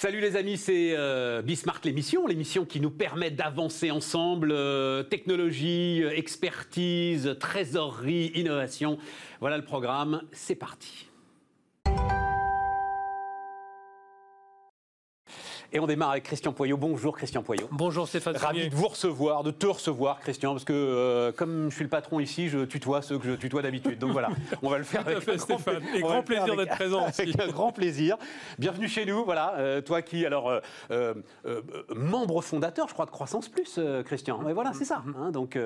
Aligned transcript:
Salut 0.00 0.20
les 0.20 0.36
amis, 0.36 0.56
c'est 0.56 0.94
euh, 0.96 1.42
Bismarck 1.42 1.84
l'émission, 1.84 2.28
l'émission 2.28 2.64
qui 2.64 2.78
nous 2.78 2.88
permet 2.88 3.32
d'avancer 3.32 3.90
ensemble, 3.90 4.52
euh, 4.52 5.02
technologie, 5.02 6.04
euh, 6.04 6.16
expertise, 6.16 7.34
trésorerie, 7.40 8.30
innovation. 8.36 8.98
Voilà 9.40 9.56
le 9.56 9.64
programme, 9.64 10.22
c'est 10.30 10.54
parti. 10.54 11.07
Et 15.70 15.80
on 15.80 15.86
démarre 15.86 16.12
avec 16.12 16.24
Christian 16.24 16.54
Poyot. 16.54 16.78
Bonjour 16.78 17.14
Christian 17.14 17.42
Poyot. 17.42 17.68
Bonjour 17.70 18.08
Stéphane. 18.08 18.34
Ravi 18.38 18.70
de 18.70 18.74
vous 18.74 18.88
recevoir, 18.88 19.42
de 19.42 19.50
te 19.50 19.66
recevoir 19.66 20.18
Christian, 20.20 20.52
parce 20.52 20.64
que 20.64 20.72
euh, 20.72 21.30
comme 21.30 21.68
je 21.68 21.74
suis 21.74 21.84
le 21.84 21.90
patron 21.90 22.20
ici, 22.20 22.48
je 22.48 22.64
tutoie 22.64 23.02
ceux 23.02 23.18
que 23.18 23.26
je 23.28 23.34
tutoie 23.34 23.60
d'habitude. 23.60 23.98
Donc 23.98 24.12
voilà, 24.12 24.30
on 24.62 24.70
va 24.70 24.78
le 24.78 24.84
faire 24.84 25.06
avec 25.06 25.18
fait, 25.20 25.36
grand, 25.36 25.58
Stéphane. 25.58 25.82
Et 25.94 26.00
grand 26.00 26.22
plaisir 26.22 26.56
d'être 26.56 26.74
présent 26.74 27.04
Avec 27.18 27.38
un 27.38 27.48
grand 27.48 27.70
plaisir. 27.70 28.16
Bienvenue 28.58 28.88
chez 28.88 29.04
nous, 29.04 29.26
voilà. 29.26 29.56
euh, 29.58 29.82
toi 29.82 30.00
qui, 30.00 30.24
alors, 30.24 30.50
euh, 30.90 31.14
membre 31.94 32.40
fondateur, 32.40 32.88
je 32.88 32.94
crois, 32.94 33.04
de 33.04 33.10
Croissance 33.10 33.50
Plus, 33.50 33.78
Christian. 34.06 34.48
Et 34.48 34.54
voilà, 34.54 34.72
c'est 34.72 34.86
ça. 34.86 35.02
hein, 35.20 35.30
donc, 35.32 35.58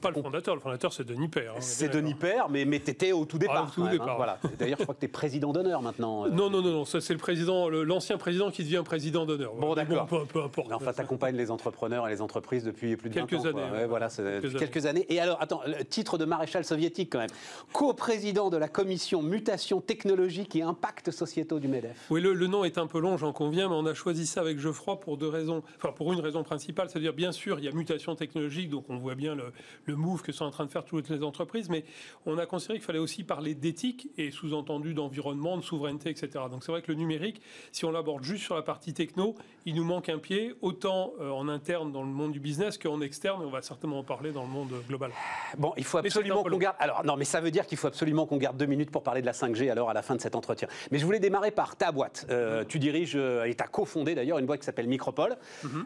Pas 0.00 0.10
le 0.10 0.22
fondateur, 0.22 0.54
le 0.54 0.60
fondateur 0.60 0.92
c'est 0.92 1.04
Denis 1.04 1.26
Père. 1.26 1.54
hein, 1.56 1.60
c'est 1.60 1.88
Denis. 1.88 2.14
Père, 2.14 2.48
mais, 2.48 2.64
mais 2.64 2.78
tu 2.78 2.90
étais 2.92 3.10
au 3.10 3.24
tout 3.24 3.38
départ. 3.38 3.64
Ah, 3.66 3.70
au 3.70 3.74
tout 3.74 3.82
hein, 3.82 3.90
départ. 3.90 4.16
voilà. 4.16 4.38
D'ailleurs, 4.56 4.78
je 4.78 4.84
crois 4.84 4.94
que 4.94 5.00
tu 5.00 5.06
es 5.06 5.08
président 5.08 5.52
d'honneur 5.52 5.82
maintenant. 5.82 6.28
Non, 6.28 6.48
non, 6.48 6.62
non, 6.62 6.70
non, 6.70 6.84
ça 6.84 7.00
c'est 7.00 7.12
le 7.12 7.18
président, 7.18 7.68
l'ancien 7.68 8.18
président 8.18 8.52
qui 8.52 8.62
devient 8.62 8.82
président 8.84 9.26
d'honneur. 9.26 9.47
Bon, 9.58 9.74
d'accord. 9.74 10.06
peu, 10.06 10.24
peu 10.24 10.42
importe. 10.42 10.72
Enfin, 10.72 10.92
tu 10.92 11.00
accompagnes 11.00 11.36
les 11.36 11.50
entrepreneurs 11.50 12.06
et 12.08 12.10
les 12.10 12.20
entreprises 12.20 12.64
depuis 12.64 12.96
plus 12.96 13.10
de 13.10 13.14
20 13.14 13.26
Quelques 13.26 13.44
ans. 13.46 13.48
années, 13.48 13.70
Ouais, 13.70 13.86
voilà, 13.86 14.08
Quelques 14.08 14.58
quelques 14.58 14.86
années. 14.86 15.06
Et 15.08 15.20
alors, 15.20 15.40
attends, 15.40 15.60
le 15.66 15.84
titre 15.84 16.18
de 16.18 16.24
maréchal 16.24 16.64
soviétique 16.64 17.10
quand 17.12 17.18
même. 17.18 17.30
Co-président 17.72 18.50
de 18.50 18.56
la 18.56 18.68
commission 18.68 19.22
mutation 19.22 19.80
technologique 19.80 20.56
et 20.56 20.62
impact 20.62 21.10
sociétaux 21.10 21.58
du 21.58 21.68
MEDEF. 21.68 22.06
Oui, 22.10 22.20
le, 22.20 22.34
le 22.34 22.46
nom 22.46 22.64
est 22.64 22.78
un 22.78 22.86
peu 22.86 22.98
long, 22.98 23.16
j'en 23.16 23.32
conviens, 23.32 23.68
mais 23.68 23.74
on 23.74 23.86
a 23.86 23.94
choisi 23.94 24.26
ça 24.26 24.40
avec 24.40 24.58
Geoffroy 24.58 24.98
pour 25.00 25.16
deux 25.16 25.28
raisons. 25.28 25.62
Enfin, 25.76 25.92
pour 25.92 26.12
une 26.12 26.20
raison 26.20 26.42
principale, 26.42 26.88
c'est-à-dire, 26.90 27.12
bien 27.12 27.32
sûr, 27.32 27.58
il 27.58 27.64
y 27.64 27.68
a 27.68 27.72
mutation 27.72 28.14
technologique, 28.16 28.70
donc 28.70 28.84
on 28.88 28.96
voit 28.96 29.14
bien 29.14 29.34
le, 29.34 29.52
le 29.84 29.96
move 29.96 30.22
que 30.22 30.32
sont 30.32 30.44
en 30.44 30.50
train 30.50 30.64
de 30.64 30.70
faire 30.70 30.84
toutes 30.84 31.08
les 31.08 31.22
entreprises, 31.22 31.68
mais 31.68 31.84
on 32.26 32.38
a 32.38 32.46
considéré 32.46 32.78
qu'il 32.78 32.86
fallait 32.86 32.98
aussi 32.98 33.24
parler 33.24 33.54
d'éthique 33.54 34.08
et 34.16 34.30
sous-entendu 34.30 34.94
d'environnement, 34.94 35.56
de 35.56 35.62
souveraineté, 35.62 36.10
etc. 36.10 36.44
Donc 36.50 36.64
c'est 36.64 36.72
vrai 36.72 36.82
que 36.82 36.90
le 36.90 36.98
numérique, 36.98 37.40
si 37.72 37.84
on 37.84 37.90
l'aborde 37.90 38.24
juste 38.24 38.44
sur 38.44 38.54
la 38.56 38.62
partie 38.62 38.92
techno, 38.94 39.34
il 39.66 39.74
nous 39.74 39.84
manque 39.84 40.08
un 40.08 40.18
pied, 40.18 40.54
autant 40.62 41.12
euh, 41.20 41.30
en 41.30 41.48
interne 41.48 41.92
dans 41.92 42.02
le 42.02 42.08
monde 42.08 42.32
du 42.32 42.40
business 42.40 42.78
qu'en 42.78 43.00
externe, 43.02 43.42
et 43.42 43.44
on 43.44 43.50
va 43.50 43.60
certainement 43.60 43.98
en 43.98 44.02
parler 44.04 44.32
dans 44.32 44.42
le 44.42 44.48
monde 44.48 44.70
global. 44.88 45.10
Bon, 45.58 45.74
il 45.76 45.84
faut 45.84 45.98
absolument 45.98 46.42
qu'on 46.42 46.56
garde. 46.56 46.76
Alors, 46.78 47.04
non, 47.04 47.16
mais 47.16 47.24
ça 47.24 47.40
veut 47.40 47.50
dire 47.50 47.66
qu'il 47.66 47.76
faut 47.76 47.86
absolument 47.88 48.24
qu'on 48.26 48.38
garde 48.38 48.56
deux 48.56 48.66
minutes 48.66 48.90
pour 48.90 49.02
parler 49.02 49.20
de 49.20 49.26
la 49.26 49.32
5G 49.32 49.70
alors 49.70 49.90
à 49.90 49.94
la 49.94 50.02
fin 50.02 50.14
de 50.16 50.20
cet 50.20 50.34
entretien. 50.34 50.68
Mais 50.90 50.98
je 50.98 51.04
voulais 51.04 51.20
démarrer 51.20 51.50
par 51.50 51.76
ta 51.76 51.92
boîte. 51.92 52.26
Euh, 52.30 52.64
Tu 52.66 52.78
diriges 52.78 53.12
euh, 53.16 53.44
et 53.44 53.54
tu 53.54 53.62
as 53.62 53.66
cofondé 53.66 54.14
d'ailleurs 54.14 54.38
une 54.38 54.46
boîte 54.46 54.60
qui 54.60 54.66
s'appelle 54.66 54.88
Micropole, 54.88 55.36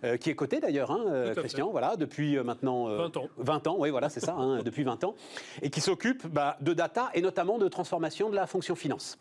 euh, 0.05 0.17
qui 0.17 0.31
est 0.31 0.35
cotée 0.37 0.61
d'ailleurs, 0.61 0.91
hein, 0.93 1.05
euh, 1.09 1.35
fait. 1.35 1.41
Christian, 1.41 1.71
voilà, 1.71 1.97
depuis 1.97 2.37
euh, 2.37 2.45
maintenant. 2.45 2.89
euh, 2.89 2.97
20 2.99 3.17
ans. 3.17 3.29
20 3.39 3.67
ans, 3.67 3.77
oui, 3.79 3.91
voilà, 3.91 4.09
c'est 4.09 4.21
ça, 4.21 4.35
hein, 4.39 4.63
depuis 4.65 4.85
20 4.85 5.03
ans. 5.05 5.15
Et 5.61 5.71
qui 5.71 5.81
s'occupe 5.81 6.27
bah, 6.29 6.57
de 6.61 6.73
data 6.73 7.11
et 7.15 7.21
notamment 7.23 7.59
de 7.59 7.67
transformation 7.69 8.31
de 8.31 8.37
la 8.37 8.47
fonction 8.47 8.75
finance. 8.77 9.19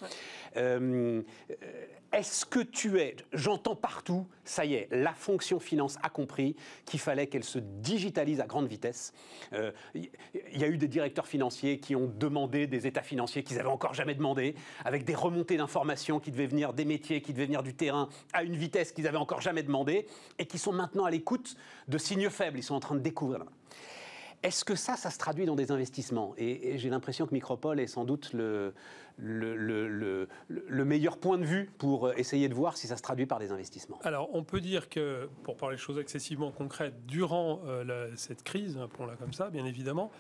Euh, 0.58 1.22
euh, 1.50 1.56
Est-ce 2.12 2.46
que 2.46 2.60
tu 2.60 3.00
es, 3.00 3.16
j'entends 3.32 3.76
partout, 3.76 4.28
ça 4.44 4.66
y 4.66 4.74
est, 4.74 4.90
la 4.92 5.14
fonction 5.14 5.62
finance 5.62 5.98
a 6.04 6.10
compris 6.10 6.58
qu'il 6.86 7.00
fallait 7.00 7.28
qu'elle 7.28 7.46
se 7.46 7.60
digitalise 7.60 8.42
à 8.42 8.48
grande 8.48 8.68
vitesse. 8.68 9.14
Euh, 9.54 9.72
Il 9.96 10.10
y, 10.54 10.64
a 10.64 10.68
eu 10.68 10.78
des 10.78 10.90
directeurs 10.90 11.26
financiers 11.26 11.80
qui 11.80 11.96
ont 11.96 12.12
demandé 12.20 12.68
des 12.68 12.86
états 12.86 13.02
financiers 13.02 13.44
qu'ils 13.44 13.58
n'avaient 13.58 13.70
encore 13.70 13.94
jamais 13.94 14.14
demandé, 14.14 14.56
avec 14.84 15.06
des 15.06 15.16
remontées 15.16 15.56
d'informations 15.56 16.20
qui 16.20 16.32
devaient 16.32 16.48
venir 16.48 16.74
des 16.74 16.84
métiers, 16.84 17.22
qui 17.22 17.32
devaient 17.32 17.46
venir 17.46 17.64
du 17.64 17.74
terrain, 17.74 18.10
à 18.34 18.44
une 18.44 18.58
vitesse 18.58 18.92
qu'ils 18.92 19.06
n'avaient 19.06 19.18
encore 19.18 19.40
jamais 19.40 19.64
demandé, 19.64 20.06
et 20.38 20.46
qui 20.46 20.58
sont 20.58 20.74
maintenant 20.74 21.06
à 21.06 21.12
l'écoute 21.12 21.56
de 21.88 21.98
signes 21.98 22.30
faibles. 22.30 22.60
Ils 22.60 22.64
sont 22.64 22.76
en 22.76 22.82
train 22.82 22.96
de 22.96 23.00
découvrir. 23.00 23.46
Est-ce 24.44 24.66
que 24.66 24.76
ça, 24.76 24.96
ça 24.96 25.12
se 25.12 25.18
traduit 25.20 25.46
dans 25.46 25.56
des 25.56 25.72
investissements? 25.72 26.34
Et, 26.38 26.72
et 26.74 26.78
j'ai 26.80 26.90
l'impression 26.90 27.28
que 27.28 27.34
Micropole 27.34 27.80
est 27.80 27.86
sans 27.88 28.06
doute 28.06 28.34
le, 28.34 28.74
le, 29.18 29.56
le- 29.56 29.88
le- 29.88 30.28
le 30.48 30.86
meilleur 30.86 31.18
point 31.18 31.38
de 31.38 31.46
vue 31.46 31.70
pour 31.78 32.12
essayer 32.14 32.50
de 32.50 32.56
voir 32.56 32.76
si 32.76 32.88
ça 32.88 32.98
se 32.98 33.04
traduit 33.04 33.28
par 33.28 33.38
des 33.40 33.52
investissements. 33.52 34.00
Alors, 34.04 34.30
on 34.34 34.44
peut 34.44 34.60
dire 34.62 34.90
que, 34.90 35.30
pour 35.44 35.58
parler 35.58 35.76
de 35.76 35.82
choses 35.82 36.00
excessivement 36.00 36.52
concrètes, 36.52 37.06
durant 37.06 37.62
euh, 37.68 37.84
la- 37.84 38.18
cette 38.18 38.42
crise, 38.44 38.78
appelons-la 38.78 39.16
comme 39.16 39.34
ça, 39.34 39.52
bien 39.52 39.66
évidemment, 39.66 40.12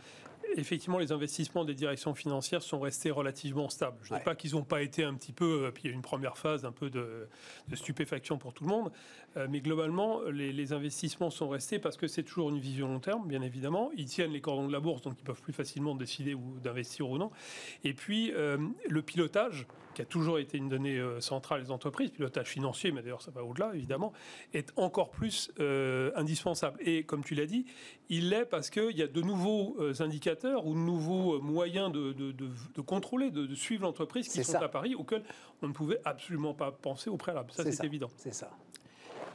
effectivement, 0.57 0.97
les 0.99 1.11
investissements 1.11 1.63
des 1.65 1.75
directions 1.75 2.13
financières 2.13 2.61
sont 2.61 2.79
restés 2.79 3.09
relativement 3.09 3.69
stables. 3.69 3.97
Je 4.03 4.09
ne 4.09 4.15
Ouais. 4.15 4.19
dis 4.19 4.25
pas 4.25 4.35
qu'ils 4.35 4.51
n'ont 4.51 4.63
pas 4.63 4.81
été 4.81 5.03
un 5.03 5.13
petit 5.13 5.31
peu, 5.31 5.65
euh, 5.65 5.71
puis 5.71 5.83
il 5.83 5.87
y 5.87 5.89
a 5.89 5.93
eu 5.93 5.95
une 5.95 6.01
première 6.01 6.37
phase 6.37 6.65
un 6.65 6.71
peu 6.71 6.89
de, 6.89 7.27
de 7.69 7.75
stupéfaction 7.75 8.37
pour 8.37 8.53
tout 8.53 8.65
le 8.65 8.69
monde, 8.69 8.91
euh, 9.37 9.47
mais 9.49 9.61
globalement, 9.61 10.21
les, 10.23 10.51
les 10.51 10.73
investissements 10.73 11.29
sont 11.29 11.49
restés 11.49 11.79
parce 11.79 11.97
que 11.97 12.07
c'est 12.07 12.23
toujours 12.23 12.49
une 12.49 12.59
vision 12.59 12.87
long 12.87 12.99
terme, 12.99 13.27
bien 13.27 13.41
évidemment. 13.41 13.89
Ils 13.95 14.05
tiennent 14.05 14.31
les 14.33 14.41
cordons 14.41 14.67
de 14.67 14.71
la 14.73 14.79
bourse, 14.79 15.01
donc 15.01 15.15
ils 15.19 15.23
peuvent 15.23 15.41
plus 15.41 15.53
facilement 15.53 15.95
décider 15.95 16.33
ou 16.33 16.59
d'investir 16.63 17.09
ou 17.09 17.17
non. 17.17 17.31
Et 17.83 17.93
puis, 17.93 18.31
euh, 18.33 18.57
le 18.89 19.01
pilotage, 19.01 19.65
qui 19.93 20.01
a 20.01 20.05
toujours 20.05 20.39
été 20.39 20.57
une 20.57 20.69
donnée 20.69 20.97
euh, 20.97 21.19
centrale 21.19 21.61
des 21.63 21.71
entreprises, 21.71 22.11
pilotage 22.11 22.47
financier, 22.47 22.91
mais 22.93 23.01
d'ailleurs 23.01 23.21
ça 23.21 23.31
va 23.31 23.43
au-delà, 23.43 23.71
évidemment, 23.75 24.13
est 24.53 24.71
encore 24.77 25.09
plus 25.11 25.51
indispensable. 26.15 26.77
Et 26.81 27.03
comme 27.03 27.23
tu 27.23 27.35
l'as 27.35 27.45
dit, 27.45 27.65
il 28.09 28.29
l'est 28.29 28.45
parce 28.45 28.69
qu'il 28.69 28.95
y 28.97 29.01
a 29.01 29.07
de 29.07 29.21
nouveaux 29.21 29.77
indicateurs 29.99 30.65
ou 30.65 30.73
de 30.73 30.79
nouveaux 30.79 31.39
moyens 31.41 31.91
de, 31.91 32.13
de- 32.13 32.31
de- 32.31 32.49
de 32.75 32.81
contrôler, 32.81 33.31
de, 33.31 33.53
suivre 33.55 33.83
l'entreprise 33.83 34.27
qui 34.27 34.43
sont 34.43 34.53
ça. 34.53 34.63
à 34.63 34.69
Paris, 34.69 34.95
auxquels 34.95 35.23
on 35.61 35.67
ne 35.67 35.73
pouvait 35.73 35.99
absolument 36.05 36.53
pas 36.53 36.71
penser 36.71 37.09
au 37.09 37.17
préalable. 37.17 37.51
Ça, 37.51 37.63
C'est 37.69 37.83
évident. 37.85 38.09
C'est 38.17 38.33
ça. 38.33 38.49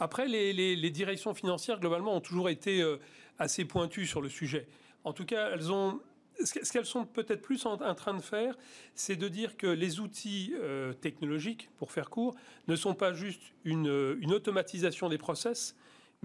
Après, 0.00 0.26
les, 0.26 0.90
directions 0.90 1.34
financières, 1.34 1.80
globalement, 1.80 2.14
ont 2.16 2.20
toujours 2.20 2.48
été 2.48 2.82
euh, 2.82 2.96
assez 3.38 3.64
pointues 3.64 4.06
sur 4.06 4.20
le 4.20 4.28
sujet. 4.28 4.66
En 5.04 5.12
tout 5.12 5.24
cas, 5.24 5.50
elles 5.52 5.72
ont. 5.72 6.00
Ce 6.44 6.52
que- 6.52 6.66
ce 6.66 6.70
qu'elles 6.70 6.84
sont 6.84 7.06
peut-être 7.06 7.40
plus 7.40 7.64
en, 7.64 7.80
en 7.80 7.94
train 7.94 8.12
de 8.12 8.20
faire, 8.20 8.58
c'est 8.94 9.16
de 9.16 9.26
dire 9.26 9.56
que 9.56 9.66
les 9.66 10.00
outils 10.00 10.52
euh, 10.60 10.92
technologiques, 10.92 11.70
pour 11.78 11.92
faire 11.92 12.10
court, 12.10 12.34
ne 12.68 12.76
sont 12.76 12.94
pas 12.94 13.14
juste 13.14 13.40
une, 13.64 13.88
euh, 13.88 14.18
une 14.20 14.34
automatisation 14.34 15.08
des 15.08 15.16
process, 15.16 15.74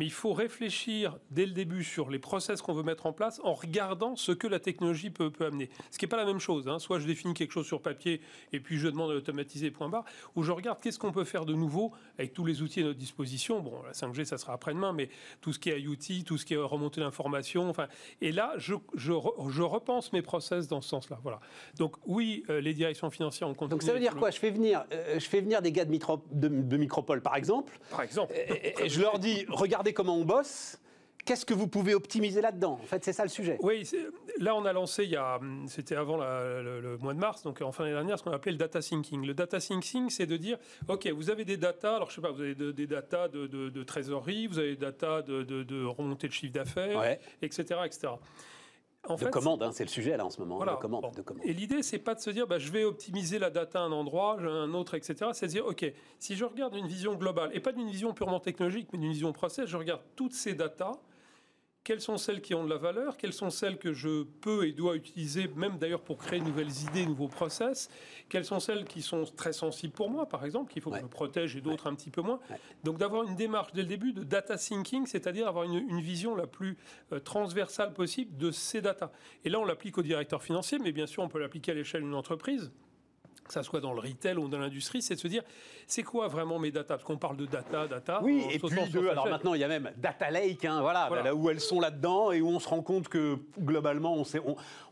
mais 0.01 0.07
il 0.07 0.11
faut 0.11 0.33
réfléchir 0.33 1.19
dès 1.29 1.45
le 1.45 1.51
début 1.51 1.83
sur 1.83 2.09
les 2.09 2.17
process 2.17 2.63
qu'on 2.63 2.73
veut 2.73 2.81
mettre 2.81 3.05
en 3.05 3.13
place 3.13 3.39
en 3.43 3.53
regardant 3.53 4.15
ce 4.15 4.31
que 4.31 4.47
la 4.47 4.59
technologie 4.59 5.11
peut, 5.11 5.29
peut 5.29 5.45
amener. 5.45 5.69
Ce 5.91 5.99
qui 5.99 6.05
n'est 6.05 6.09
pas 6.09 6.17
la 6.17 6.25
même 6.25 6.39
chose. 6.39 6.67
hein. 6.67 6.79
Soit 6.79 6.97
je 6.97 7.05
définis 7.05 7.35
quelque 7.35 7.51
chose 7.51 7.67
sur 7.67 7.83
papier 7.83 8.19
et 8.51 8.59
puis 8.59 8.79
je 8.79 8.87
demande 8.87 9.11
à 9.11 9.13
l'automatiser, 9.13 9.69
point 9.69 9.89
barre, 9.89 10.05
ou 10.35 10.41
je 10.41 10.51
regarde 10.51 10.79
qu'est-ce 10.81 10.97
qu'on 10.97 11.11
peut 11.11 11.23
faire 11.23 11.45
de 11.45 11.53
nouveau 11.53 11.91
avec 12.17 12.33
tous 12.33 12.45
les 12.45 12.63
outils 12.63 12.79
à 12.79 12.83
notre 12.85 12.97
disposition. 12.97 13.59
Bon, 13.59 13.73
la 13.83 13.91
5G, 13.91 14.25
ça 14.25 14.39
sera 14.39 14.53
après-demain, 14.53 14.91
mais 14.91 15.07
tout 15.39 15.53
ce 15.53 15.59
qui 15.59 15.69
est 15.69 15.79
IoT, 15.79 16.23
tout 16.25 16.39
ce 16.39 16.47
qui 16.47 16.55
est 16.55 16.57
remontée 16.57 16.99
d'informations. 17.01 17.69
Enfin, 17.69 17.85
et 18.21 18.31
là, 18.31 18.53
je, 18.57 18.73
je, 18.95 19.11
re- 19.11 19.51
je 19.51 19.61
repense 19.61 20.11
mes 20.13 20.23
process 20.23 20.67
dans 20.67 20.81
ce 20.81 20.89
sens-là. 20.89 21.19
Voilà. 21.21 21.41
Donc 21.77 21.97
oui, 22.07 22.43
euh, 22.49 22.59
les 22.59 22.73
directions 22.73 23.11
financières 23.11 23.47
ont 23.47 23.53
continué. 23.53 23.69
Donc 23.77 23.83
ça 23.83 23.93
veut 23.93 23.99
dire 23.99 24.15
le- 24.15 24.19
quoi? 24.19 24.31
je 24.31 24.39
fais, 24.39 24.49
venir, 24.49 24.83
euh, 24.93 25.19
je 25.19 25.27
fais 25.29 25.41
venir 25.41 25.61
des 25.61 25.71
gars 25.71 25.85
de, 25.85 25.91
Mitro- 25.91 26.23
de- 26.31 26.47
de 26.47 26.77
Micropole, 26.77 27.21
par 27.21 27.35
exemple, 27.35 27.77
Par 27.91 28.01
exemple. 28.01 28.33
et, 28.35 28.73
et 28.83 28.89
je 28.89 28.99
leur 28.99 29.19
dis, 29.19 29.45
regardez 29.47 29.90
comment 29.93 30.17
on 30.17 30.25
bosse, 30.25 30.77
qu'est-ce 31.25 31.45
que 31.45 31.53
vous 31.53 31.67
pouvez 31.67 31.93
optimiser 31.93 32.41
là-dedans? 32.41 32.79
En 32.81 32.85
fait, 32.85 33.03
c'est 33.03 33.13
ça 33.13 33.23
le 33.23 33.29
sujet. 33.29 33.57
Oui, 33.61 33.87
là 34.39 34.55
on 34.55 34.65
a 34.65 34.73
lancé, 34.73 35.03
il 35.03 35.11
y 35.11 35.15
a, 35.15 35.39
c'était 35.67 35.95
avant 35.95 36.17
la- 36.17 36.61
le, 36.63 36.81
le 36.81 36.97
mois 36.97 37.13
de 37.13 37.19
mars, 37.19 37.43
donc 37.43 37.61
en 37.61 37.71
fin 37.71 37.83
d'année 37.83 37.95
dernière, 37.95 38.17
ce 38.17 38.23
qu'on 38.23 38.31
appelait 38.31 38.51
le 38.53 38.57
data 38.57 38.79
thinking. 38.81 39.25
Le 39.25 39.33
data 39.33 39.59
thinking, 39.59 40.09
c'est 40.09 40.25
de 40.25 40.37
dire, 40.37 40.57
ok, 40.87 41.07
vous 41.11 41.29
avez 41.29 41.45
des 41.45 41.57
data, 41.57 41.95
alors 41.97 42.09
je 42.09 42.15
sais 42.15 42.21
pas, 42.21 42.31
vous 42.31 42.41
avez 42.41 42.55
de- 42.55 42.71
des 42.71 42.87
data 42.87 43.27
de, 43.27 43.45
de- 43.47 43.69
de 43.69 43.83
trésorerie, 43.83 44.47
vous 44.47 44.57
avez 44.59 44.71
des 44.71 44.77
data 44.77 45.21
de, 45.21 45.85
remontée 45.85 46.27
de 46.27 46.33
chiffre 46.33 46.53
d'affaires, 46.53 46.97
Ouais. 46.99 47.19
etc., 47.41 47.63
etc. 47.85 48.07
En 49.07 49.15
De 49.15 49.19
fait, 49.21 49.31
commande, 49.31 49.63
hein, 49.63 49.71
c'est 49.73 49.83
le 49.83 49.89
sujet 49.89 50.15
là 50.15 50.25
en 50.25 50.29
ce 50.29 50.39
moment. 50.39 50.57
Voilà. 50.57 50.73
De 50.73 50.77
commande, 50.79 51.01
Bon. 51.01 51.11
de 51.11 51.21
commande. 51.21 51.43
Et 51.45 51.53
l'idée, 51.53 51.81
c'est 51.81 51.97
pas 51.97 52.13
de 52.13 52.19
se 52.19 52.29
dire, 52.29 52.45
bah, 52.45 52.59
je 52.59 52.71
vais 52.71 52.83
optimiser 52.83 53.39
la 53.39 53.49
data 53.49 53.79
à 53.79 53.83
un 53.83 53.91
endroit, 53.91 54.37
à 54.39 54.43
un 54.43 54.73
autre, 54.75 54.93
etc. 54.93 55.31
C'est 55.33 55.47
de 55.47 55.51
dire, 55.51 55.65
OK, 55.65 55.83
si 56.19 56.35
je 56.35 56.45
regarde 56.45 56.75
une 56.75 56.85
vision 56.87 57.15
globale, 57.15 57.49
et 57.53 57.59
pas 57.59 57.71
d'une 57.71 57.89
vision 57.89 58.13
purement 58.13 58.39
technologique, 58.39 58.89
mais 58.93 58.99
d'une 58.99 59.11
vision 59.11 59.33
process, 59.33 59.67
je 59.67 59.75
regarde 59.77 60.01
toutes 60.15 60.33
ces 60.33 60.53
datas, 60.53 60.93
quelles 61.83 62.01
sont 62.01 62.17
celles 62.17 62.41
qui 62.41 62.53
ont 62.53 62.63
de 62.63 62.69
la 62.69 62.77
valeur, 62.77 63.17
quelles 63.17 63.33
sont 63.33 63.49
celles 63.49 63.77
que 63.79 63.91
je 63.91 64.23
peux 64.23 64.67
et 64.67 64.71
dois 64.71 64.95
utiliser, 64.95 65.47
même 65.55 65.77
d'ailleurs 65.79 66.01
pour 66.01 66.17
créer 66.17 66.39
de 66.39 66.45
nouvelles 66.45 66.71
idées, 66.89 67.05
nouveaux 67.05 67.27
process, 67.27 67.89
quelles 68.29 68.45
sont 68.45 68.59
celles 68.59 68.85
qui 68.85 69.01
sont 69.01 69.23
très 69.35 69.51
sensibles 69.51 69.93
pour 69.93 70.09
moi, 70.09 70.27
par 70.27 70.45
exemple, 70.45 70.71
qu'il 70.71 70.81
faut 70.81 70.91
Ouais. 70.91 70.99
que 70.99 71.05
je 71.05 71.09
protège 71.09 71.55
et 71.55 71.61
d'autres 71.61 71.87
un 71.87 71.95
petit 71.95 72.11
peu 72.11 72.21
moins? 72.21 72.39
Ouais. 72.49 72.57
Donc 72.83 72.97
d'avoir 72.97 73.23
une 73.23 73.35
démarche 73.35 73.71
dès 73.73 73.81
le 73.81 73.87
début 73.87 74.13
de 74.13 74.23
data 74.23 74.57
thinking, 74.57 75.07
c'est-à-dire 75.07 75.47
avoir 75.47 75.63
une, 75.63 75.73
une 75.89 76.01
vision 76.01 76.35
la 76.35 76.45
plus 76.47 76.77
euh, 77.13 77.19
transversale 77.19 77.93
possible 77.93 78.37
de 78.37 78.51
ces 78.51 78.81
datas. 78.81 79.11
Et 79.43 79.49
là, 79.49 79.59
on 79.59 79.65
l'applique 79.65 79.97
au 79.97 80.03
directeur 80.03 80.43
financier, 80.43 80.77
mais 80.79 80.91
bien 80.91 81.07
sûr, 81.07 81.23
on 81.23 81.29
peut 81.29 81.39
l'appliquer 81.39 81.71
à 81.71 81.75
l'échelle 81.75 82.01
d'une 82.03 82.13
entreprise. 82.13 82.71
Que 83.51 83.53
ça 83.53 83.63
soit 83.63 83.81
dans 83.81 83.93
le 83.93 83.99
retail 83.99 84.37
ou 84.37 84.47
dans 84.47 84.59
l'industrie, 84.59 85.01
c'est 85.01 85.15
de 85.15 85.19
se 85.19 85.27
dire, 85.27 85.43
c'est 85.85 86.03
quoi 86.03 86.27
vraiment 86.27 86.57
mes 86.57 86.71
data? 86.71 86.95
Parce 86.95 87.03
qu'on 87.03 87.17
parle 87.17 87.35
de 87.37 87.45
data, 87.45 87.87
data. 87.87 88.21
Oui, 88.23 88.45
et 88.49 88.59
puis 88.59 88.69
de, 88.69 89.07
alors 89.09 89.27
maintenant 89.27 89.53
il 89.53 89.59
y 89.59 89.63
a 89.63 89.67
même 89.67 89.91
data 89.97 90.31
lake, 90.31 90.65
hein, 90.65 90.81
voilà, 90.81 91.09
Là 91.23 91.35
où 91.35 91.49
elles 91.49 91.59
sont 91.59 91.79
là-dedans 91.79 92.31
et 92.31 92.41
où 92.41 92.47
on 92.47 92.59
se 92.59 92.67
rend 92.67 92.81
compte 92.81 93.09
que 93.09 93.37
globalement 93.59 94.15
on, 94.15 94.23
sait, 94.23 94.41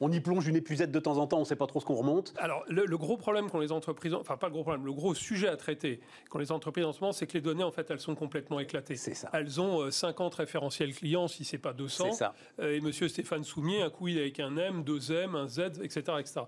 on, 0.01 0.11
y 0.11 0.19
plonge 0.19 0.47
une 0.47 0.55
épuisette 0.55 0.91
de 0.91 0.99
temps 0.99 1.17
en 1.17 1.27
temps, 1.27 1.37
on 1.37 1.41
ne 1.41 1.45
sait 1.45 1.55
pas 1.55 1.67
trop 1.67 1.79
ce 1.79 1.85
qu'on 1.85 1.95
remonte. 1.95 2.33
Alors 2.37 2.63
le, 2.67 2.85
gros 2.97 3.17
problème 3.17 3.49
qu'ont 3.49 3.59
les 3.59 3.71
entreprises, 3.71 4.13
enfin 4.13 4.37
pas 4.37 4.47
le 4.47 4.53
gros 4.53 4.63
problème, 4.63 4.85
le 4.85 4.93
gros 4.93 5.15
sujet 5.15 5.47
à 5.47 5.55
traiter 5.55 6.01
quand 6.29 6.39
les 6.39 6.51
entreprises 6.51 6.85
en 6.85 6.93
ce 6.93 6.99
moment, 6.99 7.13
c'est 7.13 7.27
que 7.27 7.33
les 7.33 7.41
données 7.41 7.63
en 7.63 7.71
fait 7.71 7.89
elles 7.89 7.99
sont 7.99 8.15
complètement 8.15 8.59
éclatées. 8.59 8.95
C'est 8.95 9.13
ça. 9.13 9.29
Elles 9.33 9.61
ont 9.61 9.89
50 9.89 10.33
euh, 10.33 10.37
référentiels 10.37 10.93
clients 10.93 11.27
si 11.27 11.45
c'est 11.45 11.57
pas 11.57 11.73
200. 11.73 12.07
C'est 12.11 12.17
ça. 12.17 12.33
Euh, 12.59 12.75
et 12.75 12.81
Monsieur 12.81 13.07
Stéphane 13.07 13.43
Soumier, 13.43 13.81
un 13.81 13.89
coup 13.89 14.09
il 14.09 14.17
est 14.17 14.21
avec 14.21 14.39
un 14.39 14.55
M, 14.57 14.83
deux 14.83 15.11
M, 15.11 15.35
un 15.35 15.47
Z, 15.47 15.81
etc., 15.81 16.01
etc. 16.19 16.41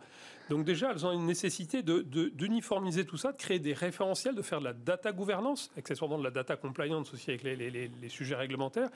Donc 0.52 0.66
déjà, 0.66 0.92
elles 0.92 1.06
ont 1.06 1.14
une 1.14 1.26
nécessité 1.26 1.82
d'uniformiser 1.82 3.06
de, 3.06 3.08
tout 3.08 3.16
ça, 3.16 3.32
de 3.32 3.38
créer 3.38 3.60
des 3.60 3.72
référentiels, 3.72 4.36
de 4.36 4.42
faire 4.42 4.60
de 4.60 4.66
la 4.66 4.74
data 4.74 5.14
gouvernance, 5.14 5.72
accessoirement 5.78 6.18
de 6.18 6.26
la 6.26 6.30
data 6.30 6.58
compliance 6.58 7.14
aussi 7.14 7.30
avec 7.30 7.44
les, 7.44 7.90
sujets 8.10 8.36
réglementaires. 8.36 8.90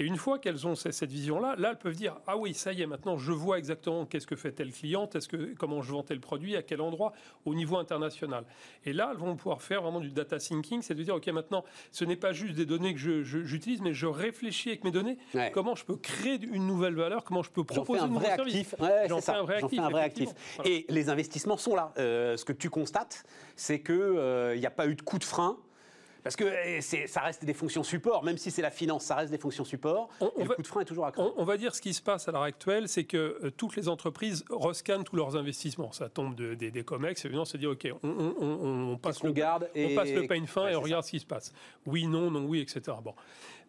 Et 0.00 0.04
une 0.04 0.16
fois 0.16 0.40
qu'elles 0.40 0.66
ont 0.66 0.74
cette 0.74 1.08
vision-là, 1.08 1.54
là, 1.58 1.70
elles 1.70 1.78
peuvent 1.78 1.94
dire 1.94 2.16
ah 2.26 2.36
oui, 2.36 2.54
ça 2.54 2.72
y 2.72 2.82
est, 2.82 2.86
maintenant 2.86 3.18
je 3.18 3.30
vois 3.30 3.58
exactement 3.58 4.04
qu'est-ce 4.04 4.26
que 4.26 4.34
fait 4.34 4.50
tel 4.50 4.72
client, 4.72 5.08
est-ce 5.14 5.28
que 5.28 5.54
comment 5.54 5.80
je 5.80 5.92
vends 5.92 6.02
tel 6.02 6.18
produit, 6.18 6.56
à 6.56 6.62
quel 6.62 6.80
endroit, 6.80 7.12
au 7.44 7.54
niveau 7.54 7.76
international. 7.76 8.44
Et 8.84 8.92
là, 8.92 9.10
elles 9.12 9.18
vont 9.18 9.36
pouvoir 9.36 9.62
faire 9.62 9.82
vraiment 9.82 10.00
du 10.00 10.10
data 10.10 10.38
thinking, 10.38 10.82
c'est 10.82 10.96
de 10.96 11.04
dire 11.04 11.14
ok, 11.14 11.28
maintenant, 11.28 11.62
ce 11.92 12.04
n'est 12.04 12.16
pas 12.16 12.32
juste 12.32 12.54
des 12.54 12.66
données 12.66 12.94
que 12.94 13.22
j'utilise, 13.22 13.80
mais 13.80 13.94
je 13.94 14.06
réfléchis 14.06 14.70
avec 14.70 14.82
mes 14.82 14.90
données, 14.90 15.18
comment 15.52 15.76
je 15.76 15.84
peux 15.84 15.98
créer 15.98 16.40
une 16.42 16.66
nouvelle 16.66 16.96
valeur, 16.96 17.22
comment 17.22 17.44
je 17.44 17.50
peux 17.50 17.62
proposer 17.62 18.00
un 18.00 18.08
vrai 18.08 18.30
actif. 18.30 18.74
J'en 19.06 19.20
fais 19.20 19.30
un 19.30 19.42
vrai 19.42 19.62
actif. 19.62 19.78
Un 19.78 19.90
vrai 19.90 20.02
actif. 20.02 20.30
Et 20.64 20.84
les 20.96 21.08
investissements 21.08 21.56
sont 21.56 21.76
là. 21.76 21.92
Euh, 21.98 22.36
ce 22.36 22.44
que 22.44 22.52
tu 22.52 22.70
constates, 22.70 23.24
c'est 23.54 23.80
qu'il 23.80 23.94
n'y 23.94 24.16
euh, 24.16 24.60
a 24.64 24.70
pas 24.70 24.86
eu 24.86 24.96
de 24.96 25.02
coup 25.02 25.18
de 25.18 25.24
frein 25.24 25.56
parce 26.24 26.34
que 26.34 26.44
eh, 26.44 26.80
ça 26.80 27.20
reste 27.20 27.44
des 27.44 27.54
fonctions 27.54 27.84
support, 27.84 28.24
même 28.24 28.36
si 28.36 28.50
c'est 28.50 28.62
la 28.62 28.72
finance, 28.72 29.04
ça 29.04 29.14
reste 29.14 29.30
des 29.30 29.38
fonctions 29.38 29.64
support. 29.64 30.08
le 30.20 30.44
coup 30.56 30.62
de 30.62 30.66
frein 30.66 30.80
est 30.80 30.84
toujours 30.84 31.06
à 31.06 31.12
on, 31.18 31.34
on, 31.36 31.44
va 31.44 31.56
dire 31.56 31.72
ce 31.72 31.80
qui 31.80 31.94
se 31.94 32.02
passe 32.02 32.26
à 32.26 32.32
l'heure 32.32 32.42
actuelle, 32.42 32.88
c'est 32.88 33.04
que 33.04 33.38
euh, 33.44 33.52
toutes 33.56 33.76
les 33.76 33.88
entreprises 33.88 34.44
rescannent 34.50 35.04
tous 35.04 35.14
leurs 35.14 35.36
investissements. 35.36 35.92
Ça 35.92 36.08
tombe 36.08 36.34
des 36.34 36.82
COMEX, 36.82 37.24
évidemment, 37.24 37.44
c'est 37.44 37.58
dire, 37.58 37.70
OK, 37.70 37.86
on, 38.02 38.98
passe, 39.00 39.22
le, 39.22 39.30
garde 39.30 39.70
et... 39.76 39.92
on 39.92 39.94
passe 39.94 40.10
le 40.10 40.26
pain 40.26 40.44
fin 40.46 40.66
et 40.66 40.74
on 40.74 40.80
regarde 40.80 41.04
ce 41.04 41.12
qui 41.12 41.20
se 41.20 41.26
passe. 41.26 41.52
Oui, 41.86 42.08
non, 42.08 42.28
non, 42.28 42.44
oui, 42.46 42.58
etc. 42.58 42.96
Bon. 43.04 43.14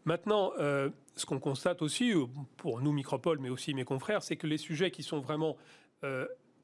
Maintenant, 0.05 0.51
ce 0.57 1.25
qu'on 1.27 1.39
constate 1.39 1.83
aussi, 1.83 2.11
pour 2.55 2.81
nous, 2.81 2.91
Micropole, 2.91 3.37
mais 3.37 3.49
aussi 3.49 3.75
mes 3.75 3.85
confrères, 3.85 4.23
c'est 4.23 4.35
que 4.35 4.47
les 4.47 4.57
sujets 4.57 4.89
qui 4.89 5.03
sont 5.03 5.19
vraiment 5.19 5.57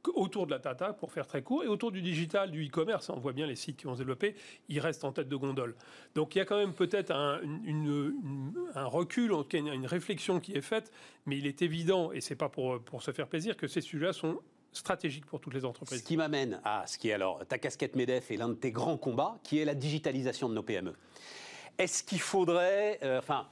autour 0.10 0.46
de 0.46 0.52
la 0.52 0.60
data, 0.60 0.94
pour 0.94 1.12
faire 1.12 1.28
très 1.28 1.42
court, 1.42 1.64
et 1.64 1.68
autour 1.68 1.92
du 1.92 2.02
digital, 2.02 2.52
du 2.52 2.66
e-commerce, 2.66 3.10
on 3.10 3.20
voit 3.20 3.34
bien 3.34 3.48
les 3.48 3.56
sites 3.56 3.78
qui 3.78 3.86
vont 3.86 3.94
se 3.94 4.00
développer, 4.00 4.36
ils 4.70 4.80
restent 4.80 5.04
en 5.04 5.12
tête 5.12 5.30
de 5.30 5.36
gondole. 5.36 5.76
Donc 6.16 6.36
il 6.36 6.40
y 6.40 6.42
a 6.42 6.46
quand 6.46 6.58
même 6.58 6.74
peut-être 6.74 7.12
un, 7.12 7.40
recul, 8.76 9.34
en 9.34 9.44
tout 9.44 9.50
cas 9.50 9.58
une, 9.60 9.86
réflexion 9.86 10.40
qui 10.40 10.54
est 10.54 10.62
faite, 10.62 10.92
mais 11.26 11.38
il 11.38 11.48
est 11.48 11.62
évident, 11.62 12.12
et 12.12 12.22
c'est 12.22 12.36
pas 12.36 12.50
pour, 12.50 12.82
se 13.02 13.12
faire 13.12 13.28
plaisir, 13.28 13.58
que 13.58 13.68
ces 13.68 13.82
sujets 13.82 14.14
sont 14.14 14.40
stratégiques 14.72 15.26
pour 15.26 15.40
toutes 15.40 15.54
les 15.54 15.66
entreprises. 15.66 16.00
Ce 16.00 16.04
qui 16.04 16.18
m'amène 16.18 16.60
à 16.64 16.88
ce 16.88 16.98
qui 16.98 17.10
est 17.10 17.14
alors 17.14 17.46
ta 17.46 17.58
casquette 17.58 17.96
MEDEF 17.96 18.32
et 18.32 18.38
l'un 18.38 18.50
de 18.50 18.56
tes 18.56 18.72
grands 18.72 18.98
combats, 18.98 19.38
qui 19.44 19.60
est 19.60 19.66
la 19.66 19.76
digitalisation 19.76 20.50
de 20.50 20.56
nos 20.56 20.64
PME. 20.64 20.94
Est-ce 21.78 22.04
qu'il 22.04 22.20
faudrait, 22.20 23.00
euh, 23.04 23.20
enfin, 23.20 23.48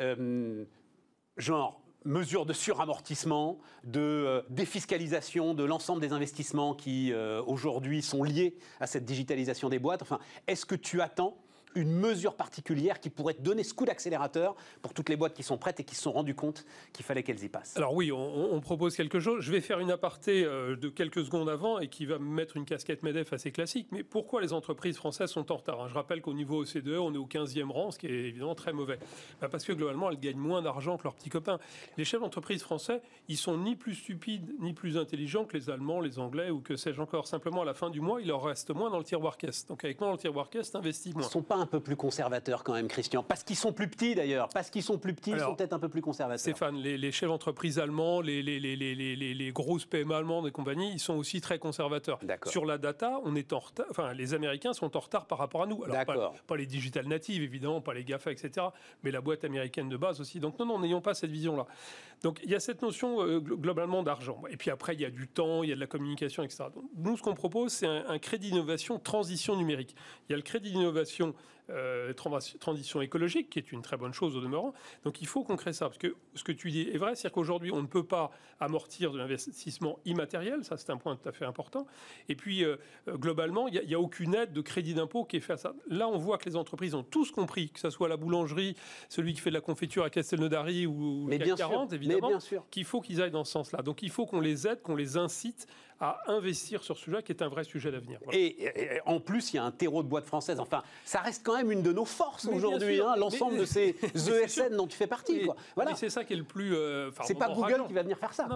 euh, 0.00 0.64
genre, 1.36 1.80
mesures 2.06 2.46
de 2.46 2.52
suramortissement, 2.52 3.58
de 3.84 4.00
euh, 4.00 4.42
défiscalisation 4.48 5.54
de 5.54 5.64
l'ensemble 5.64 6.00
des 6.00 6.12
investissements 6.12 6.74
qui 6.74 7.12
euh, 7.12 7.42
aujourd'hui 7.46 8.02
sont 8.02 8.22
liés 8.22 8.56
à 8.80 8.86
cette 8.86 9.04
digitalisation 9.04 9.68
des 9.68 9.78
boîtes. 9.78 10.02
Enfin, 10.02 10.18
est-ce 10.46 10.64
que 10.64 10.74
tu 10.74 11.00
attends 11.00 11.36
une 11.76 11.92
mesure 11.92 12.34
particulière 12.34 12.98
qui 12.98 13.10
pourrait 13.10 13.36
donner 13.38 13.62
ce 13.62 13.74
coup 13.74 13.84
d'accélérateur 13.84 14.56
pour 14.82 14.94
toutes 14.94 15.08
les 15.08 15.16
boîtes 15.16 15.34
qui 15.34 15.42
sont 15.42 15.58
prêtes 15.58 15.78
et 15.78 15.84
qui 15.84 15.94
se 15.94 16.02
sont 16.02 16.12
rendues 16.12 16.34
compte 16.34 16.64
qu'il 16.92 17.04
fallait 17.04 17.22
qu'elles 17.22 17.44
y 17.44 17.48
passent 17.48 17.76
Alors 17.76 17.94
oui, 17.94 18.10
on, 18.10 18.60
propose 18.60 18.96
quelque 18.96 19.20
chose. 19.20 19.42
Je 19.42 19.52
vais 19.52 19.60
faire 19.60 19.78
une 19.78 19.90
aparté 19.90 20.42
euh, 20.42 20.74
de 20.74 20.88
quelques 20.88 21.24
secondes 21.24 21.48
avant 21.48 21.78
et 21.78 21.88
qui 21.88 22.06
va 22.06 22.18
mettre 22.18 22.56
une 22.56 22.64
casquette 22.64 23.02
MEDEF 23.02 23.32
assez 23.32 23.52
classique. 23.52 23.88
Mais 23.92 24.02
pourquoi 24.02 24.40
les 24.40 24.52
entreprises 24.52 24.96
françaises 24.96 25.30
sont 25.30 25.52
en 25.52 25.56
retard 25.56 25.82
hein? 25.82 25.88
Je 25.88 25.94
rappelle 25.94 26.20
qu'au 26.20 26.32
niveau 26.32 26.62
OCDE, 26.62 26.96
on 26.98 27.14
est 27.14 27.18
au 27.18 27.26
15e 27.26 27.70
rang, 27.70 27.90
ce 27.90 27.98
qui 27.98 28.06
est 28.06 28.10
évidemment 28.10 28.54
très 28.54 28.72
mauvais. 28.72 28.98
Bah, 29.40 29.48
parce 29.48 29.64
que 29.64 29.72
globalement, 29.72 30.10
elles 30.10 30.18
gagnent 30.18 30.38
moins 30.38 30.62
d'argent 30.62 30.96
que 30.96 31.04
leurs 31.04 31.14
petits 31.14 31.28
copains. 31.28 31.58
Les 31.96 32.04
chefs 32.04 32.20
d'entreprise 32.20 32.62
français, 32.62 33.02
ils 33.28 33.36
sont 33.36 33.58
ni 33.58 33.76
plus 33.76 33.94
stupides 33.94 34.54
ni 34.58 34.72
plus 34.72 34.96
intelligents 34.96 35.44
que 35.44 35.56
les 35.56 35.70
Allemands, 35.70 36.00
les 36.00 36.18
Anglais 36.18 36.50
ou 36.50 36.60
que 36.60 36.76
sais-je 36.76 37.00
encore. 37.00 37.26
Simplement, 37.26 37.62
à 37.62 37.64
la 37.64 37.74
fin 37.74 37.90
du 37.90 38.00
mois, 38.00 38.20
il 38.20 38.28
leur 38.28 38.42
reste 38.42 38.70
moins 38.70 38.90
dans 38.90 38.98
le 38.98 39.04
tiroir 39.04 39.36
caisse. 39.36 39.66
Donc 39.66 39.84
avec 39.84 40.00
moins 40.00 40.08
dans 40.08 40.14
le 40.14 40.18
tiroir 40.18 40.50
caisse, 40.50 40.74
investis 40.74 41.14
moins. 41.14 41.24
Ils 41.24 41.30
sont 41.30 41.42
pas 41.42 41.56
un 41.66 41.68
peu 41.68 41.80
plus 41.80 41.96
conservateurs 41.96 42.62
quand 42.62 42.74
même, 42.74 42.86
Christian 42.86 43.24
Parce 43.24 43.42
qu'ils 43.42 43.56
sont 43.56 43.72
plus 43.72 43.88
petits 43.88 44.14
d'ailleurs. 44.14 44.48
Parce 44.50 44.70
qu'ils 44.70 44.84
sont 44.84 44.98
plus 44.98 45.14
petits, 45.14 45.32
ils 45.32 45.40
sont 45.40 45.54
peut-être 45.56 45.72
un 45.72 45.78
peu 45.80 45.88
plus 45.88 46.00
conservateurs. 46.00 46.38
Stéphane, 46.38 46.76
les, 46.76 47.12
chefs 47.12 47.28
d'entreprise 47.28 47.78
allemands, 47.78 48.20
les, 48.20 48.42
les, 48.42 48.58
les, 48.58 49.52
grosses 49.52 49.84
PME 49.84 50.14
allemandes 50.14 50.46
et 50.46 50.52
compagnie, 50.52 50.92
ils 50.92 51.00
sont 51.00 51.14
aussi 51.14 51.40
très 51.40 51.58
conservateurs. 51.58 52.20
Sur 52.46 52.64
la 52.64 52.78
data, 52.78 53.20
on 53.24 53.34
est 53.34 53.52
en 53.52 53.58
retard. 53.58 53.86
Enfin, 53.90 54.12
les 54.12 54.34
Américains 54.34 54.72
sont 54.72 54.96
en 54.96 55.00
retard 55.00 55.26
par 55.26 55.38
rapport 55.38 55.62
à 55.62 55.66
nous. 55.66 55.82
Alors, 55.84 56.04
pas, 56.04 56.32
pas, 56.46 56.56
les 56.56 56.66
digital 56.66 57.06
natives, 57.06 57.42
évidemment, 57.42 57.80
pas 57.80 57.94
les 57.94 58.04
GAFA, 58.04 58.30
etc. 58.30 58.66
Mais 59.02 59.10
la 59.10 59.20
boîte 59.20 59.44
américaine 59.44 59.88
de 59.88 59.96
base 59.96 60.20
aussi. 60.20 60.38
Donc, 60.38 60.58
non, 60.58 60.66
non, 60.66 60.78
n'ayons 60.78 61.00
pas 61.00 61.14
cette 61.14 61.30
vision-là. 61.30 61.66
Donc, 62.22 62.40
il 62.44 62.50
y 62.50 62.54
a 62.54 62.60
cette 62.60 62.82
notion 62.82 63.22
euh, 63.22 63.40
globalement 63.40 64.02
d'argent. 64.02 64.42
Et 64.48 64.56
puis 64.56 64.70
après, 64.70 64.94
il 64.94 65.00
y 65.00 65.04
a 65.04 65.10
du 65.10 65.28
temps, 65.28 65.62
il 65.62 65.70
y 65.70 65.72
a 65.72 65.74
de 65.74 65.80
la 65.80 65.86
communication, 65.86 66.42
etc. 66.42 66.64
Donc, 66.74 66.84
nous, 66.96 67.16
ce 67.16 67.22
qu'on 67.22 67.34
propose, 67.34 67.72
c'est 67.72 67.86
un, 67.86 68.04
un 68.08 68.18
crédit 68.18 68.50
d'innovation 68.50 68.98
transition 68.98 69.56
numérique. 69.56 69.94
Il 70.28 70.32
y 70.32 70.34
a 70.34 70.36
le 70.36 70.42
crédit 70.42 70.72
d'innovation 70.72 71.34
euh, 71.70 72.12
transition 72.12 73.00
écologique, 73.00 73.50
qui 73.50 73.58
est 73.58 73.72
une 73.72 73.82
très 73.82 73.96
bonne 73.96 74.12
chose 74.12 74.36
au 74.36 74.40
demeurant. 74.40 74.72
Donc 75.04 75.20
il 75.20 75.26
faut 75.26 75.42
qu'on 75.42 75.56
crée 75.56 75.72
ça, 75.72 75.86
parce 75.86 75.98
que 75.98 76.14
ce 76.34 76.44
que 76.44 76.52
tu 76.52 76.70
dis 76.70 76.88
est 76.92 76.98
vrai, 76.98 77.14
c'est-à-dire 77.16 77.32
qu'aujourd'hui, 77.32 77.72
on 77.72 77.82
ne 77.82 77.86
peut 77.86 78.04
pas 78.04 78.30
amortir 78.60 79.10
de 79.10 79.18
l'investissement 79.18 79.98
immatériel, 80.04 80.64
ça 80.64 80.76
c'est 80.76 80.90
un 80.90 80.96
point 80.96 81.16
tout 81.16 81.28
à 81.28 81.32
fait 81.32 81.44
important. 81.44 81.86
Et 82.28 82.36
puis, 82.36 82.64
euh, 82.64 82.76
globalement, 83.08 83.68
il 83.68 83.82
n'y 83.86 83.94
a, 83.94 84.00
aucune 84.00 84.34
aide 84.34 84.52
de 84.52 84.60
crédit 84.60 84.94
d'impôt 84.94 85.24
qui 85.24 85.38
est 85.38 85.40
faite 85.40 85.54
à 85.54 85.56
ça. 85.56 85.74
Là, 85.88 86.08
on 86.08 86.18
voit 86.18 86.38
que 86.38 86.48
les 86.48 86.56
entreprises 86.56 86.94
ont 86.94 87.02
tous 87.02 87.30
compris, 87.32 87.70
que 87.70 87.80
ce 87.80 87.90
soit 87.90 88.08
la 88.08 88.16
boulangerie, 88.16 88.76
celui 89.08 89.34
qui 89.34 89.40
fait 89.40 89.50
de 89.50 89.54
la 89.54 89.60
confiture 89.60 90.04
à 90.04 90.10
Castelnaudary 90.10 90.86
ou 90.86 91.26
le 91.28 91.38
CAC 91.38 91.56
40, 91.56 91.92
évidemment, 91.92 92.38
qu'il 92.70 92.84
faut 92.84 93.00
qu'ils 93.00 93.22
aillent 93.22 93.30
dans 93.30 93.44
ce 93.44 93.52
sens-là. 93.52 93.82
Donc 93.82 94.02
il 94.02 94.10
faut 94.10 94.26
qu'on 94.26 94.40
les 94.40 94.66
aide, 94.66 94.82
qu'on 94.82 94.96
les 94.96 95.16
incite 95.16 95.66
à 96.00 96.20
investir 96.26 96.82
sur 96.82 96.96
ce 96.96 97.04
sujet 97.04 97.22
qui 97.22 97.32
est 97.32 97.42
un 97.42 97.48
vrai 97.48 97.64
sujet 97.64 97.90
d'avenir. 97.90 98.18
Et, 98.32 98.70
en 99.06 99.20
plus, 99.20 99.52
il 99.52 99.56
y 99.56 99.58
a 99.58 99.64
un 99.64 99.70
terreau 99.70 100.02
de 100.02 100.08
boîte 100.08 100.26
française. 100.26 100.60
Enfin, 100.60 100.82
ça 101.04 101.20
reste 101.20 101.42
quand 101.44 101.56
même 101.56 101.72
une 101.72 101.82
de 101.82 101.92
nos 101.92 102.04
forces 102.04 102.46
aujourd'hui, 102.46 103.00
hein, 103.00 103.14
l'ensemble 103.16 103.58
de 103.58 103.64
ces 103.64 103.96
ESN 104.14 104.76
dont 104.76 104.86
tu 104.86 104.96
fais 104.96 105.06
partie. 105.06 105.44
Quoi. 105.44 105.56
Voilà. 105.74 105.94
C'est 105.94 106.10
ça 106.10 106.24
qui 106.24 106.34
est 106.34 106.36
le 106.36 106.44
plus. 106.44 106.74
Euh, 106.74 107.10
c'est 107.24 107.38
pas 107.38 107.48
Google 107.48 107.84
qui 107.86 107.94
va 107.94 108.02
venir 108.02 108.18
faire 108.18 108.34
ça. 108.34 108.48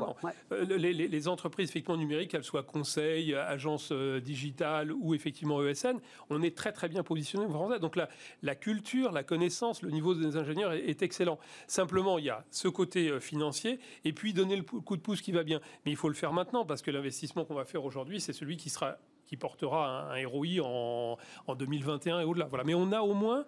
Euh, 0.52 0.64
les, 0.64 1.28
entreprises 1.28 1.69
effectivement 1.69 1.96
numériques, 1.96 2.31
qu'elles 2.31 2.44
soient 2.44 2.62
conseils, 2.62 3.35
agences 3.35 3.90
euh, 3.92 4.20
digitales 4.20 4.92
ou 4.92 5.14
effectivement 5.14 5.62
ESN, 5.62 5.99
on 6.30 6.42
est 6.42 6.56
très 6.56 6.73
très 6.73 6.88
bien 6.88 7.02
positionné 7.02 7.47
français. 7.49 7.78
Donc 7.78 7.97
la, 7.97 8.09
la 8.42 8.54
culture, 8.54 9.12
la 9.12 9.23
connaissance, 9.23 9.82
le 9.82 9.90
niveau 9.90 10.14
des 10.14 10.37
ingénieurs 10.37 10.73
est, 10.73 10.88
est, 10.88 11.02
excellent. 11.02 11.38
Simplement, 11.66 12.18
il 12.18 12.25
y 12.26 12.30
a 12.30 12.44
ce 12.50 12.68
côté 12.68 13.20
financier 13.20 13.80
et 14.04 14.12
puis 14.12 14.32
donner 14.32 14.56
le 14.56 14.62
coup 14.62 14.97
de 14.97 15.02
pouce 15.02 15.20
qui 15.20 15.32
va 15.32 15.42
bien. 15.42 15.61
Mais 15.85 15.92
il 15.92 15.97
faut 15.97 16.09
le 16.09 16.14
faire 16.14 16.32
maintenant 16.32 16.64
parce 16.64 16.82
que 16.82 16.90
l'investissement 16.90 17.29
qu'on 17.32 17.54
va 17.54 17.64
faire 17.64 17.84
aujourd'hui, 17.84 18.20
c'est 18.20 18.32
celui 18.32 18.56
qui, 18.56 18.70
sera, 18.70 18.96
qui 19.26 19.37
portera 19.37 20.12
un, 20.12 20.26
ROI 20.26 20.60
en, 20.62 21.16
en 21.46 21.54
2021 21.54 22.20
et 22.20 22.25
au-delà. 22.25 22.46
Voilà. 22.46 22.64
Mais 22.64 22.75
on 22.75 22.92
a 22.92 23.00
au 23.00 23.14
moins 23.14 23.44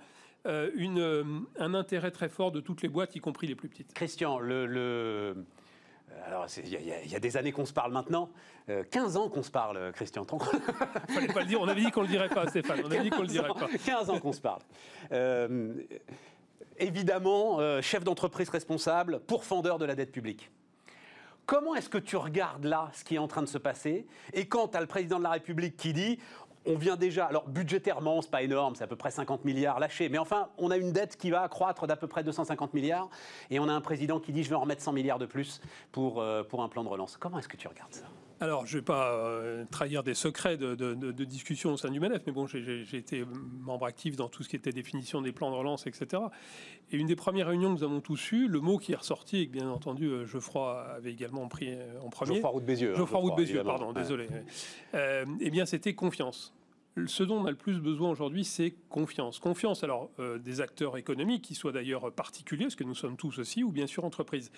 euh, 0.46 0.70
une, 0.74 0.98
euh, 0.98 1.24
un 1.58 1.72
intérêt 1.74 2.10
très 2.10 2.28
fort 2.28 2.50
de 2.50 2.60
toutes 2.60 2.82
les 2.82 2.88
boîtes, 2.88 3.14
y 3.14 3.20
compris 3.20 3.46
les 3.46 3.54
plus 3.54 3.68
petites. 3.68 3.92
Christian, 3.94 4.38
le... 4.38 4.66
le... 4.66 5.44
Alors, 6.26 6.46
il 6.62 6.68
y, 6.68 7.16
a 7.16 7.20
des 7.20 7.36
années 7.38 7.52
qu'on 7.52 7.64
se 7.64 7.72
parle 7.72 7.90
maintenant. 7.90 8.28
15 8.90 9.16
euh, 9.16 9.20
ans 9.20 9.28
qu'on 9.30 9.42
se 9.42 9.50
parle, 9.50 9.92
Christian. 9.92 10.26
Fallait 11.08 11.26
pas 11.26 11.40
le 11.40 11.46
dire. 11.46 11.58
On 11.60 11.66
avait 11.66 11.80
dit 11.80 11.90
qu'on 11.90 12.02
le 12.02 12.08
dirait 12.08 12.28
pas, 12.28 12.46
Stéphane. 12.48 12.80
On 12.84 12.90
avait 12.90 13.02
dit 13.02 13.10
qu'on 13.10 13.22
le 13.22 13.28
dirait 13.28 13.48
pas. 13.48 13.66
15 13.86 14.10
ans 14.10 14.20
qu'on 14.20 14.34
se 14.34 14.40
parle. 14.42 14.60
évidemment, 16.76 17.80
chef 17.80 18.04
d'entreprise 18.04 18.50
responsable, 18.50 19.20
pourfendeur 19.20 19.78
de 19.78 19.86
la 19.86 19.94
dette 19.94 20.12
publique. 20.12 20.50
Comment 21.52 21.74
est-ce 21.74 21.90
que 21.90 21.98
tu 21.98 22.16
regardes 22.16 22.64
là 22.64 22.88
ce 22.94 23.04
qui 23.04 23.16
est 23.16 23.18
en 23.18 23.28
train 23.28 23.42
de 23.42 23.46
se 23.46 23.58
passer 23.58 24.06
Et 24.32 24.46
quand 24.46 24.68
tu 24.68 24.78
as 24.78 24.80
le 24.80 24.86
président 24.86 25.18
de 25.18 25.24
la 25.24 25.32
République 25.32 25.76
qui 25.76 25.92
dit 25.92 26.18
on 26.64 26.76
vient 26.76 26.96
déjà, 26.96 27.26
alors 27.26 27.46
budgétairement, 27.46 28.22
c'est 28.22 28.30
pas 28.30 28.42
énorme, 28.42 28.74
c'est 28.74 28.84
à 28.84 28.86
peu 28.86 28.96
près 28.96 29.10
50 29.10 29.44
milliards 29.44 29.78
lâchés, 29.78 30.08
mais 30.08 30.16
enfin, 30.16 30.48
on 30.56 30.70
a 30.70 30.78
une 30.78 30.92
dette 30.92 31.18
qui 31.18 31.30
va 31.30 31.42
accroître 31.42 31.86
d'à 31.86 31.96
peu 31.96 32.06
près 32.06 32.24
250 32.24 32.72
milliards, 32.72 33.10
et 33.50 33.58
on 33.58 33.68
a 33.68 33.72
un 33.74 33.82
président 33.82 34.18
qui 34.18 34.32
dit 34.32 34.44
je 34.44 34.48
vais 34.48 34.54
en 34.54 34.60
remettre 34.60 34.80
100 34.80 34.92
milliards 34.92 35.18
de 35.18 35.26
plus 35.26 35.60
pour, 35.90 36.22
euh, 36.22 36.42
pour 36.42 36.62
un 36.62 36.70
plan 36.70 36.84
de 36.84 36.88
relance. 36.88 37.18
Comment 37.18 37.38
est-ce 37.38 37.48
que 37.48 37.58
tu 37.58 37.68
regardes 37.68 37.92
ça? 37.92 38.06
Alors, 38.42 38.66
je 38.66 38.74
ne 38.74 38.80
vais 38.80 38.84
pas 38.84 39.12
euh, 39.12 39.64
trahir 39.70 40.02
des 40.02 40.14
secrets 40.14 40.56
de, 40.56 41.22
discussion 41.24 41.74
au 41.74 41.76
sein 41.76 41.90
du 41.90 42.00
MEDEF, 42.00 42.22
mais 42.26 42.32
bon, 42.32 42.48
j'ai 42.48 42.96
été 42.96 43.24
membre 43.60 43.86
actif 43.86 44.16
dans 44.16 44.28
tout 44.28 44.42
ce 44.42 44.48
qui 44.48 44.56
était 44.56 44.72
définition 44.72 45.22
des 45.22 45.30
plans 45.30 45.52
de 45.52 45.54
relance, 45.54 45.86
etc. 45.86 46.20
Et 46.90 46.96
une 46.96 47.06
des 47.06 47.14
premières 47.14 47.46
réunions 47.46 47.72
que 47.72 47.78
nous 47.78 47.84
avons 47.84 48.00
tous 48.00 48.32
eues, 48.32 48.48
le 48.48 48.58
mot 48.58 48.78
qui 48.78 48.94
est 48.94 48.96
ressorti, 48.96 49.42
et 49.42 49.46
que 49.46 49.52
bien 49.52 49.70
entendu 49.70 50.08
euh, 50.08 50.26
Geoffroy 50.26 50.84
avait 50.96 51.12
également 51.12 51.46
pris 51.46 51.68
euh, 51.70 52.00
en 52.00 52.10
premier. 52.10 52.34
Geoffroy 52.34 52.50
Roux 52.50 52.60
de 52.60 52.66
Bézieux. 52.66 52.92
Hein, 52.92 52.96
Geoffroy 52.96 53.20
Roux 53.20 53.30
de 53.30 53.36
Bézieux, 53.36 53.62
pardon, 53.62 53.92
désolé. 53.92 54.26
eh 54.92 55.50
bien, 55.50 55.64
c'était 55.64 55.94
confiance 55.94 56.52
ce 57.06 57.22
dont 57.22 57.40
on 57.40 57.46
a 57.46 57.50
le 57.50 57.56
plus 57.56 57.80
besoin 57.80 58.10
aujourd'hui, 58.10 58.44
c'est 58.44 58.74
confiance. 58.88 59.38
Confiance, 59.38 59.82
alors, 59.82 60.10
euh, 60.18 60.38
des 60.38 60.60
acteurs 60.60 60.96
économiques, 60.96 61.42
qui 61.42 61.54
soient 61.54 61.72
d'ailleurs 61.72 62.12
particuliers, 62.12 62.68
ce 62.70 62.76
que 62.76 62.84
nous 62.84 62.94
sommes 62.94 63.16
tous 63.16 63.38
aussi, 63.38 63.64
ou 63.64 63.72
bien 63.72 63.86
sûr 63.86 64.04
entreprises. 64.04 64.50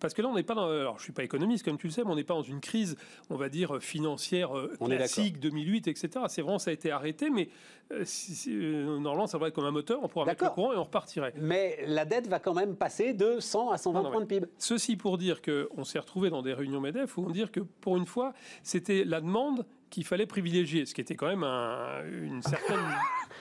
Parce 0.00 0.14
que 0.14 0.22
là, 0.22 0.28
on 0.28 0.34
n'est 0.34 0.42
pas 0.42 0.54
dans. 0.54 0.68
Alors, 0.68 0.96
je 0.96 1.02
ne 1.02 1.04
suis 1.04 1.12
pas 1.12 1.24
économiste, 1.24 1.64
comme 1.64 1.78
tu 1.78 1.86
le 1.86 1.92
sais, 1.92 2.02
mais 2.04 2.10
on 2.10 2.16
n'est 2.16 2.24
pas 2.24 2.34
dans 2.34 2.42
une 2.42 2.60
crise, 2.60 2.96
on 3.30 3.36
va 3.36 3.48
dire, 3.48 3.82
financière 3.82 4.56
euh, 4.56 4.74
classique, 4.80 5.38
2008, 5.38 5.88
etc. 5.88 6.24
C'est 6.28 6.42
vraiment, 6.42 6.58
ça 6.58 6.70
a 6.70 6.74
été 6.74 6.90
arrêté, 6.90 7.28
mais 7.30 7.48
euh, 7.92 8.98
normalement, 8.98 9.26
ça 9.26 9.38
va 9.38 9.48
être 9.48 9.54
comme 9.54 9.64
un 9.64 9.70
moteur, 9.70 10.00
on 10.02 10.08
pourra 10.08 10.24
mettre 10.24 10.44
le 10.44 10.50
courant 10.50 10.72
et 10.72 10.76
on 10.76 10.84
repartirait. 10.84 11.34
Mais 11.36 11.84
la 11.86 12.04
dette 12.04 12.26
va 12.26 12.38
quand 12.38 12.54
même 12.54 12.76
passer 12.76 13.12
de 13.12 13.38
100 13.38 13.70
à 13.70 13.78
120 13.78 14.10
points 14.10 14.20
de 14.20 14.26
PIB. 14.26 14.46
Ceci 14.58 14.96
pour 14.96 15.18
dire 15.18 15.40
qu'on 15.42 15.84
s'est 15.84 15.98
retrouvé 15.98 16.30
dans 16.30 16.42
des 16.42 16.54
réunions 16.54 16.80
MEDEF 16.80 17.18
où 17.18 17.24
on 17.26 17.30
dire 17.30 17.50
que, 17.50 17.60
pour 17.60 17.96
une 17.96 18.06
fois, 18.06 18.32
c'était 18.62 19.04
la 19.04 19.20
demande 19.20 19.66
qu'il 19.92 20.04
fallait 20.04 20.26
privilégier, 20.26 20.86
ce 20.86 20.94
qui 20.94 21.00
était 21.00 21.14
quand 21.14 21.28
même 21.28 21.44
une 21.44 22.42
certaine 22.42 22.80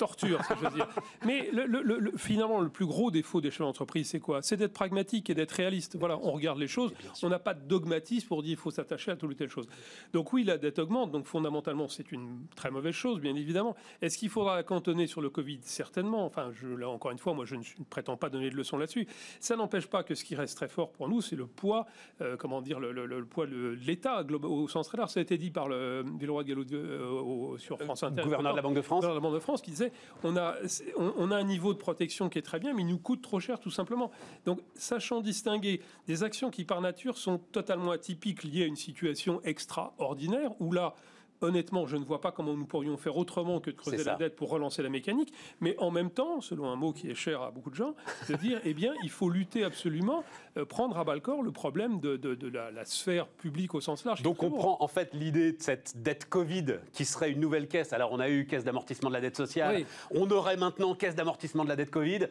torture, 0.02 0.44
si 0.46 0.54
je 0.60 0.66
veux 0.66 0.74
dire. 0.74 0.88
Mais 1.26 1.52
le, 1.54 2.12
finalement, 2.18 2.60
le 2.60 2.70
plus 2.70 2.88
gros 2.88 3.12
défaut 3.12 3.40
des 3.40 3.52
chefs 3.52 3.60
d'entreprise, 3.60 4.10
c'est 4.10 4.20
quoi? 4.20 4.42
C'est 4.42 4.58
d'être 4.58 4.74
pragmatique 4.74 5.30
et 5.30 5.36
d'être 5.36 5.52
réaliste. 5.52 5.96
Voilà, 5.96 6.18
on 6.18 6.32
regarde 6.32 6.58
les 6.58 6.68
choses, 6.68 6.92
on 7.22 7.30
n'a 7.30 7.38
pas 7.38 7.54
de 7.54 7.62
dogmatisme 7.62 8.28
pour 8.28 8.42
dire 8.42 8.50
qu'il 8.50 8.58
faut 8.58 8.72
s'attacher 8.72 9.12
à 9.12 9.16
telle 9.16 9.30
ou 9.30 9.34
telle 9.36 9.50
chose. 9.50 9.68
Donc 10.12 10.34
oui, 10.34 10.44
la 10.44 10.58
dette 10.58 10.80
augmente, 10.80 11.12
donc 11.12 11.28
fondamentalement, 11.28 11.88
c'est 11.88 12.12
une 12.12 12.48
très 12.56 12.72
mauvaise 12.72 12.96
chose, 12.96 13.20
bien 13.20 13.36
évidemment. 13.36 13.76
Est-ce 14.02 14.18
qu'il 14.18 14.30
faudra 14.30 14.56
la 14.56 14.64
cantonner 14.64 15.06
sur 15.06 15.22
le 15.22 15.30
Covid? 15.30 15.60
Certainement. 15.62 16.26
Enfin, 16.26 16.52
je, 16.54 16.68
là, 16.68 16.90
encore 16.90 17.12
une 17.12 17.20
fois, 17.20 17.36
moi, 17.36 17.46
je 17.46 17.56
ne, 17.56 17.64
prétends 17.90 18.18
pas 18.18 18.30
donner 18.30 18.50
de 18.50 18.56
leçons 18.56 18.78
là-dessus. 18.78 19.08
Ça 19.40 19.56
n'empêche 19.56 19.86
pas 19.86 20.04
que 20.04 20.16
ce 20.16 20.24
qui 20.24 20.34
reste 20.34 20.58
très 20.58 20.68
fort 20.68 20.92
pour 20.92 21.10
nous, 21.10 21.22
c'est 21.22 21.36
le 21.36 21.46
poids, 21.46 21.86
euh, 22.22 22.38
comment 22.38 22.62
dire, 22.62 22.80
le, 22.80 23.26
poids 23.26 23.46
de 23.46 23.78
l'État 23.86 24.24
au 24.24 24.68
sens 24.68 24.88
très 24.88 24.98
large. 24.98 25.12
Ça 25.12 25.20
a 25.20 25.24
été 25.24 25.38
dit 25.38 25.52
par 25.52 25.68
le 25.68 26.04
Villeroy 26.20 26.44
euh, 26.50 27.58
sur 27.60 27.76
euh, 27.76 27.86
France 27.86 28.02
Inter. 28.02 28.24
Gouverneur 28.24 28.54
de 28.54 28.58
la 28.58 28.64
Banque 28.64 28.76
de 28.76 28.82
France. 28.82 29.04
de 29.04 29.10
la 29.10 29.20
Banque 29.20 29.36
de 29.36 29.40
France 29.40 29.62
qui 29.62 29.72
disait 29.72 29.91
on 30.24 30.38
a, 30.38 30.56
on, 30.98 31.32
a 31.32 31.36
un 31.36 31.44
niveau 31.44 31.74
de 31.74 31.80
protection 31.80 32.30
qui 32.30 32.40
est 32.40 32.44
très 32.44 32.60
bien, 32.60 32.74
mais 32.74 32.82
il 32.82 32.88
nous 32.88 33.00
coûte 33.00 33.22
trop 33.22 33.40
cher 33.40 33.60
tout 33.60 33.72
simplement. 33.72 34.12
Donc, 34.46 34.60
sachant 34.76 35.22
distinguer 35.22 35.82
des 36.08 36.24
actions 36.24 36.52
qui 36.52 36.66
par 36.66 36.82
nature 36.82 37.18
sont 37.18 37.38
totalement 37.38 37.92
atypiques 37.92 38.44
liées 38.44 38.64
à 38.64 38.68
une 38.68 38.76
situation 38.76 39.42
extraordinaire, 39.44 40.52
où 40.60 40.72
là, 40.72 40.94
honnêtement, 41.42 41.86
je 41.88 41.98
ne 41.98 42.06
vois 42.06 42.22
pas 42.22 42.32
comment 42.32 42.56
nous 42.56 42.66
pourrions 42.66 42.98
faire 42.98 43.18
autrement 43.18 43.60
que 43.60 43.72
de 43.72 43.76
creuser 43.76 44.04
la 44.04 44.16
dette 44.16 44.36
pour 44.36 44.50
relancer 44.50 44.82
la 44.82 44.90
mécanique. 44.90 45.34
Mais 45.60 45.76
en 45.78 45.92
même 45.92 46.10
temps, 46.10 46.42
selon 46.42 46.70
un 46.70 46.76
mot 46.76 46.94
qui 46.94 47.10
est 47.10 47.16
cher 47.16 47.42
à 47.42 47.52
beaucoup 47.52 47.70
de 47.70 47.76
gens, 47.76 47.96
de 48.30 48.36
dire, 48.36 48.60
eh 48.64 48.74
bien, 48.74 48.94
il 49.04 49.10
faut 49.10 49.30
lutter 49.30 49.64
absolument, 49.64 50.24
euh, 50.58 50.66
prendre 50.66 50.98
à 50.98 51.04
bas 51.04 51.16
le 51.16 51.20
corps 51.20 51.42
le 51.42 51.52
problème 51.52 52.00
de, 52.00 52.20
la, 52.48 52.86
sphère 52.86 53.28
publique 53.28 53.74
au 53.76 53.82
sens 53.82 54.06
large. 54.06 54.22
Donc 54.22 54.44
on 54.44 54.52
prend 54.52 54.78
en 54.80 54.88
fait 54.88 55.14
l'idée 55.14 55.54
de 55.54 55.62
cette 55.62 56.02
dette 56.02 56.28
Covid 56.28 56.66
qui 56.94 57.06
serait 57.06 57.32
une 57.32 57.40
nouvelle 57.40 57.68
caisse. 57.68 57.94
Alors 57.94 58.12
on 58.12 58.20
a 58.20 58.30
eu 58.30 58.46
caisse 58.46 58.64
d'amortissement 58.64 59.10
de 59.10 59.16
la 59.16 59.22
dette 59.22 59.38
sociale. 59.38 59.86
On 60.12 60.30
aurait 60.32 60.58
maintenant 60.58 60.96
caisse 60.96 61.16
d'amortissement 61.16 61.64
de 61.64 61.70
la 61.70 61.76
dette 61.76 61.92
Covid 61.92 62.28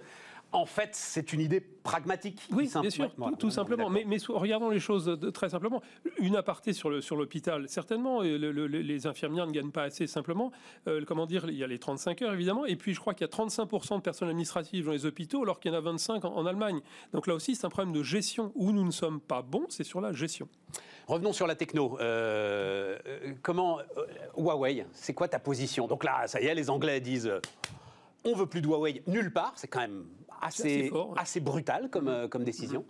en 0.52 0.66
fait, 0.66 0.90
c'est 0.92 1.32
une 1.32 1.40
idée 1.40 1.60
pragmatique. 1.60 2.40
Oui, 2.50 2.70
bien 2.80 2.90
sûr, 2.90 3.10
tout, 3.38 3.50
simplement. 3.50 3.88
Mais, 3.88 4.04
regardons 4.28 4.68
les 4.68 4.80
choses 4.80 5.18
très 5.32 5.48
simplement. 5.50 5.82
Une 6.18 6.36
aparté 6.36 6.72
sur 6.72 6.90
l'hôpital. 6.90 7.68
Certainement, 7.68 8.20
les 8.22 9.06
infirmières 9.06 9.46
ne 9.46 9.52
gagnent 9.52 9.70
pas 9.70 9.84
assez 9.84 10.06
simplement. 10.06 10.50
Euh, 10.88 11.04
comment 11.06 11.26
dire 11.26 11.46
Il 11.48 11.56
y 11.56 11.64
a 11.64 11.66
les 11.66 11.78
35 11.78 12.22
heures, 12.22 12.32
évidemment. 12.32 12.66
Et 12.66 12.76
puis, 12.76 12.94
je 12.94 13.00
crois 13.00 13.14
qu'il 13.14 13.26
y 13.26 13.30
a 13.30 13.32
35% 13.32 13.96
de 13.96 14.00
personnes 14.00 14.28
administratives 14.28 14.86
dans 14.86 14.92
les 14.92 15.06
hôpitaux, 15.06 15.42
alors 15.42 15.60
qu'il 15.60 15.72
y 15.72 15.74
en 15.74 15.78
a 15.78 15.82
25 15.82 16.24
en, 16.24 16.46
Allemagne. 16.46 16.80
Donc 17.12 17.26
là 17.26 17.34
aussi, 17.34 17.54
c'est 17.54 17.66
un 17.66 17.70
problème 17.70 17.94
de 17.94 18.02
gestion. 18.02 18.50
Où 18.54 18.72
nous 18.72 18.84
ne 18.84 18.90
sommes 18.90 19.20
pas 19.20 19.42
bons, 19.42 19.66
c'est 19.68 19.84
sur 19.84 20.00
la 20.00 20.12
gestion. 20.12 20.48
Revenons 21.06 21.32
sur 21.32 21.46
la 21.46 21.54
techno. 21.54 21.98
Euh, 22.00 22.98
euh, 23.06 23.34
comment 23.42 23.78
Huawei, 24.36 24.86
c'est 24.92 25.14
quoi 25.14 25.28
ta 25.28 25.38
position? 25.38 25.86
Donc 25.86 26.02
là, 26.04 26.26
ça 26.26 26.40
y 26.40 26.46
est, 26.46 26.54
les 26.54 26.70
Anglais 26.70 27.00
disent 27.00 27.30
on 28.24 28.34
veut 28.34 28.46
plus 28.46 28.60
de 28.60 28.66
Huawei 28.66 29.02
nulle 29.06 29.32
part. 29.32 29.52
C'est 29.56 29.68
quand 29.68 29.80
même 29.80 30.04
assez, 30.40 30.90
assez, 31.16 31.40
brutal 31.40 31.88
comme, 31.90 32.08
euh, 32.08 32.28
comme 32.28 32.44
décision. 32.44 32.84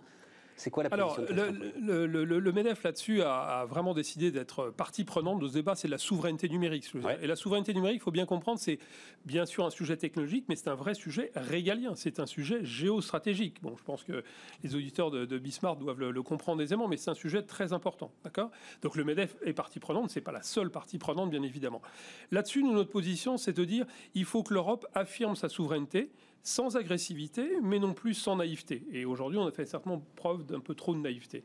C'est 0.61 0.69
quoi 0.69 0.83
la 0.83 0.89
position 0.91 1.25
Alors, 1.29 1.55
le, 1.81 2.05
le, 2.05 2.23
le, 2.23 2.51
MEDEF 2.51 2.83
là-dessus 2.83 3.23
a, 3.23 3.65
vraiment 3.65 3.95
décidé 3.95 4.29
d'être 4.31 4.69
partie 4.69 5.03
prenante 5.03 5.39
de 5.39 5.47
ce 5.47 5.53
débat, 5.53 5.73
c'est 5.73 5.87
la 5.87 5.97
souveraineté 5.97 6.49
numérique. 6.49 6.91
Et 7.21 7.25
la 7.25 7.35
souveraineté 7.35 7.73
numérique, 7.73 8.01
il 8.01 8.03
faut 8.03 8.11
bien 8.11 8.27
comprendre, 8.27 8.59
c'est 8.59 8.77
bien 9.25 9.47
sûr 9.47 9.65
un 9.65 9.71
sujet 9.71 9.97
technologique, 9.97 10.45
mais 10.49 10.55
c'est 10.55 10.69
un 10.69 10.75
vrai 10.75 10.93
sujet 10.93 11.31
régalien, 11.35 11.95
c'est 11.95 12.19
un 12.19 12.27
sujet 12.27 12.63
géostratégique. 12.63 13.61
Bon, 13.63 13.75
je 13.75 13.83
pense 13.83 14.03
que 14.03 14.23
les 14.63 14.75
auditeurs 14.75 15.09
de, 15.09 15.25
de 15.25 15.39
Bismarck 15.39 15.79
doivent 15.79 15.99
le, 15.99 16.21
comprendre 16.21 16.61
aisément, 16.61 16.87
mais 16.87 16.97
c'est 16.97 17.09
un 17.09 17.15
sujet 17.15 17.41
très 17.41 17.73
important. 17.73 18.11
D'accord? 18.23 18.51
Donc 18.83 18.95
le 18.95 19.03
MEDEF 19.03 19.35
est 19.43 19.53
partie 19.53 19.79
prenante, 19.79 20.11
c'est 20.11 20.21
pas 20.21 20.31
la 20.31 20.43
seule 20.43 20.69
partie 20.69 20.99
prenante, 20.99 21.31
bien 21.31 21.41
évidemment. 21.41 21.81
Là-dessus, 22.29 22.61
nous, 22.61 22.73
notre 22.73 22.91
position, 22.91 23.37
c'est 23.37 23.53
de 23.53 23.65
dire 23.65 23.87
il 24.13 24.25
faut 24.25 24.43
que 24.43 24.53
l'Europe 24.53 24.85
affirme 24.93 25.35
sa 25.35 25.49
souveraineté 25.49 26.11
sans 26.43 26.77
agressivité, 26.77 27.59
mais 27.61 27.79
non 27.79 27.93
plus 27.93 28.13
sans 28.13 28.35
naïveté. 28.35 28.83
Et 28.91 29.05
aujourd'hui, 29.05 29.37
on 29.37 29.47
a 29.47 29.51
fait 29.51 29.65
certainement 29.65 30.03
preuve 30.15 30.45
d'un 30.45 30.59
peu 30.59 30.75
trop 30.75 30.95
de 30.95 30.99
naïveté. 30.99 31.43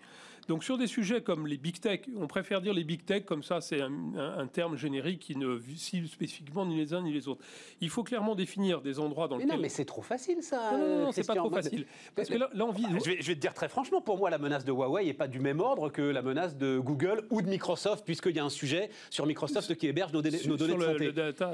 Donc 0.48 0.64
sur 0.64 0.78
des 0.78 0.86
sujets 0.86 1.22
comme 1.22 1.46
les 1.46 1.56
big 1.56 1.80
tech, 1.80 2.00
on 2.16 2.26
préfère 2.26 2.60
dire 2.60 2.72
les 2.72 2.84
big 2.84 3.04
tech 3.04 3.24
comme 3.24 3.42
ça, 3.42 3.60
c'est 3.60 3.80
un, 3.80 4.46
terme 4.46 4.76
générique 4.76 5.20
qui 5.20 5.36
ne 5.36 5.58
cible 5.76 6.06
spécifiquement 6.06 6.64
ni 6.64 6.76
les 6.76 6.94
uns 6.94 7.02
ni 7.02 7.12
les 7.12 7.28
autres. 7.28 7.42
Il 7.80 7.90
faut 7.90 8.04
clairement 8.04 8.34
définir 8.34 8.80
des 8.80 8.98
endroits 8.98 9.28
dans 9.28 9.36
mais 9.36 9.42
lesquels... 9.42 9.56
Non, 9.56 9.62
mais 9.62 9.68
c'est 9.68 9.84
trop 9.84 10.02
facile 10.02 10.42
ça. 10.42 10.72
Non, 10.72 10.78
non, 10.78 11.04
non 11.06 11.12
c'est 11.12 11.26
pas 11.26 11.34
trop 11.34 11.50
facile. 11.50 11.86
Parce 12.14 12.28
que 12.28 12.36
là, 12.36 12.48
là 12.54 12.66
Je 12.76 13.10
vais, 13.10 13.16
je 13.20 13.26
vais, 13.26 13.34
te 13.34 13.40
dire 13.40 13.54
très 13.54 13.68
franchement, 13.68 14.00
pour 14.00 14.18
moi, 14.18 14.30
la 14.30 14.38
menace 14.38 14.64
de 14.64 14.72
Huawei 14.72 15.04
n'est 15.04 15.14
pas 15.14 15.28
du 15.28 15.40
même 15.40 15.60
ordre 15.60 15.90
que 15.90 16.02
la 16.02 16.22
menace 16.22 16.56
de 16.56 16.78
Google 16.78 17.26
ou 17.30 17.42
de 17.42 17.48
Microsoft, 17.48 18.04
puisqu'il 18.04 18.36
y 18.36 18.38
a 18.38 18.44
un 18.44 18.50
sujet 18.50 18.90
sur 19.10 19.26
Microsoft 19.26 19.74
qui 19.74 19.88
héberge 19.88 20.12
nos, 20.12 20.22
données, 20.22 20.40
nos 20.46 20.56
données 20.56 20.76
de 20.76 20.82
santé. 20.82 21.06
Le 21.06 21.12
data, 21.12 21.52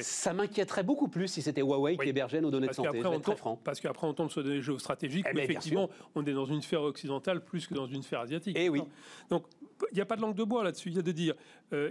Ça 0.00 0.32
m'inquiéterait 0.32 0.82
beaucoup 0.82 1.08
plus 1.08 1.28
si 1.28 1.42
c'était 1.42 1.62
Huawei 1.62 1.96
qui 1.96 2.08
hébergeait 2.08 2.40
nos 2.40 2.50
données 2.50 2.68
de 2.68 2.74
santé. 2.74 2.90
Je 2.94 3.02
vais 3.02 3.14
être 3.14 3.22
très 3.22 3.36
franc. 3.36 3.58
Parce 3.62 3.80
qu'après, 3.80 4.06
on 4.06 4.14
tombe 4.14 4.30
sur 4.30 4.44
des 4.44 4.60
géostratégiques 4.60 5.26
eh 5.30 5.34
ben, 5.34 5.44
effectivement, 5.44 5.88
on 6.14 6.24
est 6.24 6.32
dans 6.32 6.46
une 6.46 6.62
sphère 6.62 6.82
occidentale 6.82 7.42
plus 7.42 7.66
que 7.66 7.74
dans 7.74 7.86
une 7.86 8.01
sphère 8.02 8.20
asiatique. 8.20 8.56
Et 8.56 8.66
eh 8.66 8.68
oui. 8.68 8.82
Donc, 9.30 9.44
il 9.90 9.94
n'y 9.94 10.00
a 10.00 10.06
pas 10.06 10.16
de 10.16 10.20
langue 10.20 10.34
de 10.34 10.44
bois 10.44 10.62
là-dessus. 10.62 10.90
Il 10.90 10.96
y 10.96 10.98
a 10.98 11.02
de 11.02 11.12
dire, 11.12 11.34
euh, 11.72 11.90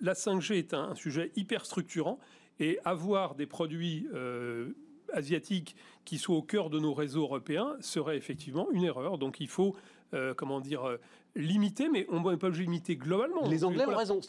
la, 0.00 0.14
5G 0.14 0.54
est 0.54 0.74
un, 0.74 0.94
sujet 0.94 1.32
hyper 1.36 1.64
structurant 1.64 2.18
et 2.60 2.78
avoir 2.84 3.34
des 3.34 3.46
produits 3.46 4.06
euh, 4.14 4.72
asiatiques 5.12 5.76
qui 6.04 6.18
soient 6.18 6.36
au 6.36 6.42
cœur 6.42 6.70
de 6.70 6.78
nos 6.78 6.94
réseaux 6.94 7.22
européens 7.22 7.76
serait 7.80 8.16
effectivement 8.16 8.70
une 8.72 8.84
erreur. 8.84 9.18
Donc, 9.18 9.40
il 9.40 9.48
faut, 9.48 9.74
euh, 10.12 10.34
comment 10.34 10.60
dire, 10.60 10.98
limité, 11.36 11.88
mais 11.88 12.06
on 12.10 12.20
ne 12.20 12.24
peut 12.24 12.36
pas 12.36 12.48
limiter 12.48 12.96
globalement. 12.96 13.46
Les 13.48 13.64
Anglais 13.64 13.84
ont 13.86 13.96
raison. 13.96 14.20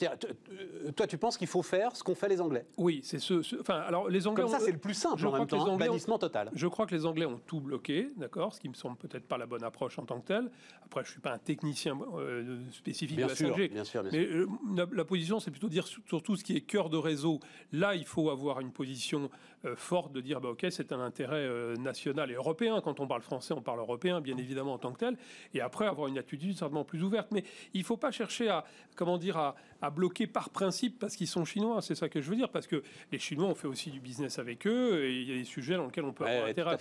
Toi, 0.95 1.07
tu 1.07 1.17
penses 1.17 1.37
qu'il 1.37 1.47
faut 1.47 1.61
faire 1.61 1.95
ce 1.95 2.03
qu'ont 2.03 2.15
fait 2.15 2.29
les 2.29 2.41
Anglais? 2.41 2.65
Oui, 2.77 3.01
c'est 3.03 3.19
ce, 3.19 3.59
Enfin, 3.59 3.75
alors 3.75 4.09
les 4.09 4.27
Anglais. 4.27 4.43
Comme 4.43 4.51
ça, 4.51 4.59
c'est 4.59 4.71
le 4.71 4.77
plus 4.77 4.93
simple. 4.93 5.19
Je 5.19 5.27
en 5.27 5.31
même 5.31 5.47
temps, 5.47 5.77
bannissement 5.77 6.17
total. 6.17 6.51
Je 6.53 6.67
crois 6.67 6.85
que 6.85 6.95
les 6.95 7.05
Anglais 7.05 7.25
ont 7.25 7.39
tout 7.45 7.59
bloqué, 7.59 8.07
d'accord, 8.17 8.53
ce 8.53 8.59
qui 8.59 8.69
me 8.69 8.73
semble 8.73 8.97
peut-être 8.97 9.27
pas 9.27 9.37
la 9.37 9.45
bonne 9.45 9.63
approche 9.63 9.99
en 9.99 10.05
tant 10.05 10.19
que 10.19 10.27
tel. 10.27 10.49
Après, 10.83 11.03
je 11.03 11.11
suis 11.11 11.21
pas 11.21 11.33
un 11.33 11.37
technicien 11.37 11.97
euh, 12.17 12.59
spécifique 12.71 13.17
bien 13.17 13.25
de 13.25 13.31
la 13.31 13.35
sûr, 13.35 13.55
Bien 13.55 13.83
sûr, 13.83 14.03
bien 14.03 14.11
mais 14.11 14.25
euh, 14.25 14.47
la, 14.91 15.05
position, 15.05 15.39
c'est 15.39 15.51
plutôt 15.51 15.69
dire 15.69 15.87
sur 15.87 16.21
tout 16.21 16.35
ce 16.35 16.43
qui 16.43 16.55
est 16.55 16.61
cœur 16.61 16.89
de 16.89 16.97
réseau. 16.97 17.39
Là, 17.71 17.95
il 17.95 18.05
faut 18.05 18.29
avoir 18.29 18.59
une 18.59 18.71
position 18.71 19.23
euh, 19.23 19.27
forte 19.75 20.11
de 20.11 20.21
dire, 20.21 20.41
bah, 20.41 20.49
ok, 20.49 20.65
c'est 20.69 20.91
un 20.91 20.99
intérêt 20.99 21.75
national 21.79 22.31
et 22.31 22.35
européen. 22.35 22.81
Quand 22.81 22.99
on 22.99 23.07
parle 23.07 23.21
français, 23.21 23.53
on 23.53 23.61
parle 23.61 23.79
européen, 23.79 24.21
bien 24.21 24.37
évidemment 24.37 24.73
en 24.73 24.77
tant 24.77 24.91
que 24.91 24.99
tel. 24.99 25.17
Et 25.53 25.61
après, 25.61 25.85
avoir 25.85 26.07
une 26.07 26.17
attitude 26.17 26.55
certainement 26.55 26.83
plus 26.83 27.03
ouverte. 27.03 27.29
Mais 27.31 27.43
il 27.73 27.81
ne 27.81 27.85
faut 27.85 27.97
pas 27.97 28.11
chercher 28.11 28.49
à, 28.49 28.65
comment 28.95 29.17
dire, 29.17 29.37
à, 29.37 29.55
bloquer 29.91 30.25
par 30.25 30.49
principe 30.49 30.97
parce 30.97 31.15
qu'ils 31.15 31.27
sont 31.27 31.45
chinois. 31.45 31.81
C'est 31.81 31.93
ça 31.93 32.09
que 32.09 32.19
je 32.19 32.29
veux 32.29 32.35
dire, 32.35 32.49
parce 32.49 32.65
que 32.65 32.81
les 33.11 33.19
Chinois, 33.19 33.47
on 33.47 33.53
fait 33.53 33.67
aussi 33.67 33.91
du 33.91 33.99
business 33.99 34.39
avec 34.39 34.65
eux 34.65 35.05
et 35.05 35.21
il 35.21 35.29
y 35.29 35.33
a 35.33 35.37
des 35.37 35.43
sujets 35.43 35.75
dans 35.75 35.85
lesquels 35.85 36.05
on 36.05 36.13
peut 36.13 36.25
avoir 36.25 36.47
intérêt 36.47 36.71
à, 36.71 36.73
à 36.73 36.77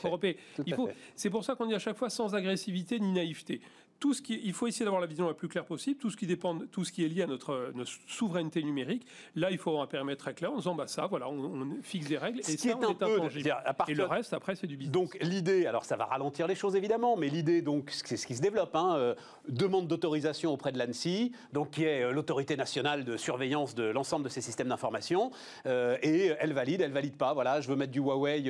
C'est 1.14 1.30
pour 1.30 1.44
ça 1.44 1.54
qu'on 1.54 1.66
dit 1.66 1.74
à 1.74 1.78
chaque 1.78 1.98
fois 1.98 2.08
sans 2.08 2.34
agressivité 2.34 2.98
ni 2.98 3.12
naïveté 3.12 3.60
tout 4.00 4.14
ce 4.14 4.22
qui, 4.22 4.40
il 4.44 4.52
faut 4.52 4.66
essayer 4.66 4.84
d'avoir 4.84 5.00
la 5.00 5.06
vision 5.06 5.26
la 5.26 5.34
plus 5.34 5.48
claire 5.48 5.64
possible, 5.64 5.98
tout 5.98 6.10
ce 6.10 6.16
qui 6.16 6.26
dépend, 6.26 6.58
tout 6.70 6.84
ce 6.84 6.92
qui 6.92 7.04
est 7.04 7.08
lié 7.08 7.22
à 7.22 7.26
notre, 7.26 7.72
souveraineté 8.06 8.62
numérique. 8.62 9.06
Là, 9.34 9.50
il 9.50 9.58
faut 9.58 9.70
avoir 9.70 9.84
un 9.84 9.88
périmètre 9.88 10.22
très 10.22 10.34
clair 10.34 10.52
en 10.52 10.56
disant, 10.56 10.74
bah 10.74 10.86
ça, 10.86 11.06
voilà, 11.06 11.28
on, 11.28 11.78
fixe 11.82 12.08
des 12.08 12.18
règles 12.18 12.40
et 12.40 12.42
ça, 12.42 12.68
est 12.68 12.74
on 12.74 12.82
est 12.82 12.86
intangible. 12.86 13.54
Et 13.88 13.94
le 13.94 14.04
reste, 14.04 14.32
après, 14.32 14.56
c'est 14.56 14.66
du 14.66 14.76
business. 14.76 14.92
Donc 14.92 15.16
l'idée, 15.20 15.66
alors 15.66 15.84
ça 15.84 15.96
va 15.96 16.04
ralentir 16.04 16.46
les 16.46 16.54
choses 16.54 16.76
évidemment, 16.76 17.16
mais 17.16 17.28
l'idée, 17.28 17.62
donc, 17.62 17.90
c'est 17.90 18.16
ce 18.16 18.26
qui 18.26 18.34
se 18.34 18.42
développe. 18.42 18.74
Hein, 18.74 18.94
euh, 18.96 19.14
demande 19.48 19.86
d'autorisation 19.86 20.52
auprès 20.52 20.72
de 20.72 20.78
l'ANSI, 20.78 21.32
donc 21.52 21.70
qui 21.70 21.84
est 21.84 22.02
euh, 22.02 22.12
l'autorité 22.12 22.56
nationale 22.56 23.04
de 23.04 23.16
surveillance 23.16 23.74
de 23.74 23.84
l'ensemble 23.84 24.24
de 24.24 24.30
ces 24.30 24.40
systèmes 24.40 24.68
d'information, 24.68 25.30
euh, 25.66 25.96
et 26.02 26.32
elle 26.38 26.52
valide, 26.52 26.80
elle 26.80 26.92
valide 26.92 27.16
pas. 27.16 27.34
Voilà, 27.34 27.60
je 27.60 27.68
veux 27.68 27.76
mettre 27.76 27.92
du 27.92 28.00
Huawei 28.00 28.44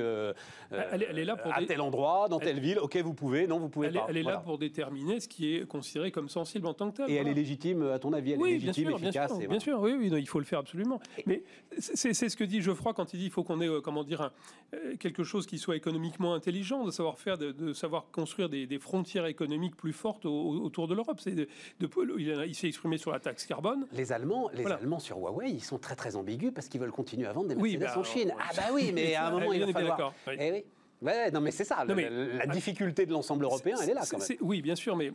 elle, 0.71 1.19
est 1.19 1.25
là 1.25 1.37
pour 1.37 1.53
à 1.53 1.63
tel 1.65 1.81
endroit, 1.81 2.29
dans 2.29 2.39
telle 2.39 2.61
ville. 2.61 2.79
Ok, 2.79 2.97
vous 2.97 3.15
pouvez. 3.15 3.47
Non, 3.47 3.59
vous 3.59 3.69
pouvez 3.69 3.91
pas. 3.91 4.07
Elle 4.09 4.17
est 4.17 4.23
là 4.23 4.39
pour 4.39 4.59
déterminer 4.59 5.21
ce 5.21 5.29
qui 5.35 5.57
est 5.57 5.67
considérée 5.67 6.13
comme 6.13 6.29
sensible 6.29 6.67
en 6.67 6.75
tant 6.75 6.91
que 6.91 6.99
telle. 6.99 7.11
Et 7.11 7.15
elle 7.15 7.29
est 7.29 7.35
légitime, 7.35 7.83
à 7.89 7.99
ton 7.99 8.13
avis, 8.13 8.33
elle 8.33 8.39
oui, 8.39 8.51
est 8.51 8.53
légitime, 8.53 8.89
bien 8.89 8.97
sûr, 8.97 9.07
efficace. 9.07 9.31
Bien 9.31 9.37
sûr, 9.37 9.45
et 9.45 9.49
bien 9.49 9.61
sûr 9.61 9.81
oui, 9.81 9.97
oui 9.99 10.11
il 10.19 10.29
faut 10.29 10.39
le 10.39 10.45
faire 10.45 10.61
absolument. 10.61 11.01
Mais 11.27 11.43
c'est 11.79 12.15
ce 12.15 12.37
que 12.37 12.45
dit 12.45 12.63
Geoffroy 12.63 12.95
quand 12.95 13.13
il 13.13 13.19
dit 13.19 13.25
qu'il 13.25 13.33
faut 13.33 13.43
qu'on 13.43 13.61
ait, 13.61 13.69
euh, 13.69 13.81
comment 13.81 14.05
dire, 14.05 14.23
un, 14.23 14.33
euh, 14.75 14.97
quelque 14.97 15.25
chose 15.25 15.47
qui 15.47 15.59
soit 15.59 15.77
économiquement 15.77 16.35
intelligent, 16.35 16.85
de 16.85 16.91
savoir 16.91 17.19
faire, 17.19 17.37
de, 17.37 17.53
de 17.53 17.73
savoir 17.73 18.07
construire 18.13 18.49
des, 18.49 18.67
des, 18.67 18.79
frontières 18.79 19.27
économiques 19.27 19.77
plus 19.77 19.93
fortes 19.93 20.25
au, 20.25 20.63
autour 20.63 20.87
de 20.87 20.95
l'Europe. 20.95 21.21
De, 21.27 21.49
de, 21.81 21.89
il, 22.19 22.45
il 22.47 22.55
s'est 22.55 22.69
exprimé 22.69 22.97
sur 22.99 23.11
la 23.11 23.19
taxe 23.19 23.47
carbone. 23.47 23.87
Les 23.93 24.13
Allemands, 24.13 24.51
les 24.55 24.63
voilà. 24.63 24.77
Allemands 24.77 25.01
sur 25.01 25.19
Huawei, 25.19 25.51
ils 25.51 25.65
sont 25.65 25.79
très 25.79 25.97
très 25.97 26.17
ambigus 26.17 26.53
parce 26.55 26.69
qu'ils 26.69 26.81
veulent 26.81 26.93
continuer 26.93 27.27
à 27.27 27.33
vendre 27.33 27.49
des 27.49 27.57
Mercedes 27.57 27.81
oui, 27.81 27.85
bah, 27.85 27.99
en 27.99 28.05
Chine. 28.05 28.35
Ah 28.39 28.51
bah 28.57 28.63
oui, 28.73 28.93
mais 28.95 29.15
à 29.15 29.27
un 29.27 29.31
moment, 29.39 29.53
il 29.53 29.65
va 29.65 29.73
falloir... 29.73 30.15
Oui. 30.27 30.35
Eh 30.39 30.53
oui. 30.53 30.65
Ouais, 31.05 31.31
non, 31.31 31.41
mais 31.41 31.51
c'est 31.51 31.65
ça. 31.65 31.85
Non, 31.85 31.95
mais, 31.95 32.09
la 32.11 32.47
difficulté 32.47 33.07
de 33.07 33.13
l'ensemble 33.13 33.45
européen, 33.45 33.77
elle 33.83 33.91
est 33.91 33.95
là 33.95 34.03
quand 34.11 34.19
même. 34.19 34.39
Oui, 34.41 34.63
bien 34.63 34.75
sûr, 34.75 34.97
mais 34.97 35.13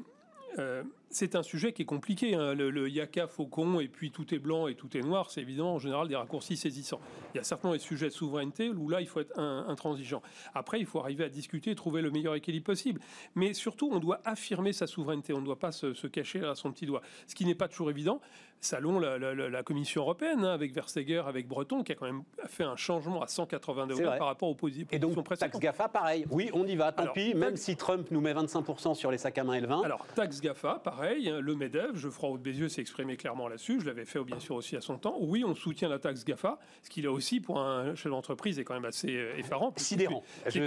euh, 0.58 0.84
c'est 1.10 1.36
un 1.36 1.43
sujet 1.43 1.74
qui 1.74 1.84
est 1.84 1.86
compliqué. 1.86 2.36
Hein. 2.36 2.53
Le, 2.53 2.69
le, 2.69 2.89
yaka 2.89 3.27
faucon 3.27 3.79
et 3.79 3.88
puis 3.88 4.12
tout 4.12 4.34
est 4.34 4.39
blanc 4.39 4.67
et 4.67 4.75
tout 4.75 4.96
est 4.96 5.01
noir, 5.01 5.31
c'est 5.31 5.41
évidemment 5.41 5.75
en 5.75 5.79
général 5.79 6.08
des 6.08 6.15
raccourcis 6.15 6.58
saisissants. 6.58 7.00
Il 7.34 7.38
y 7.38 7.39
a 7.39 7.43
certainement 7.43 7.74
des 7.74 7.79
sujets 7.79 8.08
de 8.08 8.13
souveraineté 8.13 8.69
où 8.69 8.89
là 8.89 9.01
il 9.01 9.08
faut 9.08 9.19
être 9.19 9.38
intransigeant. 9.39 10.22
Après, 10.53 10.79
il 10.79 10.86
faut 10.86 11.00
arriver 11.00 11.24
à 11.24 11.29
discuter 11.29 11.74
trouver 11.75 12.01
le 12.01 12.12
meilleur 12.12 12.36
équilibre 12.36 12.65
possible. 12.65 13.01
Mais 13.36 13.53
surtout, 13.53 13.89
on 13.91 14.00
doit 14.00 14.22
affirmer 14.25 14.74
sa 14.74 14.88
souveraineté. 14.88 15.34
On 15.34 15.41
ne 15.41 15.46
doit 15.46 15.60
pas 15.60 15.72
se, 15.72 15.93
se, 15.93 16.08
cacher 16.08 16.43
à 16.43 16.55
son 16.55 16.72
petit 16.72 16.86
doigt. 16.86 17.01
Ce 17.27 17.36
qui 17.36 17.46
n'est 17.46 17.55
pas 17.55 17.67
toujours 17.67 17.89
évident. 17.89 18.22
Salon 18.61 18.99
la, 18.99 19.17
la, 19.17 19.33
la 19.33 19.63
Commission 19.63 20.01
européenne 20.01 20.43
hein, 20.43 20.53
avec 20.53 20.73
Versteger, 20.73 21.23
avec 21.25 21.47
Breton, 21.47 21.83
qui 21.83 21.93
a 21.93 21.95
quand 21.95 22.05
même 22.05 22.23
fait 22.47 22.63
un 22.63 22.75
changement 22.75 23.21
à 23.21 23.27
180 23.27 23.87
degrés 23.87 24.17
par 24.17 24.27
rapport 24.27 24.49
aux 24.49 24.55
positions 24.55 24.87
Et 24.91 24.99
donc, 24.99 25.15
taxe 25.37 25.59
GAFA, 25.59 25.87
pareil. 25.87 26.25
Oui, 26.29 26.49
on 26.53 26.65
y 26.67 26.75
va. 26.75 26.91
Tant 26.91 27.03
Alors, 27.03 27.13
pis, 27.13 27.33
même 27.33 27.55
si 27.55 27.75
Trump 27.75 28.07
nous 28.11 28.21
met 28.21 28.33
25% 28.33 28.95
sur 28.95 29.11
les 29.11 29.17
sacs 29.17 29.37
à 29.37 29.43
main 29.43 29.53
et 29.53 29.61
le 29.61 29.67
vin. 29.67 29.81
Alors, 29.83 30.05
taxe 30.15 30.41
GAFA, 30.41 30.81
pareil. 30.83 31.33
Le 31.39 31.55
MEDEF, 31.55 31.95
Geoffroy 31.95 32.37
Bézieux 32.37 32.69
s'est 32.69 32.81
exprimé 32.81 33.15
clairement 33.15 33.47
là-dessus. 33.47 33.79
Je 33.79 33.85
l'avais 33.85 34.05
fait 34.05 34.21
bien 34.23 34.39
sûr 34.39 34.55
aussi 34.55 34.75
à 34.75 34.81
son 34.81 34.97
temps. 34.97 35.17
Oui, 35.19 35.43
on 35.45 35.55
soutient 35.55 35.87
la 35.87 35.99
taxe 35.99 36.25
GAFA, 36.25 36.59
ce 36.83 36.89
qui 36.89 37.01
là 37.01 37.11
aussi, 37.11 37.39
pour 37.39 37.59
un 37.59 37.95
chef 37.95 38.11
d'entreprise, 38.11 38.59
est 38.59 38.63
quand 38.63 38.73
même 38.73 38.85
assez 38.85 39.17
effarant. 39.37 39.73
Sidérant. 39.77 40.23
C'est 40.47 40.59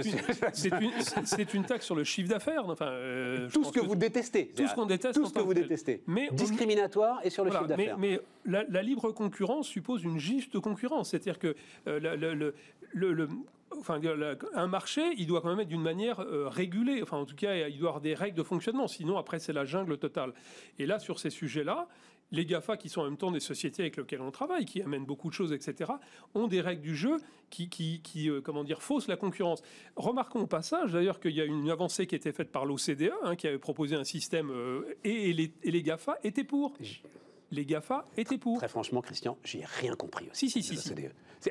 une, 0.69 0.81
une, 0.81 1.45
une, 1.53 1.65
taxe 1.65 1.85
sur 1.85 1.95
le 1.95 2.03
chiffre 2.03 2.29
d'affaires. 2.29 2.67
Enfin, 2.67 2.87
euh, 2.87 3.49
tout 3.49 3.63
ce 3.63 3.71
que, 3.71 3.79
que, 3.79 3.85
vous 3.85 3.95
détestez. 3.95 4.47
Tout 4.47 4.67
ce 4.67 4.73
qu'on 4.73 4.85
déteste. 4.85 5.15
Tout 5.15 5.27
ce 5.27 5.33
que 5.33 5.39
vous 5.39 5.53
détestez. 5.53 6.03
Mais 6.07 6.29
Discriminatoire 6.31 7.19
et 7.23 7.29
sur 7.29 7.43
le 7.43 7.51
voilà, 7.51 7.65
chiffre 7.65 7.69
d'affaires. 7.69 7.82
Mais, 7.87 7.93
mais 7.97 8.19
la, 8.45 8.63
la, 8.69 8.81
libre 8.81 9.11
concurrence 9.11 9.67
suppose 9.67 10.03
une 10.03 10.19
juste 10.19 10.59
concurrence. 10.59 11.11
C'est-à-dire 11.11 11.39
que 11.39 11.55
euh, 11.87 11.99
le, 11.99 12.33
le, 12.33 12.53
le, 12.93 13.13
le 13.13 13.29
Enfin, 13.79 13.99
un 14.53 14.67
marché, 14.67 15.01
il 15.17 15.27
doit 15.27 15.41
quand 15.41 15.49
même 15.49 15.59
être 15.59 15.67
d'une 15.67 15.81
manière 15.81 16.19
euh, 16.19 16.47
régulée. 16.47 17.01
Enfin, 17.01 17.17
en 17.17 17.25
tout 17.25 17.35
cas, 17.35 17.67
il 17.67 17.79
doit 17.79 17.89
avoir 17.89 18.01
des 18.01 18.13
règles 18.13 18.37
de 18.37 18.43
fonctionnement. 18.43 18.87
Sinon, 18.87 19.17
après, 19.17 19.39
c'est 19.39 19.53
la 19.53 19.65
jungle 19.65 19.97
totale. 19.97 20.33
Et 20.79 20.85
là, 20.85 20.99
sur 20.99 21.19
ces 21.19 21.29
sujets-là, 21.29 21.87
les 22.31 22.45
GAFA, 22.45 22.77
qui 22.77 22.89
sont 22.89 23.01
en 23.01 23.05
même 23.05 23.17
temps 23.17 23.31
des 23.31 23.39
sociétés 23.39 23.83
avec 23.83 23.97
lesquelles 23.97 24.21
on 24.21 24.31
travaille, 24.31 24.65
qui 24.65 24.81
amènent 24.81 25.05
beaucoup 25.05 25.29
de 25.29 25.33
choses, 25.33 25.53
etc., 25.53 25.91
ont 26.33 26.47
des 26.47 26.61
règles 26.61 26.81
du 26.81 26.95
jeu 26.95 27.17
qui, 27.49 27.69
qui, 27.69 28.01
qui 28.01 28.29
euh, 28.29 28.41
comment 28.41 28.63
dire, 28.63 28.81
faussent 28.81 29.07
la 29.07 29.17
concurrence. 29.17 29.61
Remarquons 29.95 30.41
au 30.41 30.47
passage, 30.47 30.91
d'ailleurs, 30.91 31.19
qu'il 31.19 31.31
y 31.31 31.41
a 31.41 31.45
une 31.45 31.69
avancée 31.69 32.07
qui 32.07 32.15
a 32.15 32.17
été 32.17 32.31
faite 32.31 32.51
par 32.51 32.65
l'OCDE, 32.65 33.11
hein, 33.23 33.35
qui 33.35 33.47
avait 33.47 33.59
proposé 33.59 33.95
un 33.95 34.03
système, 34.03 34.49
euh, 34.49 34.95
et, 35.03 35.29
et, 35.29 35.33
les, 35.33 35.51
et 35.61 35.71
les 35.71 35.83
GAFA 35.83 36.17
étaient 36.23 36.43
pour 36.43 36.73
les 37.53 37.65
GAFA 37.65 38.05
étaient 38.17 38.37
pour. 38.37 38.57
Très 38.57 38.67
franchement, 38.67 39.01
Christian, 39.01 39.37
j'ai 39.43 39.63
rien 39.79 39.95
compris 39.95 40.27
aussi. 40.31 40.49
Si, 40.49 40.63
si, 40.63 40.75
si. 40.75 40.89
si. 40.89 40.93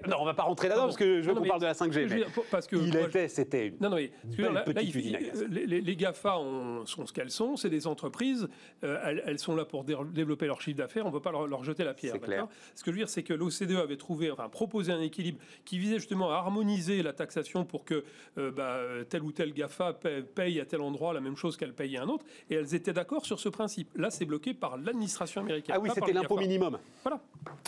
Non, 0.09 0.17
on 0.21 0.25
va 0.25 0.35
pas 0.35 0.45
rentrer 0.45 0.69
là-dedans 0.69 0.85
ah 0.85 0.87
parce 0.87 0.97
que 0.97 1.21
je 1.21 1.29
veux 1.29 1.35
qu'on 1.35 1.47
parle 1.47 1.61
de 1.61 1.67
la 1.67 1.75
5G. 1.75 2.09
Mais 2.09 2.25
parce 2.51 2.67
que 2.67 2.77
il 2.77 2.97
était, 2.97 3.29
c'était 3.29 3.75
non, 3.81 3.91
non, 3.91 3.97
mais, 3.97 4.11
belle 4.25 4.53
là, 4.53 4.83
il, 4.83 5.67
les, 5.67 5.81
les, 5.81 5.97
GAFA 5.97 6.39
ont, 6.39 6.87
sont 6.87 7.07
ce 7.07 7.13
qu'elles 7.13 7.31
sont, 7.31 7.57
c'est 7.57 7.71
des 7.71 7.87
entreprises, 7.87 8.49
euh, 8.85 8.99
elles, 9.05 9.23
elles, 9.27 9.39
sont 9.39 9.55
là 9.55 9.65
pour 9.65 9.85
dé 9.85 9.97
développer 10.13 10.47
leur 10.47 10.61
chiffre 10.61 10.79
d'affaires, 10.79 11.05
on 11.05 11.09
ne 11.09 11.13
peut 11.13 11.21
pas 11.21 11.33
leur, 11.33 11.47
leur, 11.47 11.65
jeter 11.65 11.85
la 11.85 11.95
pierre. 11.95 12.19
Clair. 12.21 12.47
Ce 12.75 12.83
que 12.83 12.91
je 12.91 12.97
veux 12.97 13.01
dire, 13.01 13.09
c'est 13.09 13.23
que 13.23 13.35
l'OCDE 13.35 13.77
avait 13.83 13.97
trouvé, 13.97 14.31
enfin, 14.31 14.49
proposé 14.49 14.93
un 14.93 15.01
équilibre 15.01 15.39
qui 15.65 15.79
visait 15.79 15.99
justement 15.99 16.31
à 16.31 16.37
harmoniser 16.37 17.03
la 17.03 17.13
taxation 17.13 17.65
pour 17.65 17.85
que 17.85 18.05
euh, 18.39 18.51
bah, 18.51 18.81
tel 19.09 19.23
ou 19.23 19.33
tel 19.33 19.53
GAFA 19.53 19.93
paye, 19.95 20.23
paye, 20.23 20.61
à 20.61 20.65
tel 20.65 20.81
endroit 20.81 21.13
la 21.13 21.21
même 21.21 21.37
chose 21.37 21.57
qu'elle 21.57 21.75
paye 21.75 21.97
à 21.97 22.03
un 22.03 22.09
autre, 22.09 22.25
et 22.51 22.55
elles 22.55 22.75
étaient 22.75 22.93
d'accord 22.93 23.27
sur 23.27 23.39
ce 23.39 23.49
principe. 23.49 23.91
Là, 23.97 24.11
c'est 24.11 24.25
bloqué 24.25 24.55
par 24.55 24.79
l'administration 24.79 25.43
américaine. 25.43 25.75
Ah 25.77 25.81
oui, 25.81 25.91
c'était 25.95 26.13
l'impôt 26.13 26.37
minimum. 26.37 26.79
Voilà. 27.03 27.21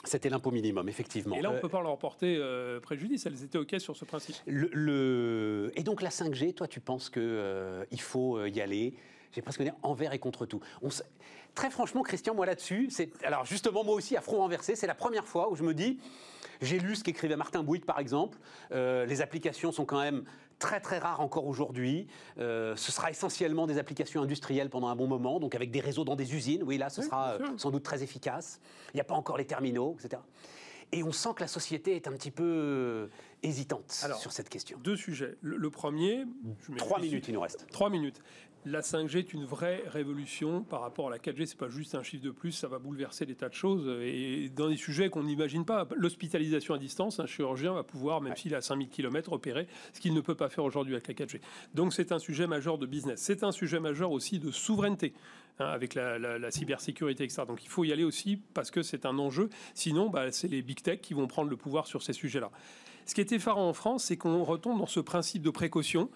C'était 0.04 0.28
l'impôt 0.28 0.50
minimum, 0.50 0.88
effectivement. 0.88 1.36
Et 1.36 1.42
là, 1.42 1.50
on 1.50 1.54
ne 1.54 1.60
peut 1.60 1.68
pas 1.68 1.82
leur 1.82 1.98
porter 1.98 2.36
euh, 2.38 2.80
préjudice. 2.80 3.26
Elles 3.26 3.42
étaient 3.42 3.58
OK 3.58 3.74
sur 3.78 3.96
ce 3.96 4.04
principe. 4.04 4.36
Le, 4.46 4.68
le... 4.72 5.72
Et 5.76 5.82
donc, 5.82 6.02
la 6.02 6.10
5G, 6.10 6.54
toi, 6.54 6.68
tu 6.68 6.80
penses 6.80 7.10
qu'il 7.10 7.22
euh, 7.22 7.84
faut 7.98 8.44
y 8.46 8.60
aller? 8.60 8.94
J'ai 9.32 9.42
presque 9.42 9.62
dire 9.62 9.74
envers 9.82 10.12
et 10.12 10.18
contre 10.18 10.46
tout. 10.46 10.60
On 10.82 10.88
s... 10.88 11.02
Très 11.54 11.70
franchement, 11.70 12.02
Christian, 12.02 12.34
moi 12.34 12.46
là-dessus, 12.46 12.88
c'est 12.90 13.10
alors 13.24 13.44
justement 13.44 13.84
moi 13.84 13.94
aussi 13.94 14.16
à 14.16 14.20
front 14.20 14.38
renversé, 14.38 14.74
c'est 14.74 14.88
la 14.88 14.94
première 14.94 15.24
fois 15.24 15.50
où 15.50 15.54
je 15.54 15.62
me 15.62 15.72
dis, 15.72 16.00
j'ai 16.60 16.80
lu 16.80 16.96
ce 16.96 17.04
qu'écrivait 17.04 17.37
Martin 17.37 17.62
Bouygues 17.62 17.84
par 17.84 18.00
exemple, 18.00 18.38
euh, 18.72 19.06
les 19.06 19.22
applications 19.22 19.70
sont 19.70 19.84
quand 19.84 20.00
même 20.00 20.24
très 20.64 20.81
très 20.81 20.98
rares 20.98 21.20
encore 21.20 21.46
aujourd'hui. 21.46 22.07
Euh, 22.38 22.74
ce 22.77 22.90
sera 22.90 23.11
essentiellement 23.11 23.66
des 23.66 23.79
applications 23.79 24.22
industrielles 24.22 24.70
pendant 24.70 24.88
un 24.88 24.96
bon 24.96 25.07
moment, 25.07 25.38
donc 25.38 25.55
avec 25.55 25.70
des 25.70 25.81
réseaux 25.81 26.05
dans 26.05 26.16
des 26.16 26.35
usines. 26.35 26.62
Oui, 26.62 26.79
là, 26.79 26.88
ce 26.88 27.00
oui, 27.03 27.07
sera 27.07 27.33
euh, 27.33 27.46
sans 27.59 27.70
doute 27.70 27.83
très 27.83 28.03
efficace. 28.03 28.61
Il 28.92 28.96
n'y 28.96 29.00
a 29.00 29.05
pas 29.05 29.14
encore 29.14 29.37
les 29.37 29.44
terminaux, 29.44 29.96
etc. 30.00 30.22
Et 30.92 31.03
on 31.03 31.12
sent 31.12 31.31
que 31.37 31.40
la 31.40 31.48
société 31.48 31.96
est 31.96 32.09
un 32.09 32.12
petit 32.12 32.31
peu 32.31 33.11
hésitante 33.42 34.00
Alors, 34.05 34.18
sur 34.18 34.33
cette 34.33 34.48
question. 34.48 34.79
Deux 34.83 34.96
sujets. 34.96 35.37
Le, 35.42 35.57
le 35.57 35.70
premier... 35.70 36.24
Trois 36.77 37.00
minutes, 37.00 37.29
il 37.29 37.35
nous 37.35 37.40
reste. 37.40 37.66
Trois 37.72 37.90
minutes. 37.90 38.22
La 38.66 38.81
5G 38.81 39.18
est 39.18 39.35
une 39.35 39.44
vraie 39.44 39.83
révolution 39.88 40.62
par 40.62 40.81
rapport 40.81 41.09
à 41.09 41.11
la 41.11 41.18
4G. 41.18 41.44
C'est 41.44 41.59
pas 41.59 41.68
juste 41.68 41.94
un 41.94 42.03
chiffre 42.03 42.24
de 42.24 42.31
plus, 42.31 42.53
ça 42.53 42.66
va 42.66 42.79
bouleverser 42.79 43.27
des 43.27 43.35
tas 43.35 43.50
de 43.50 43.55
choses 43.55 43.87
et 44.03 44.48
dans 44.57 44.68
des 44.68 44.79
sujets 44.79 45.11
qu'on 45.11 45.24
n'imagine 45.24 45.66
pas. 45.66 45.87
L'hospitalisation 45.94 46.72
à 46.72 46.79
distance, 46.79 47.20
un 47.20 47.27
chirurgien 47.27 47.74
va 47.74 47.83
pouvoir, 47.83 48.22
même 48.22 48.35
s'il 48.37 48.55
est 48.55 48.57
à 48.57 48.62
5000 48.62 48.88
km, 48.88 49.33
opérer, 49.33 49.66
ce 49.92 50.00
qu'il 50.00 50.14
ne 50.14 50.20
peut 50.22 50.35
pas 50.35 50.48
faire 50.48 50.64
aujourd'hui 50.64 50.94
avec 50.94 51.09
la 51.09 51.14
4G. 51.14 51.40
Donc 51.74 51.92
c'est 51.92 52.11
un 52.11 52.18
sujet 52.18 52.46
majeur 52.46 52.79
de 52.79 52.87
business. 52.87 53.20
C'est 53.20 53.44
un 53.44 53.53
sujet 53.53 53.81
majeur 53.81 54.12
aussi 54.12 54.38
de 54.38 54.50
souveraineté. 54.50 55.12
Hein, 55.61 55.66
avec 55.66 55.94
la, 55.94 56.18
la, 56.18 56.37
la, 56.37 56.50
cybersécurité, 56.50 57.22
etc. 57.22 57.42
Donc 57.46 57.62
il 57.62 57.68
faut 57.68 57.85
y 57.85 57.92
aller 57.92 58.03
aussi 58.03 58.40
parce 58.55 58.72
que 58.72 58.83
c'est 58.83 59.07
un 59.07 59.16
enjeu. 59.20 59.50
Sinon, 59.74 60.11
bah, 60.11 60.33
c'est 60.33 60.48
les 60.48 60.62
big 60.62 60.83
tech 60.83 61.00
qui 61.00 61.14
vont 61.14 61.29
prendre 61.29 61.48
le 61.48 61.57
pouvoir 61.57 61.87
sur 61.87 62.03
ces 62.03 62.12
sujets-là. 62.12 62.50
Ce 63.07 63.14
qui 63.14 63.20
est 63.20 63.31
effarant 63.31 63.68
en 63.68 63.72
France, 63.72 64.05
c'est 64.05 64.16
qu'on 64.16 64.42
retombe 64.42 64.81
dans 64.81 64.87
ce 64.87 64.98
principe 64.98 65.42
de 65.42 65.50
précaution 65.50 66.11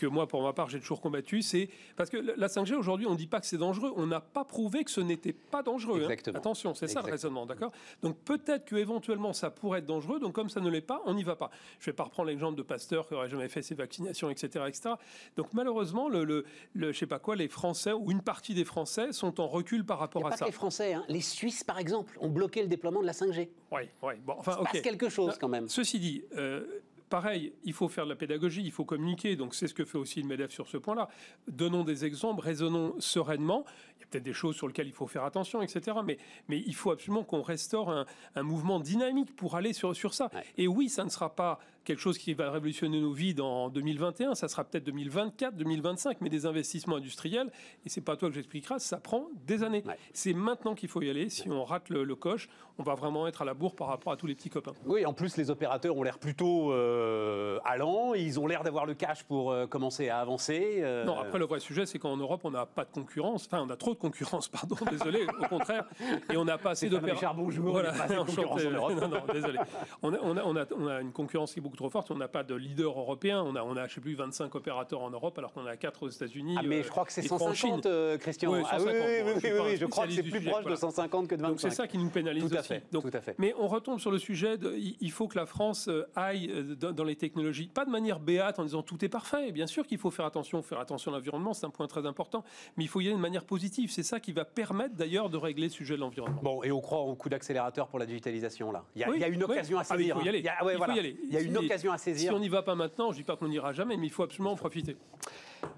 que 0.00 0.06
moi, 0.06 0.26
pour 0.26 0.42
ma 0.42 0.52
part, 0.52 0.70
j'ai 0.70 0.80
toujours 0.80 1.00
combattu, 1.00 1.42
c'est 1.42 1.68
parce 1.96 2.08
que 2.08 2.16
la 2.16 2.46
5G 2.46 2.74
aujourd'hui, 2.74 3.06
on 3.06 3.12
ne 3.12 3.16
dit 3.16 3.26
pas 3.26 3.40
que 3.40 3.46
c'est 3.46 3.58
dangereux, 3.58 3.92
on 3.96 4.06
n'a 4.06 4.20
pas 4.20 4.44
prouvé 4.44 4.82
que 4.82 4.90
ce 4.90 5.00
n'était 5.00 5.34
pas 5.34 5.62
dangereux. 5.62 6.08
Hein. 6.10 6.30
Attention, 6.34 6.74
c'est 6.74 6.88
ça 6.88 7.02
le 7.02 7.10
raisonnement, 7.10 7.44
d'accord? 7.44 7.70
Donc 8.02 8.16
peut-être 8.24 8.64
que 8.64 8.76
éventuellement 8.76 9.32
ça 9.32 9.50
pourrait 9.50 9.80
être 9.80 9.86
dangereux. 9.86 10.18
Donc 10.18 10.34
comme 10.34 10.48
ça 10.48 10.60
ne 10.60 10.70
l'est 10.70 10.80
pas, 10.80 11.02
on 11.04 11.14
n'y 11.14 11.22
va 11.22 11.36
pas. 11.36 11.50
Je 11.78 11.86
vais 11.86 11.92
pas 11.92 12.04
reprendre 12.04 12.28
l'exemple 12.28 12.56
de 12.56 12.62
Pasteur 12.62 13.06
qui 13.06 13.14
aurait 13.14 13.28
jamais 13.28 13.48
fait 13.48 13.62
ses 13.62 13.74
vaccinations, 13.74 14.30
etc., 14.30 14.64
etc. 14.68 14.94
Donc 15.36 15.52
malheureusement, 15.52 16.08
le, 16.08 16.24
le, 16.24 16.44
le, 16.74 16.92
je 16.92 16.98
sais 16.98 17.06
pas 17.06 17.18
quoi, 17.18 17.36
les 17.36 17.48
Français 17.48 17.92
ou 17.92 18.10
une 18.10 18.22
partie 18.22 18.54
des 18.54 18.64
Français 18.64 19.12
sont 19.12 19.40
en 19.40 19.48
recul 19.48 19.84
par 19.84 19.98
rapport 19.98 20.26
à 20.26 20.30
pas 20.30 20.36
ça. 20.36 20.44
Que 20.46 20.50
les 20.50 20.56
Français, 20.56 20.94
hein. 20.94 21.04
les 21.08 21.20
Suisses 21.20 21.62
par 21.62 21.78
exemple, 21.78 22.16
ont 22.20 22.30
bloqué 22.30 22.62
le 22.62 22.68
déploiement 22.68 23.02
de 23.02 23.06
la 23.06 23.12
5G. 23.12 23.48
Oui, 23.70 23.82
oui. 24.02 24.14
Bon, 24.24 24.34
enfin, 24.38 24.56
passe 24.64 24.80
quelque 24.80 25.10
chose 25.10 25.36
quand 25.38 25.48
même. 25.48 25.68
Ceci 25.68 25.98
dit. 25.98 26.24
Euh, 26.36 26.80
pareil, 27.10 27.52
il 27.64 27.74
faut 27.74 27.88
faire 27.88 28.04
de 28.04 28.10
la 28.10 28.16
pédagogie, 28.16 28.62
il 28.64 28.72
faut 28.72 28.86
communiquer. 28.86 29.36
Donc 29.36 29.54
c'est 29.54 29.68
ce 29.68 29.74
que 29.74 29.84
fait 29.84 29.98
aussi 29.98 30.22
le 30.22 30.28
MEDEF 30.28 30.50
sur 30.50 30.66
ce 30.68 30.78
point-là. 30.78 31.08
Donnons 31.48 31.84
des 31.84 32.06
exemples, 32.06 32.40
raisonnons 32.40 32.94
sereinement. 32.98 33.64
Il 33.98 34.00
y 34.00 34.04
a 34.04 34.06
peut-être 34.06 34.24
des 34.24 34.32
choses 34.32 34.56
sur 34.56 34.66
lesquelles 34.66 34.86
il 34.86 34.94
faut 34.94 35.06
faire 35.06 35.24
attention, 35.24 35.60
etc. 35.60 35.98
Mais, 36.04 36.16
mais 36.48 36.62
il 36.64 36.74
faut 36.74 36.90
absolument 36.90 37.24
qu'on 37.24 37.42
restaure 37.42 37.90
un, 37.90 38.06
un, 38.36 38.42
mouvement 38.42 38.80
dynamique 38.80 39.36
pour 39.36 39.56
aller 39.56 39.74
sur, 39.74 39.94
sur 39.94 40.14
ça. 40.14 40.30
Ouais. 40.32 40.44
Et 40.56 40.68
oui, 40.68 40.88
ça 40.88 41.04
ne 41.04 41.10
sera 41.10 41.34
pas 41.34 41.58
quelque 41.90 42.00
chose 42.00 42.18
qui 42.18 42.34
va 42.34 42.52
révolutionner 42.52 43.00
nos 43.00 43.10
vies 43.10 43.34
en 43.40 43.68
2021, 43.68 44.36
ça 44.36 44.46
sera 44.46 44.62
peut-être 44.62 44.84
2024, 44.84 45.56
2025, 45.56 46.18
mais 46.20 46.28
des 46.28 46.46
investissements 46.46 46.96
industriels, 46.96 47.50
et 47.84 47.88
c'est 47.88 48.00
pas 48.00 48.16
toi 48.16 48.28
que 48.28 48.36
j'expliqueras, 48.36 48.78
ça 48.78 48.98
prend 48.98 49.26
des 49.44 49.64
années. 49.64 49.82
Ouais. 49.84 49.96
C'est 50.12 50.32
maintenant 50.32 50.76
qu'il 50.76 50.88
faut 50.88 51.02
y 51.02 51.10
aller. 51.10 51.28
Si 51.30 51.50
on 51.50 51.64
rate 51.64 51.88
le, 51.88 52.04
le, 52.04 52.14
coche, 52.14 52.48
on 52.78 52.84
va 52.84 52.94
vraiment 52.94 53.26
être 53.26 53.42
à 53.42 53.44
la 53.44 53.54
bourre 53.54 53.74
par 53.74 53.88
rapport 53.88 54.12
à 54.12 54.16
tous 54.16 54.28
les 54.28 54.36
petits 54.36 54.50
copains. 54.50 54.74
Oui, 54.86 55.04
en 55.04 55.12
plus, 55.12 55.36
les 55.36 55.50
opérateurs 55.50 55.96
ont 55.96 56.04
l'air 56.04 56.20
plutôt 56.20 56.72
euh, 56.72 57.58
allants, 57.64 58.14
ils 58.14 58.38
ont 58.38 58.46
l'air 58.46 58.62
d'avoir 58.62 58.86
le 58.86 58.94
cash 58.94 59.24
pour 59.24 59.50
euh, 59.50 59.66
commencer 59.66 60.08
à 60.08 60.20
avancer. 60.20 60.78
Euh... 60.78 61.04
Non, 61.04 61.18
après, 61.18 61.40
le 61.40 61.46
vrai 61.46 61.58
sujet, 61.58 61.86
c'est 61.86 61.98
qu'en 61.98 62.16
Europe, 62.16 62.42
on 62.44 62.52
n'a 62.52 62.66
pas 62.66 62.84
de 62.84 62.90
concurrence, 62.92 63.46
enfin, 63.46 63.64
on 63.66 63.70
a 63.70 63.76
trop 63.76 63.94
de 63.94 63.98
concurrence, 63.98 64.46
pardon, 64.48 64.76
désolé, 64.88 65.26
au 65.40 65.48
contraire, 65.48 65.86
et 66.32 66.36
on 66.36 66.44
n'a 66.44 66.56
pas 66.56 66.70
assez 66.70 66.88
d'opérateurs. 66.88 67.34
Bonjour, 67.34 67.72
voilà, 67.72 67.90
pas 67.90 68.04
assez 68.04 68.14
de 68.16 68.20
concurrence 68.20 68.64
en 68.64 68.70
Europe. 68.70 68.92
non, 68.92 69.08
non, 69.08 69.22
désolé. 69.32 69.58
On 70.02 70.14
a, 70.14 70.18
on, 70.22 70.36
a, 70.36 70.44
on, 70.44 70.56
a, 70.56 70.64
on 70.76 70.86
a 70.86 71.00
une 71.00 71.12
concurrence 71.12 71.52
qui 71.52 71.58
est 71.58 71.62
beaucoup 71.62 71.79
trop 71.80 71.90
forte. 71.90 72.10
On 72.10 72.16
n'a 72.16 72.28
pas 72.28 72.44
de 72.44 72.54
leader 72.54 72.98
européen. 72.98 73.42
On 73.42 73.56
a, 73.56 73.62
on 73.62 73.76
a, 73.76 73.86
je 73.88 73.94
sais 73.94 74.00
plus, 74.00 74.14
25 74.14 74.54
opérateurs 74.54 75.02
en 75.02 75.10
Europe, 75.10 75.36
alors 75.38 75.52
qu'on 75.52 75.66
a 75.66 75.76
4 75.76 76.02
aux 76.02 76.08
États-Unis. 76.08 76.56
Ah, 76.58 76.62
mais 76.64 76.82
je 76.82 76.88
crois 76.88 77.04
que 77.04 77.12
c'est 77.12 77.22
150, 77.22 77.86
Christian. 78.18 78.52
Oui, 78.52 78.62
150. 78.62 78.88
Ah, 78.88 78.92
oui, 78.92 79.22
oui, 79.24 79.40
oui, 79.42 79.50
oui, 79.64 79.76
je 79.76 79.86
crois 79.86 80.06
que 80.06 80.12
c'est 80.12 80.22
plus 80.22 80.40
proche 80.40 80.64
de 80.64 80.74
150 80.74 81.28
que 81.28 81.34
de 81.34 81.40
25. 81.42 81.50
Donc 81.50 81.60
c'est 81.60 81.70
ça 81.70 81.86
qui 81.86 81.98
nous 81.98 82.10
pénalise 82.10 82.48
Tout 82.48 82.56
à 82.56 82.60
aussi. 82.60 82.68
fait, 82.68 82.82
Donc, 82.92 83.10
tout 83.10 83.16
à 83.16 83.20
fait. 83.20 83.34
Mais 83.38 83.54
on 83.58 83.68
retombe 83.68 83.98
sur 83.98 84.10
le 84.10 84.18
sujet, 84.18 84.58
de, 84.58 84.74
il 84.76 85.10
faut 85.10 85.28
que 85.28 85.38
la 85.38 85.46
France 85.46 85.88
euh, 85.88 86.06
aille 86.14 86.50
euh, 86.52 86.74
dans, 86.74 87.04
les 87.04 87.16
technologies, 87.16 87.68
pas 87.72 87.84
de 87.84 87.90
manière 87.90 88.20
béate 88.20 88.58
en 88.58 88.64
disant 88.64 88.82
tout 88.82 89.04
est 89.04 89.08
parfait. 89.08 89.52
Bien 89.52 89.66
sûr 89.66 89.86
qu'il 89.86 89.98
faut 89.98 90.10
faire 90.10 90.26
attention, 90.26 90.62
faire 90.62 90.80
attention 90.80 91.12
à 91.12 91.16
l'environnement, 91.16 91.54
c'est 91.54 91.66
un 91.66 91.70
point 91.70 91.86
très 91.86 92.06
important, 92.06 92.44
mais 92.76 92.84
il 92.84 92.88
faut 92.88 93.00
y 93.00 93.06
aller 93.06 93.16
de 93.16 93.20
manière 93.20 93.44
positive. 93.44 93.90
C'est 93.90 94.02
ça 94.02 94.20
qui 94.20 94.32
va 94.32 94.44
permettre 94.44 94.94
d'ailleurs 94.94 95.30
de 95.30 95.36
régler 95.36 95.64
le 95.64 95.72
sujet 95.72 95.94
de 95.94 96.00
l'environnement. 96.00 96.40
Bon, 96.42 96.62
et 96.62 96.70
on 96.72 96.80
croit 96.80 97.00
au 97.00 97.14
coup 97.14 97.28
d'accélérateur 97.28 97.88
pour 97.88 97.98
la 97.98 98.06
digitalisation, 98.06 98.72
là. 98.72 98.84
Il 98.94 99.00
y 99.00 99.04
a, 99.04 99.10
Oui, 99.10 99.16
il 99.16 99.20
y 99.20 99.24
a 99.24 99.28
une 99.28 99.42
occasion 99.42 99.78
à 99.78 99.82
Ah, 99.82 99.94
il 99.94 99.98
saisir. 99.98 100.18
faut 100.18 100.24
y 100.24 100.28
aller. 100.28 100.38
Il 100.38 100.44
y 100.44 100.48
a, 100.48 100.64
ouais, 100.64 100.74
Il 100.74 100.84
faut 100.84 100.92
y 100.92 100.98
aller. 100.98 101.16
Il 101.24 101.32
y 101.32 101.36
a 101.36 101.40
une 101.40 101.56
Si- 101.60 101.66
occasion 101.66 101.92
à 101.92 101.98
Si 101.98 102.04
saisir. 102.04 102.34
on 102.34 102.38
n'y 102.38 102.48
va 102.48 102.62
pas 102.62 102.74
maintenant, 102.74 103.12
je 103.12 103.18
dis 103.18 103.22
pas 103.24 103.36
qu'on 103.36 103.48
n'ira 103.48 103.72
jamais, 103.72 103.96
mais 103.96 104.06
il 104.06 104.10
faut 104.10 104.22
absolument 104.22 104.52
en 104.52 104.56
profiter. 104.56 104.96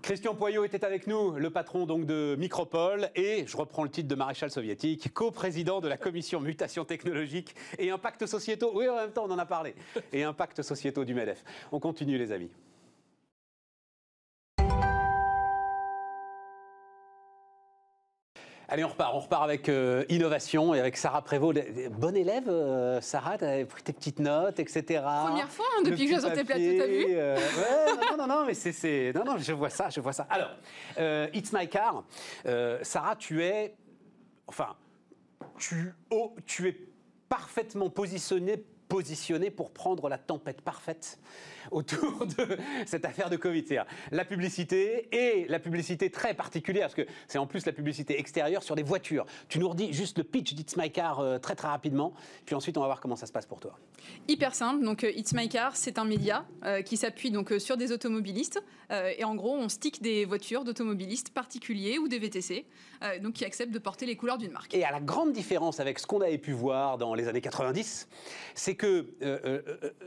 Christian 0.01 0.35
Poyot 0.35 0.65
était 0.65 0.85
avec 0.85 1.07
nous, 1.09 1.33
le 1.33 1.51
patron 1.51 1.87
donc 1.87 2.07
de 2.07 2.37
Micropole 2.39 3.11
et, 3.17 3.45
je 3.47 3.57
reprends 3.57 3.83
le 3.83 3.91
titre 3.91 4.09
de 4.09 4.15
maréchal 4.15 4.51
soviétique, 4.51 5.13
co-président 5.13 5.81
de 5.81 5.89
la 5.89 5.97
commission 5.97 6.41
mutation 6.41 6.85
technologique 6.85 7.55
et 7.79 7.91
impacts 7.91 8.27
sociétaux. 8.27 8.71
Oui, 8.75 8.89
en 8.89 8.97
même 8.97 9.11
temps, 9.11 9.25
on 9.27 9.31
en 9.33 9.39
a 9.39 9.47
parlé. 9.47 9.75
Et 10.13 10.23
impacts 10.23 10.63
sociétaux 10.63 11.05
du 11.05 11.15
MEDEF. 11.15 11.45
On 11.73 11.81
continue, 11.81 12.17
les 12.17 12.31
amis. 12.33 12.51
Allez, 18.73 18.85
on 18.85 18.89
repart. 18.89 19.15
On 19.15 19.19
repart 19.19 19.45
avec 19.45 19.69
euh, 19.69 20.07
innovation 20.09 20.73
et 20.73 20.81
avec 20.81 20.97
Sarah 20.97 21.21
Prévost. 21.21 21.61
Bonne 21.91 22.17
élève, 22.17 22.49
euh, 22.49 23.03
Sarah, 23.03 23.37
tu 23.37 23.45
as 23.45 23.67
pris 23.67 23.83
tes 23.83 23.93
petites 23.93 24.19
notes, 24.19 24.59
etc. 24.61 25.03
Première 25.27 25.51
fois 25.51 25.67
hein, 25.77 25.83
Le 25.85 25.91
depuis 25.91 26.07
que 26.07 26.13
je 26.15 26.21
petit 26.21 26.21
viens 26.21 26.21
sur 26.21 26.33
tes 26.33 26.43
plateaux, 26.43 26.79
t'as 26.79 26.87
vu 26.87 27.05
euh, 27.11 27.37
ouais, 27.37 28.07
non, 28.11 28.17
non, 28.17 28.27
non, 28.27 28.47
mais 28.47 28.55
c'est, 28.55 28.73
c'est- 28.73 29.13
non, 29.15 29.25
non, 29.27 29.37
je 29.37 29.53
vois 29.53 29.69
ça, 29.69 29.91
je 29.91 30.01
vois 30.01 30.15
ça. 30.15 30.27
Alors, 30.31 30.49
It's 31.35 31.53
My 31.53 31.69
Car, 31.69 32.03
Sarah, 32.81 33.17
tu 33.17 33.45
es, 33.45 33.75
enfin, 34.47 34.69
tu, 35.59 35.93
oh, 36.11 36.35
tu 36.47 36.69
es 36.69 36.77
parfaitement 37.29 37.91
positionné 37.91 38.65
positionné 38.89 39.51
pour 39.51 39.71
prendre 39.71 40.11
la 40.11 40.19
tempête 40.19 40.61
parfaite 40.61 41.19
autour 41.71 42.27
de 42.27 42.57
cette 42.87 43.05
affaire 43.05 43.31
de 43.31 43.37
Covid. 43.37 43.65
C'est-à-dire 43.67 43.87
la 44.11 44.25
publicité 44.25 45.09
et 45.13 45.47
la 45.49 45.59
publicité 45.59 46.11
très 46.11 46.35
particulière, 46.35 46.85
parce 46.85 46.95
que 46.95 47.07
c'est 47.29 47.39
en 47.39 47.47
plus 47.47 47.67
la 47.67 47.73
publicité 47.73 48.19
extérieure 48.19 48.63
sur 48.63 48.75
des 48.75 48.83
voitures. 48.83 49.27
Tu 49.49 49.59
nous 49.59 49.69
redis 49.69 49.93
juste 49.93 50.19
le 50.19 50.25
pitch 50.25 50.55
d'It's 50.55 50.77
My 50.77 50.91
Car 50.91 51.21
euh, 51.21 51.39
très 51.39 51.55
très 51.55 51.69
rapidement, 51.69 52.15
puis 52.47 52.55
ensuite 52.55 52.77
on 52.77 52.81
va 52.81 52.87
voir 52.87 53.01
comment 53.01 53.17
ça 53.17 53.27
se 53.27 53.33
passe 53.33 53.47
pour 53.47 53.61
toi. 53.61 53.79
Hyper 54.29 54.55
simple. 54.55 54.85
Donc, 54.85 55.05
euh, 55.05 55.13
It's 55.17 55.33
My 55.35 55.49
Car, 55.49 55.77
c'est 55.77 55.99
un 55.99 56.05
média 56.05 56.45
euh, 56.65 56.83
qui 56.83 56.97
s'appuie 56.97 57.31
donc 57.31 57.53
sur 57.59 57.77
des 57.77 57.93
automobilistes. 57.93 58.63
Euh, 58.91 59.13
et 59.17 59.25
en 59.25 59.35
gros, 59.35 59.55
on 59.55 59.69
stick 59.69 60.03
des 60.03 60.25
voitures 60.25 60.65
d'automobilistes 60.65 61.31
particuliers 61.31 61.99
ou 61.99 62.09
des 62.09 62.19
VTC, 62.19 62.67
donc 63.21 63.35
qui 63.35 63.45
acceptent 63.45 63.73
de 63.73 63.79
porter 63.79 64.07
les 64.07 64.17
couleurs 64.17 64.39
d'une 64.39 64.53
marque. 64.53 64.75
Et 64.75 64.85
à 64.85 64.93
la 64.93 65.01
grande 65.01 65.33
différence 65.33 65.81
avec 65.81 65.99
ce 65.99 66.07
qu'on 66.07 66.21
avait 66.21 66.39
pu 66.39 66.53
voir 66.53 66.99
dans 66.99 67.15
les 67.15 67.27
années 67.27 67.41
90, 67.41 68.09
c'est 68.55 68.77
que 68.77 69.07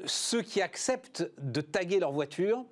ceux 0.05 0.41
qui 0.41 0.61
acceptent 0.61 1.29
de 1.51 1.62
taguer 1.62 1.99
leur 1.99 2.12
voiture 2.12 2.65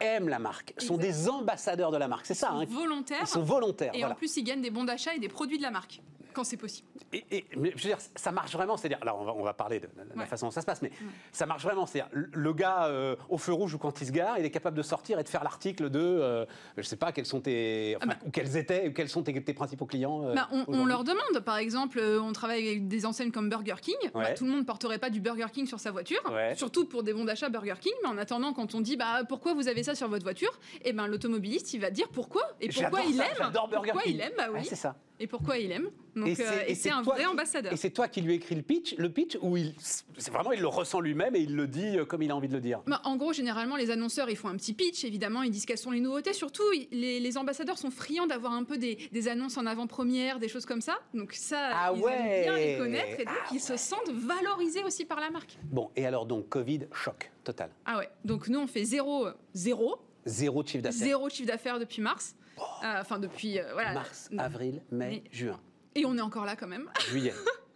aiment 0.00 0.28
la 0.28 0.38
marque, 0.38 0.74
sont 0.78 0.96
des 0.96 1.28
ambassadeurs 1.28 1.90
de 1.90 1.96
la 1.96 2.08
marque. 2.08 2.26
C'est 2.26 2.34
ça, 2.34 2.50
hein. 2.50 2.64
Volontaires. 2.68 3.20
ils 3.22 3.26
sont 3.26 3.42
volontaires. 3.42 3.94
Et 3.94 4.00
voilà. 4.00 4.14
en 4.14 4.16
plus, 4.16 4.36
ils 4.36 4.42
gagnent 4.44 4.60
des 4.60 4.70
bons 4.70 4.84
d'achat 4.84 5.14
et 5.14 5.18
des 5.18 5.28
produits 5.28 5.58
de 5.58 5.62
la 5.62 5.70
marque, 5.70 6.02
quand 6.36 6.44
c'est 6.44 6.56
possible. 6.58 6.86
Et, 7.12 7.24
et- 7.30 7.46
mais 7.56 7.70
je 7.74 7.82
veux 7.82 7.88
dire, 7.88 7.98
ça 8.14 8.30
marche 8.30 8.52
vraiment. 8.52 8.76
C'est-à-dire, 8.76 8.98
alors 9.00 9.18
on 9.20 9.24
va, 9.24 9.32
on 9.34 9.42
va 9.42 9.54
parler 9.54 9.80
de 9.80 9.88
la, 10.14 10.26
façon 10.26 10.46
dont 10.46 10.50
ça 10.50 10.60
se 10.60 10.66
passe, 10.66 10.82
mais 10.82 10.90
ça 11.32 11.46
marche 11.46 11.62
vraiment. 11.62 11.86
C'est-à-dire, 11.86 12.10
le- 12.12 12.52
gars 12.52 12.84
euh, 12.86 13.16
au 13.28 13.38
feu 13.38 13.52
rouge 13.52 13.74
ou 13.74 13.78
quand 13.78 14.00
il 14.00 14.06
se 14.06 14.12
gare, 14.12 14.38
il 14.38 14.44
est 14.44 14.50
capable 14.50 14.76
de 14.76 14.82
sortir 14.82 15.18
et 15.18 15.22
de 15.22 15.28
faire 15.28 15.42
l'article 15.42 15.88
de, 15.90 15.98
euh, 16.00 16.44
je 16.76 16.82
sais 16.82 16.96
pas, 16.96 17.12
quels 17.12 17.24
sont 17.26 17.40
tes, 17.40 17.94
enfin, 17.96 18.06
Ah 18.10 18.14
bah. 18.14 18.26
ou 18.26 18.30
quels 18.30 18.56
étaient, 18.56 18.88
ou 18.88 18.92
quels 18.92 19.08
sont 19.08 19.22
tes, 19.22 19.42
tes 19.42 19.54
principaux 19.54 19.86
clients. 19.86 20.22
euh, 20.24 20.34
Bah, 20.34 20.48
on, 20.68 20.84
leur 20.84 21.04
demande, 21.04 21.40
par 21.44 21.56
exemple, 21.56 21.98
euh, 21.98 22.20
on 22.20 22.32
travaille 22.32 22.66
avec 22.68 22.88
des 22.88 23.06
enseignes 23.06 23.30
comme 23.32 23.48
Burger 23.48 23.76
King. 23.80 23.96
Bah, 24.14 24.32
tout 24.34 24.44
le 24.44 24.50
monde 24.50 24.60
ne 24.60 24.64
porterait 24.66 24.98
pas 24.98 25.08
du 25.10 25.20
Burger 25.20 25.46
King 25.52 25.66
sur 25.66 25.80
sa 25.80 25.90
voiture, 25.90 26.20
surtout 26.54 26.84
pour 26.86 27.02
des 27.02 27.12
bons 27.14 27.24
d'achat 27.24 27.48
Burger 27.48 27.74
King. 27.80 27.92
Mais 28.02 28.08
en 28.10 28.18
attendant, 28.18 28.52
quand 28.52 28.74
on 28.74 28.80
dit 28.80 28.96
bah, 28.96 29.22
pourquoi 29.28 29.54
vous 29.54 29.68
avez 29.68 29.82
ça 29.82 29.94
sur 29.94 30.08
votre 30.08 30.24
voiture, 30.24 30.58
et 30.84 30.92
ben 30.92 31.06
l'automobiliste 31.06 31.72
il 31.74 31.80
va 31.80 31.90
dire 31.90 32.08
pourquoi 32.08 32.42
et 32.60 32.68
pourquoi 32.68 33.00
il 33.02 33.14
ça, 33.16 33.24
aime. 33.24 33.30
J'adore 33.38 33.68
Burger 33.68 33.90
pourquoi 33.92 34.02
King. 34.02 34.14
il 34.14 34.20
aime, 34.20 34.32
bah 34.36 34.48
oui. 34.52 34.60
C'est 34.64 34.74
ça. 34.76 34.96
Et 35.20 35.26
pourquoi 35.26 35.58
il 35.58 35.70
aime. 35.72 35.90
Donc, 36.14 36.28
Et 36.28 36.32
euh, 36.32 36.34
c'est- 36.34 36.70
et 36.70 36.74
c'est 36.74 36.90
un 36.90 37.02
vrai 37.02 37.20
qui- 37.20 37.26
ambassadeur. 37.26 37.72
Et 37.72 37.76
c'est 37.76 37.90
toi 37.90 38.08
qui 38.08 38.20
lui 38.22 38.34
écris 38.34 38.54
le 38.54 38.62
pitch, 38.62 38.94
le 38.96 39.10
pitch 39.10 39.36
où 39.42 39.56
il, 39.56 39.74
c'est 39.78 40.30
vraiment, 40.32 40.52
il 40.52 40.60
le 40.60 40.66
ressent 40.66 41.00
lui-même 41.00 41.36
et 41.36 41.40
il 41.40 41.54
le 41.54 41.66
dit 41.66 41.98
euh, 41.98 42.04
comme 42.06 42.22
il 42.22 42.30
a 42.30 42.36
envie 42.36 42.48
de 42.48 42.54
le 42.54 42.60
dire. 42.60 42.80
Bah, 42.86 43.00
en 43.04 43.16
gros, 43.16 43.32
généralement, 43.34 43.76
les 43.76 43.90
annonceurs, 43.90 44.30
ils 44.30 44.36
font 44.36 44.48
un 44.48 44.56
petit 44.56 44.72
pitch, 44.72 45.04
évidemment, 45.04 45.42
ils 45.42 45.50
disent 45.50 45.66
quelles 45.66 45.76
sont 45.78 45.90
les 45.90 46.00
nouveautés. 46.00 46.32
Surtout, 46.32 46.62
les, 46.90 47.20
les 47.20 47.38
ambassadeurs 47.38 47.76
sont 47.78 47.90
friands 47.90 48.26
d'avoir 48.26 48.52
un 48.52 48.64
peu 48.64 48.78
des, 48.78 48.96
des 49.12 49.28
annonces 49.28 49.58
en 49.58 49.66
avant-première, 49.66 50.38
des 50.38 50.48
choses 50.48 50.64
comme 50.66 50.80
ça. 50.80 50.98
Donc 51.12 51.32
ça, 51.34 51.70
Ah 51.72 51.92
ils 51.94 52.00
ouais. 52.02 52.12
aiment 52.12 52.42
bien 52.42 52.56
les 52.56 52.78
connaître 52.78 53.20
et 53.20 53.24
donc 53.24 53.34
Ah 53.44 53.48
ils 53.52 53.60
se 53.60 53.76
sentent 53.76 54.10
valorisés 54.10 54.84
aussi 54.84 55.04
par 55.04 55.20
la 55.20 55.30
marque. 55.30 55.58
Bon, 55.64 55.90
et 55.96 56.06
alors 56.06 56.24
donc, 56.26 56.48
Covid, 56.48 56.86
choc 56.92 57.30
total. 57.44 57.70
Ah 57.84 57.98
ouais, 57.98 58.08
donc 58.24 58.48
nous, 58.48 58.58
on 58.58 58.66
fait 58.66 58.84
zéro, 58.84 59.28
zéro, 59.54 59.96
Zéro 60.24 60.64
chiffre 60.66 60.82
d'affaires. 60.82 60.98
zéro 61.06 61.28
chiffre 61.28 61.46
d'affaires 61.48 61.78
depuis 61.78 62.00
mars. 62.02 62.34
Euh, 62.58 63.00
Enfin, 63.00 63.18
depuis, 63.18 63.58
euh, 63.58 63.72
voilà. 63.72 63.92
Mars, 63.94 64.30
avril, 64.38 64.82
mai, 64.90 65.22
juin, 65.30 65.60
Et 65.94 66.04
on 66.06 66.16
est 66.16 66.20
encore 66.22 66.44
là 66.44 66.56
quand 66.56 66.66
même. 66.68 66.90
juillet. 67.10 67.34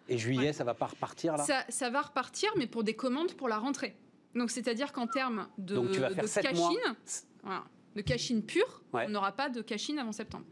Et 0.09 0.19
juillet, 0.19 0.53
ça 0.53 0.65
va 0.65 0.75
pas 0.75 0.87
repartir 0.87 1.37
là? 1.37 1.45
Ça, 1.45 1.65
ça 1.69 1.91
va 1.91 2.01
repartir, 2.03 2.51
mais 2.57 2.67
pour 2.67 2.83
des 2.85 2.95
commandes 2.95 3.33
pour 3.35 3.49
la 3.49 3.59
rentrée. 3.59 3.97
Donc, 4.35 4.51
c'est-à-dire 4.51 4.93
qu'en 4.93 5.07
termes 5.07 5.49
de, 5.59 5.75
Donc 5.77 5.91
tu 5.93 6.01
vas 6.01 6.11
faire 6.11 6.23
de 6.25 6.29
sept 6.29 6.55
mois. 6.57 6.71
cash-in, 6.71 6.97
voilà, 7.43 7.65
de 7.97 8.01
cash-in 8.03 8.41
pur, 8.41 8.83
Ouais. 8.93 9.05
on 9.07 9.11
n'aura 9.11 9.33
pas 9.33 9.49
de 9.49 9.61
cash-in 9.63 9.99
avant 9.99 10.13
septembre, 10.13 10.45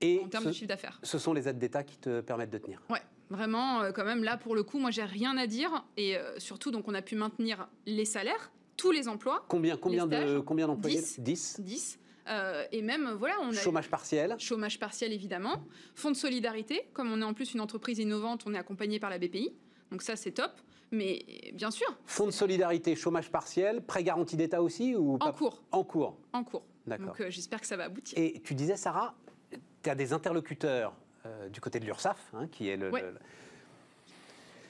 Et 0.00 0.20
en 0.24 0.28
termes 0.28 0.44
ce, 0.44 0.48
de 0.48 0.54
chiffre 0.54 0.68
d'affaires. 0.68 0.98
ce 1.02 1.18
sont 1.18 1.32
les 1.32 1.48
aides 1.48 1.58
d'État 1.58 1.82
qui 1.84 1.98
te 1.98 2.20
permettent 2.20 2.50
de 2.50 2.58
tenir. 2.58 2.80
Ouais, 2.90 3.02
vraiment, 3.30 3.82
euh, 3.82 3.92
quand 3.92 4.04
même, 4.04 4.22
là, 4.24 4.36
pour 4.36 4.54
le 4.54 4.62
coup, 4.62 4.78
moi, 4.78 4.90
j'ai 4.90 5.04
rien 5.04 5.36
à 5.36 5.46
dire. 5.46 5.84
Et 5.96 6.16
euh, 6.16 6.38
surtout, 6.38 6.70
donc, 6.70 6.86
on 6.88 6.94
a 6.94 7.02
pu 7.02 7.16
maintenir 7.16 7.68
les 7.86 8.04
salaires, 8.04 8.50
tous 8.76 8.90
les 8.92 9.08
emplois, 9.08 9.44
Combien, 9.48 9.76
combien, 9.76 10.06
de, 10.06 10.38
combien 10.40 10.66
d'employés? 10.66 11.00
Dix. 11.00 11.20
10. 11.20 11.60
10. 11.60 11.98
Euh, 12.28 12.64
et 12.72 12.82
même, 12.82 13.10
voilà, 13.12 13.36
on 13.42 13.50
a... 13.50 13.54
Chômage 13.54 13.88
partiel. 13.88 14.34
Chômage 14.38 14.78
partiel, 14.78 15.12
évidemment. 15.12 15.64
Fonds 15.94 16.10
de 16.10 16.16
solidarité. 16.16 16.88
Comme 16.92 17.10
on 17.12 17.20
est 17.20 17.24
en 17.24 17.34
plus 17.34 17.54
une 17.54 17.60
entreprise 17.60 17.98
innovante, 17.98 18.42
on 18.46 18.54
est 18.54 18.58
accompagné 18.58 18.98
par 18.98 19.10
la 19.10 19.18
BPI. 19.18 19.52
Donc 19.90 20.02
ça, 20.02 20.16
c'est 20.16 20.32
top. 20.32 20.52
Mais 20.92 21.24
bien 21.54 21.72
sûr, 21.72 21.86
Fonds 22.04 22.26
de 22.26 22.30
solidarité, 22.30 22.94
chômage 22.94 23.30
partiel, 23.32 23.82
prêt 23.84 24.04
garanti 24.04 24.36
d'État 24.36 24.62
aussi 24.62 24.94
ou 24.94 25.14
en 25.14 25.18
pas? 25.18 25.32
cours. 25.32 25.62
En 25.72 25.82
cours. 25.82 26.16
En 26.32 26.44
cours. 26.44 26.62
D'accord. 26.86 27.06
Donc 27.08 27.20
euh, 27.20 27.30
j'espère 27.30 27.60
que 27.60 27.66
ça 27.66 27.76
va 27.76 27.84
aboutir. 27.84 28.16
Et 28.16 28.40
tu 28.44 28.54
disais, 28.54 28.76
Sarah, 28.76 29.16
tu 29.82 29.90
as 29.90 29.96
des 29.96 30.12
interlocuteurs 30.12 30.94
euh, 31.26 31.48
du 31.48 31.60
côté 31.60 31.80
de 31.80 31.86
l'URSSAF, 31.86 32.30
hein, 32.34 32.46
qui 32.46 32.68
est 32.68 32.76
le, 32.76 32.90
Ouais. 32.92 33.02
le- 33.02 33.18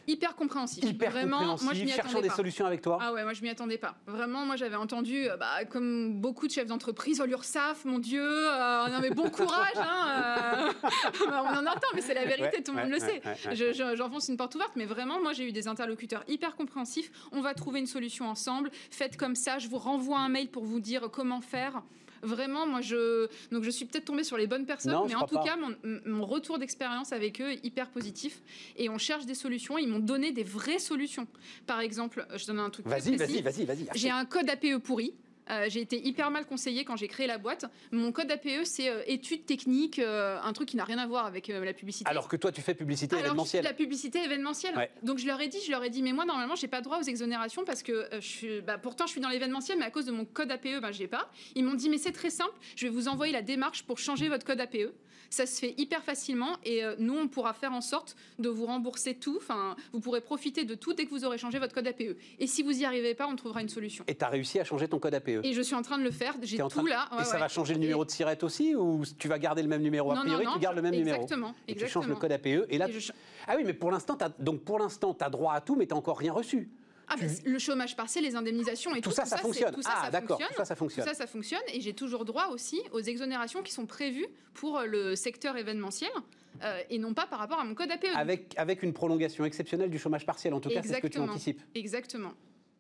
Hyper 0.09 0.37
compréhensif. 0.37 0.85
hyper 0.85 1.11
Vraiment, 1.11 1.39
moi, 1.41 1.47
je 1.47 1.61
compréhensif, 1.61 1.85
m'y 1.85 1.91
cherchant 1.91 2.21
des 2.21 2.29
pas. 2.29 2.35
solutions 2.37 2.65
avec 2.67 2.81
toi. 2.83 2.99
Ah 3.01 3.13
ouais, 3.13 3.25
moi 3.25 3.33
je 3.33 3.43
m'y 3.43 3.49
attendais 3.49 3.79
pas. 3.79 3.97
Vraiment, 4.07 4.47
moi 4.47 4.57
j'avais 4.57 4.77
entendu, 4.77 5.29
euh, 5.29 5.37
bah, 5.37 5.65
comme 5.71 6.21
beaucoup 6.21 6.47
de 6.47 6.53
chefs 6.53 6.67
d'entreprise, 6.67 7.21
oh 7.21 7.27
l'URSSAF, 7.27 7.85
mon 7.85 7.99
Dieu, 7.99 8.23
euh, 8.23 8.89
non 8.89 9.01
mais 9.01 9.11
bon 9.11 9.29
courage, 9.31 9.73
hein, 9.77 10.09
euh. 10.09 10.73
Bah, 11.29 11.43
on 11.45 11.57
en 11.57 11.67
entend, 11.67 11.89
mais 11.95 12.01
c'est 12.01 12.15
la 12.15 12.25
vérité, 12.25 12.43
Ouais, 12.59 12.63
tout 12.63 12.73
le 12.73 12.77
ouais, 12.79 12.83
monde 12.85 12.93
le 12.93 12.99
sait. 13.01 13.21
Je- 13.53 13.73
je- 13.73 13.97
J'enfonce 13.97 14.29
une 14.29 14.37
porte 14.37 14.55
ouverte, 14.55 14.73
mais 14.77 14.85
vraiment, 14.85 15.21
moi 15.21 15.33
j'ai 15.33 15.49
eu 15.49 15.53
des 15.53 15.67
interlocuteurs 15.69 16.23
hyper 16.29 16.55
compréhensifs. 16.57 17.11
On 17.33 17.41
va 17.41 17.55
trouver 17.55 17.81
une 17.81 17.87
solution 17.87 18.29
ensemble. 18.29 18.71
Faites 18.91 19.17
comme 19.17 19.35
ça, 19.35 19.59
je 19.59 19.69
vous 19.69 19.79
renvoie 19.79 20.19
un 20.19 20.29
mail 20.29 20.49
pour 20.49 20.65
vous 20.65 20.81
dire 20.81 21.09
comment 21.13 21.41
faire. 21.41 21.83
Vraiment, 22.27 22.67
moi 22.67 22.81
je 22.81 23.29
donc 23.51 23.63
je 23.63 23.71
suis 23.71 23.85
peut-être 23.87 24.05
tombée 24.05 24.25
sur 24.25 24.37
les 24.37 24.47
bonnes 24.47 24.67
personnes, 24.67 24.93
Non, 24.93 25.07
mais 25.07 25.15
en 25.15 25.27
tout 25.27 25.37
pas. 25.37 25.45
cas, 25.45 25.57
mon, 25.57 25.75
mon 26.05 26.27
retour 26.27 26.59
d'expérience 26.59 27.13
avec 27.13 27.41
eux 27.41 27.53
est 27.53 27.65
hyper 27.65 27.89
positif. 27.91 28.41
Et 28.77 28.89
on 28.89 28.99
cherche 28.99 29.25
des 29.27 29.35
solutions. 29.35 29.79
Ils 29.79 29.89
m'ont 29.89 29.99
donné 30.01 30.33
des 30.33 30.43
vraies 30.45 30.79
solutions. 30.79 31.27
Par 31.67 31.81
exemple, 31.81 32.27
je 32.37 32.47
donne 32.47 32.59
un 32.59 32.71
truc. 32.71 32.87
Vas-y, 32.87 33.17
vas-y, 33.17 33.41
vas-y, 33.43 33.65
vas-y. 33.65 33.87
J'ai 33.95 34.11
un 34.11 34.25
code 34.25 34.49
APE 34.51 34.79
pourri. 34.83 35.15
Euh, 35.51 35.67
j'ai 35.69 35.81
été 35.81 36.05
hyper 36.05 36.31
mal 36.31 36.47
conseillée 36.47 36.85
quand 36.85 36.97
j'ai 36.97 37.09
créé 37.09 37.27
la 37.27 37.39
boîte. 37.39 37.67
Mon 37.93 38.13
code 38.13 38.31
APE, 38.31 38.65
c'est 38.65 38.89
euh, 38.89 39.03
études 39.07 39.47
techniques, 39.47 39.99
euh, 39.99 40.39
un 40.43 40.53
truc 40.53 40.69
qui 40.69 40.77
n'a 40.77 40.85
rien 40.85 40.99
à 40.99 41.07
voir 41.07 41.27
avec 41.27 41.49
la 41.49 41.73
publicité. 41.73 42.09
Alors 42.11 42.29
que 42.29 42.37
toi, 42.37 42.51
tu 42.53 42.63
fais 42.63 42.75
publicité 42.75 43.15
Alors, 43.15 43.27
événementielle. 43.27 43.65
la 43.65 43.73
publicité 43.73 44.23
événementielle. 44.23 44.77
Ouais. 44.77 44.91
Donc 45.03 45.19
je 45.19 45.27
leur 45.27 45.41
ai 45.41 45.49
dit, 45.49 45.59
je 45.65 45.71
leur 45.71 45.85
ai 45.85 45.91
dit, 45.91 46.03
mais 46.03 46.13
moi 46.13 46.25
normalement 46.25 46.57
j'ai 46.57 46.69
pas 46.69 46.81
droit 46.81 46.99
aux 46.99 47.05
exonérations 47.05 47.65
parce 47.65 47.83
que 47.83 48.09
je 48.15 48.27
suis, 48.27 48.61
bah, 48.61 48.79
pourtant 48.79 49.07
je 49.07 49.13
suis 49.13 49.21
dans 49.21 49.29
l'événementiel, 49.29 49.79
mais 49.79 49.85
à 49.85 49.91
cause 49.91 50.07
de 50.07 50.13
mon 50.13 50.25
code 50.25 50.51
APE, 50.51 50.81
ben 50.81 50.93
j'ai 50.93 51.07
pas. 51.07 51.31
Ils 51.55 51.65
m'ont 51.65 51.75
dit, 51.75 51.89
mais 51.89 51.99
c'est 51.99 52.13
très 52.13 52.31
simple, 52.31 52.55
je 52.75 52.87
vais 52.87 52.93
vous 52.93 53.09
envoyer 53.09 53.33
la 53.33 53.43
démarche 53.43 53.85
pour 53.85 53.99
changer 53.99 54.29
votre 54.29 54.45
code 54.45 54.61
APE. 54.61 54.93
Ça 55.31 55.47
se 55.47 55.59
fait 55.61 55.75
hyper 55.79 56.03
facilement 56.03 56.57
et 56.65 56.85
euh, 56.85 56.95
nous 56.99 57.17
on 57.17 57.29
pourra 57.29 57.53
faire 57.53 57.73
en 57.73 57.81
sorte 57.81 58.17
de 58.39 58.49
vous 58.49 58.67
rembourser 58.67 59.15
tout. 59.15 59.37
Enfin, 59.39 59.77
vous 59.93 60.01
pourrez 60.01 60.21
profiter 60.21 60.65
de 60.65 60.75
tout 60.75 60.93
dès 60.95 61.05
que 61.05 61.11
vous 61.11 61.25
aurez 61.25 61.39
changé 61.39 61.59
votre 61.59 61.75
code 61.75 61.87
APE. 61.87 62.17
Et 62.39 62.47
si 62.47 62.63
vous 62.63 62.81
y 62.81 62.85
arrivez 62.85 63.15
pas, 63.15 63.27
on 63.27 63.37
trouvera 63.37 63.63
une 63.63 63.69
solution. 63.69 64.05
Et 64.07 64.15
tu 64.15 64.25
as 64.25 64.29
réussi 64.29 64.59
à 64.61 64.65
changer 64.65 64.89
ton 64.89 64.99
code 64.99 65.15
APE. 65.15 65.41
Et 65.43 65.53
je 65.53 65.63
suis 65.63 65.75
en 65.75 65.83
train 65.83 65.99
de 65.99 66.05
le 66.05 66.11
faire. 66.11 66.35
J'ai 66.43 66.59
tout 66.59 66.87
là. 66.87 67.09
et 67.21 67.25
ça 67.25 67.35
ouais. 67.35 67.41
va 67.41 67.49
changer 67.49 67.75
le 67.75 67.81
numéro 67.81 68.05
de 68.05 68.11
sirette 68.11 68.43
aussi 68.45 68.75
ou 68.75 69.03
tu 69.19 69.29
vas 69.29 69.39
garder 69.39 69.63
le 69.63 69.69
même 69.69 69.83
numéro 69.83 70.11
A 70.11 70.15
Non, 70.15 70.21
non, 70.21 70.27
priori, 70.27 70.45
non, 70.45 70.53
tu 70.55 70.59
gardes 70.61 70.77
le 70.77 70.83
même 70.83 70.95
numéro? 70.95 71.23
Exactement. 71.23 71.55
Et 71.69 71.75
tu 71.75 71.87
changes 71.89 72.09
le 72.09 72.17
code 72.17 72.33
APE. 72.33 72.47
Et 72.69 72.79
là, 72.79 72.89
Et 72.89 73.01
je- 73.01 73.13
ah 73.47 73.55
oui, 73.57 73.63
mais 73.65 73.75
pour 73.75 73.91
l'instant, 73.91 74.17
donc 74.39 74.61
pour 74.63 74.79
l'instant, 74.79 75.15
tu 75.15 75.25
as 75.25 75.31
droit 75.31 75.55
à 75.55 75.61
tout, 75.61 75.77
mais 75.77 75.87
tu 75.87 75.93
n'as 75.93 75.99
encore 75.99 76.19
rien 76.19 76.33
reçu. 76.33 76.71
Ah, 77.09 77.15
tu- 77.17 77.27
bah, 77.27 77.33
le 77.45 77.59
chômage 77.59 77.95
partiel, 77.97 78.25
les 78.25 78.35
indemnisations 78.35 78.93
et 78.95 79.01
tout, 79.01 79.11
Tout 79.11 79.15
ça, 79.17 79.25
ça 79.25 79.37
c'est- 79.37 79.43
fonctionne. 79.43 79.75
Tout 79.75 79.83
ça, 79.83 79.91
Ah, 79.97 80.05
ça 80.07 80.11
d'accord, 80.11 80.39
fonctionne. 80.39 80.49
tout 80.51 80.57
ça, 80.57 80.65
ça 80.65 80.75
fonctionne. 80.77 81.05
Tout 81.05 81.11
ça, 81.11 81.17
ça 81.17 81.27
fonctionne. 81.27 81.61
Et 81.73 81.81
j'ai 81.81 81.93
toujours 81.93 82.25
droit 82.25 82.49
aussi 82.49 82.81
aux 82.93 83.01
exonérations 83.01 83.63
qui 83.63 83.73
sont 83.73 83.87
prévues 83.87 84.27
pour 84.55 84.81
le 84.81 85.15
secteur 85.15 85.57
événementiel 85.57 86.11
euh, 86.65 86.81
et 86.91 86.99
non 86.99 87.15
pas 87.15 87.27
par 87.27 87.39
rapport 87.39 87.61
à 87.61 87.65
mon 87.65 87.75
code 87.75 87.91
APE. 87.91 88.07
avec, 88.17 88.55
avec 88.57 88.83
une 88.83 88.93
prolongation 88.93 89.45
exceptionnelle 89.45 89.91
du 89.91 89.99
chômage 89.99 90.27
partiel, 90.27 90.53
en 90.55 90.61
tout 90.61 90.69
cas, 90.71 90.83
c'est 90.83 90.95
ce 90.95 90.99
que 91.01 91.07
tu 91.07 91.19
anticipes. 91.19 91.61
Exactement. 91.75 92.33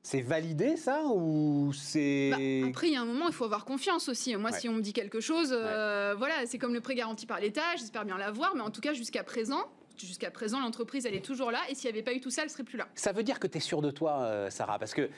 C'est 0.03 0.21
validé 0.23 0.77
ça 0.77 1.03
ou 1.07 1.73
c'est. 1.73 2.31
Bah, 2.31 2.69
après, 2.69 2.87
il 2.89 2.93
y 2.93 2.97
a 2.97 3.01
un 3.01 3.05
moment, 3.05 3.27
il 3.27 3.35
faut 3.35 3.45
avoir 3.45 3.65
confiance 3.65 4.09
aussi. 4.09 4.37
Moi, 4.37 4.51
Ouais. 4.53 4.59
si 4.61 4.69
on 4.69 4.73
me 4.75 4.81
dit 4.81 4.93
quelque 4.93 5.19
chose, 5.21 5.49
euh, 5.53 6.15
voilà, 6.17 6.47
c'est 6.47 6.59
comme 6.59 6.75
le 6.75 6.81
prêt 6.81 6.95
garanti 6.95 7.27
par 7.27 7.41
l'État, 7.41 7.75
j'espère 7.77 8.05
bien 8.05 8.17
l'avoir, 8.17 8.55
mais 8.55 8.61
en 8.63 8.71
tout 8.71 8.81
cas, 8.81 8.93
jusqu'à 8.93 9.25
présent, 9.25 9.65
jusqu'à 10.05 10.31
présent, 10.31 10.61
l'entreprise, 10.61 11.07
elle 11.07 11.15
est 11.15 11.25
toujours 11.25 11.51
là, 11.51 11.61
et 11.69 11.75
s'il 11.75 11.91
n'y 11.91 11.97
avait 11.97 12.05
pas 12.05 12.13
eu 12.13 12.21
tout 12.21 12.31
ça, 12.31 12.43
elle 12.43 12.51
serait 12.51 12.65
plus 12.65 12.77
là. 12.77 12.89
Ça 12.95 13.13
veut 13.13 13.23
dire 13.23 13.39
que 13.39 13.47
tu 13.47 13.59
es 13.59 13.61
sûr 13.61 13.81
de 13.81 13.91
toi, 13.91 14.21
euh, 14.23 14.51
Sarah 14.51 14.79
Parce 14.79 14.95
que 14.95 15.09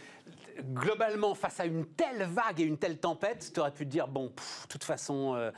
globalement, 0.73 1.35
face 1.35 1.61
à 1.61 1.67
une 1.67 1.87
telle 1.87 2.23
vague 2.25 2.61
et 2.61 2.65
une 2.65 2.79
telle 2.79 2.99
tempête, 2.99 3.51
tu 3.53 3.61
aurais 3.61 3.73
pu 3.73 3.85
te 3.85 3.91
dire 3.91 4.09
bon, 4.09 4.27
de 4.27 4.69
toute 4.69 4.85
façon, 4.85 5.35
euh, 5.35 5.51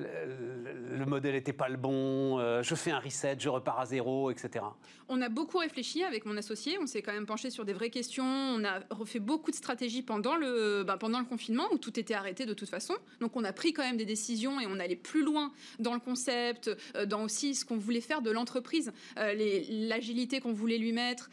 le, 0.00 0.98
le 1.00 1.06
modèle 1.06 1.34
n'était 1.34 1.52
pas 1.52 1.68
le 1.68 1.76
bon, 1.76 2.38
euh, 2.38 2.62
je 2.62 2.74
fais 2.74 2.90
un 2.90 2.98
reset, 2.98 3.36
je 3.38 3.48
repars 3.48 3.80
à 3.80 3.86
zéro, 3.86 4.30
etc. 4.30 4.64
On 5.08 5.20
a 5.22 5.28
beaucoup 5.28 5.58
réfléchi 5.58 6.04
avec 6.04 6.26
mon 6.26 6.36
associé, 6.36 6.78
on 6.78 6.86
s'est 6.86 7.02
quand 7.02 7.12
même 7.12 7.26
penché 7.26 7.50
sur 7.50 7.64
des 7.64 7.72
vraies 7.72 7.90
questions, 7.90 8.24
on 8.24 8.64
a 8.64 8.80
refait 8.90 9.18
beaucoup 9.18 9.50
de 9.50 9.56
stratégies 9.56 10.02
pendant 10.02 10.36
le, 10.36 10.84
ben, 10.84 10.98
pendant 10.98 11.18
le 11.18 11.24
confinement 11.24 11.64
où 11.72 11.78
tout 11.78 11.98
était 11.98 12.14
arrêté 12.14 12.46
de 12.46 12.54
toute 12.54 12.68
façon. 12.68 12.94
Donc 13.20 13.36
on 13.36 13.44
a 13.44 13.52
pris 13.52 13.72
quand 13.72 13.82
même 13.82 13.96
des 13.96 14.04
décisions 14.04 14.60
et 14.60 14.66
on 14.66 14.78
allait 14.78 14.96
plus 14.96 15.24
loin 15.24 15.52
dans 15.78 15.94
le 15.94 16.00
concept, 16.00 16.70
euh, 16.96 17.06
dans 17.06 17.22
aussi 17.24 17.54
ce 17.54 17.64
qu'on 17.64 17.78
voulait 17.78 18.00
faire 18.00 18.22
de 18.22 18.30
l'entreprise, 18.30 18.92
euh, 19.18 19.34
l'agilité 19.70 20.40
qu'on 20.40 20.52
voulait 20.52 20.78
lui 20.78 20.92
mettre, 20.92 21.30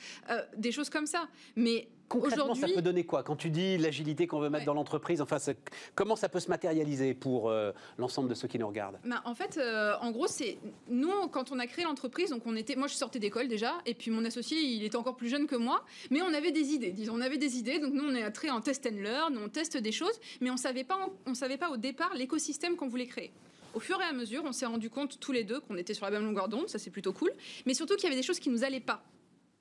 des 0.55 0.71
choses 0.71 0.89
comme 0.89 1.05
ça. 1.05 1.27
Mais 1.55 1.87
Concrètement, 2.09 2.55
ça 2.55 2.67
peut 2.67 2.81
donner 2.81 3.03
quoi 3.05 3.21
Quand 3.23 3.35
tu 3.35 3.49
dis 3.49 3.77
l'agilité 3.77 4.27
qu'on 4.27 4.39
veut 4.39 4.49
mettre 4.49 4.61
Ouais. 4.61 4.65
dans 4.65 4.73
l'entreprise, 4.73 5.19
enfin, 5.21 5.39
c'est- 5.39 5.57
comment 5.93 6.15
ça 6.15 6.29
peut 6.29 6.39
se 6.39 6.47
matérialiser 6.49 7.13
pour 7.13 7.49
euh, 7.49 7.71
l'ensemble 7.97 8.29
de 8.29 8.33
ceux 8.33 8.47
qui 8.47 8.57
nous 8.57 8.67
regardent? 8.67 8.97
Ben, 9.03 9.21
en 9.25 9.35
fait, 9.35 9.57
euh, 9.57 9.93
en 10.01 10.11
gros, 10.11 10.27
c'est 10.27 10.57
nous 10.87 11.11
quand 11.31 11.51
on 11.51 11.59
a 11.59 11.67
créé 11.67 11.83
l'entreprise, 11.83 12.29
donc 12.29 12.43
on 12.45 12.55
était, 12.55 12.75
moi 12.77 12.87
je 12.87 12.93
sortais 12.95 13.19
d'école 13.19 13.47
déjà, 13.49 13.73
et 13.85 13.93
puis 13.93 14.09
mon 14.09 14.23
associé 14.23 14.57
il 14.59 14.83
était 14.85 14.95
encore 14.95 15.17
plus 15.17 15.27
jeune 15.29 15.47
que 15.47 15.55
moi, 15.57 15.83
mais 16.09 16.21
on 16.21 16.33
avait 16.33 16.51
des 16.51 16.73
idées, 16.73 16.91
disons, 16.91 17.13
on 17.15 17.21
avait 17.21 17.37
des 17.37 17.57
idées, 17.57 17.79
donc 17.79 17.93
nous 17.93 18.05
on 18.05 18.15
est 18.15 18.25
entré 18.25 18.49
en 18.49 18.61
test 18.61 18.85
and 18.89 18.95
learn, 19.01 19.37
on 19.37 19.49
teste 19.49 19.75
des 19.77 19.91
choses, 19.91 20.17
mais 20.39 20.49
on 20.49 20.57
savait 20.57 20.83
pas, 20.85 20.97
on 21.25 21.33
savait 21.33 21.57
pas 21.57 21.69
au 21.69 21.77
départ 21.77 22.13
l'écosystème 22.15 22.75
qu'on 22.77 22.87
voulait 22.87 23.07
créer. 23.07 23.31
Au 23.73 23.79
fur 23.79 23.99
et 24.01 24.05
à 24.05 24.13
mesure, 24.13 24.43
on 24.45 24.53
s'est 24.53 24.65
rendu 24.65 24.89
compte 24.89 25.19
tous 25.19 25.33
les 25.33 25.43
deux 25.43 25.59
qu'on 25.59 25.75
était 25.77 25.93
sur 25.93 26.05
la 26.05 26.11
même 26.11 26.23
longueur 26.23 26.47
d'onde, 26.47 26.69
ça 26.69 26.79
c'est 26.79 26.89
plutôt 26.89 27.11
cool, 27.13 27.31
mais 27.65 27.73
surtout 27.73 27.95
qu'il 27.95 28.05
y 28.05 28.07
avait 28.07 28.15
des 28.15 28.23
choses 28.25 28.39
qui 28.39 28.49
nous 28.49 28.63
allaient 28.63 28.79
pas. 28.79 29.03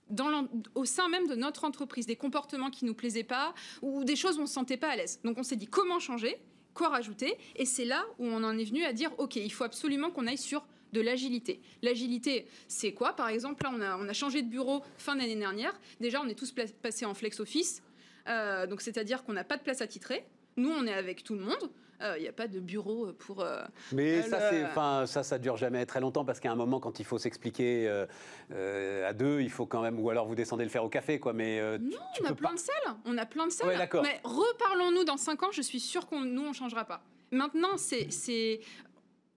Dans 0.08 0.46
au 0.74 0.84
sein 0.84 1.08
même 1.08 1.26
de 1.26 1.34
notre 1.34 1.64
entreprise, 1.64 2.06
des 2.06 2.16
comportements 2.16 2.70
qui 2.70 2.84
nous 2.84 2.94
plaisaient 2.94 3.24
pas 3.24 3.54
ou 3.82 4.04
des 4.04 4.16
choses 4.16 4.38
où 4.38 4.42
on 4.42 4.46
se 4.46 4.54
sentait 4.54 4.76
pas 4.76 4.90
à 4.90 4.96
l'aise. 4.96 5.20
Donc 5.24 5.36
on 5.38 5.42
s'est 5.42 5.56
dit 5.56 5.66
comment 5.66 5.98
changer, 5.98 6.36
quoi 6.74 6.88
rajouter, 6.88 7.36
et 7.56 7.64
c'est 7.64 7.84
là 7.84 8.04
où 8.18 8.26
on 8.26 8.44
en 8.44 8.56
est 8.56 8.64
venu 8.64 8.84
à 8.84 8.92
dire 8.92 9.10
ok, 9.18 9.36
il 9.36 9.52
faut 9.52 9.64
absolument 9.64 10.10
qu'on 10.10 10.26
aille 10.26 10.38
sur 10.38 10.64
de 10.92 11.00
l'agilité. 11.00 11.60
L'agilité, 11.82 12.46
c'est 12.68 12.92
quoi? 12.92 13.14
Par 13.14 13.28
exemple, 13.28 13.64
là, 13.64 13.72
on 13.74 13.80
a, 13.80 13.96
on 13.98 14.08
a 14.08 14.12
changé 14.12 14.42
de 14.42 14.48
bureau 14.48 14.82
fin 14.96 15.16
d'année 15.16 15.34
dernière. 15.34 15.78
Déjà, 16.00 16.22
on 16.22 16.28
est 16.28 16.38
tous 16.38 16.54
passés 16.80 17.04
en 17.04 17.14
flex 17.14 17.40
office, 17.40 17.82
Euh, 18.28 18.66
donc 18.66 18.80
c'est-à-dire 18.80 19.22
qu'on 19.22 19.34
n'a 19.34 19.44
pas 19.44 19.56
de 19.56 19.62
place 19.62 19.80
attitrée. 19.80 20.24
Nous, 20.56 20.70
on 20.70 20.86
est 20.86 20.92
avec 20.94 21.22
tout 21.24 21.34
le 21.34 21.40
monde. 21.42 21.70
Euh, 22.02 22.14
Il 22.18 22.22
n'y 22.22 22.28
a 22.28 22.32
pas 22.32 22.46
de 22.46 22.60
bureau 22.60 23.10
pour. 23.14 23.40
euh, 23.40 23.62
Mais 23.92 24.18
Euh, 24.18 24.22
ça, 24.22 25.00
le- 25.00 25.06
ça, 25.06 25.22
ça 25.22 25.38
dure 25.38 25.56
jamais 25.56 25.86
très 25.86 25.98
longtemps 26.00 26.26
parce 26.26 26.40
qu'à 26.40 26.52
un 26.52 26.54
moment, 26.54 26.78
quand 26.78 27.00
il 27.00 27.06
faut 27.06 27.16
s'expliquer 27.16 27.88
euh, 27.88 28.04
euh, 28.52 29.08
à 29.08 29.14
deux, 29.14 29.40
il 29.40 29.50
faut 29.50 29.64
quand 29.64 29.80
même, 29.80 29.98
ou 29.98 30.10
alors 30.10 30.26
vous 30.26 30.34
descendez 30.34 30.64
le 30.64 30.68
faire 30.70 30.84
au 30.84 30.90
café, 30.90 31.18
quoi. 31.18 31.32
Mais 31.32 31.58
euh, 31.58 31.78
tu- 31.78 31.84
Non, 31.84 31.96
tu 32.14 32.22
on 32.22 32.26
a 32.26 32.34
plein 32.34 32.52
de 32.52 32.58
salles. 32.58 32.94
On 33.06 33.16
a 33.16 33.24
plein 33.24 33.46
de 33.46 33.52
salles. 33.52 33.88
Mais 34.02 34.20
reparlons-nous 34.24 35.04
dans 35.04 35.16
5 35.16 35.42
ans. 35.42 35.52
Je 35.52 35.62
suis 35.62 35.80
sûre 35.80 36.06
qu'on 36.06 36.20
nous 36.20 36.42
on 36.46 36.52
changera 36.52 36.84
pas. 36.84 37.00
Maintenant, 37.30 37.78
c'est 37.78 38.60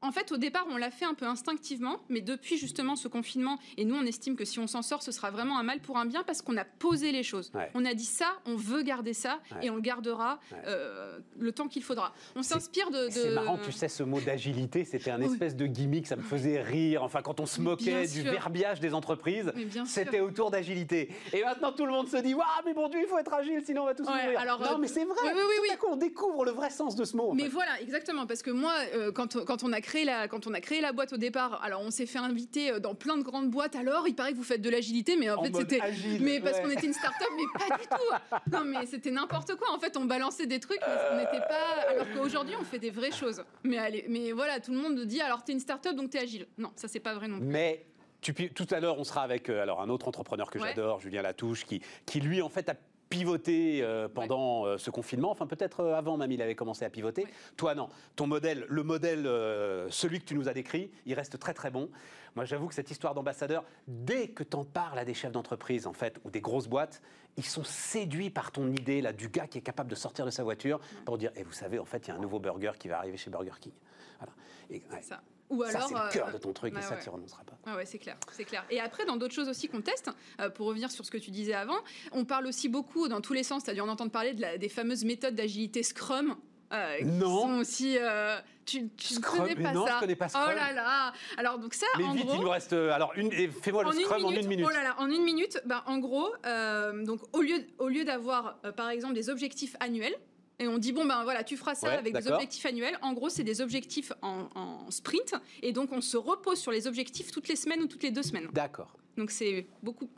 en 0.02 0.12
fait, 0.12 0.32
au 0.32 0.38
départ, 0.38 0.66
on 0.70 0.78
l'a 0.78 0.92
fait 0.92 1.06
un 1.06 1.14
peu 1.14 1.26
instinctivement, 1.26 2.00
mais 2.10 2.22
depuis 2.22 2.58
justement 2.58 2.96
ce 2.96 3.08
confinement, 3.08 3.60
et 3.78 3.84
nous, 3.86 3.96
on 3.96 4.04
estime 4.06 4.36
que 4.36 4.46
si 4.46 4.60
on 4.60 4.68
s'en 4.68 4.82
sort, 4.82 5.04
ce 5.04 5.12
sera 5.12 5.30
vraiment 5.32 5.60
un 5.60 5.64
mal 5.64 5.80
pour 5.82 5.98
un 5.98 6.06
bien 6.06 6.24
parce 6.24 6.42
qu'on 6.42 6.56
a 6.58 6.64
posé 6.66 7.12
les 7.12 7.24
choses. 7.24 7.52
Ouais. 7.54 7.70
On 7.74 7.84
a 7.86 7.94
dit 7.94 8.06
ça, 8.06 8.28
on 8.46 8.56
veut 8.56 8.82
garder 8.82 9.14
ça, 9.14 9.40
Ouais. 9.56 9.66
et 9.68 9.70
on 9.70 9.76
le 9.76 9.82
gardera 9.82 10.40
Ouais. 10.52 10.58
euh, 10.68 11.20
le 11.38 11.52
temps 11.52 11.68
qu'il 11.68 11.84
faudra. 11.84 12.14
On 12.36 12.44
s'inspire 12.44 12.92
de, 12.92 13.08
de- 13.08 13.12
C'est 13.12 13.32
marrant, 13.32 13.58
tu 13.64 13.72
sais, 13.72 13.90
ce 13.90 14.04
mot 14.04 14.20
d'agilité, 14.22 14.86
c'était 14.86 15.12
un 15.12 15.22
espèce 15.22 15.56
de 15.56 15.66
gimmick, 15.66 16.08
ça 16.08 16.16
me 16.16 16.22
faisait 16.22 16.62
rire. 16.62 17.04
Enfin, 17.04 17.22
quand 17.22 17.40
on 17.40 17.46
se 17.46 17.60
moquait 17.60 18.08
du 18.08 18.22
verbiage 18.22 18.80
des 18.80 18.94
entreprises, 18.94 19.52
c'était 19.86 20.22
autour 20.22 20.52
d'agilité. 20.52 21.10
Et 21.34 21.44
maintenant, 21.44 21.72
tout 21.74 21.86
le 21.86 21.92
monde 21.92 22.08
se 22.08 22.18
dit 22.18 22.34
Waouh, 22.34 22.46
mais 22.66 22.74
bon 22.74 22.88
Dieu, 22.88 23.00
il 23.02 23.08
faut 23.08 23.18
être 23.18 23.34
agile, 23.34 23.62
sinon 23.66 23.82
on 23.82 23.86
va 23.86 23.96
tous 23.96 24.04
mourir. 24.08 24.40
alors, 24.40 24.60
non, 24.62 24.76
euh, 24.76 24.78
mais 24.80 24.88
c'est 24.88 25.04
vrai. 25.06 25.16
oui, 25.26 25.32
oui, 25.36 25.42
tout 25.58 25.62
oui. 25.64 25.70
à 25.74 25.78
coup, 25.78 25.88
on 25.90 25.96
découvre 25.98 26.46
le 26.46 26.52
vrai 26.52 26.70
sens 26.70 26.96
de 26.96 27.04
ce 27.04 27.18
mot. 27.18 27.34
Mais 27.34 27.44
fait. 27.44 27.50
voilà, 27.50 27.82
exactement, 27.82 28.26
parce 28.26 28.42
que 28.42 28.52
moi, 28.52 28.74
euh, 28.96 29.12
quand, 29.12 29.36
on- 29.36 29.44
quand, 29.44 29.64
on 29.64 29.74
a 29.74 29.82
créé 29.82 29.89
la, 29.94 30.28
quand 30.28 30.48
on 30.48 30.54
a 30.54 30.62
créé 30.62 30.82
la 30.82 30.92
boîte 30.94 31.14
au 31.14 31.18
départ, 31.18 31.62
alors 31.64 31.82
on 31.82 31.92
s'est 31.92 32.06
fait 32.06 32.20
inviter 32.20 32.72
euh, 32.72 32.80
dans 32.80 32.96
plein 32.96 33.18
de 33.18 33.24
grandes 33.24 33.50
boîtes. 33.50 33.76
Alors, 33.76 34.08
il 34.08 34.16
paraît 34.16 34.32
que 34.32 34.38
vous 34.38 34.44
faites 34.44 34.62
de 34.62 34.70
l'agilité, 34.70 35.16
mais 35.18 35.30
en, 35.30 35.38
En 35.40 35.44
fait, 35.44 35.56
c'était. 35.56 35.80
Mais 36.20 36.40
parce 36.40 36.60
qu'on 36.60 36.70
était 36.70 36.88
une 36.88 36.94
start-up, 36.94 37.28
mais 37.36 37.68
pas 37.68 37.78
du 37.78 37.84
tout. 37.88 38.52
Non, 38.52 38.64
mais 38.66 38.86
c'était 38.86 39.12
n'importe 39.12 39.56
quoi. 39.56 39.72
En 39.72 39.80
fait, 39.80 39.98
on 39.98 40.06
balançait 40.06 40.46
des 40.48 40.60
trucs, 40.60 40.80
mais 40.82 40.94
on 41.12 41.18
n'était 41.18 41.46
pas. 41.48 41.90
Alors 41.90 42.06
qu'aujourd'hui, 42.16 42.56
on 42.60 42.64
fait 42.64 42.80
des 42.80 42.92
vraies 42.92 43.12
choses. 43.12 43.44
Mais, 43.64 43.78
allez, 43.78 44.06
mais 44.08 44.32
voilà, 44.32 44.60
tout 44.60 44.72
le 44.72 44.78
monde 44.78 45.00
dit 45.06 45.22
alors 45.22 45.44
t'es 45.44 45.54
une 45.54 45.60
start-up, 45.60 45.96
donc 45.96 46.12
t'es 46.12 46.20
agile. 46.20 46.48
Non, 46.58 46.72
ça 46.76 46.88
c'est 46.88 47.00
pas 47.00 47.14
vrai 47.14 47.28
non 47.28 47.38
plus. 47.40 47.48
Mais 47.48 47.86
tu 48.22 48.34
tout 48.34 48.68
à 48.72 48.80
l'heure, 48.80 49.00
on 49.00 49.04
sera 49.04 49.22
avec 49.24 49.50
euh, 49.50 49.62
alors 49.64 49.82
un 49.82 49.90
autre 49.90 50.08
entrepreneur 50.08 50.50
que 50.52 50.60
Ouais. 50.60 50.70
j'adore, 50.70 51.00
Julien 51.00 51.22
Latouche, 51.22 51.66
qui, 51.66 51.82
qui 52.06 52.20
lui 52.20 52.42
en 52.42 52.50
fait 52.50 52.68
a 52.70 52.76
pivoté 53.10 53.82
euh, 53.82 54.08
pendant 54.08 54.66
euh, 54.66 54.78
ce 54.78 54.90
confinement. 54.92 55.32
Enfin, 55.32 55.48
peut-être 55.48 55.82
euh, 55.82 55.98
avant 55.98 56.18
même, 56.18 56.32
il 56.32 56.42
avait 56.42 56.56
commencé 56.56 56.86
à 56.86 56.90
pivoter. 56.90 57.24
Ouais. 57.24 57.32
Toi, 57.58 57.76
non. 57.76 57.90
Ton 58.16 58.28
modèle, 58.28 58.66
le 58.70 58.84
modèle, 58.84 59.26
euh, 59.26 59.90
celui 59.90 60.20
que 60.20 60.26
tu 60.26 60.36
nous 60.36 60.48
as 60.48 60.54
décrit, 60.54 60.92
il 61.06 61.14
reste 61.16 61.40
très 61.40 61.54
très 61.54 61.72
bon. 61.72 61.90
Moi, 62.36 62.46
j'avoue 62.46 62.68
que 62.68 62.76
cette 62.76 62.92
histoire 62.92 63.16
d'ambassadeur, 63.16 63.64
dès 63.88 64.30
que 64.30 64.44
tu 64.44 64.56
en 64.56 64.64
parles 64.64 65.00
à 65.00 65.06
des 65.06 65.16
chefs 65.16 65.32
d'entreprise, 65.32 65.88
en 65.88 65.94
fait, 65.94 66.20
ou 66.24 66.30
des 66.30 66.42
grosses 66.42 66.68
boîtes, 66.68 67.02
ils 67.38 67.46
sont 67.46 67.64
séduits 67.64 68.30
par 68.30 68.52
ton 68.52 68.72
idée 68.72 69.02
là 69.02 69.14
du 69.14 69.30
gars 69.30 69.48
qui 69.48 69.58
est 69.58 69.62
capable 69.62 69.90
de 69.90 69.96
sortir 69.96 70.26
de 70.26 70.32
sa 70.32 70.44
voiture 70.44 70.80
pour 71.06 71.18
dire, 71.18 71.32
et 71.36 71.44
vous 71.44 71.52
savez, 71.52 71.80
en 71.80 71.86
fait, 71.86 72.08
il 72.08 72.10
y 72.10 72.12
a 72.12 72.16
un 72.16 72.20
nouveau 72.20 72.40
burger 72.40 72.74
qui 72.78 72.88
va 72.88 72.98
arriver 72.98 73.18
chez 73.18 73.32
Burger 73.32 73.52
King. 73.60 73.74
Voilà. 74.20 74.34
Et. 74.70 74.84
Ça. 75.02 75.22
Ou 75.50 75.64
Ça, 75.64 75.70
alors. 75.80 75.88
c'est 75.88 75.94
le 75.96 76.12
cœur 76.12 76.28
euh, 76.28 76.32
de 76.34 76.38
ton 76.38 76.54
truc, 76.54 76.74
et 76.78 76.82
ça, 76.82 76.96
ouais. 76.96 77.02
tu 77.02 77.10
renonceras 77.10 77.44
pas. 77.44 77.58
Ah 77.66 77.76
ouais, 77.76 77.86
c'est 77.86 77.98
clair, 77.98 78.18
c'est 78.32 78.44
clair. 78.46 78.64
Et 78.70 78.80
après, 78.80 79.06
dans 79.06 79.18
d'autres 79.18 79.34
choses 79.34 79.50
aussi 79.50 79.68
qu'on 79.68 79.82
teste, 79.82 80.10
euh, 80.40 80.50
pour 80.50 80.68
revenir 80.68 80.92
sur 80.92 81.04
ce 81.06 81.10
que 81.12 81.18
tu 81.18 81.32
disais 81.32 81.54
avant, 81.56 81.78
on 82.12 82.24
parle 82.24 82.46
aussi 82.48 82.70
beaucoup 82.70 83.08
dans 83.08 83.20
tous 83.22 83.34
les 83.34 83.44
sens. 83.44 83.64
Tu 83.64 83.70
as 83.72 83.74
dû 83.74 83.82
en 83.82 83.90
entendre 83.90 84.12
parler 84.12 84.34
de 84.34 84.42
la- 84.42 84.58
des 84.60 84.70
fameuses 84.70 85.04
méthodes 85.06 85.36
d'agilité 85.36 85.82
Scrum. 85.84 86.36
euh, 86.72 86.98
qui 87.00 87.06
Non. 87.06 87.42
sont 87.42 87.54
aussi. 87.62 87.98
euh, 88.00 88.38
tu 88.64 88.90
tu 88.96 89.16
ne 89.16 89.20
Scrum, 89.20 89.40
connais 89.48 89.56
pas 89.56 89.72
non, 89.74 89.88
ça 89.88 89.96
je 89.96 90.00
connais 90.02 90.16
pas 90.16 90.30
Scrum. 90.30 90.46
Oh 90.52 90.56
là 90.56 90.72
là 90.72 91.14
Alors, 91.38 91.58
donc 91.58 91.74
ça, 91.74 91.88
Mais 91.98 92.04
en 92.04 92.14
vite, 92.14 92.28
gros. 92.28 92.36
il 92.36 92.42
nous 92.42 92.50
reste. 92.52 92.74
Alors, 92.74 93.12
une, 93.16 93.32
fais-moi 93.32 93.84
le 93.86 93.92
scrum 93.92 94.22
minute, 94.22 94.38
en 94.38 94.42
une 94.42 94.48
minute. 94.48 94.66
Oh 94.70 94.72
là 94.72 94.84
là, 94.84 94.96
en 95.00 95.10
une 95.10 95.24
minute, 95.24 95.60
bah, 95.66 95.84
en 95.88 95.98
gros, 95.98 96.30
euh, 96.46 97.04
donc 97.04 97.22
au 97.34 97.42
lieu, 97.42 97.66
au 97.80 97.88
lieu 97.90 98.06
d'avoir 98.06 98.60
par 98.78 98.92
exemple 98.92 99.16
des 99.16 99.32
objectifs 99.32 99.76
annuels, 99.80 100.14
et 100.60 100.68
on 100.68 100.78
dit 100.78 100.92
bon 100.92 101.06
ben 101.06 101.24
voilà, 101.24 101.44
tu 101.44 101.58
feras 101.58 101.76
ça 101.76 101.88
Ouais, 101.90 101.94
avec 101.98 102.14
des 102.14 102.28
objectifs 102.32 102.66
annuels. 102.66 102.98
En 103.02 103.14
gros, 103.14 103.30
c'est 103.30 103.44
des 103.44 103.62
objectifs 103.62 104.12
en, 104.22 104.50
en 104.56 104.92
sprint, 104.92 105.34
et 105.62 105.72
donc 105.72 105.92
on 105.92 106.02
se 106.02 106.18
repose 106.18 106.60
sur 106.60 106.72
les 106.72 106.86
objectifs 106.88 107.32
toutes 107.32 107.48
les 107.48 107.56
semaines 107.56 107.82
ou 107.82 107.88
toutes 107.88 108.04
les 108.04 108.12
deux 108.12 108.24
semaines. 108.24 108.48
D'accord. 108.52 108.96
Donc 109.18 109.32
c'est 109.32 109.68
beaucoup. 109.82 110.10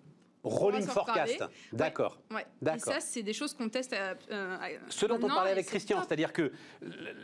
Rolling 0.43 0.87
forecast. 0.87 1.43
D'accord. 1.71 2.19
Ouais. 2.31 2.41
Et 2.41 2.65
D'accord. 2.65 2.93
ça, 2.93 2.99
c'est 2.99 3.21
des 3.21 3.31
choses 3.33 3.53
qu'on 3.53 3.69
teste. 3.69 3.93
À, 3.93 4.15
euh, 4.31 4.57
à- 4.59 4.69
Ce 4.89 5.05
dont 5.05 5.17
on 5.21 5.27
parlait 5.27 5.51
et 5.51 5.53
avec 5.53 5.67
Christian, 5.67 6.01
c'est-à-dire 6.01 6.33
que 6.33 6.51
le- 6.81 7.15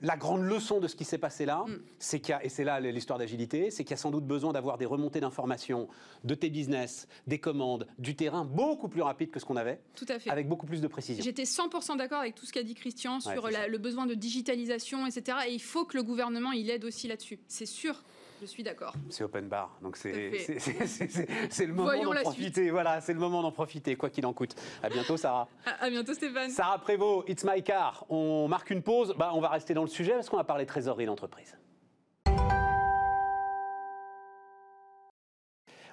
la 0.00 0.16
grande 0.16 0.42
leçon 0.42 0.78
de 0.80 0.86
ce 0.86 0.94
qui 0.94 1.04
s'est 1.04 1.18
passé 1.18 1.44
là, 1.44 1.64
Mm. 1.66 1.78
c'est 1.98 2.20
qu'il 2.20 2.30
y 2.30 2.32
a, 2.34 2.44
et 2.44 2.48
c'est 2.48 2.64
là 2.64 2.78
l'histoire 2.80 3.18
d'agilité, 3.18 3.70
c'est 3.70 3.82
qu'il 3.84 3.90
y 3.90 3.94
a 3.94 3.96
sans 3.98 4.10
doute 4.10 4.24
besoin 4.26 4.52
d'avoir 4.52 4.78
des 4.78 4.86
remontées 4.86 5.20
d'informations 5.20 5.88
de 6.24 6.34
tes 6.34 6.50
business, 6.50 7.08
des 7.26 7.38
commandes, 7.40 7.86
du 7.98 8.14
terrain 8.14 8.44
beaucoup 8.44 8.88
plus 8.88 9.02
rapides 9.02 9.30
que 9.30 9.40
ce 9.40 9.44
qu'on 9.44 9.56
avait, 9.56 9.80
Tout 9.96 10.06
à 10.08 10.18
fait. 10.18 10.30
avec 10.30 10.48
beaucoup 10.48 10.66
plus 10.66 10.80
de 10.80 10.86
précision. 10.86 11.24
J'étais 11.24 11.44
100% 11.44 11.96
d'accord 11.96 12.20
avec 12.20 12.34
tout 12.36 12.46
ce 12.46 12.52
qu'a 12.52 12.62
dit 12.62 12.74
Christian 12.74 13.18
sur 13.20 13.50
la- 13.50 13.66
le 13.66 13.78
besoin 13.78 14.06
de 14.06 14.14
digitalisation, 14.14 15.06
etc. 15.06 15.38
Et 15.48 15.52
il 15.54 15.60
faut 15.62 15.84
que 15.84 15.96
le 15.96 16.02
gouvernement 16.02 16.52
il 16.52 16.70
aide 16.70 16.84
aussi 16.84 17.08
là-dessus. 17.08 17.40
C'est 17.48 17.66
sûr. 17.66 18.02
Je 18.40 18.46
suis 18.46 18.62
d'accord. 18.62 18.92
C'est 19.10 19.24
open 19.24 19.48
bar, 19.48 19.76
donc 19.82 19.96
c'est 19.96 20.12
le 20.12 21.72
moment 21.72 22.02
d'en 22.04 22.20
profiter. 22.22 22.70
Voilà, 22.70 23.00
c'est 23.00 23.12
le 23.12 23.18
moment 23.18 23.42
d'en 23.42 23.52
profiter, 23.52 23.96
quoi 23.96 24.10
qu'il 24.10 24.26
en 24.26 24.32
coûte. 24.32 24.54
À 24.82 24.88
bientôt, 24.88 25.16
Sarah. 25.16 25.48
À, 25.66 25.84
à 25.84 25.90
bientôt, 25.90 26.14
Stéphane. 26.14 26.50
Sarah 26.50 26.78
Prévost, 26.78 27.28
It's 27.28 27.44
My 27.44 27.62
Car. 27.62 28.04
On 28.08 28.46
marque 28.48 28.70
une 28.70 28.82
pause. 28.82 29.14
Bah, 29.18 29.32
on 29.34 29.40
va 29.40 29.48
rester 29.48 29.74
dans 29.74 29.82
le 29.82 29.88
sujet 29.88 30.12
parce 30.12 30.28
qu'on 30.28 30.36
va 30.36 30.44
parler 30.44 30.66
trésorerie 30.66 31.06
d'entreprise. 31.06 31.56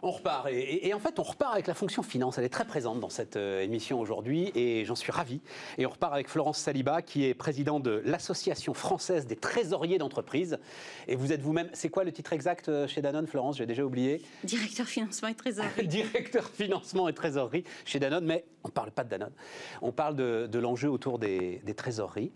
On 0.01 0.11
repart. 0.11 0.47
Et, 0.51 0.93
en 0.93 0.99
fait, 0.99 1.19
on 1.19 1.23
repart 1.23 1.53
avec 1.53 1.67
la 1.67 1.73
fonction 1.73 2.03
finance. 2.03 2.37
Elle 2.37 2.43
est 2.43 2.49
très 2.49 2.65
présente 2.65 2.99
dans 2.99 3.09
cette 3.09 3.37
euh, 3.37 3.61
émission 3.61 3.99
aujourd'hui 3.99 4.51
et 4.55 4.85
j'en 4.85 4.95
suis 4.95 5.11
ravi. 5.11 5.41
Et 5.77 5.85
on 5.85 5.89
repart 5.89 6.13
avec 6.13 6.29
Florence 6.29 6.57
Saliba, 6.57 7.01
qui 7.01 7.25
est 7.25 7.33
présidente 7.33 7.83
de 7.83 8.01
l'Association 8.05 8.73
française 8.73 9.25
des 9.25 9.35
trésoriers 9.35 9.97
d'entreprise. 9.97 10.59
Et 11.07 11.15
vous 11.15 11.31
êtes 11.31 11.41
vous-même, 11.41 11.69
c'est 11.73 11.89
quoi 11.89 12.03
le 12.03 12.11
titre 12.11 12.33
exact 12.33 12.69
euh, 12.69 12.87
chez 12.87 13.01
Danone, 13.01 13.27
Florence? 13.27 13.57
J'ai 13.57 13.65
déjà 13.65 13.83
oublié. 13.83 14.21
Directeur 14.43 14.87
financement 14.87 15.29
et 15.29 15.35
trésorerie. 15.35 15.87
Directeur 15.87 16.49
financement 16.49 17.07
et 17.07 17.13
trésorerie 17.13 17.63
chez 17.85 17.99
Danone. 17.99 18.25
Mais 18.25 18.45
on 18.63 18.67
ne 18.67 18.73
parle 18.73 18.91
pas 18.91 19.03
de 19.03 19.09
Danone. 19.09 19.33
On 19.81 19.91
parle 19.91 20.15
de, 20.15 20.59
l'enjeu 20.59 20.89
autour 20.89 21.19
des, 21.19 21.61
des 21.63 21.73
trésoreries. 21.73 22.31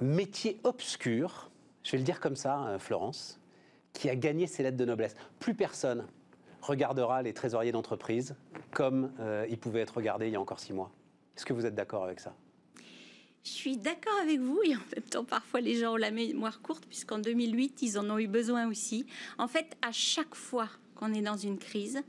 Métier 0.00 0.58
obscur, 0.64 1.50
je 1.82 1.92
vais 1.92 1.98
le 1.98 2.04
dire 2.04 2.20
comme 2.20 2.36
ça, 2.36 2.66
euh, 2.66 2.78
Florence 2.78 3.38
qui 3.94 4.10
a 4.10 4.16
gagné 4.16 4.46
ses 4.46 4.62
lettres 4.62 4.76
de 4.76 4.84
noblesse. 4.84 5.14
Plus 5.38 5.54
personne 5.54 6.06
regardera 6.60 7.22
les 7.22 7.32
trésoriers 7.32 7.72
d'entreprise 7.72 8.36
comme 8.70 9.12
euh, 9.20 9.46
ils 9.48 9.58
pouvaient 9.58 9.80
être 9.80 9.96
regardés 9.96 10.26
il 10.26 10.32
y 10.32 10.36
a 10.36 10.40
encore 10.40 10.60
six 10.60 10.74
mois. 10.74 10.90
Est-ce 11.36 11.46
que 11.46 11.54
vous 11.54 11.64
êtes 11.64 11.74
d'accord 11.74 12.04
avec 12.04 12.20
ça? 12.20 12.34
Je 13.44 13.50
suis 13.50 13.76
d'accord 13.76 14.18
avec 14.22 14.40
vous 14.40 14.60
et 14.64 14.74
en 14.74 14.80
même 14.94 15.04
temps 15.10 15.24
parfois 15.24 15.60
les 15.60 15.76
gens 15.76 15.94
ont 15.94 15.96
la 15.96 16.10
mémoire 16.10 16.60
courte 16.60 16.86
puisqu'en 16.86 17.18
2008 17.18 17.82
ils 17.82 17.98
en 17.98 18.10
ont 18.10 18.18
eu 18.18 18.26
besoin 18.26 18.68
aussi. 18.68 19.06
En 19.38 19.48
fait 19.48 19.76
à 19.82 19.92
chaque 19.92 20.34
fois 20.34 20.68
qu'on 20.94 21.12
est 21.12 21.22
dans 21.22 21.36
une 21.36 21.58
crise, 21.58 22.02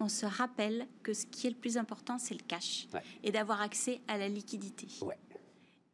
on 0.00 0.08
se 0.08 0.26
rappelle 0.26 0.86
que 1.02 1.14
ce 1.14 1.26
qui 1.26 1.46
est 1.46 1.50
le 1.50 1.56
plus 1.56 1.76
important 1.78 2.18
c'est 2.18 2.34
le 2.34 2.44
cash 2.46 2.88
et 3.24 3.32
d'avoir 3.32 3.62
accès 3.62 4.00
à 4.06 4.18
la 4.18 4.28
liquidité. 4.28 4.86
Ouais 5.02 5.18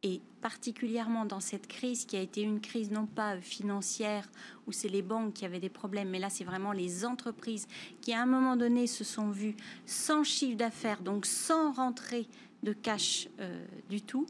et 0.03 0.21
particulièrement 0.41 1.25
dans 1.25 1.39
cette 1.39 1.67
crise 1.67 2.05
qui 2.05 2.15
a 2.15 2.21
été 2.21 2.41
une 2.41 2.61
crise 2.61 2.89
non 2.89 3.05
pas 3.05 3.39
financière 3.41 4.29
où 4.65 4.71
c'est 4.71 4.87
les 4.87 5.01
banques 5.01 5.33
qui 5.33 5.45
avaient 5.45 5.59
des 5.59 5.69
problèmes, 5.69 6.09
mais 6.09 6.19
là 6.19 6.29
c'est 6.29 6.45
vraiment 6.45 6.71
les 6.71 7.05
entreprises 7.05 7.67
qui 8.01 8.13
à 8.13 8.21
un 8.21 8.25
moment 8.25 8.55
donné 8.55 8.87
se 8.87 9.03
sont 9.03 9.29
vues 9.29 9.55
sans 9.85 10.23
chiffre 10.23 10.57
d'affaires, 10.57 11.01
donc 11.01 11.25
sans 11.25 11.73
rentrée 11.73 12.27
de 12.63 12.73
cash 12.73 13.27
euh, 13.39 13.65
du 13.89 14.01
tout. 14.01 14.25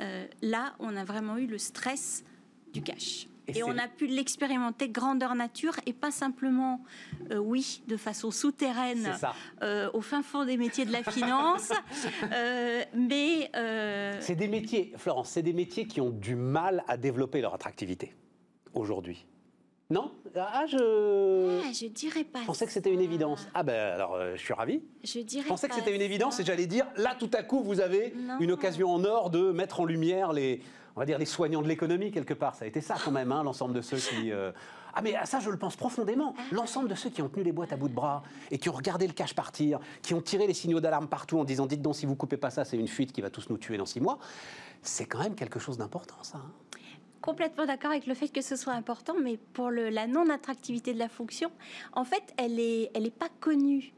Euh, 0.00 0.26
là, 0.42 0.74
on 0.78 0.96
a 0.96 1.04
vraiment 1.04 1.36
eu 1.36 1.46
le 1.46 1.58
stress 1.58 2.24
du 2.72 2.82
cash. 2.82 3.28
Et, 3.48 3.62
on 3.62 3.78
a 3.78 3.88
pu 3.88 4.06
l'expérimenter 4.06 4.88
grandeur 4.88 5.34
nature 5.34 5.74
et 5.86 5.92
pas 5.92 6.10
simplement, 6.10 6.82
euh, 7.30 7.36
oui, 7.36 7.82
de 7.86 7.96
façon 7.96 8.30
souterraine, 8.30 9.12
euh, 9.62 9.88
au 9.92 10.00
fin 10.00 10.22
fond 10.22 10.44
des 10.44 10.56
métiers 10.56 10.84
de 10.84 10.92
la 10.92 11.02
finance, 11.02 11.72
euh, 12.32 12.82
mais... 12.94 13.50
C'est 14.20 14.34
des 14.34 14.48
métiers, 14.48 14.92
Florence, 14.96 15.30
c'est 15.30 15.42
des 15.42 15.52
métiers 15.52 15.86
qui 15.86 16.00
ont 16.00 16.10
du 16.10 16.34
mal 16.34 16.84
à 16.88 16.96
développer 16.96 17.40
leur 17.40 17.54
attractivité 17.54 18.14
aujourd'hui. 18.74 19.26
Non? 19.88 20.10
Ah, 20.34 20.64
je. 20.66 21.60
Ah, 21.64 21.72
je 21.72 21.86
dirais 21.86 22.24
pas. 22.24 22.40
Je 22.40 22.46
pensais 22.46 22.66
que 22.66 22.72
c'était 22.72 22.92
une 22.92 23.00
évidence. 23.00 23.46
Ah, 23.54 23.62
ben 23.62 23.94
alors, 23.94 24.18
je 24.34 24.40
suis 24.40 24.52
ravi. 24.52 24.82
Je 25.04 25.20
dirais. 25.20 25.44
Je 25.44 25.48
pensais 25.48 25.68
que 25.68 25.76
c'était 25.76 25.94
une 25.94 26.02
évidence 26.02 26.40
et 26.40 26.44
j'allais 26.44 26.66
dire, 26.66 26.88
là, 26.96 27.14
tout 27.16 27.30
à 27.32 27.44
coup, 27.44 27.62
vous 27.62 27.78
avez 27.80 28.12
une 28.40 28.50
occasion 28.50 28.90
en 28.90 29.04
or 29.04 29.30
de 29.30 29.52
mettre 29.52 29.78
en 29.78 29.84
lumière 29.84 30.32
les, 30.32 30.60
on 30.96 31.00
va 31.00 31.06
dire, 31.06 31.18
les 31.18 31.26
soignants 31.26 31.60
de 31.60 31.68
l'économie, 31.68 32.10
quelque 32.10 32.32
part. 32.32 32.54
Ça 32.54 32.64
a 32.64 32.68
été 32.68 32.80
ça, 32.80 32.96
quand 33.02 33.10
même, 33.10 33.30
hein, 33.30 33.42
l'ensemble 33.44 33.74
de 33.74 33.82
ceux 33.82 33.98
qui. 33.98 34.32
Euh, 34.32 34.50
ah, 34.94 35.02
mais 35.02 35.14
ça, 35.24 35.40
je 35.40 35.50
le 35.50 35.58
pense 35.58 35.76
profondément. 35.76 36.34
L'ensemble 36.52 36.88
de 36.88 36.94
ceux 36.94 37.10
qui 37.10 37.20
ont 37.20 37.28
tenu 37.28 37.44
les 37.44 37.52
boîtes 37.52 37.74
à 37.74 37.76
bout 37.76 37.90
de 37.90 37.94
bras 37.94 38.22
et 38.50 38.56
qui 38.56 38.70
ont 38.70 38.72
regardé 38.72 39.06
le 39.06 39.12
cash 39.12 39.34
partir, 39.34 39.78
qui 40.00 40.14
ont 40.14 40.22
tiré 40.22 40.46
les 40.46 40.54
signaux 40.54 40.80
d'alarme 40.80 41.06
partout 41.06 41.38
en 41.38 41.44
disant 41.44 41.66
Dites 41.66 41.82
donc, 41.82 41.96
si 41.96 42.06
vous 42.06 42.16
coupez 42.16 42.38
pas 42.38 42.48
ça, 42.48 42.64
c'est 42.64 42.78
une 42.78 42.88
fuite 42.88 43.12
qui 43.12 43.20
va 43.20 43.28
tous 43.28 43.50
nous 43.50 43.58
tuer 43.58 43.76
dans 43.76 43.84
six 43.84 44.00
mois. 44.00 44.18
C'est 44.80 45.04
quand 45.04 45.18
même 45.18 45.34
quelque 45.34 45.58
chose 45.58 45.76
d'important, 45.76 46.16
ça. 46.22 46.38
Hein. 46.38 46.50
complètement 47.20 47.66
d'accord 47.66 47.90
avec 47.90 48.06
le 48.06 48.14
fait 48.14 48.28
que 48.28 48.40
ce 48.40 48.56
soit 48.56 48.72
important, 48.72 49.14
mais 49.22 49.36
pour 49.36 49.70
la 49.70 50.06
non-attractivité 50.06 50.94
de 50.94 50.98
la 50.98 51.10
fonction, 51.10 51.50
en 51.92 52.04
fait, 52.04 52.22
elle 52.38 52.54
n'est 52.54 52.90
elle 52.94 53.04
est 53.04 53.10
pas 53.10 53.28
connue 53.40 53.92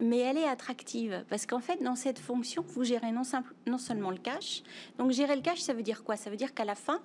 mais 0.00 0.18
elle 0.18 0.38
est 0.38 0.48
attractive 0.48 1.24
parce 1.28 1.46
qu'en 1.46 1.60
fait, 1.60 1.82
dans 1.82 1.96
cette 1.96 2.18
fonction, 2.18 2.64
vous 2.68 2.84
gérez 2.84 3.10
non, 3.12 3.24
simple, 3.24 3.52
non, 3.66 3.78
seulement 3.78 4.10
le 4.10 4.18
cash. 4.18 4.62
Donc, 4.98 5.10
gérer 5.10 5.36
le 5.36 5.42
cash, 5.42 5.60
ça 5.60 5.74
veut 5.74 5.82
dire 5.82 6.04
quoi? 6.04 6.16
Ça 6.16 6.30
veut 6.30 6.36
dire 6.36 6.54
qu'à 6.54 6.64
la 6.64 6.74
fin, 6.74 7.00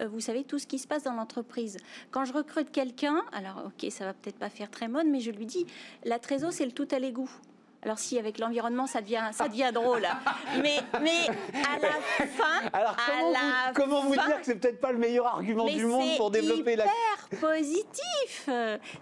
euh, 0.00 0.08
vous 0.08 0.20
savez 0.20 0.44
tout 0.44 0.58
ce 0.58 0.66
qui 0.66 0.78
se 0.78 0.86
passe 0.86 1.04
dans 1.04 1.14
l'entreprise. 1.14 1.76
Quand 2.10 2.24
je 2.24 2.32
recrute 2.32 2.70
quelqu'un, 2.70 3.22
alors 3.32 3.64
ok, 3.66 3.90
ça 3.90 4.04
va 4.04 4.14
peut-être 4.14 4.38
pas 4.38 4.50
faire 4.50 4.70
très 4.70 4.88
mode, 4.88 5.06
mais 5.06 5.20
je 5.20 5.30
lui 5.30 5.46
dis 5.46 5.66
la 6.04 6.18
trésor, 6.18 6.52
c'est 6.52 6.66
le 6.66 6.72
tout 6.72 6.88
à 6.90 6.98
l'égout. 6.98 7.30
Alors 7.82 7.98
si 7.98 8.18
avec 8.18 8.38
l'environnement 8.38 8.86
ça 8.86 9.00
devient 9.00 9.28
ça 9.32 9.48
devient 9.48 9.70
drôle, 9.72 10.06
mais 10.62 10.78
mais 11.00 11.28
à 11.54 11.78
la 11.78 12.26
fin, 12.26 12.68
alors 12.72 12.96
comment, 12.96 13.30
vous, 13.30 13.74
comment 13.74 14.00
vous 14.02 14.14
dire 14.14 14.40
que 14.40 14.46
c'est 14.46 14.56
peut-être 14.56 14.80
pas 14.80 14.90
le 14.90 14.98
meilleur 14.98 15.26
argument 15.26 15.66
du 15.66 15.86
monde 15.86 16.16
pour 16.16 16.30
développer 16.30 16.76
la 16.76 16.86
positif, 17.40 18.48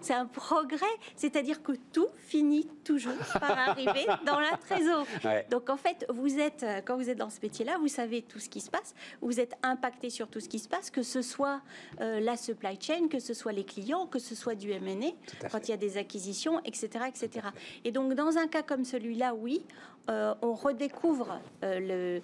c'est 0.01 0.13
un 0.13 0.25
progrès, 0.25 0.85
c'est-à-dire 1.15 1.63
que 1.63 1.71
tout 1.91 2.07
finit 2.27 2.67
toujours 2.83 3.13
par 3.39 3.57
arriver 3.69 4.05
dans 4.25 4.39
la 4.39 4.57
trésor. 4.57 5.05
Donc 5.49 5.69
en 5.69 5.77
fait 5.77 6.05
vous 6.09 6.39
êtes 6.39 6.65
quand 6.85 6.97
vous 6.97 7.09
êtes 7.09 7.17
dans 7.17 7.31
ce 7.31 7.39
métier-là, 7.41 7.77
vous 7.79 7.87
savez 7.87 8.21
tout 8.21 8.39
ce 8.39 8.49
qui 8.49 8.61
se 8.61 8.69
passe, 8.69 8.93
vous 9.21 9.39
êtes 9.39 9.55
impacté 9.63 10.09
sur 10.09 10.27
tout 10.27 10.39
ce 10.39 10.49
qui 10.49 10.59
se 10.59 10.67
passe, 10.67 10.91
que 10.91 11.03
ce 11.03 11.21
soit 11.21 11.61
euh, 12.01 12.19
la 12.19 12.37
supply 12.37 12.77
chain, 12.79 13.07
que 13.09 13.19
ce 13.19 13.33
soit 13.33 13.53
les 13.53 13.63
clients, 13.65 14.05
que 14.05 14.19
ce 14.19 14.35
soit 14.35 14.55
du 14.55 14.71
M&A 14.71 15.47
quand 15.49 15.67
il 15.67 15.71
y 15.71 15.73
a 15.73 15.77
des 15.77 15.97
acquisitions, 15.97 16.61
etc., 16.63 17.05
etc. 17.07 17.47
Et 17.83 17.91
donc 17.91 18.13
dans 18.13 18.37
un 18.37 18.47
cas 18.47 18.61
comme 18.67 18.85
celui-là, 18.85 19.33
oui, 19.33 19.63
euh, 20.09 20.33
on 20.41 20.53
redécouvre 20.53 21.39
euh, 21.63 21.79
le, 21.79 22.21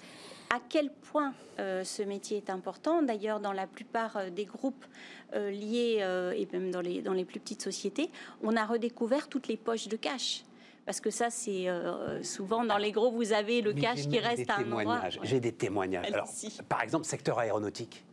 à 0.55 0.59
quel 0.69 0.89
point 0.91 1.33
euh, 1.59 1.83
ce 1.83 2.01
métier 2.01 2.37
est 2.37 2.49
important. 2.49 3.01
D'ailleurs, 3.01 3.39
dans 3.41 3.51
la 3.51 3.67
plupart 3.67 4.31
des 4.31 4.45
groupes 4.45 4.85
liés, 5.33 6.05
et 6.35 6.47
même 6.53 6.69
dans 6.69 6.81
les, 6.81 7.01
dans 7.01 7.13
les 7.13 7.25
plus 7.25 7.39
petites 7.39 7.63
sociétés, 7.63 8.11
on 8.43 8.55
a 8.55 8.65
redécouvert 8.65 9.27
toutes 9.27 9.47
les 9.47 9.57
poches 9.57 9.87
de 9.87 9.97
cash. 9.97 10.43
Parce 10.85 10.99
que 10.99 11.09
ça, 11.09 11.31
c'est 11.31 11.65
souvent 12.21 12.63
dans 12.63 12.77
les 12.77 12.91
gros, 12.91 13.11
vous 13.11 13.33
avez 13.33 13.61
le 13.61 13.73
cash 13.73 14.07
qui 14.07 14.19
reste 14.19 14.47
à 14.51 14.57
un 14.57 14.71
endroit. 14.71 15.01
J'ai 15.23 15.39
des 15.39 15.51
témoignages. 15.51 16.05
Alors, 16.05 16.29
par 16.69 16.83
exemple, 16.83 17.05
secteur 17.05 17.39
aéronautique, 17.39 18.05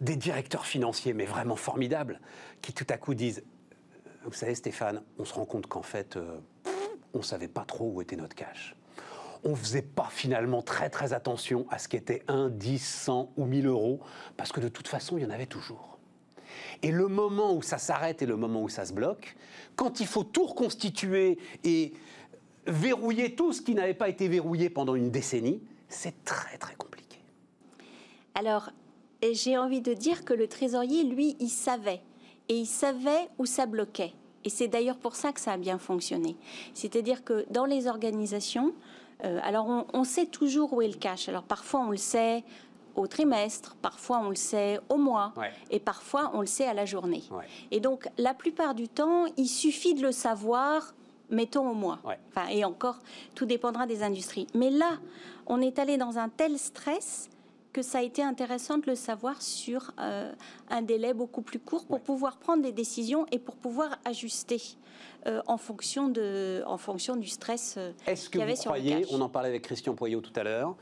des 0.00 0.14
directeurs 0.14 0.66
financiers, 0.66 1.14
mais 1.14 1.24
vraiment 1.24 1.56
formidables, 1.56 2.20
qui 2.62 2.72
tout 2.72 2.86
à 2.90 2.96
coup 2.96 3.14
disent, 3.14 3.42
vous 4.24 4.32
savez 4.32 4.54
Stéphane, 4.54 5.02
on 5.18 5.24
se 5.24 5.34
rend 5.34 5.46
compte 5.46 5.66
qu'en 5.66 5.82
fait, 5.82 6.16
on 7.16 7.20
ne 7.20 7.24
savait 7.24 7.48
pas 7.48 7.64
trop 7.64 7.90
où 7.92 8.02
était 8.02 8.16
notre 8.16 8.36
cash. 8.36 8.76
On 9.42 9.50
ne 9.50 9.54
faisait 9.54 9.82
pas 9.82 10.08
finalement 10.10 10.62
très 10.62 10.90
très 10.90 11.12
attention 11.12 11.66
à 11.70 11.78
ce 11.78 11.88
qui 11.88 11.96
était 11.96 12.22
1, 12.28 12.50
10, 12.50 12.78
100 12.78 13.32
ou 13.36 13.44
1000 13.46 13.66
euros, 13.66 14.00
parce 14.36 14.52
que 14.52 14.60
de 14.60 14.68
toute 14.68 14.86
façon, 14.86 15.16
il 15.16 15.24
y 15.24 15.26
en 15.26 15.30
avait 15.30 15.46
toujours. 15.46 15.98
Et 16.82 16.90
le 16.90 17.08
moment 17.08 17.54
où 17.54 17.62
ça 17.62 17.78
s'arrête 17.78 18.22
et 18.22 18.26
le 18.26 18.36
moment 18.36 18.62
où 18.62 18.68
ça 18.68 18.84
se 18.84 18.92
bloque, 18.92 19.36
quand 19.76 20.00
il 20.00 20.06
faut 20.06 20.24
tout 20.24 20.46
reconstituer 20.46 21.38
et 21.64 21.92
verrouiller 22.66 23.34
tout 23.34 23.52
ce 23.52 23.62
qui 23.62 23.74
n'avait 23.74 23.94
pas 23.94 24.08
été 24.08 24.28
verrouillé 24.28 24.68
pendant 24.68 24.94
une 24.94 25.10
décennie, 25.10 25.62
c'est 25.88 26.24
très 26.24 26.58
très 26.58 26.74
compliqué. 26.74 27.18
Alors, 28.34 28.70
j'ai 29.22 29.56
envie 29.56 29.80
de 29.80 29.94
dire 29.94 30.24
que 30.24 30.34
le 30.34 30.48
trésorier, 30.48 31.04
lui, 31.04 31.36
il 31.40 31.48
savait. 31.48 32.02
Et 32.48 32.56
il 32.56 32.66
savait 32.66 33.28
où 33.38 33.46
ça 33.46 33.66
bloquait. 33.66 34.12
Et 34.46 34.48
c'est 34.48 34.68
d'ailleurs 34.68 34.96
pour 34.96 35.16
ça 35.16 35.32
que 35.32 35.40
ça 35.40 35.52
a 35.52 35.56
bien 35.56 35.76
fonctionné. 35.76 36.36
C'est-à-dire 36.72 37.24
que 37.24 37.44
dans 37.50 37.64
les 37.64 37.88
organisations, 37.88 38.72
euh, 39.24 39.40
alors 39.42 39.84
on, 39.92 40.04
sait 40.04 40.26
toujours 40.26 40.72
où 40.72 40.80
est 40.80 40.88
le 40.88 40.94
cash. 40.94 41.28
Alors 41.28 41.42
parfois 41.42 41.80
on 41.80 41.90
le 41.90 41.96
sait 41.96 42.44
au 42.94 43.08
trimestre, 43.08 43.74
parfois 43.82 44.20
on 44.20 44.28
le 44.28 44.36
sait 44.36 44.78
au 44.88 44.98
mois, 44.98 45.34
et 45.70 45.80
parfois 45.80 46.30
on 46.32 46.40
le 46.40 46.46
sait 46.46 46.64
à 46.64 46.74
la 46.74 46.84
journée. 46.84 47.24
Et 47.72 47.80
donc 47.80 48.08
la 48.18 48.34
plupart 48.34 48.76
du 48.76 48.88
temps, 48.88 49.24
il 49.36 49.48
suffit 49.48 49.94
de 49.94 50.02
le 50.02 50.12
savoir 50.12 50.94
mettons 51.28 51.68
au 51.68 51.74
mois. 51.74 51.98
Enfin, 52.28 52.46
et 52.48 52.64
encore, 52.64 53.00
tout 53.34 53.46
dépendra 53.46 53.86
des 53.86 54.04
industries. 54.04 54.46
Mais 54.54 54.70
là, 54.70 54.98
on 55.48 55.60
est 55.60 55.80
allé 55.80 55.96
dans 55.96 56.18
un 56.18 56.28
tel 56.28 56.56
stress 56.56 57.28
que 57.76 57.82
ça 57.82 57.98
a 57.98 58.02
été 58.02 58.22
intéressant 58.22 58.78
de 58.78 58.86
le 58.86 58.94
savoir 58.94 59.42
sur 59.42 59.92
euh, 60.00 60.32
un 60.70 60.80
délai 60.80 61.12
beaucoup 61.12 61.42
plus 61.42 61.58
court 61.58 61.84
pour 61.84 62.00
pouvoir 62.00 62.38
prendre 62.38 62.62
des 62.62 62.72
décisions 62.72 63.26
et 63.30 63.38
pour 63.38 63.54
pouvoir 63.56 63.98
ajuster 64.06 64.62
euh, 65.26 65.42
en, 65.46 65.58
fonction 65.58 66.08
de, 66.08 66.62
en 66.66 66.78
fonction 66.78 67.16
du 67.16 67.28
stress 67.28 67.74
euh, 67.76 67.92
Est-ce 68.06 68.30
que 68.30 68.38
vous 68.38 68.54
croyez, 68.62 69.04
on 69.10 69.20
en 69.20 69.28
parlait 69.28 69.50
avec 69.50 69.60
Christian 69.60 69.94
Poyot 69.94 70.22
tout 70.22 70.32
à 70.36 70.42
l'heure, 70.42 70.74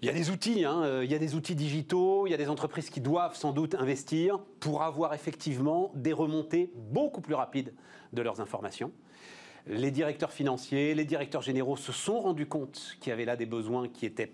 il 0.00 0.06
y 0.06 0.08
a 0.08 0.14
des 0.14 0.30
outils, 0.30 0.64
hein, 0.64 1.02
il 1.02 1.10
y 1.10 1.14
a 1.14 1.18
des 1.18 1.34
outils 1.34 1.54
digitaux, 1.54 2.26
il 2.26 2.30
y 2.30 2.34
a 2.34 2.38
des 2.38 2.48
entreprises 2.48 2.88
qui 2.88 3.02
doivent 3.02 3.36
sans 3.36 3.52
doute 3.52 3.74
investir 3.74 4.38
pour 4.58 4.82
avoir 4.82 5.12
effectivement 5.12 5.92
des 5.94 6.14
remontées 6.14 6.72
beaucoup 6.74 7.20
plus 7.20 7.34
rapides 7.34 7.74
de 8.14 8.22
leurs 8.22 8.40
informations. 8.40 8.90
Les 9.66 9.90
directeurs 9.90 10.32
financiers, 10.32 10.94
les 10.94 11.04
directeurs 11.04 11.42
généraux 11.42 11.76
se 11.76 11.92
sont 11.92 12.20
rendus 12.20 12.46
compte 12.46 12.96
qu'il 13.00 13.10
y 13.10 13.12
avait 13.12 13.26
là 13.26 13.36
des 13.36 13.46
besoins 13.46 13.86
qui 13.86 14.06
étaient 14.06 14.32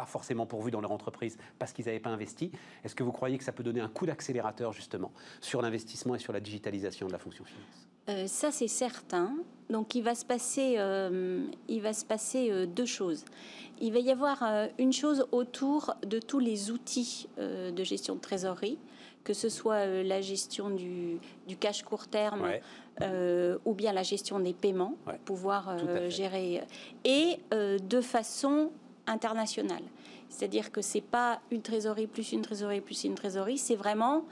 pas 0.00 0.06
forcément 0.06 0.46
pourvus 0.46 0.70
dans 0.70 0.80
leur 0.80 0.92
entreprise 0.92 1.36
parce 1.58 1.72
qu'ils 1.72 1.84
n'avaient 1.84 2.00
pas 2.00 2.10
investi. 2.10 2.50
Est-ce 2.84 2.94
que 2.94 3.02
vous 3.02 3.12
croyez 3.12 3.36
que 3.38 3.44
ça 3.44 3.52
peut 3.52 3.62
donner 3.62 3.80
un 3.80 3.88
coup 3.88 4.06
d'accélérateur 4.06 4.72
justement 4.72 5.12
sur 5.40 5.60
l'investissement 5.60 6.14
et 6.14 6.18
sur 6.18 6.32
la 6.32 6.40
digitalisation 6.40 7.06
de 7.06 7.12
la 7.12 7.18
fonction 7.18 7.44
finance? 7.44 7.88
Euh, 8.08 8.26
Ça 8.26 8.50
c'est 8.50 8.68
certain. 8.68 9.34
Donc 9.68 9.94
il 9.94 10.02
va 10.02 10.14
se 10.14 10.24
passer, 10.24 10.76
euh, 10.78 11.44
il 11.68 11.82
va 11.82 11.92
se 11.92 12.04
passer 12.04 12.50
euh, 12.50 12.64
deux 12.66 12.86
choses. 12.86 13.24
Il 13.80 13.92
va 13.92 13.98
y 13.98 14.10
avoir 14.10 14.42
une 14.78 14.92
chose 14.92 15.26
autour 15.32 15.94
de 16.06 16.18
tous 16.18 16.38
les 16.38 16.70
outils 16.70 17.28
de 17.38 17.84
gestion 17.84 18.14
de 18.16 18.20
trésorerie 18.20 18.78
que 19.22 19.34
ce 19.34 19.50
soit 19.50 19.84
la 20.02 20.22
gestion 20.22 20.70
du, 20.70 21.18
du 21.46 21.56
cash 21.58 21.82
court 21.82 22.06
terme 22.08 22.42
Ouais. 22.42 22.62
ou 23.66 23.74
bien 23.74 23.92
la 23.92 24.02
gestion 24.02 24.38
des 24.40 24.54
paiements, 24.54 24.96
Ouais. 25.06 25.18
pouvoir 25.26 25.76
gérer, 26.10 26.62
et 27.04 27.38
de 27.52 28.00
façon 28.00 28.70
internationale. 29.06 29.82
C'est-à-dire 30.28 30.70
que 30.70 30.80
c'est 30.80 31.00
pas 31.00 31.40
une 31.50 31.60
trésorerie 31.60 32.06
plus 32.06 32.32
une 32.32 32.42
trésorerie 32.42 32.80
plus 32.80 33.04
une 33.04 33.14
trésorerie, 33.14 33.58
c'est 33.58 33.74
vraiment 33.74 34.24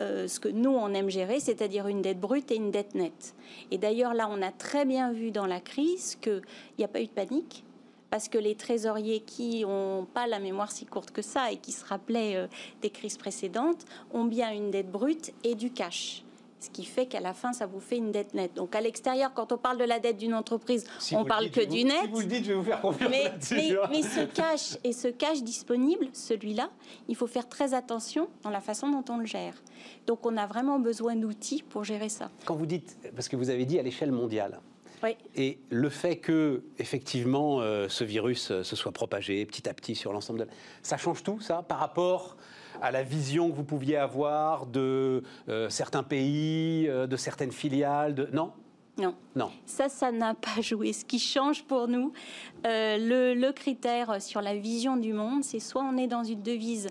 euh, 0.00 0.28
ce 0.28 0.38
que 0.38 0.48
nous 0.48 0.70
on 0.70 0.92
aime 0.92 1.08
gérer, 1.08 1.40
c'est-à-dire 1.40 1.88
une 1.88 2.02
dette 2.02 2.20
brute 2.20 2.50
et 2.50 2.56
une 2.56 2.70
dette 2.70 2.94
nette. 2.94 3.34
Et 3.70 3.78
d'ailleurs 3.78 4.14
là, 4.14 4.28
on 4.30 4.42
a 4.42 4.52
très 4.52 4.84
bien 4.84 5.12
vu 5.12 5.30
dans 5.30 5.46
la 5.46 5.60
crise 5.60 6.16
qu'il 6.20 6.42
n'y 6.78 6.84
a 6.84 6.88
pas 6.88 7.00
eu 7.00 7.06
de 7.06 7.10
panique. 7.10 7.64
Parce 8.08 8.28
que 8.28 8.38
les 8.38 8.54
trésoriers 8.54 9.20
qui 9.20 9.62
n'ont 9.62 10.06
pas 10.06 10.28
la 10.28 10.38
mémoire 10.38 10.70
si 10.70 10.86
courte 10.86 11.10
que 11.10 11.22
ça 11.22 11.50
et 11.50 11.56
qui 11.56 11.72
se 11.72 11.84
rappelaient 11.84 12.36
euh, 12.36 12.46
des 12.80 12.90
crises 12.90 13.16
précédentes 13.16 13.84
ont 14.12 14.24
bien 14.24 14.52
une 14.52 14.70
dette 14.70 14.90
brute 14.90 15.34
et 15.42 15.56
du 15.56 15.72
cash. 15.72 16.25
Ce 16.66 16.70
qui 16.70 16.84
fait 16.84 17.06
qu'à 17.06 17.20
la 17.20 17.32
fin, 17.32 17.52
ça 17.52 17.66
vous 17.66 17.78
fait 17.78 17.96
une 17.96 18.10
dette 18.10 18.34
nette. 18.34 18.54
Donc 18.54 18.74
à 18.74 18.80
l'extérieur, 18.80 19.32
quand 19.32 19.52
on 19.52 19.56
parle 19.56 19.78
de 19.78 19.84
la 19.84 20.00
dette 20.00 20.16
d'une 20.18 20.34
entreprise, 20.34 20.84
Si 20.98 21.14
on 21.14 21.24
parle 21.24 21.44
dites, 21.44 21.54
que 21.54 21.60
vous- 21.60 21.66
du 21.74 21.84
net. 21.84 21.94
Si 22.02 22.08
vous 22.10 22.20
le 22.20 22.26
dites, 22.26 22.44
je 22.44 22.48
vais 22.50 22.54
vous 22.54 22.64
faire 22.64 22.80
confiance 22.80 23.08
Mais, 23.10 23.32
mais- 23.52 23.76
mais 23.90 24.02
ce 24.02 24.24
cash 24.24 24.76
et 24.82 24.92
ce 24.92 25.06
cash 25.08 25.42
disponible, 25.44 26.08
celui-là, 26.12 26.70
il 27.06 27.14
faut 27.14 27.28
faire 27.28 27.48
très 27.48 27.72
attention 27.72 28.28
dans 28.42 28.50
la 28.50 28.60
façon 28.60 28.90
dont 28.90 29.04
on 29.12 29.18
le 29.18 29.26
gère. 29.26 29.54
Donc 30.08 30.26
on 30.26 30.36
a 30.36 30.46
vraiment 30.46 30.80
besoin 30.80 31.14
d'outils 31.14 31.62
pour 31.62 31.84
gérer 31.84 32.08
ça. 32.08 32.30
Quand 32.44 32.56
vous 32.56 32.66
dites, 32.66 32.96
parce 33.14 33.28
que 33.28 33.36
vous 33.36 33.48
avez 33.50 33.64
dit 33.64 33.78
à 33.78 33.82
l'échelle 33.82 34.10
mondiale, 34.12 34.60
Oui. 35.02 35.16
et 35.34 35.58
le 35.70 35.88
fait 35.88 36.16
que, 36.16 36.62
effectivement, 36.78 37.60
euh, 37.60 37.88
ce 37.88 38.04
virus 38.04 38.50
euh, 38.50 38.62
se 38.62 38.76
soit 38.76 38.92
propagé 38.92 39.44
petit 39.46 39.68
à 39.68 39.74
petit 39.74 39.94
sur 39.94 40.12
l'ensemble 40.12 40.40
de... 40.40 40.46
Ça 40.82 40.96
change 40.96 41.22
tout, 41.22 41.40
ça, 41.40 41.62
par 41.62 41.78
rapport 41.78 42.36
à 42.80 42.90
la 42.90 43.02
vision 43.02 43.50
que 43.50 43.56
vous 43.56 43.64
pouviez 43.64 43.96
avoir 43.96 44.66
de 44.66 45.22
euh, 45.48 45.68
certains 45.68 46.02
pays, 46.02 46.86
de 46.86 47.16
certaines 47.16 47.52
filiales 47.52 48.14
de... 48.14 48.28
Non? 48.32 48.52
Non. 48.98 49.14
Non. 49.34 49.50
Ça, 49.66 49.88
ça 49.88 50.10
n'a 50.10 50.34
pas 50.34 50.60
joué. 50.60 50.92
Ce 50.92 51.04
qui 51.04 51.18
change 51.18 51.64
pour 51.64 51.86
nous, 51.86 52.12
euh, 52.66 52.96
le, 52.96 53.34
le 53.34 53.52
critère 53.52 54.22
sur 54.22 54.40
la 54.40 54.56
vision 54.56 54.96
du 54.96 55.12
monde, 55.12 55.44
c'est 55.44 55.60
soit 55.60 55.82
on 55.82 55.98
est 55.98 56.06
dans 56.06 56.24
une 56.24 56.42
devise 56.42 56.88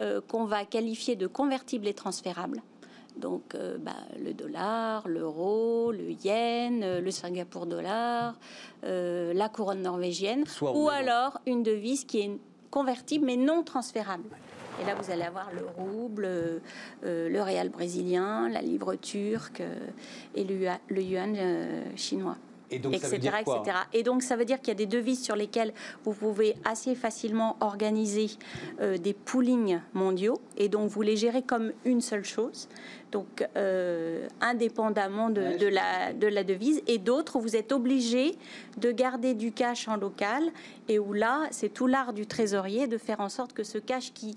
euh, 0.00 0.20
qu'on 0.20 0.44
va 0.44 0.66
qualifier 0.66 1.16
de 1.16 1.26
convertible 1.26 1.86
et 1.86 1.94
transférable. 1.94 2.62
Donc, 3.16 3.54
euh, 3.54 3.78
bah, 3.78 3.92
le 4.22 4.34
dollar, 4.34 5.08
l'euro, 5.08 5.90
le 5.92 6.10
yen, 6.24 6.82
euh, 6.82 7.00
le 7.00 7.10
Singapour 7.10 7.66
dollar, 7.66 8.34
euh, 8.84 9.32
la 9.32 9.48
couronne 9.48 9.80
norvégienne, 9.82 10.44
ou 10.76 10.88
alors 10.90 11.40
une 11.46 11.62
devise 11.62 12.04
qui 12.04 12.20
est 12.20 12.30
convertible 12.70 13.24
mais 13.24 13.36
non 13.36 13.62
transférable. 13.62 14.28
Et 14.82 14.84
là, 14.84 14.94
vous 14.94 15.10
allez 15.10 15.22
avoir 15.22 15.48
le 15.54 15.64
rouble, 15.78 16.26
euh, 16.26 16.58
le 17.02 17.40
réal 17.42 17.70
brésilien, 17.70 18.50
la 18.50 18.60
livre 18.60 18.94
turque 18.96 19.62
et 20.34 20.44
le, 20.44 20.54
yua- 20.54 20.80
le 20.90 21.02
yuan 21.02 21.34
chinois. 21.96 22.36
Et 22.70 22.78
donc, 22.78 22.94
ça 22.96 23.08
veut 23.08 23.14
etc., 23.14 23.20
dire 23.20 23.44
quoi 23.44 23.62
etc. 23.64 23.78
Et 23.92 24.02
donc, 24.02 24.22
ça 24.22 24.36
veut 24.36 24.44
dire 24.44 24.58
qu'il 24.58 24.68
y 24.68 24.72
a 24.72 24.74
des 24.74 24.86
devises 24.86 25.22
sur 25.22 25.36
lesquelles 25.36 25.72
vous 26.04 26.12
pouvez 26.12 26.56
assez 26.64 26.94
facilement 26.94 27.56
organiser 27.60 28.30
euh, 28.80 28.98
des 28.98 29.14
poolings 29.14 29.80
mondiaux 29.94 30.40
et 30.56 30.68
donc 30.68 30.90
vous 30.90 31.02
les 31.02 31.16
gérez 31.16 31.42
comme 31.42 31.72
une 31.84 32.00
seule 32.00 32.24
chose, 32.24 32.68
donc 33.12 33.46
euh, 33.56 34.26
indépendamment 34.40 35.30
de, 35.30 35.46
Ouais, 35.46 35.56
de 35.56 35.66
la, 35.66 36.12
de 36.12 36.26
la 36.26 36.44
devise. 36.44 36.82
Et 36.86 36.98
d'autres, 36.98 37.38
vous 37.38 37.56
êtes 37.56 37.72
obligé 37.72 38.36
de 38.78 38.90
garder 38.90 39.34
du 39.34 39.52
cash 39.52 39.88
en 39.88 39.96
local 39.96 40.42
et 40.88 40.98
où 40.98 41.12
là, 41.12 41.46
c'est 41.50 41.68
tout 41.68 41.86
l'art 41.86 42.12
du 42.12 42.26
trésorier 42.26 42.86
de 42.86 42.98
faire 42.98 43.20
en 43.20 43.28
sorte 43.28 43.52
que 43.52 43.62
ce 43.62 43.78
cash 43.78 44.12
qui 44.12 44.36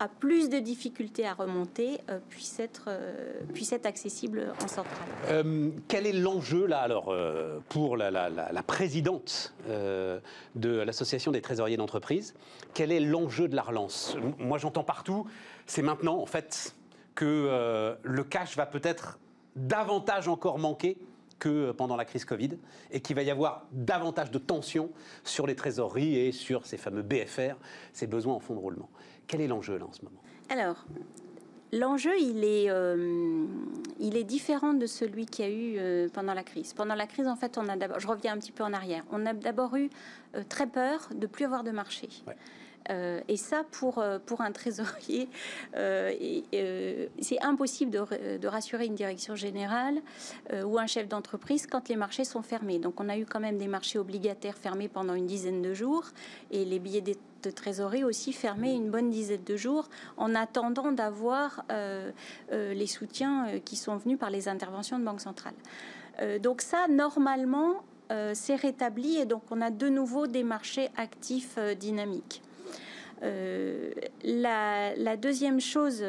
a 0.00 0.08
plus 0.08 0.48
de 0.48 0.58
difficultés 0.58 1.26
à 1.26 1.34
remonter 1.34 2.00
euh, 2.08 2.18
puisse, 2.30 2.58
être, 2.58 2.84
euh, 2.88 3.40
puisse 3.52 3.70
être 3.72 3.84
accessible 3.86 4.52
en 4.64 4.66
centrale. 4.66 5.06
Euh, 5.28 5.70
quel 5.88 6.06
est 6.06 6.12
l'enjeu 6.14 6.66
là 6.66 6.80
alors 6.80 7.10
euh, 7.10 7.58
pour 7.68 7.96
la, 7.98 8.10
la- 8.10 8.62
présidente 8.62 9.52
euh, 9.68 10.18
de 10.54 10.70
l'association 10.70 11.32
des 11.32 11.42
trésoriers 11.42 11.76
d'entreprise? 11.76 12.34
Quel 12.74 12.90
est 12.92 13.00
l'enjeu 13.00 13.46
de 13.46 13.54
la 13.54 13.62
relance? 13.62 14.16
Moi 14.38 14.56
j'entends 14.58 14.84
partout, 14.84 15.26
c'est 15.66 15.82
maintenant 15.82 16.16
en 16.18 16.26
fait 16.26 16.74
que 17.14 17.94
le 18.02 18.24
cash 18.24 18.56
va 18.56 18.64
peut-être 18.64 19.18
davantage 19.56 20.28
encore 20.28 20.58
manquer 20.58 20.96
que 21.38 21.72
pendant 21.72 21.96
la 21.96 22.04
crise 22.04 22.24
Covid 22.24 22.50
et 22.90 23.00
qu'il 23.00 23.16
va 23.16 23.22
y 23.22 23.30
avoir 23.30 23.66
davantage 23.72 24.30
de 24.30 24.38
tensions 24.38 24.90
sur 25.24 25.46
les 25.46 25.54
trésoreries 25.56 26.16
et 26.16 26.32
sur 26.32 26.66
ces 26.66 26.76
fameux 26.76 27.02
BFR, 27.02 27.54
ces 27.92 28.06
besoins 28.06 28.34
en 28.34 28.40
fonds 28.40 28.54
de 28.54 28.60
roulement. 28.60 28.88
Quel 29.30 29.42
est 29.42 29.46
l'enjeu 29.46 29.78
là 29.78 29.86
en 29.86 29.92
ce 29.92 30.02
moment? 30.02 30.20
Alors, 30.48 30.84
l'enjeu, 31.72 32.18
il, 32.18 32.42
est, 32.42 32.68
euh, 32.68 33.46
il 34.00 34.16
est 34.16 34.24
différent 34.24 34.74
de 34.74 34.86
celui 34.86 35.24
qu'il 35.24 35.44
y 35.44 35.48
a 35.48 35.50
eu 35.52 35.76
euh, 35.78 36.08
pendant 36.12 36.34
la 36.34 36.42
crise. 36.42 36.72
Pendant 36.72 36.96
la 36.96 37.06
crise, 37.06 37.28
en 37.28 37.36
fait, 37.36 37.56
on 37.56 37.68
a 37.68 37.76
d'abord, 37.76 38.00
je 38.00 38.08
reviens 38.08 38.32
un 38.32 38.38
petit 38.38 38.50
peu 38.50 38.64
en 38.64 38.72
arrière, 38.72 39.04
on 39.12 39.24
a 39.26 39.32
d'abord 39.32 39.76
eu 39.76 39.88
euh, 40.34 40.42
très 40.48 40.66
peur 40.66 41.10
de 41.14 41.28
plus 41.28 41.44
avoir 41.44 41.62
de 41.62 41.70
marché. 41.70 42.08
Ouais. 42.26 42.34
Euh, 42.88 43.20
et 43.28 43.36
ça, 43.36 43.64
pour, 43.70 44.02
pour 44.26 44.40
un 44.40 44.52
trésorier, 44.52 45.28
euh, 45.76 46.12
euh, 46.54 47.06
c'est 47.20 47.40
impossible 47.42 47.90
de, 47.90 48.46
rassurer 48.46 48.86
une 48.86 48.94
direction 48.94 49.34
générale 49.34 50.00
ou 50.64 50.78
un 50.78 50.86
chef 50.86 51.08
d'entreprise 51.08 51.66
quand 51.66 51.88
les 51.88 51.96
marchés 51.96 52.24
sont 52.24 52.42
fermés. 52.42 52.78
Donc, 52.78 53.00
on 53.00 53.08
a 53.08 53.16
eu 53.16 53.26
quand 53.26 53.40
même 53.40 53.58
des 53.58 53.68
marchés 53.68 53.98
obligataires 53.98 54.56
fermés 54.56 54.88
pendant 54.88 55.14
une 55.14 55.26
dizaine 55.26 55.62
de 55.62 55.72
jours 55.72 56.06
et 56.50 56.64
les 56.64 56.78
billets 56.78 57.00
de, 57.42 57.50
trésorerie 57.50 58.04
aussi 58.04 58.32
fermés 58.32 58.72
une 58.72 58.90
bonne 58.90 59.10
dizaine 59.10 59.44
de 59.44 59.56
jours 59.56 59.88
en 60.16 60.34
attendant 60.34 60.92
d'avoir 60.92 61.64
euh, 61.70 62.10
euh, 62.52 62.74
les 62.74 62.86
soutiens 62.86 63.48
euh, 63.48 63.58
qui 63.58 63.76
sont 63.76 63.96
venus 63.96 64.18
par 64.18 64.30
les 64.30 64.48
interventions 64.48 64.98
de 64.98 65.04
Banque 65.04 65.20
centrale. 65.20 65.54
Donc, 66.42 66.60
ça, 66.60 66.86
normalement, 66.86 67.82
c'est 68.34 68.56
rétabli 68.56 69.16
et 69.16 69.24
donc 69.24 69.42
on 69.50 69.62
a 69.62 69.70
de 69.70 69.88
nouveau 69.88 70.26
des 70.26 70.42
marchés 70.42 70.90
actifs 70.98 71.58
dynamiques. 71.78 72.42
La, 73.22 75.16
deuxième 75.16 75.58
chose 75.58 76.04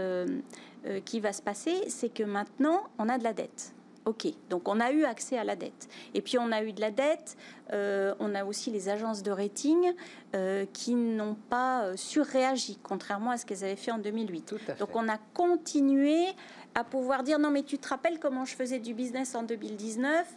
qui 1.05 1.21
va 1.21 1.31
se 1.31 1.41
passer, 1.41 1.75
c'est 1.87 2.13
que 2.13 2.23
maintenant, 2.23 2.83
on 2.97 3.07
a 3.07 3.17
de 3.17 3.23
la 3.23 3.31
dette. 3.31 3.73
OK, 4.05 4.27
donc 4.49 4.67
on 4.67 4.79
a 4.79 4.91
eu 4.91 5.03
accès 5.03 5.37
à 5.37 5.43
la 5.43 5.55
dette. 5.55 5.87
Et 6.13 6.21
puis 6.21 6.37
on 6.39 6.51
a 6.51 6.63
eu 6.63 6.73
de 6.73 6.81
la 6.81 6.89
dette, 6.91 7.37
euh, 7.71 8.15
on 8.19 8.33
a 8.33 8.43
aussi 8.45 8.71
les 8.71 8.89
agences 8.89 9.21
de 9.21 9.31
rating 9.31 9.93
euh, 10.35 10.65
qui 10.73 10.95
n'ont 10.95 11.35
pas 11.35 11.83
euh, 11.83 11.93
surréagi, 11.95 12.79
contrairement 12.81 13.31
à 13.31 13.37
ce 13.37 13.45
qu'elles 13.45 13.63
avaient 13.63 13.75
fait 13.75 13.91
en 13.91 13.99
2008. 13.99 14.45
Tout 14.45 14.55
à 14.55 14.59
fait. 14.59 14.79
Donc 14.79 14.95
on 14.95 15.07
a 15.07 15.17
continué 15.33 16.25
à 16.73 16.83
pouvoir 16.83 17.21
dire 17.23 17.37
non 17.37 17.51
mais 17.51 17.63
tu 17.63 17.77
te 17.77 17.87
rappelles 17.87 18.19
comment 18.19 18.45
je 18.45 18.55
faisais 18.55 18.79
du 18.79 18.93
business 18.93 19.35
en 19.35 19.43
2019 19.43 20.27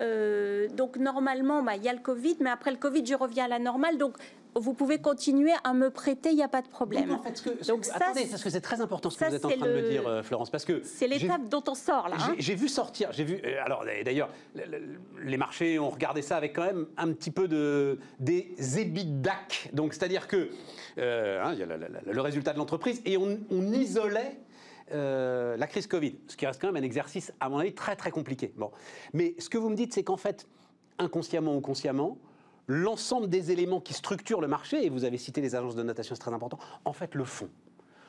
Euh, 0.00 0.66
donc 0.70 0.96
normalement 0.96 1.62
bah, 1.62 1.76
il 1.76 1.84
y 1.84 1.88
a 1.88 1.92
le 1.92 2.00
Covid 2.00 2.38
mais 2.40 2.50
après 2.50 2.72
le 2.72 2.78
Covid 2.78 3.06
je 3.06 3.14
reviens 3.14 3.44
à 3.44 3.48
la 3.48 3.60
normale 3.60 3.96
donc 3.96 4.16
vous 4.56 4.74
pouvez 4.74 4.98
continuer 4.98 5.52
à 5.64 5.72
me 5.74 5.90
prêter 5.90 6.30
il 6.30 6.36
n'y 6.36 6.42
a 6.42 6.48
pas 6.48 6.62
de 6.62 6.68
problème. 6.68 7.08
Donc, 7.08 7.20
en 7.20 7.22
fait, 7.22 7.36
ce 7.36 7.42
que, 7.42 7.62
ce 7.64 7.68
Donc 7.68 7.80
que- 7.80 7.86
ça, 7.86 7.96
attendez, 7.96 8.22
c'est- 8.22 8.30
parce 8.30 8.42
que 8.44 8.50
c'est 8.50 8.60
très 8.60 8.80
important 8.80 9.10
ce 9.10 9.18
que 9.18 9.24
vous 9.24 9.34
êtes 9.34 9.44
en 9.44 9.48
train 9.50 9.66
de 9.66 9.72
me 9.72 9.88
dire, 9.88 10.06
euh, 10.06 10.22
Florence, 10.22 10.50
parce 10.50 10.64
que 10.64 10.82
C'est 10.84 11.08
l'étape 11.08 11.48
dont 11.48 11.62
on 11.68 11.74
sort 11.74 12.08
là. 12.08 12.16
hein. 12.20 12.34
J'ai 12.38 12.54
vu 12.54 12.68
sortir, 12.68 13.10
j'ai 13.12 13.24
vu. 13.24 13.40
euh, 13.44 13.56
Alors 13.64 13.84
d'ailleurs, 14.04 14.28
le- 14.54 14.64
le- 14.66 14.98
les 15.24 15.36
marchés 15.36 15.78
ont 15.78 15.90
regardé 15.90 16.22
ça 16.22 16.36
avec 16.36 16.54
quand 16.54 16.64
même 16.64 16.86
un 16.96 17.12
petit 17.12 17.30
peu 17.30 17.48
de 17.48 17.98
des 18.20 18.54
EBITDAC. 18.78 19.70
Donc 19.72 19.92
c'est-à-dire 19.94 20.28
que 20.28 20.50
euh, 20.98 21.42
hein, 21.44 21.54
y 21.54 21.62
a 21.62 21.66
le, 21.66 21.76
le- 21.76 22.12
le 22.12 22.20
résultat 22.20 22.52
de 22.52 22.58
l'entreprise 22.58 23.00
et 23.04 23.16
on, 23.16 23.38
on 23.50 23.72
isolait. 23.72 24.38
euh, 24.92 25.56
la 25.56 25.66
crise 25.66 25.86
Covid, 25.86 26.14
ce 26.28 26.36
qui 26.36 26.44
reste 26.46 26.60
quand 26.60 26.70
même 26.70 26.76
un 26.82 26.84
exercice, 26.86 27.32
à 27.40 27.48
mon 27.48 27.56
avis, 27.58 27.72
très 27.72 27.96
très 27.96 28.10
compliqué. 28.10 28.52
Bon, 28.56 28.70
mais 29.14 29.34
ce 29.38 29.48
que 29.48 29.56
vous 29.56 29.70
me 29.70 29.74
dites, 29.76 29.94
c'est 29.94 30.02
qu'en 30.04 30.18
fait, 30.18 30.46
inconsciemment 30.98 31.56
ou 31.56 31.62
consciemment, 31.62 32.18
l'ensemble 32.66 33.28
des 33.28 33.50
éléments 33.50 33.80
qui 33.80 33.94
structurent 33.94 34.40
le 34.40 34.48
marché, 34.48 34.84
et 34.84 34.88
vous 34.90 35.04
avez 35.04 35.18
cité 35.18 35.40
les 35.40 35.54
agences 35.54 35.74
de 35.76 35.82
notation, 35.82 36.14
c'est 36.14 36.20
très 36.20 36.32
important, 36.32 36.58
en 36.84 36.92
fait 36.92 37.14
le 37.14 37.24
font, 37.24 37.48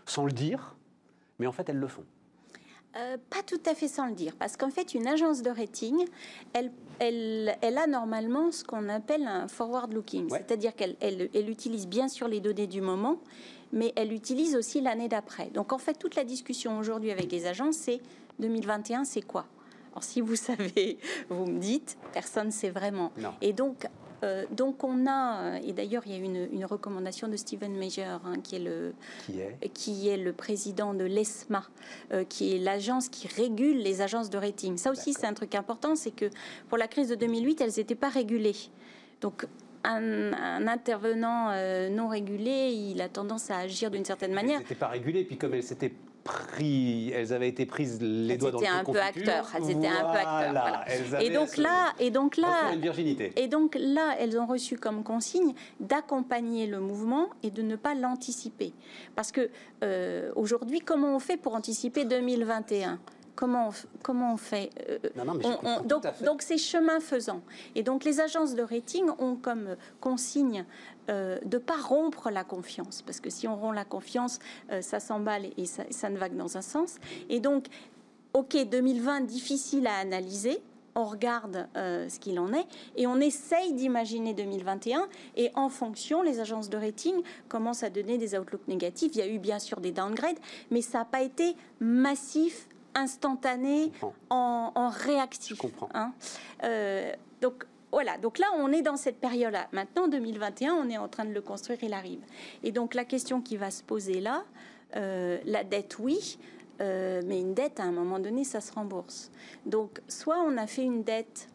sans 0.06 0.26
le 0.26 0.32
dire, 0.32 0.76
mais 1.39 1.47
en 1.47 1.51
fait 1.51 1.68
elles 1.70 1.78
le 1.80 1.88
font. 1.88 2.03
Euh, 2.97 3.18
pas 3.30 3.43
tout 3.45 3.60
à 3.66 3.76
fait 3.76 3.89
sans 3.89 4.06
le 4.08 4.14
dire, 4.14 4.38
parce 4.39 4.56
qu'en 4.56 4.70
fait, 4.70 4.93
une 4.93 5.06
agence 5.06 5.41
de 5.41 5.49
rating, 5.49 6.06
elle, 6.53 6.72
elle, 6.99 7.58
elle 7.62 7.78
a 7.78 7.88
normalement 7.88 8.53
ce 8.53 8.64
qu'on 8.64 8.88
appelle 8.88 9.28
un 9.28 9.49
forward-looking, 9.49 10.32
Ouais. 10.32 10.38
c'est-à-dire 10.38 10.74
qu'elle 10.76 10.95
elle, 11.01 11.30
elle 11.34 11.49
utilise 11.49 11.88
bien 11.88 12.08
sûr 12.08 12.30
les 12.30 12.39
données 12.39 12.68
du 12.68 12.80
moment, 12.80 13.20
mais 13.74 13.91
elle 13.97 14.14
utilise 14.14 14.56
aussi 14.56 14.80
l'année 14.80 15.10
d'après. 15.10 15.47
Donc 15.47 15.74
en 15.74 15.78
fait, 15.78 15.95
toute 15.95 16.16
la 16.16 16.24
discussion 16.24 16.80
aujourd'hui 16.80 17.12
avec 17.12 17.30
les 17.34 17.45
agences, 17.47 17.76
c'est 17.76 17.99
2021, 18.39 19.03
c'est 19.03 19.22
quoi? 19.24 19.45
Alors 19.91 20.06
si 20.06 20.22
vous 20.22 20.36
savez, 20.38 20.97
vous 21.30 21.45
me 21.45 21.60
dites, 21.60 21.97
personne 22.14 22.47
ne 22.47 22.51
sait 22.51 22.70
vraiment. 22.70 23.12
Non. 23.18 23.34
Et 23.41 23.51
donc, 23.51 23.88
euh, 24.24 24.45
donc 24.51 24.84
on 24.84 25.07
a, 25.07 25.59
et 25.59 25.74
d'ailleurs 25.74 26.03
il 26.05 26.11
y 26.11 26.16
a 26.16 26.18
une, 26.18 26.47
une 26.51 26.66
recommandation 26.66 27.28
de 27.28 27.36
Stephen 27.36 27.76
Major, 27.78 28.22
hein, 28.26 28.39
qui 28.43 28.55
est 28.55 28.59
le, 28.59 28.93
Qui 29.26 29.39
est 29.39 29.70
qui 29.74 30.09
est 30.09 30.18
le 30.18 30.34
président 30.34 30.93
de 30.93 31.03
l'ESMA, 31.03 31.63
euh, 32.13 32.24
qui 32.24 32.55
est 32.55 32.59
l'agence 32.59 33.09
qui 33.09 33.28
régule 33.28 33.78
les 33.78 34.01
agences 34.01 34.30
de 34.30 34.38
rating. 34.38 34.78
Ça 34.78 34.91
aussi, 34.91 35.13
c'est 35.13 35.28
un 35.28 35.34
truc 35.34 35.55
important, 35.55 35.95
c'est 35.95 36.11
que 36.16 36.30
pour 36.70 36.78
la 36.78 36.88
crise 36.88 37.09
de 37.09 37.16
2008, 37.16 37.61
elles 37.61 37.72
n'étaient 37.78 37.95
pas 37.95 38.09
régulées. 38.09 38.55
Donc, 39.22 39.45
un, 39.84 40.34
un 40.34 40.68
intervenant 40.68 41.49
euh, 41.51 41.89
non 41.89 42.07
régulé, 42.07 42.72
il 42.72 43.01
a 43.01 43.09
tendance 43.09 43.51
à 43.51 43.57
agir 43.57 43.91
d'une 43.91 44.05
certaine 44.05 44.34
manière. 44.34 44.57
Elles 44.57 44.63
n'étaient 44.63 44.76
pas 44.76 44.88
régulées, 44.88 45.24
puis 45.24 45.38
comme 45.38 45.53
elles 45.53 45.63
s'étaient 45.63 45.93
pris, 46.26 47.12
elles 47.12 47.32
avaient 47.34 47.48
été 47.48 47.66
prises 47.68 48.02
les 48.02 48.34
Elles 48.34 48.40
doigts 48.40 48.52
dans 48.52 48.60
le 48.60 48.66
étaient 48.66 48.74
un 48.74 48.84
peu 48.84 49.00
acteurs, 49.00 49.48
elles 49.56 49.70
étaient 49.70 49.88
un 49.88 50.12
peu 50.12 50.18
acteurs, 50.18 50.52
voilà. 50.52 50.84
elles 50.88 51.24
Et 51.24 51.30
donc 51.30 51.56
là, 51.56 51.94
et 52.00 52.10
donc 52.10 52.36
là, 52.36 52.48
offert 52.50 52.74
une 52.74 52.82
virginité. 52.82 53.32
Et 53.36 53.48
donc 53.48 53.78
là, 53.80 54.16
elles 54.20 54.38
ont 54.40 54.48
reçu 54.48 54.76
comme 54.76 55.04
consigne 55.04 55.54
d'accompagner 55.80 56.66
le 56.66 56.80
mouvement 56.80 57.30
et 57.44 57.52
de 57.52 57.62
ne 57.62 57.76
pas 57.76 57.94
l'anticiper. 57.94 58.74
Parce 59.16 59.32
que 59.32 59.50
euh, 59.84 60.32
aujourd'hui, 60.36 60.80
comment 60.80 61.16
on 61.16 61.20
fait 61.20 61.38
pour 61.38 61.54
anticiper 61.54 62.06
2021 62.06 63.00
Comment 63.36 63.70
on, 63.70 63.72
comment 64.02 64.34
on 64.34 64.38
fait 64.38 64.70
Euh, 64.90 64.98
Non, 65.18 65.26
non, 65.26 65.34
mais 65.36 65.44
je 65.44 65.48
on- 65.50 65.52
on- 65.52 65.56
comprends 65.58 65.78
tout 65.82 65.88
donc, 65.88 66.04
fait. 66.08 66.24
donc 66.26 66.42
c'est 66.42 66.58
chemin 66.58 67.00
faisant. 67.00 67.42
Et 67.76 67.84
donc 67.84 68.04
les 68.06 68.20
agences 68.22 68.56
de 68.56 68.62
rating 68.64 69.06
ont 69.20 69.36
comme 69.36 69.76
consigne 70.00 70.66
euh, 71.10 71.38
de 71.46 71.58
ne 71.58 71.62
pas 71.62 71.76
rompre 71.78 72.30
la 72.32 72.44
confiance. 72.44 73.02
Parce 73.02 73.20
que 73.20 73.30
si 73.30 73.48
on 73.48 73.56
rompt 73.56 73.76
la 73.76 73.86
confiance, 73.86 74.40
euh, 74.72 74.82
ça 74.82 75.00
s'emballe 75.00 75.48
et 75.58 75.66
ça, 75.66 75.84
ça 75.92 76.10
ne 76.10 76.18
va 76.18 76.30
que 76.30 76.36
dans 76.36 76.58
un 76.58 76.62
sens. 76.62 76.96
Et 77.30 77.40
donc, 77.40 77.66
OK, 78.34 78.56
2020, 78.70 79.22
difficile 79.22 79.86
à 79.88 79.96
analyser. 79.98 80.62
On 80.98 81.04
regarde 81.04 81.68
euh, 81.76 82.08
ce 82.08 82.20
qu'il 82.20 82.40
en 82.40 82.54
est 82.54 82.66
et 82.96 83.06
on 83.06 83.18
essaye 83.20 83.74
d'imaginer 83.74 84.34
2021. 84.34 85.08
Et 85.36 85.52
en 85.56 85.68
fonction, 85.68 86.22
les 86.24 86.40
agences 86.40 86.70
de 86.70 86.78
rating 86.78 87.16
commencent 87.50 87.84
à 87.84 87.90
donner 87.90 88.18
des 88.18 88.34
outlooks 88.38 88.68
négatifs. 88.70 89.12
Il 89.14 89.20
y 89.20 89.22
a 89.22 89.28
eu 89.28 89.38
bien 89.40 89.60
sûr 89.60 89.82
des 89.82 89.92
downgrades, 89.92 90.40
mais 90.72 90.82
ça 90.82 91.00
n'a 91.00 91.06
pas 91.06 91.22
été 91.22 91.56
massif, 91.82 92.68
instantané, 92.96 93.91
en, 94.30 94.72
en 94.74 94.89
réactif. 94.89 95.56
Je 95.56 95.62
comprends. 95.62 95.89
hein. 95.93 96.14
Euh, 96.64 97.12
donc 97.41 97.66
voilà, 97.91 98.18
donc 98.18 98.39
là 98.39 98.48
on 98.58 98.72
est 98.72 98.82
dans 98.82 98.98
cette 98.98 99.20
période-là. 99.20 99.68
Maintenant 99.72 100.08
2021, 100.08 100.74
on 100.74 100.89
est 100.89 100.98
en 100.98 101.08
train 101.08 101.26
de 101.26 101.32
le 101.34 101.41
construire, 101.41 101.80
il 101.84 101.93
arrive. 101.93 102.22
Et 102.64 102.72
donc 102.72 102.93
la 102.93 103.06
question 103.06 103.41
qui 103.41 103.58
va 103.58 103.72
se 103.72 103.84
poser 103.84 104.20
là, 104.22 104.43
euh, 104.96 105.38
la 105.46 105.64
dette 105.64 105.98
oui, 106.00 106.38
euh, 106.82 107.22
mais 107.26 107.39
une 107.39 107.54
dette 107.54 107.80
à 107.80 107.84
un 107.84 107.91
moment 107.91 108.20
donné 108.20 108.43
ça 108.43 108.60
se 108.62 108.74
rembourse. 108.74 109.32
Donc 109.66 110.02
soit 110.08 110.39
on 110.41 110.58
a 110.58 110.68
fait 110.68 110.84
une 110.84 111.04
dette 111.04 111.48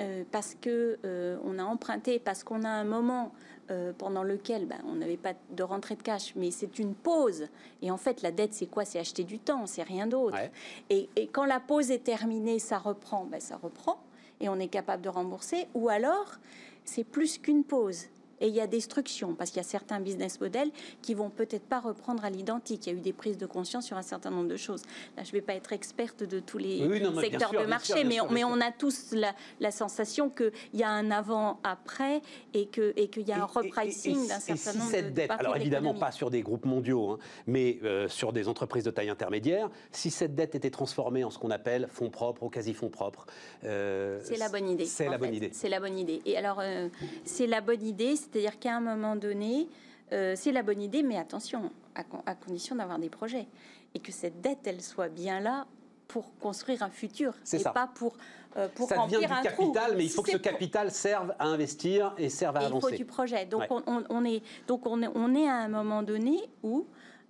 euh, 0.00 0.22
parce 0.30 0.54
que 0.60 0.98
on 1.44 1.58
a 1.58 1.64
emprunté, 1.64 2.18
parce 2.18 2.44
qu'on 2.44 2.62
a 2.64 2.70
un 2.70 2.84
moment 2.84 3.32
euh, 3.70 3.92
pendant 3.96 4.22
lequel 4.22 4.66
ben, 4.66 4.78
on 4.86 4.94
n'avait 4.94 5.16
pas 5.16 5.34
de 5.50 5.62
rentrée 5.62 5.96
de 5.96 6.02
cash, 6.02 6.34
mais 6.36 6.50
c'est 6.50 6.78
une 6.78 6.94
pause. 6.94 7.48
Et 7.82 7.90
en 7.90 7.96
fait, 7.96 8.22
la 8.22 8.30
dette, 8.30 8.54
c'est 8.54 8.66
quoi? 8.66 8.84
C'est 8.84 8.98
acheter 8.98 9.24
du 9.24 9.38
temps, 9.38 9.66
c'est 9.66 9.82
rien 9.82 10.06
d'autre. 10.06 10.36
Ouais. 10.36 10.50
Et, 10.90 11.08
et 11.16 11.26
quand 11.26 11.44
la 11.44 11.60
pause 11.60 11.90
est 11.90 12.04
terminée, 12.04 12.58
ça 12.58 12.78
reprend, 12.78 13.24
ben, 13.24 13.40
ça 13.40 13.56
reprend, 13.56 14.00
et 14.40 14.48
on 14.48 14.58
est 14.58 14.68
capable 14.68 15.02
de 15.02 15.08
rembourser. 15.08 15.66
Ou 15.74 15.88
alors, 15.88 16.36
c'est 16.84 17.04
plus 17.04 17.38
qu'une 17.38 17.64
pause. 17.64 18.06
Et 18.40 18.48
il 18.48 18.54
y 18.54 18.60
a 18.60 18.66
destruction, 18.66 19.34
parce 19.34 19.50
qu'il 19.50 19.58
y 19.58 19.64
a 19.64 19.68
certains 19.68 20.00
business 20.00 20.40
models 20.40 20.70
qui 21.02 21.14
vont 21.14 21.30
peut-être 21.30 21.64
pas 21.64 21.80
reprendre 21.80 22.24
à 22.24 22.30
l'identique. 22.30 22.86
Il 22.86 22.92
y 22.92 22.94
a 22.94 22.98
eu 22.98 23.00
des 23.00 23.12
prises 23.12 23.38
de 23.38 23.46
conscience 23.46 23.86
sur 23.86 23.96
un 23.96 24.02
certain 24.02 24.30
nombre 24.30 24.48
de 24.48 24.56
choses. 24.56 24.82
Là, 25.16 25.24
je 25.24 25.28
ne 25.28 25.32
vais 25.32 25.40
pas 25.40 25.54
être 25.54 25.72
experte 25.72 26.22
de 26.22 26.40
tous 26.40 26.58
les 26.58 26.86
Oui, 26.86 27.00
non, 27.00 27.18
secteurs 27.20 27.50
sûr, 27.50 27.60
de 27.60 27.64
bien 27.64 27.66
marché, 27.66 27.86
sûr, 27.94 27.96
bien 28.04 28.26
mais, 28.30 28.44
on, 28.44 28.56
mais 28.56 28.64
a 28.64 28.72
tous 28.72 29.12
la, 29.12 29.34
la 29.60 29.70
sensation 29.70 30.30
qu'il 30.30 30.52
y 30.74 30.82
a 30.82 30.90
un 30.90 31.10
avant-après 31.10 32.22
et 32.54 32.66
qu'il 32.66 32.92
et 32.96 33.08
qu'il 33.08 33.28
y 33.28 33.32
a 33.32 33.36
un 33.36 33.38
Et- 33.38 33.40
et- 33.42 33.44
et- 33.44 33.70
repricing 33.70 34.28
d'un 34.28 34.36
et 34.38 34.40
certain 34.40 34.72
si 34.72 34.78
nombre 34.78 34.90
cette 34.90 35.06
de 35.06 35.10
dette, 35.10 35.30
alors 35.30 35.54
de 35.54 35.60
évidemment 35.60 35.94
pas 35.94 36.12
sur 36.12 36.30
des 36.30 36.42
groupes 36.42 36.64
mondiaux, 36.64 37.10
hein, 37.12 37.18
mais 37.46 37.78
euh, 37.82 38.08
sur 38.08 38.32
des 38.32 38.48
entreprises 38.48 38.84
de 38.84 38.90
taille 38.90 39.08
intermédiaire, 39.10 39.68
si 39.92 40.10
cette 40.10 40.34
dette 40.34 40.54
était 40.54 40.70
transformée 40.70 41.24
en 41.24 41.30
ce 41.30 41.38
qu'on 41.38 41.50
appelle 41.50 41.88
fonds 41.90 42.10
propres 42.10 42.42
ou 42.44 42.48
quasi-fonds 42.48 42.88
propres, 42.90 43.26
euh, 43.64 44.20
C'est 44.22 44.36
la 44.36 44.48
bonne 44.48 44.68
idée. 44.68 44.84
C'est 44.86 45.08
la 45.08 45.18
bonne 45.18 45.34
idée. 45.34 45.50
C'est 45.52 45.68
la 45.68 45.80
bonne 45.80 45.98
idée. 45.98 46.20
Et 46.26 46.36
alors, 46.36 46.58
euh, 46.60 46.88
c'est 47.24 47.46
la 47.46 47.60
bonne 47.60 47.84
idée, 47.84 48.16
c'est-à-dire 48.30 48.58
qu'à 48.58 48.76
un 48.76 48.80
moment 48.80 49.16
donné, 49.16 49.68
euh, 50.12 50.34
c'est 50.36 50.52
la 50.52 50.62
bonne 50.62 50.80
idée, 50.82 51.02
mais 51.02 51.16
attention, 51.18 51.70
à, 51.94 52.04
con- 52.04 52.22
à 52.26 52.34
condition 52.34 52.76
d'avoir 52.76 52.98
des 52.98 53.10
projets. 53.10 53.46
Et 53.94 53.98
que 54.00 54.12
cette 54.12 54.40
dette, 54.40 54.60
elle 54.66 54.82
soit 54.82 55.08
bien 55.08 55.40
là 55.40 55.66
pour 56.08 56.36
construire 56.38 56.82
un 56.82 56.90
futur. 56.90 57.34
C'est 57.44 57.58
et 57.58 57.62
ça. 57.62 57.70
pas 57.70 57.90
pour, 57.94 58.16
euh, 58.56 58.68
pour 58.74 58.88
Ça 58.88 58.94
devient 58.96 59.16
remplir 59.16 59.20
du 59.28 59.34
un 59.34 59.42
capital, 59.42 59.84
trou. 59.88 59.96
mais 59.96 60.04
il 60.04 60.10
faut 60.10 60.22
que 60.22 60.30
ce 60.32 60.36
capital 60.38 60.90
serve 60.90 61.34
à 61.38 61.46
investir 61.46 62.14
et 62.16 62.28
serve 62.30 62.56
à 62.56 62.60
et 62.60 62.64
il 62.64 62.70
faut 62.70 62.76
avancer. 62.78 62.96
du 62.96 63.04
projet. 63.04 63.44
Donc, 63.46 63.62
Ouais. 63.62 63.82
on, 64.08 64.24
est, 64.24 64.42
donc 64.66 64.86
on, 64.86 65.02
est, 65.02 65.08
on 65.14 65.34
est 65.34 65.48
à 65.48 65.56
un 65.56 65.68
moment 65.68 66.02
donné 66.02 66.38
où 66.62 66.86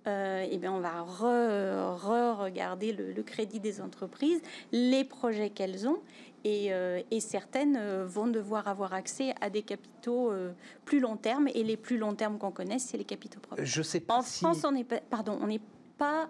euh, 0.07 0.45
eh 0.49 0.57
bien, 0.57 0.71
on 0.71 0.79
va 0.79 1.01
re- 1.01 1.97
re-regarder 1.97 2.93
le, 2.93 3.11
le 3.11 3.23
crédit 3.23 3.59
des 3.59 3.81
entreprises, 3.81 4.41
les 4.71 5.03
projets 5.03 5.49
qu'elles 5.49 5.87
ont, 5.87 5.99
et, 6.43 6.73
euh, 6.73 7.01
et 7.11 7.19
certaines 7.19 7.75
euh, 7.77 8.05
vont 8.05 8.27
devoir 8.27 8.67
avoir 8.67 8.93
accès 8.93 9.33
à 9.41 9.49
des 9.49 9.61
capitaux 9.63 10.31
euh, 10.31 10.51
plus 10.85 10.99
long 10.99 11.17
terme, 11.17 11.47
et 11.53 11.63
les 11.63 11.77
plus 11.77 11.97
long 11.97 12.15
terme 12.15 12.37
qu'on 12.37 12.51
connaisse, 12.51 12.83
c'est 12.83 12.97
les 12.97 13.03
capitaux 13.05 13.39
propres. 13.39 13.63
Je 13.63 13.81
sais 13.81 13.99
pas 13.99 14.15
En 14.17 14.21
si... 14.21 14.39
France, 14.39 14.63
on 14.63 14.71
n'est 14.71 14.83
pas, 14.83 14.99
pardon, 15.09 15.37
on 15.41 15.47
n'est 15.47 15.61
pas, 15.97 16.29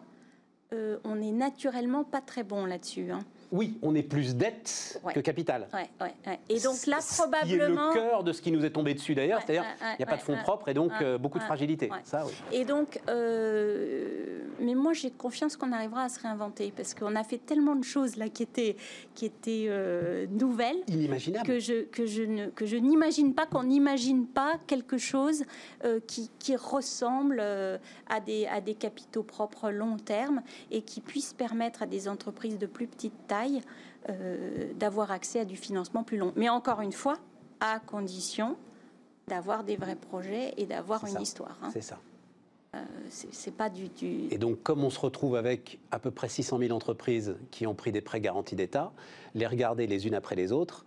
euh, 0.73 0.97
on 1.03 1.21
est 1.21 1.31
naturellement 1.31 2.03
pas 2.03 2.21
très 2.21 2.43
bon 2.43 2.65
là-dessus. 2.65 3.11
hein. 3.11 3.23
Oui, 3.51 3.79
on 3.81 3.95
est 3.95 4.03
plus 4.03 4.35
dette 4.35 4.99
Ouais. 5.03 5.13
que 5.13 5.19
capital. 5.21 5.67
Ouais, 5.73 5.89
ouais, 6.01 6.13
ouais. 6.27 6.39
Et 6.49 6.59
donc 6.59 6.85
là, 6.85 6.99
probablement. 7.17 7.91
Qui 7.91 7.97
est 7.97 8.01
le 8.01 8.09
cœur 8.09 8.23
de 8.23 8.31
ce 8.31 8.41
qui 8.41 8.51
nous 8.51 8.63
est 8.65 8.69
tombé 8.69 8.93
dessus 8.93 9.15
d'ailleurs, 9.15 9.41
c'est-à-dire 9.45 9.65
il 9.81 9.95
n'y 9.99 10.03
a 10.03 10.07
pas 10.07 10.17
de 10.17 10.21
fonds 10.21 10.37
propres 10.43 10.69
et 10.69 10.73
donc 10.73 10.91
euh, 11.01 11.17
beaucoup 11.17 11.39
de 11.39 11.43
fragilité. 11.43 11.89
ouais. 11.89 11.97
Ça, 12.03 12.25
oui. 12.25 12.33
Et 12.51 12.65
donc, 12.65 12.99
euh, 13.09 14.41
mais 14.59 14.75
moi 14.75 14.93
j'ai 14.93 15.09
confiance 15.11 15.55
qu'on 15.57 15.71
arrivera 15.71 16.03
à 16.03 16.09
se 16.09 16.19
réinventer 16.19 16.71
parce 16.75 16.93
qu'on 16.93 17.15
a 17.15 17.23
fait 17.23 17.37
tellement 17.39 17.75
de 17.75 17.83
choses 17.83 18.17
là 18.17 18.29
qui 18.29 18.43
étaient, 18.43 18.75
qui 19.15 19.25
étaient 19.25 19.65
euh, 19.69 20.27
nouvelles 20.29 20.81
Inimaginable. 20.87 21.47
que 21.47 21.59
je, 21.59 21.83
que 21.85 22.05
je 22.05 22.23
ne 22.23 22.47
que 22.47 22.65
je 22.65 22.75
n'imagine 22.77 23.33
pas 23.33 23.45
qu'on 23.45 23.63
n'imagine 23.63 24.27
pas 24.27 24.55
quelque 24.67 24.97
chose 24.97 25.43
qui, 26.07 26.29
qui 26.39 26.55
ressemble 26.55 27.39
à 27.39 28.19
des 28.19 28.45
à 28.47 28.61
des 28.61 28.75
capitaux 28.75 29.23
propres 29.23 29.69
long 29.71 29.97
terme 29.97 30.41
et 30.71 30.81
qui 30.81 31.01
puisse 31.01 31.33
permettre 31.33 31.81
à 31.83 31.85
des 31.85 32.07
entreprises 32.07 32.57
de 32.57 32.65
plus 32.65 32.87
petite 32.87 33.13
taille 33.27 33.38
euh, 34.09 34.71
d'avoir 34.75 35.11
accès 35.11 35.39
à 35.41 35.45
du 35.45 35.55
financement 35.55 36.03
plus 36.03 36.17
long. 36.17 36.33
Mais 36.35 36.49
encore 36.49 36.81
une 36.81 36.91
fois, 36.93 37.17
à 37.59 37.79
condition 37.79 38.55
d'avoir 39.27 39.63
des 39.63 39.75
vrais 39.75 39.95
projets 39.95 40.53
et 40.57 40.65
d'avoir 40.65 41.03
une 41.05 41.13
ça. 41.13 41.21
histoire. 41.21 41.57
hein. 41.63 41.69
C'est 41.73 41.81
ça. 41.81 41.97
C'est 43.09 43.33
c'est 43.33 43.51
pas 43.51 43.69
du, 43.69 43.87
du- 43.89 44.27
Et 44.31 44.37
donc, 44.37 44.61
comme 44.61 44.83
on 44.83 44.91
se 44.91 44.99
retrouve 44.99 45.35
avec 45.35 45.79
à 45.89 45.97
peu 45.97 46.11
près 46.11 46.29
600 46.29 46.59
000 46.59 46.71
entreprises 46.71 47.35
qui 47.49 47.65
ont 47.65 47.73
pris 47.73 47.91
des 47.91 48.01
prêts 48.01 48.21
garantis 48.21 48.55
d'État, 48.55 48.91
les 49.33 49.47
regarder 49.47 49.87
les 49.87 50.05
unes 50.05 50.13
après 50.13 50.35
les 50.35 50.51
autres, 50.51 50.85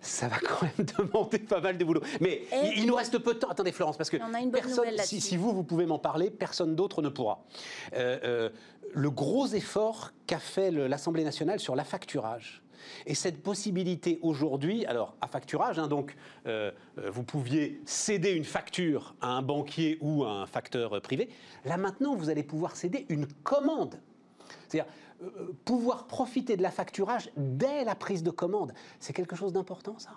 ça 0.00 0.28
va 0.28 0.38
quand 0.38 0.62
même 0.62 0.86
demander 0.98 1.38
pas 1.38 1.60
mal 1.60 1.78
de 1.78 1.84
boulot. 1.84 2.02
Mais 2.20 2.42
Et- 2.52 2.78
il, 2.78 2.86
nous 2.86 2.94
reste 2.94 3.18
peu 3.18 3.34
de 3.34 3.38
temps. 3.38 3.48
Attendez, 3.48 3.72
Florence, 3.72 3.96
parce 3.96 4.10
que 4.10 4.16
personne, 4.50 4.86
si, 4.98 5.36
vous, 5.36 5.52
vous 5.52 5.64
pouvez 5.64 5.86
m'en 5.86 5.98
parler, 5.98 6.30
personne 6.30 6.74
d'autre 6.74 7.02
ne 7.02 7.08
pourra. 7.08 7.44
Euh, 7.94 8.18
euh, 8.24 8.48
le 8.92 9.10
gros 9.10 9.46
effort 9.46 10.12
qu'a 10.26 10.38
fait 10.38 10.70
l'Assemblée 10.70 11.24
nationale 11.24 11.60
sur 11.60 11.76
l'affacturage. 11.76 12.62
Et 13.06 13.14
cette 13.14 13.42
possibilité 13.42 14.18
aujourd'hui, 14.22 14.86
alors 14.86 15.14
à 15.20 15.26
facturage, 15.26 15.78
hein, 15.78 15.86
donc 15.86 16.16
euh, 16.46 16.70
vous 17.12 17.22
pouviez 17.22 17.80
céder 17.84 18.30
une 18.30 18.44
facture 18.44 19.14
à 19.20 19.28
un 19.32 19.42
banquier 19.42 19.98
ou 20.00 20.24
à 20.24 20.30
un 20.30 20.46
facteur 20.46 20.98
privé. 21.02 21.28
Là 21.66 21.76
maintenant, 21.76 22.14
vous 22.14 22.30
allez 22.30 22.42
pouvoir 22.42 22.76
céder 22.76 23.04
une 23.10 23.26
commande. 23.26 24.00
C'est-à-dire 24.66 24.90
pouvoir 25.64 26.06
profiter 26.06 26.56
de 26.56 26.62
la 26.62 26.70
facturage 26.70 27.30
dès 27.36 27.84
la 27.84 27.94
prise 27.94 28.22
de 28.22 28.30
commande. 28.30 28.72
C'est 28.98 29.12
quelque 29.12 29.36
chose 29.36 29.52
d'important, 29.52 29.98
ça? 29.98 30.10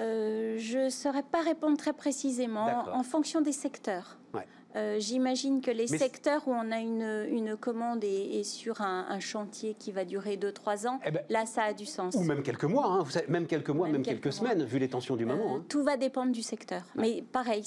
Euh, 0.00 0.56
je 0.58 0.78
ne 0.86 0.90
saurais 0.90 1.22
pas 1.22 1.40
répondre 1.40 1.76
très 1.76 1.92
précisément 1.92 2.66
en 2.92 3.02
fonction 3.04 3.40
des 3.40 3.52
secteurs. 3.52 4.18
Ouais. 4.34 4.46
Euh, 4.74 4.96
J'imagine 4.98 5.60
que 5.60 5.70
les 5.70 5.86
Mais 5.88 5.98
secteurs 5.98 6.48
où 6.48 6.50
on 6.52 6.72
a 6.72 6.80
une, 6.80 7.26
une 7.28 7.56
commande 7.56 8.02
et, 8.02 8.40
et 8.40 8.42
sur 8.42 8.80
un, 8.80 9.06
un 9.08 9.20
chantier 9.20 9.74
qui 9.78 9.92
va 9.92 10.04
durer 10.04 10.36
2-3 10.36 10.88
ans, 10.88 10.98
Eh 11.06 11.12
ben, 11.12 11.22
là, 11.28 11.46
ça 11.46 11.62
a 11.62 11.72
du 11.72 11.86
sens. 11.86 12.16
Ou 12.16 12.24
même 12.24 12.42
quelques 12.42 12.64
mois, 12.64 12.86
hein, 12.86 13.02
vous 13.04 13.10
savez, 13.12 13.28
même 13.28 13.46
quelques 13.46 13.70
mois, 13.70 13.86
même, 13.86 13.98
Même 13.98 14.02
quelques, 14.02 14.32
semaines, 14.32 14.64
vu 14.64 14.80
les 14.80 14.88
tensions 14.88 15.14
du 15.14 15.26
moment. 15.26 15.54
Euh, 15.54 15.58
hein. 15.58 15.64
Tout 15.68 15.84
va 15.84 15.96
dépendre 15.96 16.32
du 16.32 16.42
secteur. 16.42 16.82
Mais 16.96 17.22
pareil, 17.30 17.62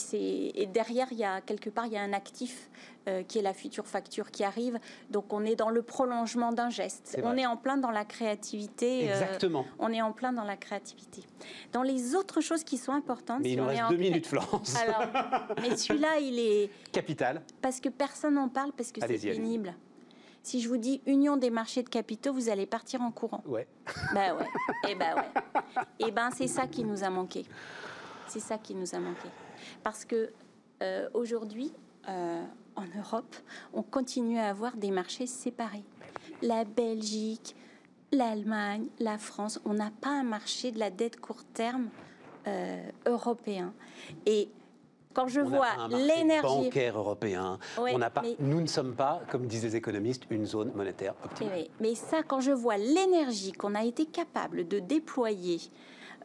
derrière, 0.74 1.08
il 1.12 1.18
y 1.18 1.24
a 1.24 1.40
quelque 1.40 1.70
part, 1.70 1.86
il 1.86 1.94
y 1.94 1.98
a 1.98 2.02
un 2.02 2.12
actif 2.12 2.70
euh, 3.08 3.24
qui 3.24 3.40
est 3.40 3.42
la 3.42 3.54
future 3.54 3.88
facture 3.88 4.32
qui 4.32 4.44
arrive. 4.44 4.80
Donc, 5.10 5.32
on 5.34 5.46
est 5.46 5.56
dans 5.56 5.70
le 5.70 5.82
prolongement 5.82 6.52
d'un 6.52 6.70
geste. 6.70 7.20
On 7.24 7.38
est 7.38 7.46
en 7.46 7.58
plein 7.58 7.78
dans 7.78 7.92
la 7.92 8.06
créativité. 8.06 9.10
euh, 9.10 9.14
Exactement. 9.14 9.66
on 9.80 9.92
est 9.92 10.02
en 10.02 10.12
plein 10.12 10.34
dans 10.34 10.44
la 10.44 10.58
créativité. 10.58 11.24
Dans 11.72 11.84
les 11.84 12.16
autres 12.16 12.42
choses 12.42 12.64
qui 12.64 12.78
sont 12.78 12.92
importantes, 12.92 13.40
Mais 13.42 13.50
si 13.50 13.54
il 13.56 13.62
nous 13.62 13.68
reste 13.68 13.82
en 13.84 13.90
deux 13.90 13.96
cré- 13.96 14.10
minutes, 14.10 14.28
Florence. 14.28 14.76
Alors, 14.76 15.04
mais 15.62 15.76
celui-là, 15.78 16.20
il 16.20 16.40
est 16.40 16.70
Capital. 16.92 17.42
parce 17.62 17.80
que 17.80 17.90
personne 17.90 18.34
n'en 18.36 18.50
parle 18.50 18.72
parce 18.74 18.92
que 18.92 19.00
c'est 19.02 19.18
pénible. 19.32 19.74
Si 20.44 20.62
je 20.62 20.70
vous 20.70 20.78
dis 20.78 21.02
union 21.06 21.36
des 21.36 21.50
marchés 21.50 21.84
de 21.84 21.90
capitaux, 21.90 22.32
vous 22.32 22.48
allez 22.48 22.66
partir 22.66 23.02
en 23.02 23.12
courant. 23.12 23.44
Ouais. 23.46 23.68
Ben 24.14 24.34
ouais. 24.36 24.46
Et 24.90 24.96
ben 24.96 25.16
ouais. 25.16 25.74
Et 26.00 26.12
ben 26.12 26.30
c'est 26.32 26.48
ça 26.48 26.68
qui 26.68 26.86
nous 26.86 27.04
a 27.04 27.10
manqué. 27.10 27.46
C'est 28.28 28.40
ça 28.40 28.58
qui 28.58 28.74
nous 28.74 28.96
a 28.96 29.00
manqué. 29.00 29.28
Parce 29.84 30.06
que 30.06 30.32
euh, 30.82 31.10
aujourd'hui, 31.14 31.74
euh, 32.08 32.44
en 32.78 32.86
Europe, 32.98 33.36
on 33.74 33.82
continue 33.84 34.40
à 34.40 34.48
avoir 34.50 34.78
des 34.78 34.92
marchés 34.92 35.28
séparés. 35.28 35.84
La 36.42 36.64
Belgique, 36.64 37.56
l'Allemagne, 38.12 38.88
la 39.00 39.18
France, 39.18 39.60
on 39.66 39.74
n'a 39.74 39.92
pas 40.02 40.10
un 40.12 40.24
marché 40.24 40.72
de 40.72 40.80
la 40.80 40.90
dette 40.90 41.20
court 41.20 41.44
terme 41.54 41.90
euh, 42.48 42.82
européen. 43.06 43.74
Et 44.26 44.50
quand 45.14 45.28
je 45.28 45.42
On 45.42 45.50
vois 45.50 45.88
l'énergie. 45.90 46.42
bancaire 46.44 46.98
européen. 46.98 47.58
Ouais, 47.80 47.92
on 47.96 47.98
n'a 47.98 48.12
pas, 48.12 48.22
mais- 48.22 48.36
Nous 48.40 48.62
ne 48.62 48.68
sommes 48.68 48.94
pas, 48.96 49.22
comme 49.32 49.48
disent 49.48 49.64
les 49.64 49.76
économistes, 49.76 50.24
une 50.30 50.46
zone 50.46 50.72
monétaire 50.76 51.16
optimale. 51.26 51.54
Mais, 51.56 51.70
mais 51.82 51.96
ça, 51.96 52.22
quand 52.22 52.40
je 52.40 52.52
vois 52.52 52.78
l'énergie 52.78 53.52
qu'on 53.52 53.74
a 53.74 53.84
été 53.84 54.06
capable 54.06 54.68
de 54.68 54.78
déployer 54.80 55.60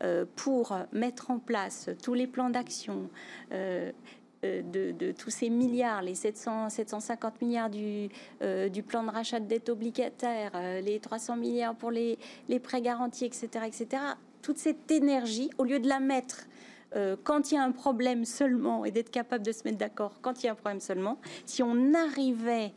euh, 0.02 0.26
pour 0.36 0.76
mettre 0.92 1.30
en 1.30 1.38
place 1.38 1.88
tous 2.02 2.12
les 2.14 2.26
plans 2.26 2.50
d'action, 2.50 3.08
euh, 3.52 3.90
de, 4.42 4.90
de 4.92 5.12
tous 5.12 5.30
ces 5.30 5.50
milliards, 5.50 6.02
les 6.02 6.14
700, 6.14 6.68
750 6.68 7.40
milliards 7.42 7.70
du, 7.70 8.08
euh, 8.42 8.68
du 8.68 8.82
plan 8.82 9.04
de 9.04 9.10
rachat 9.10 9.40
de 9.40 9.46
dette 9.46 9.68
obligataire, 9.68 10.50
euh, 10.54 10.80
les 10.80 10.98
300 10.98 11.36
milliards 11.36 11.74
pour 11.74 11.90
les, 11.90 12.18
les 12.48 12.58
prêts 12.58 12.82
garantis, 12.82 13.24
etc., 13.24 13.48
etc., 13.66 14.02
toute 14.42 14.58
cette 14.58 14.90
énergie, 14.90 15.50
au 15.58 15.64
lieu 15.64 15.78
de 15.78 15.88
la 15.88 16.00
mettre 16.00 16.46
euh, 16.94 17.16
quand 17.22 17.50
il 17.50 17.54
y 17.54 17.58
a 17.58 17.62
un 17.62 17.70
problème 17.72 18.24
seulement 18.24 18.84
et 18.84 18.90
d'être 18.90 19.10
capable 19.10 19.44
de 19.44 19.52
se 19.52 19.62
mettre 19.64 19.78
d'accord 19.78 20.18
quand 20.20 20.42
il 20.42 20.46
y 20.46 20.48
a 20.48 20.52
un 20.52 20.56
problème 20.56 20.80
seulement, 20.80 21.18
si 21.46 21.62
on 21.62 21.94
arrivait 21.94 22.72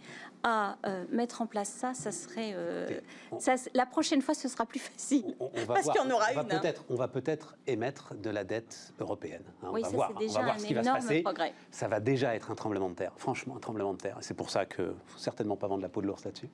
à 0.47 0.77
euh, 0.85 1.03
mettre 1.11 1.41
en 1.41 1.47
place 1.47 1.69
ça, 1.69 1.95
ça 1.95 2.11
serait. 2.11 2.51
euh, 2.53 2.87
on- 3.31 3.39
ça, 3.39 3.55
la 3.73 3.87
prochaine 3.87 4.21
fois, 4.21 4.35
ce 4.35 4.47
sera 4.47 4.65
plus 4.65 4.79
facile. 4.79 5.35
On- 5.39 5.49
on 5.53 5.59
va 5.65 5.73
Parce 5.73 5.89
qu'il 5.89 5.95
y 5.99 6.05
en 6.05 6.11
aura 6.11 6.25
on 6.31 6.35
va 6.35 6.41
une, 6.43 6.51
hein. 6.51 6.59
peut-être, 6.61 6.83
on 6.89 6.95
va 6.95 7.07
peut-être 7.07 7.55
émettre 7.65 8.13
de 8.13 8.29
la 8.29 8.43
dette 8.43 8.93
européenne. 8.99 9.41
hein. 9.63 9.69
Oui, 9.73 9.81
on 9.81 9.83
va 9.85 9.89
ça, 9.89 9.95
voir, 9.95 10.07
c'est 10.09 10.15
on 10.15 10.19
déjà 10.19 10.39
va 10.39 10.43
voir 10.45 10.55
un 10.55 10.59
ce 10.59 10.65
qui 10.65 10.73
va 10.75 10.83
se 10.83 10.89
passer. 10.91 11.21
progrès. 11.23 11.53
Ça 11.71 11.87
va 11.87 11.99
déjà 11.99 12.35
être 12.35 12.51
un 12.51 12.55
tremblement 12.55 12.89
de 12.89 12.95
terre. 12.95 13.11
Franchement, 13.17 13.55
un 13.57 13.59
tremblement 13.59 13.93
de 13.93 13.97
terre. 13.99 14.17
C'est 14.21 14.35
pour 14.35 14.51
ça 14.51 14.65
que 14.67 14.93
faut 15.07 15.17
certainement 15.17 15.55
pas 15.57 15.65
vendre 15.67 15.81
la 15.81 15.89
peau 15.89 16.01
de 16.01 16.07
l'ours 16.07 16.23
là-dessus. 16.23 16.49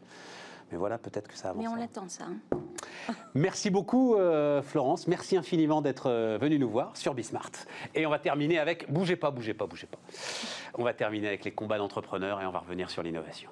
Mais 0.72 0.78
voilà, 0.78 0.98
peut-être 0.98 1.28
que 1.28 1.36
ça 1.38 1.50
avance. 1.50 1.62
Mais 1.62 1.68
on 1.68 1.76
l'attend, 1.76 2.08
ça. 2.08 2.24
hein. 2.24 2.58
Merci 3.34 3.70
beaucoup, 3.70 4.16
euh, 4.16 4.62
Florence. 4.62 5.06
Merci 5.08 5.36
infiniment 5.36 5.82
d'être 5.82 6.10
euh, 6.10 6.38
venue 6.40 6.60
nous 6.60 6.70
voir 6.70 6.96
sur 6.96 7.14
Bismart. 7.14 7.52
Et 7.94 8.06
on 8.06 8.10
va 8.10 8.20
terminer 8.20 8.58
avec. 8.58 8.90
Bougez 8.90 9.18
pas, 9.18 9.32
bougez 9.32 9.54
pas, 9.54 9.66
bougez 9.68 9.88
pas. 9.88 10.00
On 10.76 10.84
va 10.86 10.94
terminer 10.94 11.28
avec 11.28 11.44
les 11.44 11.52
combats 11.52 11.78
d'entrepreneurs 11.78 12.40
et 12.42 12.46
on 12.46 12.52
va 12.52 12.60
revenir 12.60 12.90
sur 12.90 13.04
l'innovation. 13.04 13.50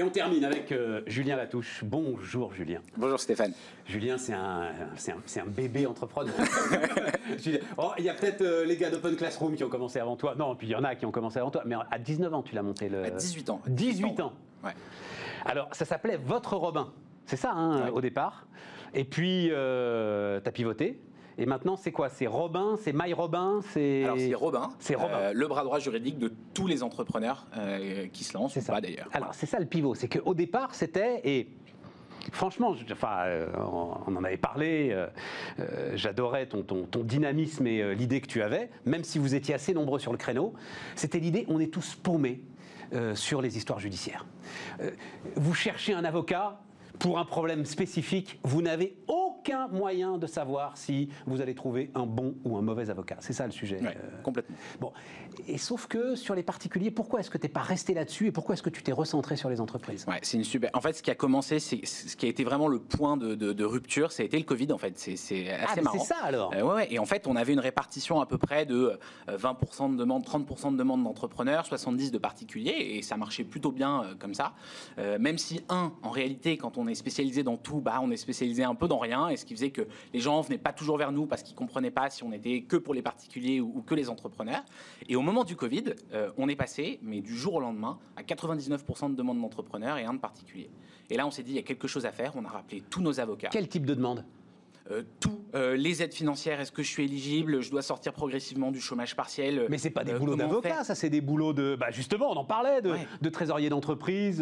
Et 0.00 0.02
on 0.02 0.08
termine 0.08 0.46
avec 0.46 0.72
euh, 0.72 1.02
Julien 1.06 1.36
Latouche. 1.36 1.84
Bonjour 1.84 2.54
Julien. 2.54 2.80
Bonjour 2.96 3.20
Stéphane. 3.20 3.52
Julien, 3.86 4.16
c'est 4.16 4.32
un, 4.32 4.70
c'est 4.96 5.40
un, 5.40 5.46
bébé 5.46 5.86
entrepreneur. 5.86 6.34
Oh, 7.76 7.92
il 7.98 8.04
y 8.04 8.08
a 8.08 8.14
peut-être 8.14 8.40
euh, 8.40 8.64
les 8.64 8.78
gars 8.78 8.88
d'Open 8.88 9.14
Classroom 9.14 9.54
qui 9.56 9.62
ont 9.62 9.68
commencé 9.68 9.98
avant 9.98 10.16
toi. 10.16 10.34
Non, 10.36 10.56
puis 10.56 10.68
il 10.68 10.70
y 10.70 10.74
en 10.74 10.84
a 10.84 10.94
qui 10.94 11.04
ont 11.04 11.10
commencé 11.10 11.38
avant 11.38 11.50
toi. 11.50 11.64
Mais 11.66 11.76
à 11.90 11.98
19 11.98 12.32
ans, 12.32 12.42
tu 12.42 12.54
l'as 12.54 12.62
monté 12.62 12.88
le. 12.88 13.04
À 13.04 13.10
18 13.10 13.50
ans. 13.50 13.60
18 13.66 14.20
ans. 14.20 14.32
Ouais. 14.64 14.72
Alors, 15.44 15.68
ça 15.72 15.84
s'appelait 15.84 16.16
Votre 16.16 16.56
Robin. 16.56 16.90
C'est 17.26 17.36
ça, 17.36 17.52
hein, 17.52 17.84
Ouais. 17.84 17.90
au 17.90 18.00
départ. 18.00 18.46
Et 18.94 19.04
puis, 19.04 19.48
euh, 19.50 20.40
tu 20.40 20.48
as 20.48 20.52
pivoté. 20.52 20.98
Et 21.40 21.46
maintenant, 21.46 21.76
c'est 21.76 21.90
quoi? 21.90 22.10
C'est 22.10 22.26
Robin? 22.26 22.76
C'est 22.82 22.92
My 22.94 23.12
Robin? 23.14 23.60
C'est. 23.72 24.04
Alors 24.04 24.18
c'est 24.18 24.34
Robin, 24.34 24.68
C'est 24.78 24.94
Robin. 24.94 25.14
euh, 25.16 25.32
le 25.34 25.46
bras 25.48 25.64
droit 25.64 25.78
juridique 25.78 26.18
de 26.18 26.30
tous 26.52 26.66
les 26.66 26.82
entrepreneurs 26.82 27.46
euh, 27.56 28.06
qui 28.12 28.24
se 28.24 28.34
lancent, 28.36 28.52
C'est 28.52 28.60
ou 28.60 28.64
ça. 28.64 28.74
pas 28.74 28.80
d'ailleurs. 28.82 29.08
Alors, 29.12 29.32
c'est 29.32 29.46
ça 29.46 29.58
le 29.58 29.64
pivot. 29.66 29.94
C'est 29.94 30.08
qu'au 30.08 30.34
départ, 30.34 30.74
c'était. 30.74 31.22
Et 31.24 31.48
franchement, 32.32 32.74
je- 32.74 32.92
enfin, 32.92 33.22
euh, 33.24 33.46
on, 34.06 34.14
en 34.16 34.24
avait 34.24 34.36
parlé. 34.36 34.90
euh, 34.92 35.06
euh, 35.60 35.92
J'adorais 35.96 36.46
ton, 36.46 36.62
ton- 36.62 36.84
ton 36.84 37.02
dynamisme 37.04 37.66
et 37.66 37.94
l'idée 37.94 38.20
que 38.20 38.26
tu 38.26 38.42
avais, 38.42 38.68
même 38.84 39.02
si 39.02 39.18
vous 39.18 39.34
étiez 39.34 39.54
assez 39.54 39.72
nombreux 39.72 39.98
sur 39.98 40.12
le 40.12 40.18
créneau. 40.18 40.52
C'était 40.94 41.20
l'idée 41.20 41.46
on 41.48 41.58
est 41.58 41.72
tous 41.72 41.94
paumés 41.94 42.42
sur 43.14 43.40
les 43.40 43.56
histoires 43.56 43.78
judiciaires. 43.78 44.26
Vous 45.36 45.54
cherchez 45.54 45.94
un 45.94 46.04
avocat. 46.04 46.60
Pour 46.98 47.18
un 47.18 47.24
problème 47.24 47.64
spécifique, 47.64 48.38
vous 48.42 48.60
n'avez 48.60 48.94
aucun 49.08 49.29
moyen 49.70 50.18
de 50.18 50.26
savoir 50.26 50.76
si 50.76 51.08
vous 51.26 51.40
allez 51.40 51.54
trouver 51.54 51.90
un 51.94 52.06
bon 52.06 52.34
ou 52.44 52.56
un 52.56 52.62
mauvais 52.62 52.90
avocat. 52.90 53.16
C'est 53.20 53.32
ça 53.32 53.46
le 53.46 53.52
sujet. 53.52 53.80
Ouais, 53.80 53.96
euh, 53.96 54.22
complètement. 54.22 54.56
Bon, 54.80 54.92
et 55.48 55.58
sauf 55.58 55.86
que 55.86 56.14
sur 56.14 56.34
les 56.34 56.42
particuliers, 56.42 56.90
pourquoi 56.90 57.20
est-ce 57.20 57.30
que 57.30 57.38
tu 57.38 57.46
n'es 57.46 57.52
pas 57.52 57.60
resté 57.60 57.94
là-dessus 57.94 58.26
et 58.26 58.32
pourquoi 58.32 58.54
est-ce 58.54 58.62
que 58.62 58.70
tu 58.70 58.82
t'es 58.82 58.92
recentré 58.92 59.36
sur 59.36 59.48
les 59.50 59.60
entreprises? 59.60 60.04
Ouais, 60.08 60.18
c'est 60.22 60.36
une 60.36 60.44
super. 60.44 60.70
En 60.74 60.80
fait, 60.80 60.92
ce 60.94 61.02
qui 61.02 61.10
a 61.10 61.14
commencé, 61.14 61.58
c'est 61.58 61.84
ce 61.86 62.16
qui 62.16 62.26
a 62.26 62.28
été 62.28 62.44
vraiment 62.44 62.68
le 62.68 62.78
point 62.78 63.16
de, 63.16 63.34
de- 63.34 63.52
de 63.52 63.64
rupture, 63.64 64.12
ça 64.12 64.22
a 64.22 64.26
été 64.26 64.38
le 64.38 64.44
Covid. 64.44 64.72
En 64.72 64.78
fait, 64.78 64.98
c'est 64.98 65.16
c'est 65.16 65.50
assez 65.50 65.74
Ah, 65.78 65.82
marrant. 65.82 65.98
c'est 65.98 66.14
ça 66.14 66.20
alors 66.22 66.52
Euh, 66.54 66.62
ouais, 66.62 66.74
ouais. 66.74 66.88
et 66.92 66.98
en 66.98 67.04
fait, 67.06 67.26
on 67.26 67.36
avait 67.36 67.52
une 67.52 67.60
répartition 67.60 68.20
à 68.20 68.26
peu 68.26 68.38
près 68.38 68.66
de 68.66 68.98
euh, 69.28 69.36
20% 69.36 69.92
de 69.92 69.96
demandes, 69.96 70.24
30% 70.24 70.72
de 70.72 70.76
demandes 70.76 71.02
d'entrepreneurs, 71.04 71.64
70% 71.64 72.10
de 72.10 72.18
particuliers, 72.18 72.76
et 72.96 73.02
ça 73.02 73.16
marchait 73.16 73.44
plutôt 73.44 73.72
bien 73.72 74.02
euh, 74.04 74.14
comme 74.18 74.34
ça. 74.34 74.52
Euh, 74.98 75.18
même 75.18 75.38
si, 75.38 75.60
un, 75.68 75.92
en 76.02 76.10
réalité, 76.10 76.56
quand 76.56 76.78
on 76.78 76.86
est 76.88 76.94
spécialisé 76.94 77.42
dans 77.42 77.56
tout, 77.56 77.80
bah, 77.80 78.00
on 78.02 78.10
est 78.10 78.16
spécialisé 78.16 78.64
un 78.64 78.74
peu 78.74 78.88
dans 78.88 78.98
rien, 78.98 79.28
et 79.28 79.36
ce 79.40 79.44
qui 79.44 79.54
faisait 79.54 79.70
que 79.70 79.86
les 80.14 80.20
gens 80.20 80.40
venaient 80.40 80.58
pas 80.58 80.72
toujours 80.72 80.96
vers 80.96 81.12
nous 81.12 81.26
parce 81.26 81.42
qu'ils 81.42 81.56
comprenaient 81.56 81.90
pas 81.90 82.10
si 82.10 82.22
on 82.22 82.32
était 82.32 82.62
que 82.62 82.76
pour 82.76 82.94
les 82.94 83.02
particuliers 83.02 83.60
ou, 83.60 83.82
que 83.82 83.94
les 83.94 84.08
entrepreneurs. 84.08 84.64
Et 85.08 85.16
au 85.16 85.22
moment 85.22 85.44
du 85.44 85.56
Covid, 85.56 85.84
euh, 86.12 86.30
on 86.38 86.48
est 86.48 86.56
passé, 86.56 86.98
mais 87.02 87.20
du 87.20 87.36
jour 87.36 87.54
au 87.54 87.60
lendemain, 87.60 87.98
à 88.16 88.22
99% 88.22 89.10
de 89.10 89.16
demandes 89.16 89.40
d'entrepreneurs 89.40 89.98
et 89.98 90.04
un 90.04 90.14
de 90.14 90.18
particuliers. 90.18 90.70
Et 91.10 91.16
là, 91.16 91.26
on 91.26 91.30
s'est 91.30 91.42
dit, 91.42 91.52
il 91.52 91.56
y 91.56 91.58
a 91.58 91.62
quelque 91.62 91.88
chose 91.88 92.06
à 92.06 92.12
faire. 92.12 92.32
On 92.36 92.44
a 92.44 92.48
rappelé 92.48 92.82
tous 92.88 93.02
nos 93.02 93.18
avocats. 93.18 93.48
Quel 93.50 93.68
type 93.68 93.84
de 93.84 93.94
demande? 93.94 94.24
Euh, 94.90 95.02
tout, 95.20 95.44
euh, 95.54 95.76
les 95.76 96.02
aides 96.02 96.12
financières, 96.14 96.60
est-ce 96.60 96.72
que 96.72 96.82
je 96.82 96.88
suis 96.88 97.04
éligible? 97.04 97.60
Je 97.60 97.70
dois 97.70 97.82
sortir 97.82 98.12
progressivement 98.12 98.72
du 98.72 98.80
chômage 98.80 99.14
partiel? 99.14 99.66
Mais 99.68 99.78
c'est 99.78 99.90
pas 99.90 100.02
des 100.04 100.12
Euh, 100.12 100.18
boulots 100.18 100.34
d'avocat, 100.36 100.82
ça 100.84 100.94
c'est 100.94 101.10
des 101.10 101.20
boulots 101.20 101.52
de. 101.52 101.76
Bah 101.78 101.90
justement, 101.90 102.30
on 102.30 102.36
en 102.36 102.44
parlait, 102.44 102.82
de, 102.82 102.90
Ouais. 102.90 103.06
de 103.20 103.28
trésorier 103.28 103.68
d'entreprise 103.68 104.40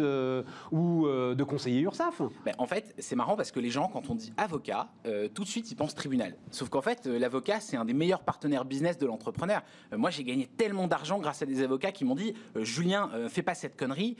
ou 0.71 1.07
de 1.07 1.43
conseiller 1.43 1.81
URSAF. 1.81 2.21
Ben, 2.45 2.53
en 2.57 2.65
fait, 2.65 2.95
c'est 2.97 3.15
marrant 3.15 3.35
parce 3.35 3.51
que 3.51 3.59
les 3.59 3.69
gens, 3.69 3.87
quand 3.89 4.09
on 4.09 4.15
dit 4.15 4.33
avocat, 4.37 4.89
tout 5.33 5.43
de 5.43 5.47
suite, 5.49 5.71
ils 5.71 5.75
pensent 5.75 5.95
tribunal. 5.95 6.35
Sauf 6.51 6.69
qu'en 6.69 6.81
fait, 6.81 7.05
l'avocat, 7.05 7.59
c'est 7.59 7.77
un 7.77 7.85
des 7.85 7.93
meilleurs 7.93 8.23
partenaires 8.23 8.65
business 8.65 8.97
de 8.97 9.05
l'entrepreneur. 9.05 9.61
Moi, 9.95 10.09
j'ai 10.09 10.23
gagné 10.23 10.47
tellement 10.47 10.87
d'argent 10.87 11.19
grâce 11.19 11.41
à 11.41 11.45
des 11.45 11.61
avocats 11.61 11.91
qui 11.91 12.05
m'ont 12.05 12.15
dit 12.15 12.33
Julien, 12.55 13.09
fais 13.29 13.43
pas 13.43 13.53
cette 13.55 13.75
connerie, 13.77 14.17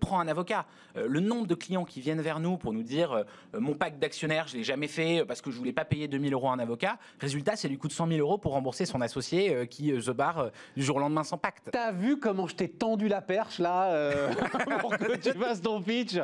prends 0.00 0.20
un 0.20 0.28
avocat. 0.28 0.66
Le 0.96 1.20
nombre 1.20 1.46
de 1.46 1.54
clients 1.54 1.84
qui 1.84 2.00
viennent 2.00 2.20
vers 2.20 2.40
nous 2.40 2.56
pour 2.58 2.72
nous 2.72 2.82
dire 2.82 3.24
mon 3.58 3.74
pacte 3.74 3.98
d'actionnaire, 3.98 4.46
je 4.48 4.56
l'ai 4.56 4.64
jamais 4.64 4.88
fait 4.88 5.24
parce 5.26 5.40
que 5.40 5.50
je 5.50 5.58
voulais 5.58 5.69
pas 5.72 5.84
payer 5.84 6.08
2000 6.08 6.32
euros 6.32 6.48
à 6.48 6.52
un 6.52 6.58
avocat. 6.58 6.98
Résultat, 7.20 7.56
ça 7.56 7.68
lui 7.68 7.78
coûte 7.78 7.92
100 7.92 8.08
000 8.08 8.20
euros 8.20 8.38
pour 8.38 8.52
rembourser 8.52 8.86
son 8.86 9.00
associé 9.00 9.54
euh, 9.54 9.66
qui 9.66 9.92
euh, 9.92 10.00
se 10.00 10.10
barre 10.10 10.38
euh, 10.38 10.48
du 10.76 10.82
jour 10.82 10.96
au 10.96 11.00
lendemain 11.00 11.24
sans 11.24 11.38
pacte. 11.38 11.68
T'as 11.72 11.92
vu 11.92 12.18
comment 12.18 12.46
je 12.46 12.56
t'ai 12.56 12.68
tendu 12.68 13.08
la 13.08 13.20
perche 13.20 13.58
là 13.58 14.10
pour 14.80 14.96
que 14.96 15.16
tu 15.16 15.32
fasses 15.38 15.60
ton 15.60 15.80
pitch? 15.82 16.18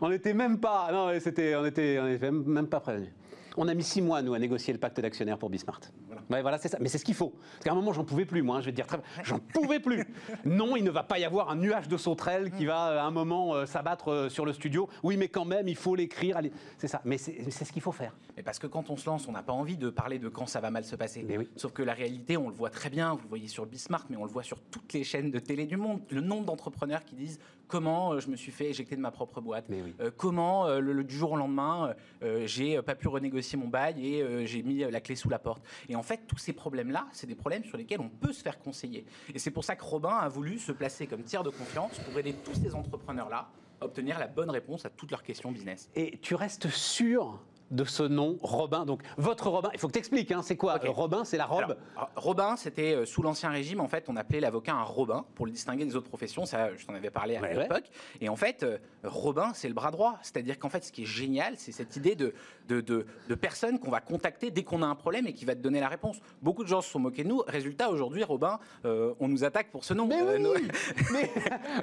On 0.00 0.08
n'était 0.08 0.34
même 0.34 0.58
pas. 0.58 0.88
Non, 0.92 1.10
c'était, 1.20 1.54
on 1.56 1.64
était, 1.64 1.98
on 2.00 2.08
était 2.08 2.30
même 2.30 2.68
pas 2.68 2.80
prévenus. 2.80 3.10
On 3.56 3.68
a 3.68 3.74
mis 3.74 3.82
six 3.82 4.02
mois, 4.02 4.20
nous, 4.22 4.34
à 4.34 4.38
négocier 4.38 4.72
le 4.72 4.78
pacte 4.78 5.00
d'actionnaire 5.00 5.38
pour 5.38 5.48
Bismart. 5.50 5.80
Ouais, 6.28 6.42
voilà, 6.42 6.58
c'est 6.58 6.68
ça. 6.68 6.76
Mais 6.80 6.88
c'est 6.88 6.98
ce 6.98 7.04
qu'il 7.04 7.14
faut. 7.14 7.30
Parce 7.30 7.64
qu'à 7.64 7.72
un 7.72 7.74
moment, 7.74 7.92
j'en 7.92 8.04
pouvais 8.04 8.24
plus, 8.24 8.42
moi. 8.42 8.56
hein, 8.56 8.60
je 8.60 8.66
vais 8.66 8.72
te 8.72 8.76
dire, 8.76 8.86
très... 8.86 8.98
j'en 9.24 9.38
pouvais 9.38 9.80
plus. 9.80 10.04
Non, 10.44 10.76
il 10.76 10.84
ne 10.84 10.90
va 10.90 11.02
pas 11.02 11.18
y 11.18 11.24
avoir 11.24 11.50
un 11.50 11.56
nuage 11.56 11.88
de 11.88 11.96
sauterelles 11.96 12.50
qui 12.50 12.66
va, 12.66 13.02
à 13.02 13.06
un 13.06 13.10
moment, 13.10 13.54
euh, 13.54 13.64
s'abattre 13.66 14.10
euh, 14.10 14.28
sur 14.28 14.44
le 14.44 14.52
studio. 14.52 14.88
Oui, 15.02 15.16
mais 15.16 15.28
quand 15.28 15.44
même, 15.44 15.68
il 15.68 15.76
faut 15.76 15.94
l'écrire. 15.94 16.36
allez. 16.36 16.52
C'est 16.78 16.88
ça. 16.88 17.00
Mais 17.04 17.16
c'est 17.18 17.50
ce 17.64 17.72
qu'il 17.72 17.82
faut 17.82 17.92
faire. 17.92 18.14
Mais 18.36 18.42
parce 18.42 18.58
que 18.58 18.66
quand 18.66 18.90
on 18.90 18.96
se 18.96 19.06
lance, 19.08 19.26
on 19.28 19.32
n'a 19.32 19.42
pas 19.42 19.52
envie 19.52 19.76
de 19.76 19.88
parler 19.90 20.18
de 20.18 20.28
quand 20.28 20.46
ça 20.46 20.60
va 20.60 20.70
mal 20.70 20.84
se 20.84 20.96
passer. 20.96 21.24
Mais 21.26 21.38
oui. 21.38 21.48
Sauf 21.56 21.72
que 21.72 21.82
la 21.82 21.94
réalité, 21.94 22.36
on 22.36 22.48
le 22.48 22.54
voit 22.54 22.70
très 22.70 22.90
bien, 22.90 23.14
vous 23.14 23.22
le 23.22 23.28
voyez 23.28 23.48
sur 23.48 23.64
le 23.64 23.70
Bismart, 23.70 24.06
mais 24.10 24.16
on 24.16 24.24
le 24.24 24.30
voit 24.30 24.42
sur 24.42 24.60
toutes 24.60 24.92
les 24.92 25.04
chaînes 25.04 25.30
de 25.30 25.38
télé 25.38 25.66
du 25.66 25.76
monde. 25.76 26.00
Le 26.10 26.20
nombre 26.20 26.44
d'entrepreneurs 26.44 27.04
qui 27.04 27.14
disent 27.14 27.38
comment 27.68 28.12
euh, 28.12 28.20
je 28.20 28.28
me 28.28 28.36
suis 28.36 28.52
fait 28.52 28.66
éjecter 28.66 28.94
de 28.96 29.00
ma 29.00 29.10
propre 29.10 29.40
boîte, 29.40 29.64
Mais 29.68 29.80
oui. 29.82 29.94
Euh, 30.00 30.10
comment 30.16 30.66
euh, 30.66 30.80
le, 30.80 30.92
le- 30.92 31.04
du 31.04 31.14
jour 31.16 31.32
au 31.32 31.36
lendemain, 31.36 31.94
euh, 32.22 32.42
euh, 32.42 32.46
j'ai 32.46 32.76
euh, 32.76 32.82
pas 32.82 32.94
pu 32.94 33.08
renégocier 33.08 33.45
mon 33.54 33.68
bail 33.68 34.04
et 34.04 34.22
euh, 34.22 34.44
j'ai 34.46 34.62
mis 34.62 34.82
euh, 34.82 34.90
la 34.90 35.00
clé 35.00 35.14
sous 35.14 35.28
la 35.28 35.38
porte. 35.38 35.62
Et 35.88 35.94
en 35.94 36.02
fait, 36.02 36.22
tous 36.26 36.38
ces 36.38 36.52
problèmes-là, 36.52 37.06
c'est 37.12 37.26
des 37.26 37.34
problèmes 37.34 37.64
sur 37.64 37.76
lesquels 37.76 38.00
on 38.00 38.08
peut 38.08 38.32
se 38.32 38.42
faire 38.42 38.58
conseiller. 38.58 39.06
Et 39.32 39.38
c'est 39.38 39.52
pour 39.52 39.62
ça 39.62 39.76
que 39.76 39.84
Robin 39.84 40.16
a 40.16 40.28
voulu 40.28 40.58
se 40.58 40.72
placer 40.72 41.06
comme 41.06 41.22
tiers 41.22 41.44
de 41.44 41.50
confiance 41.50 41.98
pour 42.00 42.18
aider 42.18 42.34
tous 42.44 42.54
ces 42.54 42.74
entrepreneurs-là 42.74 43.48
à 43.80 43.84
obtenir 43.84 44.18
la 44.18 44.26
bonne 44.26 44.50
réponse 44.50 44.86
à 44.86 44.90
toutes 44.90 45.10
leurs 45.10 45.22
questions 45.22 45.52
business. 45.52 45.90
Et 45.94 46.18
tu 46.18 46.34
restes 46.34 46.68
sûr 46.68 47.38
de 47.70 47.84
ce 47.84 48.02
nom, 48.04 48.36
Robin. 48.42 48.84
Donc, 48.86 49.02
votre 49.16 49.48
Robin, 49.48 49.70
il 49.72 49.78
faut 49.80 49.88
que 49.88 49.92
tu 49.92 49.98
expliques, 49.98 50.30
hein, 50.32 50.40
c'est 50.42 50.56
quoi 50.56 50.78
Robin, 50.86 51.24
c'est 51.24 51.36
la 51.36 51.46
robe 51.46 51.62
Alors, 51.64 51.76
alors, 51.96 52.10
Robin, 52.16 52.56
c'était 52.56 52.94
euh, 52.94 53.04
sous 53.06 53.22
l'Ancien 53.22 53.50
Régime, 53.50 53.80
en 53.80 53.88
fait, 53.88 54.04
on 54.08 54.16
appelait 54.16 54.40
l'avocat 54.40 54.74
un 54.74 54.82
Robin 54.82 55.24
pour 55.34 55.46
le 55.46 55.52
distinguer 55.52 55.84
des 55.84 55.96
autres 55.96 56.08
professions. 56.08 56.46
Ça, 56.46 56.74
je 56.76 56.86
t'en 56.86 56.94
avais 56.94 57.10
parlé 57.10 57.36
à 57.36 57.40
Ouais, 57.40 57.56
ouais. 57.56 57.62
l'époque. 57.64 57.90
Et 58.20 58.28
en 58.28 58.36
fait, 58.36 58.62
euh, 58.62 58.78
Robin, 59.02 59.50
c'est 59.54 59.66
le 59.68 59.74
bras 59.74 59.90
droit. 59.90 60.16
C'est-à-dire 60.22 60.58
qu'en 60.58 60.68
fait, 60.68 60.84
ce 60.84 60.92
qui 60.92 61.02
est 61.02 61.06
génial, 61.06 61.54
c'est 61.56 61.72
cette 61.72 61.96
idée 61.96 62.14
de, 62.14 62.34
de, 62.68 62.80
de, 62.80 63.04
de 63.28 63.34
personne 63.34 63.78
qu'on 63.80 63.90
va 63.90 64.00
contacter 64.00 64.50
dès 64.52 64.62
qu'on 64.62 64.82
a 64.82 64.86
un 64.86 64.94
problème 64.94 65.26
et 65.26 65.32
qui 65.32 65.44
va 65.44 65.54
te 65.56 65.60
donner 65.60 65.80
la 65.80 65.88
réponse. 65.88 66.18
Beaucoup 66.42 66.62
de 66.62 66.68
gens 66.68 66.80
se 66.82 66.90
sont 66.90 67.00
moqués 67.00 67.24
de 67.24 67.28
nous. 67.28 67.42
Résultat, 67.48 67.90
aujourd'hui, 67.90 68.22
Robin, 68.22 68.60
euh, 68.84 69.12
on 69.18 69.26
nous 69.26 69.42
attaque 69.42 69.70
pour 69.72 69.84
ce 69.84 69.92
nom. 69.92 70.06
Mais 70.06 70.22
oui 70.22 70.40
nos- 70.40 70.54
Mais, 71.12 71.30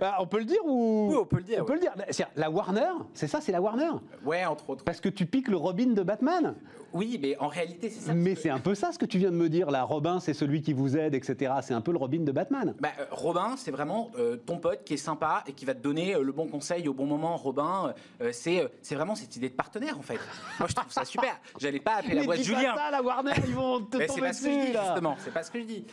ah, 0.01 0.17
On 0.21 0.27
peut 0.27 0.39
le 0.39 0.45
dire 0.45 0.65
ou 0.65 1.09
Oui, 1.11 1.17
on 1.19 1.25
peut 1.25 1.37
le 1.37 1.43
dire, 1.43 1.59
On 1.61 1.65
peut 1.65 1.73
le 1.73 1.79
dire. 1.79 1.93
La 2.37 2.49
Warner, 2.49 2.91
c'est 3.13 3.27
ça, 3.27 3.41
c'est 3.41 3.51
la 3.51 3.59
Warner 3.61 3.89
Ouais, 4.23 4.45
entre 4.45 4.69
autres. 4.69 4.85
Parce 4.85 5.01
que 5.01 5.09
tu 5.09 5.25
piques 5.25 5.49
le 5.49 5.57
Robin 5.57 5.72
Robin 5.73 5.93
de 5.93 6.03
Batman. 6.03 6.53
Oui, 6.93 7.17
mais 7.19 7.35
en 7.39 7.47
réalité, 7.47 7.89
c'est 7.89 8.01
ça. 8.01 8.13
Mais 8.13 8.35
c'est 8.35 8.51
un 8.51 8.59
peu 8.59 8.75
ça 8.75 8.91
ce 8.91 8.99
que 8.99 9.05
tu 9.07 9.17
viens 9.17 9.31
de 9.31 9.35
me 9.35 9.49
dire 9.49 9.71
là. 9.71 9.81
Robin, 9.83 10.19
c'est 10.19 10.35
celui 10.35 10.61
qui 10.61 10.73
vous 10.73 10.95
aide, 10.95 11.15
etc. 11.15 11.51
C'est 11.63 11.73
un 11.73 11.81
peu 11.81 11.91
le 11.91 11.97
Robin 11.97 12.19
de 12.19 12.31
Batman. 12.31 12.75
Bah, 12.79 12.89
euh, 12.99 13.05
Robin, 13.09 13.55
c'est 13.57 13.71
vraiment 13.71 14.11
euh, 14.19 14.37
ton 14.37 14.59
pote 14.59 14.83
qui 14.83 14.93
est 14.93 14.97
sympa 14.97 15.43
et 15.47 15.53
qui 15.53 15.65
va 15.65 15.73
te 15.73 15.81
donner 15.81 16.13
euh, 16.13 16.21
le 16.21 16.31
bon 16.31 16.45
conseil 16.45 16.87
au 16.87 16.93
bon 16.93 17.07
moment. 17.07 17.35
Robin, 17.35 17.95
euh, 18.21 18.29
c'est 18.31 18.69
vraiment 18.93 19.15
cette 19.15 19.35
idée 19.35 19.49
de 19.49 19.55
partenaire 19.55 19.97
en 19.97 20.03
fait. 20.03 20.19
Moi, 20.59 20.67
je 20.69 20.75
trouve 20.75 20.91
ça 20.91 21.03
super. 21.03 21.41
J'allais 21.59 21.79
pas 21.79 21.95
appeler 21.95 22.13
la 22.13 22.21
Mais 22.21 22.27
boîte 22.27 22.39
dis 22.41 22.51
pas 22.51 22.57
Julien. 22.59 22.75
ça, 22.75 22.91
la 22.91 23.01
Warner, 23.01 23.31
ils 23.47 23.55
vont 23.55 23.79
te 23.81 23.97
Mais 23.97 24.05
tomber 24.05 24.21
pas 24.21 24.33
ce 24.33 24.43
que 24.43 24.51
je 24.51 24.55
dessus 24.55 24.67
dis, 24.67 24.73
là. 24.73 24.83
justement. 24.85 25.15
C'est 25.17 25.33
pas 25.33 25.41
ce 25.43 25.49
que 25.49 25.59
je 25.61 25.65
dis. 25.65 25.85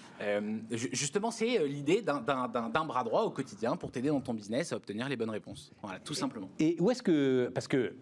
Ju- 0.70 0.90
justement, 0.92 1.30
c'est 1.30 1.66
l'idée 1.66 2.02
d'un- 2.02 2.20
bras 2.20 3.04
droit 3.04 3.22
au 3.22 3.30
quotidien 3.30 3.74
pour 3.76 3.90
t'aider 3.90 4.08
dans 4.08 4.20
ton 4.20 4.34
business 4.34 4.74
à 4.74 4.76
obtenir 4.76 5.08
les 5.08 5.16
bonnes 5.16 5.30
réponses. 5.30 5.72
Voilà, 5.82 5.98
tout 6.00 6.12
simplement. 6.14 6.50
Et 6.58 6.76
où 6.78 6.90
est-ce 6.90 7.02
que. 7.02 7.50
Parce 7.54 7.68
que. 7.68 7.94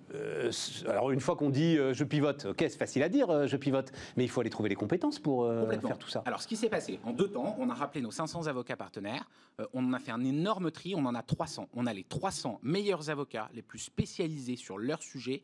alors, 0.89 1.13
une 1.13 1.21
fois 1.21 1.37
qu'on 1.37 1.51
dit 1.51 1.68
euh, 1.77 1.93
je 1.93 2.05
pivote, 2.05 2.47
ok, 2.47 2.57
c'est 2.59 2.79
facile 2.79 3.03
à 3.03 3.09
dire, 3.09 3.29
euh, 3.31 3.47
je 3.47 3.57
pivote, 3.57 3.93
mais 4.17 4.25
il 4.25 4.29
faut 4.29 4.41
aller 4.41 4.51
trouver 4.51 4.69
les 4.69 4.75
compétences 4.75 5.19
pour 5.19 5.45
euh, 5.45 5.69
faire 5.81 5.99
tout 5.99 6.09
ça. 6.09 6.23
Alors, 6.25 6.41
ce 6.41 6.49
qui 6.49 6.57
s'est 6.57 6.69
passé, 6.69 7.01
en 7.05 7.13
deux 7.13 7.29
temps, 7.29 7.57
on 7.59 7.69
a 7.69 7.75
rappelé 7.75 8.01
nos 8.01 8.11
500 8.11 8.47
avocats 8.47 8.77
partenaires. 8.77 9.29
On 9.73 9.85
en 9.85 9.93
a 9.93 9.99
fait 9.99 10.13
un 10.13 10.25
énorme 10.25 10.71
tri, 10.71 10.95
on 10.95 11.05
en 11.05 11.15
a 11.15 11.23
300. 11.23 11.69
On 11.75 11.87
a 11.87 11.93
les 11.93 12.05
300 12.05 12.61
meilleurs 12.63 13.11
avocats 13.11 13.51
les 13.55 13.63
plus 13.63 13.81
spécialisés 13.81 14.55
sur 14.55 14.79
leur 14.79 15.03
sujet, 15.03 15.43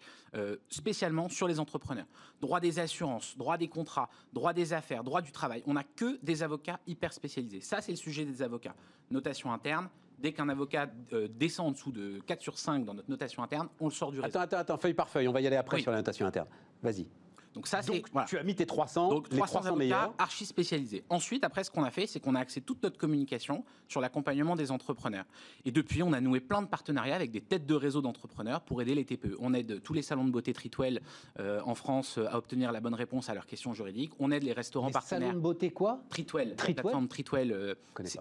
spécialement 0.68 1.28
sur 1.28 1.48
les 1.48 1.58
entrepreneurs. 1.58 2.06
Droit 2.40 2.60
des 2.60 2.78
assurances, 2.78 3.36
droit 3.36 3.58
des 3.58 3.66
contrats, 3.66 4.08
droit 4.32 4.52
des 4.52 4.72
affaires, 4.72 5.02
droit 5.02 5.20
du 5.20 5.32
travail. 5.32 5.64
On 5.66 5.72
n'a 5.72 5.82
que 5.82 6.20
des 6.22 6.44
avocats 6.44 6.78
hyper 6.86 7.12
spécialisés. 7.12 7.60
Ça, 7.60 7.80
c'est 7.80 7.90
le 7.90 7.96
sujet 7.96 8.24
des 8.24 8.40
avocats. 8.40 8.76
Notation 9.10 9.52
interne. 9.52 9.88
Dès 10.18 10.32
qu'un 10.32 10.48
avocat 10.48 10.90
euh, 11.12 11.28
descend 11.28 11.68
en 11.68 11.70
dessous 11.72 11.92
de 11.92 12.20
4 12.26 12.40
sur 12.40 12.58
5 12.58 12.84
dans 12.84 12.94
notre 12.94 13.10
notation 13.10 13.42
interne, 13.42 13.68
on 13.80 13.86
le 13.86 13.90
sort 13.92 14.10
du 14.12 14.20
réseau. 14.20 14.38
Attends, 14.38 14.40
attends, 14.44 14.58
attends, 14.58 14.78
feuille 14.78 14.94
par 14.94 15.08
feuille, 15.08 15.28
on 15.28 15.32
va 15.32 15.40
y 15.40 15.46
aller 15.46 15.56
après 15.56 15.76
Oui. 15.78 15.82
sur 15.82 15.90
la 15.90 15.98
notation 15.98 16.26
interne. 16.26 16.46
Vas-y. 16.82 17.06
Donc 17.54 17.66
ça, 17.68 17.82
c'est 17.82 17.92
Donc, 17.92 18.06
voilà. 18.12 18.26
tu 18.26 18.36
as 18.36 18.42
mis 18.42 18.54
tes 18.54 18.66
300, 18.66 19.08
Donc 19.10 19.30
les 19.30 19.36
300 19.36 19.60
avocats 19.60 19.76
meilleurs. 19.76 20.14
archi 20.18 20.44
spécialisés. 20.44 21.04
Ensuite, 21.08 21.44
après, 21.44 21.62
ce 21.64 21.70
qu'on 21.70 21.84
a 21.84 21.90
fait, 21.90 22.06
c'est 22.06 22.18
qu'on 22.20 22.34
a 22.34 22.40
axé 22.40 22.60
toute 22.60 22.82
notre 22.82 22.98
communication 22.98 23.64
sur 23.88 24.00
l'accompagnement 24.00 24.56
des 24.56 24.70
entrepreneurs. 24.72 25.24
Et 25.64 25.70
depuis, 25.70 26.02
on 26.02 26.12
a 26.12 26.20
noué 26.20 26.40
plein 26.40 26.62
de 26.62 26.66
partenariats 26.66 27.14
avec 27.14 27.30
des 27.30 27.40
têtes 27.40 27.66
de 27.66 27.74
réseau 27.74 28.02
d'entrepreneurs 28.02 28.60
pour 28.62 28.82
aider 28.82 28.94
les 28.94 29.04
TPE. 29.04 29.36
On 29.38 29.54
aide 29.54 29.80
tous 29.82 29.92
les 29.92 30.02
salons 30.02 30.24
de 30.24 30.30
beauté 30.30 30.52
Tritwell 30.52 31.00
euh, 31.38 31.60
en 31.64 31.74
France 31.74 32.18
euh, 32.18 32.26
à 32.28 32.38
obtenir 32.38 32.72
la 32.72 32.80
bonne 32.80 32.94
réponse 32.94 33.28
à 33.30 33.34
leurs 33.34 33.46
questions 33.46 33.72
juridiques. 33.72 34.12
On 34.18 34.30
aide 34.30 34.42
les 34.42 34.52
restaurants 34.52 34.88
Les 34.88 34.92
partenaires. 34.92 35.28
salons 35.28 35.38
de 35.38 35.42
beauté 35.42 35.70
quoi? 35.70 36.00
Tritwell, 36.10 36.48
la 36.50 36.54
Tritwell 36.56 36.82
plateforme 36.82 37.08
Tritwell, 37.08 37.52
euh, 37.52 37.74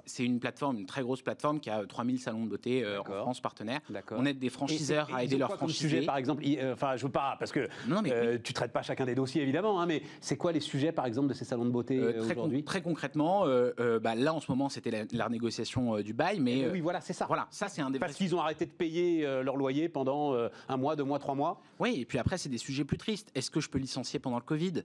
c'est- 0.05 0.23
une 0.23 0.39
plateforme, 0.39 0.77
une 0.77 0.85
très 0.85 1.01
grosse 1.01 1.21
plateforme 1.21 1.59
qui 1.59 1.69
a 1.69 1.79
euh, 1.81 1.85
3000 1.85 2.19
salons 2.19 2.43
de 2.45 2.49
beauté 2.49 2.83
euh, 2.83 2.99
en. 3.01 3.03
France 3.03 3.41
partenaires. 3.41 3.81
On 4.11 4.25
aide 4.25 4.37
des 4.39 4.49
franchiseurs 4.49 5.09
et 5.09 5.13
à 5.13 5.23
aider 5.23 5.37
leurs 5.37 5.47
quoi 5.49 5.57
comme 5.57 5.69
franchisés. 5.69 5.89
sujet, 5.89 6.05
par 6.05 6.17
exemple? 6.17 6.43
Enfin, 6.73 6.95
je 6.97 7.05
veux 7.05 7.11
pas, 7.11 7.35
parce 7.39 7.51
que 7.51 7.67
Non, 7.87 8.01
mais 8.01 8.11
euh, 8.11 8.37
tu 8.43 8.53
traites 8.53 8.71
pas 8.71 8.81
chacun 8.81 9.05
des 9.05 9.15
dossiers, 9.23 9.41
évidemment, 9.41 9.79
hein, 9.81 9.85
mais 9.85 10.01
c'est 10.21 10.35
quoi 10.37 10.51
les 10.51 10.59
sujets, 10.59 10.91
par 10.91 11.05
exemple, 11.05 11.27
de 11.29 11.33
ces 11.33 11.45
salons 11.45 11.65
de 11.65 11.69
beauté 11.71 11.97
Euh, 11.99 12.13
euh, 12.17 12.21
très, 12.23 12.35
con- 12.35 12.41
aujourd'hui? 12.41 12.63
très 12.63 12.81
concrètement, 12.81 13.43
euh, 13.45 13.99
bah, 13.99 14.15
là 14.15 14.33
en 14.33 14.39
ce 14.41 14.51
moment 14.51 14.67
c'était 14.69 14.91
la, 14.91 15.03
la 15.11 15.25
renégociation 15.25 15.99
du 16.01 16.13
bail, 16.13 16.39
mais 16.39 16.59
Eh 16.59 16.69
Oui, 16.69 16.81
voilà, 16.81 16.99
c'est 17.01 17.13
ça. 17.13 17.25
voilà, 17.25 17.47
ça 17.49 17.67
c'est 17.69 17.81
un 17.81 17.89
des 17.89 17.99
Parce 17.99 18.11
vrais 18.13 18.17
qu'ils 18.17 18.35
ont 18.35 18.41
arrêté 18.41 18.65
de 18.65 18.71
payer 18.71 19.21
leur 19.43 19.55
loyer 19.55 19.87
pendant 19.89 20.35
un 20.69 20.77
mois, 20.77 20.95
deux 20.95 21.03
mois, 21.03 21.19
trois 21.19 21.35
mois. 21.35 21.61
Oui, 21.79 21.97
et 22.01 22.05
puis 22.05 22.17
après, 22.17 22.37
c'est 22.37 22.49
des 22.49 22.57
sujets 22.57 22.83
plus 22.83 22.97
tristes. 22.97 23.29
Est-ce 23.35 23.49
que 23.51 23.59
je 23.59 23.69
peux 23.69 23.79
licencier 23.79 24.19
pendant 24.19 24.37
le 24.37 24.43
Covid? 24.43 24.83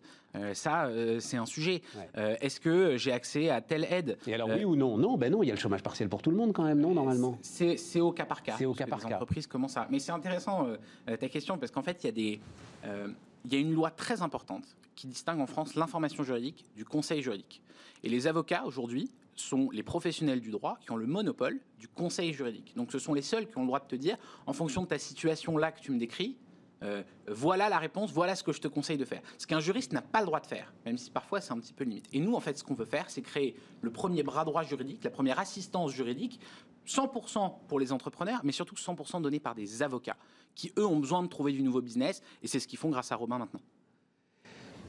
Ça, 0.55 0.89
c'est 1.21 1.37
un 1.37 1.47
sujet. 1.47 1.83
Ouais. 1.97 2.37
Est-ce 2.41 2.61
que 2.61 2.97
j'ai 2.97 3.13
accès 3.13 3.51
à 3.51 3.61
telle 3.61 3.85
aide? 3.91 4.17
Et 4.27 4.35
alors, 4.35 4.49
oui 4.49 4.65
ou 4.65 4.77
non? 4.77 4.97
Non, 4.99 5.17
ben 5.17 5.33
non, 5.33 5.43
il 5.43 5.47
y 5.47 5.51
a 5.51 5.55
le 5.55 5.61
chômage 5.61 5.83
partiel 5.83 6.09
pour 6.09 6.23
tout 6.23 6.31
le 6.31 6.37
monde 6.37 6.53
quand 6.53 6.65
même, 6.65 6.81
non, 6.81 6.93
normalement? 6.95 7.39
C'est 7.43 7.77
c'est 7.77 8.01
au 8.01 8.13
cas 8.13 8.25
par 8.25 8.43
cas. 8.43 8.55
C'est 8.59 8.67
au 8.67 8.75
cas 8.75 8.87
par 8.87 8.99
les 9.01 9.07
cas. 9.09 9.15
entreprises 9.15 9.47
commencent 9.47 9.77
à. 9.77 9.87
Mais 9.91 9.99
c'est 9.99 10.13
intéressant 10.13 10.67
ta 11.07 11.29
question 11.29 11.59
parce 11.59 11.73
qu'en 11.73 11.83
fait, 11.83 12.03
il 12.05 12.07
y 12.07 12.11
a 12.11 12.13
des. 12.13 12.41
euh, 12.85 13.09
il 13.49 13.55
y 13.55 13.57
a 13.57 13.61
une 13.61 13.73
loi 13.73 13.91
très 13.91 14.21
importante 14.21 14.77
qui 14.95 15.07
distingue 15.07 15.41
en 15.41 15.47
France 15.47 15.75
l'information 15.75 16.23
juridique 16.23 16.67
du 16.77 16.85
conseil 16.85 17.23
juridique. 17.23 17.63
Et 18.03 18.11
les 18.11 18.27
avocats 18.27 18.65
aujourd'hui 18.67 19.11
sont 19.37 19.71
les 19.71 19.83
professionnels 19.83 20.43
du 20.43 20.51
droit 20.51 20.77
qui 20.83 20.91
ont 20.91 20.97
le 20.97 21.07
monopole 21.07 21.59
du 21.79 21.89
conseil 21.89 22.35
juridique. 22.35 22.75
Donc 22.77 22.93
ce 22.93 22.99
sont 22.99 23.15
les 23.15 23.23
seuls 23.23 23.49
qui 23.49 23.57
ont 23.57 23.63
le 23.63 23.69
droit 23.69 23.81
de 23.81 23.87
te 23.87 23.97
dire, 23.97 24.19
en 24.47 24.53
fonction 24.53 24.83
de 24.83 24.89
ta 24.89 24.99
situation 24.99 25.57
là 25.57 25.73
que 25.73 25.81
tu 25.81 25.93
me 25.93 25.99
décris, 25.99 26.37
euh, 26.83 27.03
voilà 27.27 27.71
la 27.71 27.79
réponse, 27.79 28.13
voilà 28.13 28.37
ce 28.37 28.43
que 28.43 28.53
je 28.53 28.61
te 28.61 28.69
conseille 28.69 28.99
de 28.99 29.07
faire. 29.07 29.23
Ce 29.39 29.47
qu'un 29.47 29.61
juriste 29.61 29.95
n'a 29.95 30.03
pas 30.03 30.21
le 30.21 30.27
droit 30.27 30.41
de 30.41 30.47
faire, 30.47 30.75
même 30.85 30.99
si 30.99 31.11
parfois 31.11 31.41
c'est 31.41 31.53
un 31.53 31.59
petit 31.59 31.73
peu 31.73 31.85
limite. 31.85 32.07
Et 32.13 32.21
nous, 32.21 32.35
en 32.35 32.41
fait, 32.41 32.59
ce 32.59 32.65
qu'on 32.65 32.75
veut 32.75 32.85
faire, 32.85 33.09
c'est 33.09 33.23
créer 33.23 33.57
le 33.81 33.91
premier 33.91 34.23
bras 34.23 34.45
droit 34.45 34.63
juridique, 34.63 35.03
la 35.05 35.11
première 35.11 35.39
assistance 35.39 35.91
juridique, 35.93 36.39
100% 36.87 37.53
pour 37.67 37.81
les 37.81 37.93
entrepreneurs, 37.93 38.41
mais 38.45 38.53
surtout 38.53 38.75
100% 38.75 39.23
donné 39.23 39.41
par 39.41 39.55
des 39.55 39.83
avocats, 39.83 40.17
qui 40.59 40.73
eux 40.77 40.85
ont 40.85 40.99
besoin 40.99 41.23
de 41.23 41.29
trouver 41.29 41.53
du 41.53 41.63
nouveau 41.63 41.81
business, 41.81 42.21
et 42.43 42.49
c'est 42.49 42.59
ce 42.59 42.67
qu'ils 42.67 42.81
font 42.81 42.91
grâce 42.91 43.13
à 43.13 43.17
Robin 43.17 43.39
maintenant. 43.39 43.61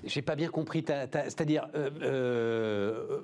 J'ai 0.03 0.23
pas 0.23 0.35
bien 0.35 0.49
compris. 0.49 0.83
C'est-à-dire. 0.85 1.69
euh, 1.75 1.89
euh, 2.01 3.19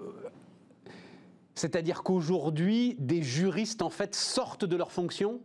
C'est-à-dire 1.56 2.04
qu'aujourd'hui, 2.04 2.96
des 3.00 3.24
juristes, 3.24 3.82
en 3.82 3.90
fait, 3.90 4.14
sortent 4.14 4.66
de 4.66 4.76
leur 4.76 4.92
fonction? 4.92 5.42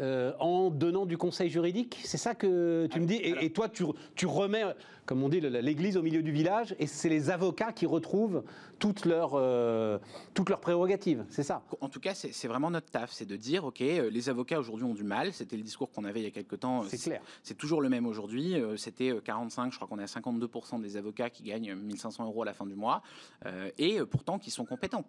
Euh, 0.00 0.32
en 0.40 0.70
donnant 0.70 1.06
du 1.06 1.18
conseil 1.18 1.50
juridique 1.50 2.00
C'est 2.04 2.18
ça 2.18 2.34
que 2.34 2.86
tu 2.90 3.00
me 3.00 3.06
dis 3.06 3.16
et, 3.16 3.44
et 3.44 3.50
toi, 3.50 3.68
tu, 3.68 3.84
tu 4.14 4.26
remets, 4.26 4.64
comme 5.06 5.22
on 5.22 5.28
dit, 5.28 5.40
l'église 5.40 5.96
au 5.96 6.02
milieu 6.02 6.22
du 6.22 6.32
village, 6.32 6.74
et 6.78 6.86
c'est 6.86 7.08
les 7.08 7.30
avocats 7.30 7.72
qui 7.72 7.86
retrouvent 7.86 8.42
toutes 8.78 9.04
leurs, 9.04 9.32
euh, 9.34 9.98
toutes 10.34 10.48
leurs 10.48 10.60
prérogatives, 10.60 11.24
c'est 11.28 11.42
ça? 11.42 11.62
En 11.80 11.88
tout 11.88 12.00
cas, 12.00 12.14
c'est 12.14 12.48
vraiment 12.48 12.70
notre 12.70 12.90
taf, 12.90 13.12
c'est 13.12 13.26
de 13.26 13.36
dire, 13.36 13.64
OK, 13.64 13.80
euh, 13.80 14.10
les 14.10 14.28
avocats 14.28 14.58
aujourd'hui 14.58 14.86
ont 14.86 14.94
du 14.94 15.04
mal, 15.04 15.32
c'était 15.32 15.56
le 15.56 15.62
discours 15.62 15.90
qu'on 15.90 16.04
avait 16.04 16.20
il 16.20 16.24
y 16.24 16.26
a 16.26 16.30
quelques 16.30 16.60
temps. 16.60 16.84
C'est 16.88 16.98
clair. 16.98 17.22
C'est 17.42 17.56
toujours 17.56 17.80
le 17.80 17.88
même 17.88 18.06
aujourd'hui. 18.06 18.56
C'était 18.76 19.10
euh, 19.10 19.20
45, 19.20 19.72
je 19.72 19.76
crois 19.76 19.88
qu'on 19.88 19.98
est 19.98 20.02
à 20.02 20.06
52% 20.06 20.80
des 20.80 20.96
avocats 20.96 21.30
qui 21.30 21.42
gagnent 21.42 21.74
1500 21.74 22.24
euros 22.24 22.42
à 22.42 22.46
la 22.46 22.54
fin 22.54 22.66
du 22.66 22.74
mois, 22.74 23.02
euh, 23.46 23.70
et 23.78 24.00
pourtant 24.04 24.38
qui 24.38 24.50
sont 24.50 24.64
compétents. 24.64 25.04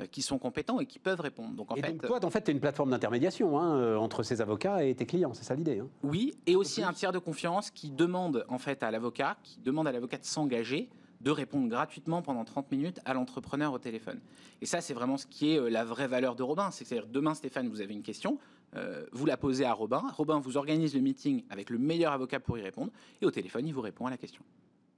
Euh, 0.00 0.06
Qui 0.06 0.22
sont 0.22 0.38
compétents 0.38 0.80
et 0.80 0.86
qui 0.86 0.98
peuvent 0.98 1.20
répondre. 1.20 1.54
Donc 1.54 1.70
en 1.70 1.74
Et 1.74 1.82
fait, 1.82 1.92
donc, 1.92 2.06
toi, 2.06 2.24
en 2.24 2.30
fait, 2.30 2.42
tu 2.44 2.50
es 2.50 2.54
une 2.54 2.60
plateforme 2.60 2.90
d'intermédiation 2.90 3.58
hein, 3.58 3.76
euh, 3.76 3.96
entre 3.96 4.22
ces 4.22 4.40
avocats 4.40 4.84
et 4.84 4.94
tes 4.94 5.04
clients, 5.04 5.34
c'est 5.34 5.44
ça 5.44 5.54
l'idée 5.54 5.80
hein? 5.80 5.88
Oui, 6.02 6.32
et 6.46 6.56
aussi 6.56 6.82
un 6.82 6.94
tiers 6.94 7.12
de 7.12 7.18
confiance 7.18 7.70
qui 7.70 7.90
demande 7.90 8.46
en 8.48 8.56
fait 8.58 8.82
à 8.82 8.90
l'avocat, 8.90 9.36
qui 9.42 9.60
demande 9.60 9.86
à 9.86 9.92
l'avocat 9.92 10.16
de 10.16 10.24
s'engager, 10.24 10.88
de 11.20 11.30
répondre 11.30 11.68
gratuitement 11.68 12.22
pendant 12.22 12.44
30 12.44 12.72
minutes 12.72 13.00
à 13.04 13.12
l'entrepreneur 13.12 13.74
au 13.74 13.78
téléphone. 13.78 14.18
Et 14.62 14.66
ça, 14.66 14.80
c'est 14.80 14.94
vraiment 14.94 15.18
ce 15.18 15.26
qui 15.26 15.52
est 15.52 15.58
euh, 15.60 15.68
la 15.68 15.84
vraie 15.84 16.08
valeur 16.08 16.36
de 16.36 16.42
Robin. 16.42 16.70
C'est-à-dire, 16.70 17.06
demain, 17.06 17.34
Stéphane, 17.34 17.68
vous 17.68 17.82
avez 17.82 17.92
une 17.92 18.02
question, 18.02 18.38
euh, 18.74 19.04
vous 19.12 19.26
la 19.26 19.36
posez 19.36 19.66
à 19.66 19.74
Robin. 19.74 20.02
Robin 20.16 20.40
vous 20.40 20.56
organise 20.56 20.94
le 20.94 21.02
meeting 21.02 21.44
avec 21.50 21.68
le 21.68 21.76
meilleur 21.76 22.12
avocat 22.12 22.40
pour 22.40 22.56
y 22.56 22.62
répondre, 22.62 22.90
et 23.20 23.26
au 23.26 23.30
téléphone, 23.30 23.66
il 23.66 23.74
vous 23.74 23.82
répond 23.82 24.06
à 24.06 24.10
la 24.10 24.16
question 24.16 24.42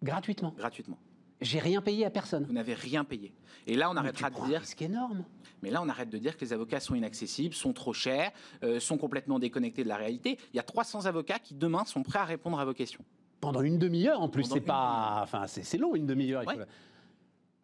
Gratuitement. 0.04 0.54
gratuitement. 0.56 0.98
J'ai 1.40 1.58
rien 1.58 1.80
payé 1.82 2.06
à 2.06 2.10
personne. 2.10 2.44
Vous 2.44 2.52
n'avez 2.52 2.74
rien 2.74 3.04
payé. 3.04 3.32
Et 3.66 3.76
là, 3.76 3.90
on 3.90 3.94
Mais 3.94 4.00
arrêtera 4.00 4.30
de 4.30 4.46
dire 4.46 4.60
risque 4.60 4.82
énorme. 4.82 5.24
Mais 5.62 5.70
là, 5.70 5.82
on 5.82 5.88
arrête 5.88 6.10
de 6.10 6.18
dire 6.18 6.36
que 6.36 6.44
les 6.44 6.52
avocats 6.52 6.80
sont 6.80 6.94
inaccessibles, 6.94 7.54
sont 7.54 7.72
trop 7.72 7.92
chers, 7.92 8.32
euh, 8.62 8.80
sont 8.80 8.98
complètement 8.98 9.38
déconnectés 9.38 9.82
de 9.82 9.88
la 9.88 9.96
réalité. 9.96 10.38
Il 10.52 10.56
y 10.56 10.60
a 10.60 10.62
300 10.62 11.06
avocats 11.06 11.38
qui, 11.38 11.54
demain, 11.54 11.84
sont 11.84 12.02
prêts 12.02 12.18
à 12.18 12.24
répondre 12.24 12.60
à 12.60 12.64
vos 12.64 12.74
questions. 12.74 13.04
Pendant 13.40 13.62
une 13.62 13.78
demi-heure 13.78 14.20
en 14.20 14.28
plus, 14.28 14.44
c'est 14.44 14.60
pas. 14.60 15.20
Enfin, 15.22 15.46
c'est 15.46 15.64
c'est 15.64 15.78
long 15.78 15.94
une 15.94 16.06
demi-heure. 16.06 16.46
Ouais. 16.46 16.56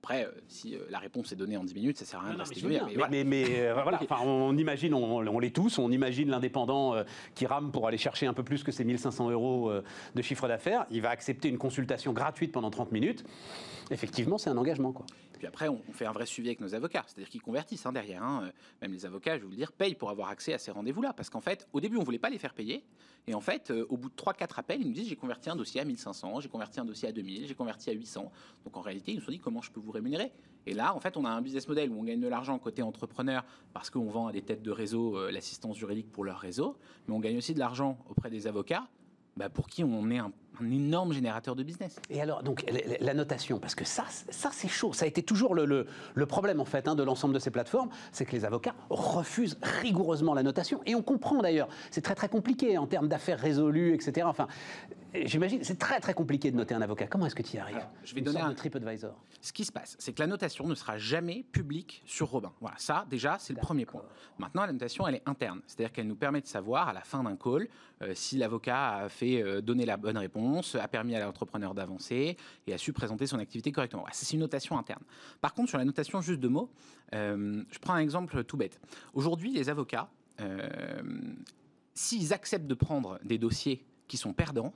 Après, 0.02 0.24
euh, 0.24 0.30
si 0.48 0.74
euh, 0.74 0.78
la 0.88 0.98
réponse 0.98 1.30
est 1.30 1.36
donnée 1.36 1.58
en 1.58 1.64
10 1.64 1.74
minutes, 1.74 1.98
ça 1.98 2.06
sert 2.06 2.20
à 2.20 2.22
rien 2.22 2.32
Non, 2.32 2.38
de 2.38 2.42
mais 2.44 2.48
rester 2.54 2.66
mais 2.66 2.80
Mais, 2.86 2.94
voilà. 2.94 3.08
mais- 3.10 3.24
mais, 3.24 3.44
euh, 3.60 3.74
voilà, 3.82 4.00
enfin, 4.02 4.16
on 4.24 4.56
imagine, 4.56 4.94
on, 4.94 5.18
on 5.18 5.38
l'est 5.38 5.54
tous, 5.54 5.78
on 5.78 5.90
imagine 5.90 6.30
l'indépendant 6.30 6.94
euh, 6.94 7.04
qui 7.34 7.44
rame 7.44 7.70
pour 7.70 7.86
aller 7.86 7.98
chercher 7.98 8.26
un 8.26 8.32
peu 8.32 8.42
plus 8.42 8.62
que 8.64 8.72
ses 8.72 8.84
1500 8.84 9.30
euros 9.30 9.68
euh, 9.68 9.84
de 10.14 10.22
chiffre 10.22 10.48
d'affaires. 10.48 10.86
Il 10.90 11.02
va 11.02 11.10
accepter 11.10 11.48
une 11.48 11.58
consultation 11.58 12.14
gratuite 12.14 12.50
pendant 12.50 12.70
30 12.70 12.92
minutes. 12.92 13.24
Effectivement, 13.90 14.38
c'est 14.38 14.48
un 14.48 14.56
engagement. 14.56 14.92
Quoi. 14.92 15.04
Puis 15.40 15.46
après, 15.46 15.68
on, 15.68 15.80
fait 15.94 16.04
un 16.04 16.12
vrai 16.12 16.26
suivi 16.26 16.50
avec 16.50 16.60
nos 16.60 16.74
avocats, 16.74 17.02
c'est-à-dire 17.06 17.30
qu'ils 17.30 17.40
convertissent 17.40 17.86
hein, 17.86 17.92
derrière. 17.92 18.22
hein. 18.22 18.42
Euh, 18.44 18.50
Même 18.82 18.92
les 18.92 19.06
avocats, 19.06 19.36
je 19.36 19.40
vais 19.40 19.44
vous 19.46 19.50
le 19.52 19.56
dire, 19.56 19.72
payent 19.72 19.94
pour 19.94 20.10
avoir 20.10 20.28
accès 20.28 20.52
à 20.52 20.58
ces 20.58 20.70
rendez-vous-là. 20.70 21.14
Parce 21.14 21.30
qu'en 21.30 21.40
fait, 21.40 21.66
au 21.72 21.80
début, 21.80 21.96
on 21.96 22.02
voulait 22.04 22.18
pas 22.18 22.28
les 22.28 22.36
faire 22.36 22.52
payer. 22.52 22.84
Et 23.26 23.32
en 23.32 23.40
fait, 23.40 23.70
euh, 23.70 23.86
au 23.88 23.96
bout 23.96 24.10
de 24.10 24.14
3-4 24.14 24.58
appels, 24.58 24.82
ils 24.82 24.86
nous 24.86 24.92
disent 24.92 25.08
j'ai 25.08 25.16
converti 25.16 25.48
un 25.48 25.56
dossier 25.56 25.80
à 25.80 25.86
1500, 25.86 26.40
j'ai 26.40 26.50
converti 26.50 26.78
un 26.78 26.84
dossier 26.84 27.08
à 27.08 27.12
2000, 27.12 27.46
j'ai 27.46 27.54
converti 27.54 27.88
à 27.88 27.94
800. 27.94 28.30
Donc 28.66 28.76
en 28.76 28.82
réalité, 28.82 29.12
ils 29.12 29.18
nous 29.18 29.24
ont 29.26 29.30
dit 29.30 29.38
comment 29.38 29.62
je 29.62 29.70
peux 29.70 29.80
vous 29.80 29.92
rémunérer? 29.92 30.30
Et 30.66 30.74
là, 30.74 30.94
en 30.94 31.00
fait, 31.00 31.16
on 31.16 31.24
a 31.24 31.30
un 31.30 31.40
business 31.40 31.66
model 31.68 31.90
où 31.90 31.98
on 31.98 32.04
gagne 32.04 32.20
de 32.20 32.28
l'argent 32.28 32.58
côté 32.58 32.82
entrepreneur 32.82 33.42
parce 33.72 33.88
qu'on 33.88 34.10
vend 34.10 34.26
à 34.26 34.32
des 34.32 34.42
têtes 34.42 34.62
de 34.62 34.70
réseau 34.70 35.16
euh, 35.16 35.30
l'assistance 35.30 35.78
juridique 35.78 36.12
pour 36.12 36.22
leur 36.22 36.38
réseau. 36.38 36.76
Mais 37.08 37.14
on 37.14 37.20
gagne 37.20 37.38
aussi 37.38 37.54
de 37.54 37.58
l'argent 37.58 37.96
auprès 38.10 38.28
des 38.28 38.46
avocats 38.46 38.86
bah, 39.38 39.48
pour 39.48 39.68
qui 39.68 39.84
on 39.84 40.10
est 40.10 40.18
un, 40.18 40.32
un 40.62 40.70
énorme 40.70 41.12
générateur 41.12 41.54
de 41.56 41.62
business. 41.62 41.96
Et 42.10 42.20
alors, 42.20 42.42
donc, 42.42 42.64
la, 43.00 43.14
notation, 43.14 43.58
parce 43.58 43.74
que 43.74 43.84
ça, 43.84 44.04
c'est- 44.08 44.68
chaud. 44.68 44.92
Ça 44.92 45.04
a 45.04 45.08
été 45.08 45.22
toujours 45.22 45.54
le, 45.54 45.64
le- 45.64 45.86
le 46.14 46.26
problème, 46.26 46.60
en 46.60 46.64
fait, 46.64 46.86
hein, 46.88 46.94
de 46.94 47.02
l'ensemble 47.02 47.34
de 47.34 47.38
ces 47.38 47.50
plateformes, 47.50 47.88
c'est 48.12 48.24
que 48.24 48.32
les 48.32 48.44
avocats 48.44 48.74
refusent 48.90 49.56
rigoureusement 49.62 50.34
la 50.34 50.42
notation. 50.42 50.80
Et 50.86 50.94
on 50.94 51.02
comprend 51.02 51.40
d'ailleurs, 51.42 51.68
c'est 51.90 52.02
très 52.02 52.14
très 52.14 52.28
compliqué 52.28 52.76
en 52.78 52.86
termes 52.86 53.08
d'affaires 53.08 53.38
résolues, 53.38 53.94
etc. 53.94 54.26
Enfin, 54.28 54.46
j'imagine, 55.14 55.62
c'est 55.64 55.78
très 55.78 56.00
très 56.00 56.14
compliqué 56.14 56.50
de 56.50 56.56
noter 56.56 56.74
un 56.74 56.82
avocat. 56.82 57.06
Comment 57.06 57.26
est-ce 57.26 57.34
que 57.34 57.42
tu 57.42 57.56
y 57.56 57.58
arrives 57.58 57.76
Alors, 57.76 57.90
je 58.04 58.14
vais 58.14 58.20
Une 58.20 58.24
donner 58.26 58.40
un- 58.40 58.50
de 58.50 58.54
TripAdvisor. 58.54 59.14
Ce 59.40 59.52
qui 59.52 59.64
se 59.64 59.72
passe, 59.72 59.96
c'est 59.98 60.12
que 60.12 60.20
la 60.20 60.26
notation 60.26 60.66
ne 60.66 60.74
sera 60.74 60.98
jamais 60.98 61.44
publique 61.52 62.02
sur 62.06 62.28
Robin. 62.30 62.52
Voilà, 62.60 62.76
ça 62.78 63.06
déjà, 63.10 63.36
c'est 63.38 63.52
le 63.52 63.60
premier 63.60 63.86
point. 63.86 64.02
Maintenant, 64.38 64.64
la 64.66 64.72
notation, 64.72 65.06
elle 65.08 65.16
est 65.16 65.22
interne. 65.28 65.60
C'est-à-dire 65.66 65.92
qu'elle 65.92 66.06
nous 66.06 66.16
permet 66.16 66.40
de 66.40 66.46
savoir 66.46 66.88
à 66.88 66.92
la 66.92 67.00
fin 67.02 67.22
d'un 67.22 67.36
call 67.36 67.68
euh, 68.02 68.12
si 68.14 68.36
l'avocat 68.38 68.94
a 68.96 69.08
fait 69.08 69.42
euh, 69.42 69.60
donner 69.60 69.84
la 69.86 69.96
bonne 69.96 70.18
réponse, 70.18 70.74
a 70.74 70.88
permis 70.88 71.14
à 71.14 71.20
l'entrepreneur 71.24 71.74
d'avancer 71.74 72.36
et 72.66 72.72
a 72.74 72.78
su 72.78 72.92
présenter 72.92 73.26
son 73.26 73.38
activité 73.38 73.72
correctement. 73.72 74.04
C'est 74.12 74.32
une 74.34 74.40
notation 74.40 74.78
interne. 74.78 75.02
Par 75.40 75.54
contre, 75.54 75.68
sur 75.70 75.78
la 75.78 75.84
notation, 75.84 76.20
juste 76.20 76.40
deux 76.40 76.48
mots, 76.48 76.70
euh, 77.14 77.62
je 77.70 77.78
prends 77.78 77.94
un 77.94 77.98
exemple 78.00 78.44
tout 78.44 78.56
bête. 78.56 78.80
Aujourd'hui, 79.14 79.52
les 79.52 79.68
avocats, 79.68 80.08
s'ils 81.94 82.32
acceptent 82.32 82.66
de 82.66 82.74
prendre 82.74 83.18
des 83.24 83.38
dossiers 83.38 83.84
qui 84.08 84.16
sont 84.16 84.32
perdants, 84.32 84.72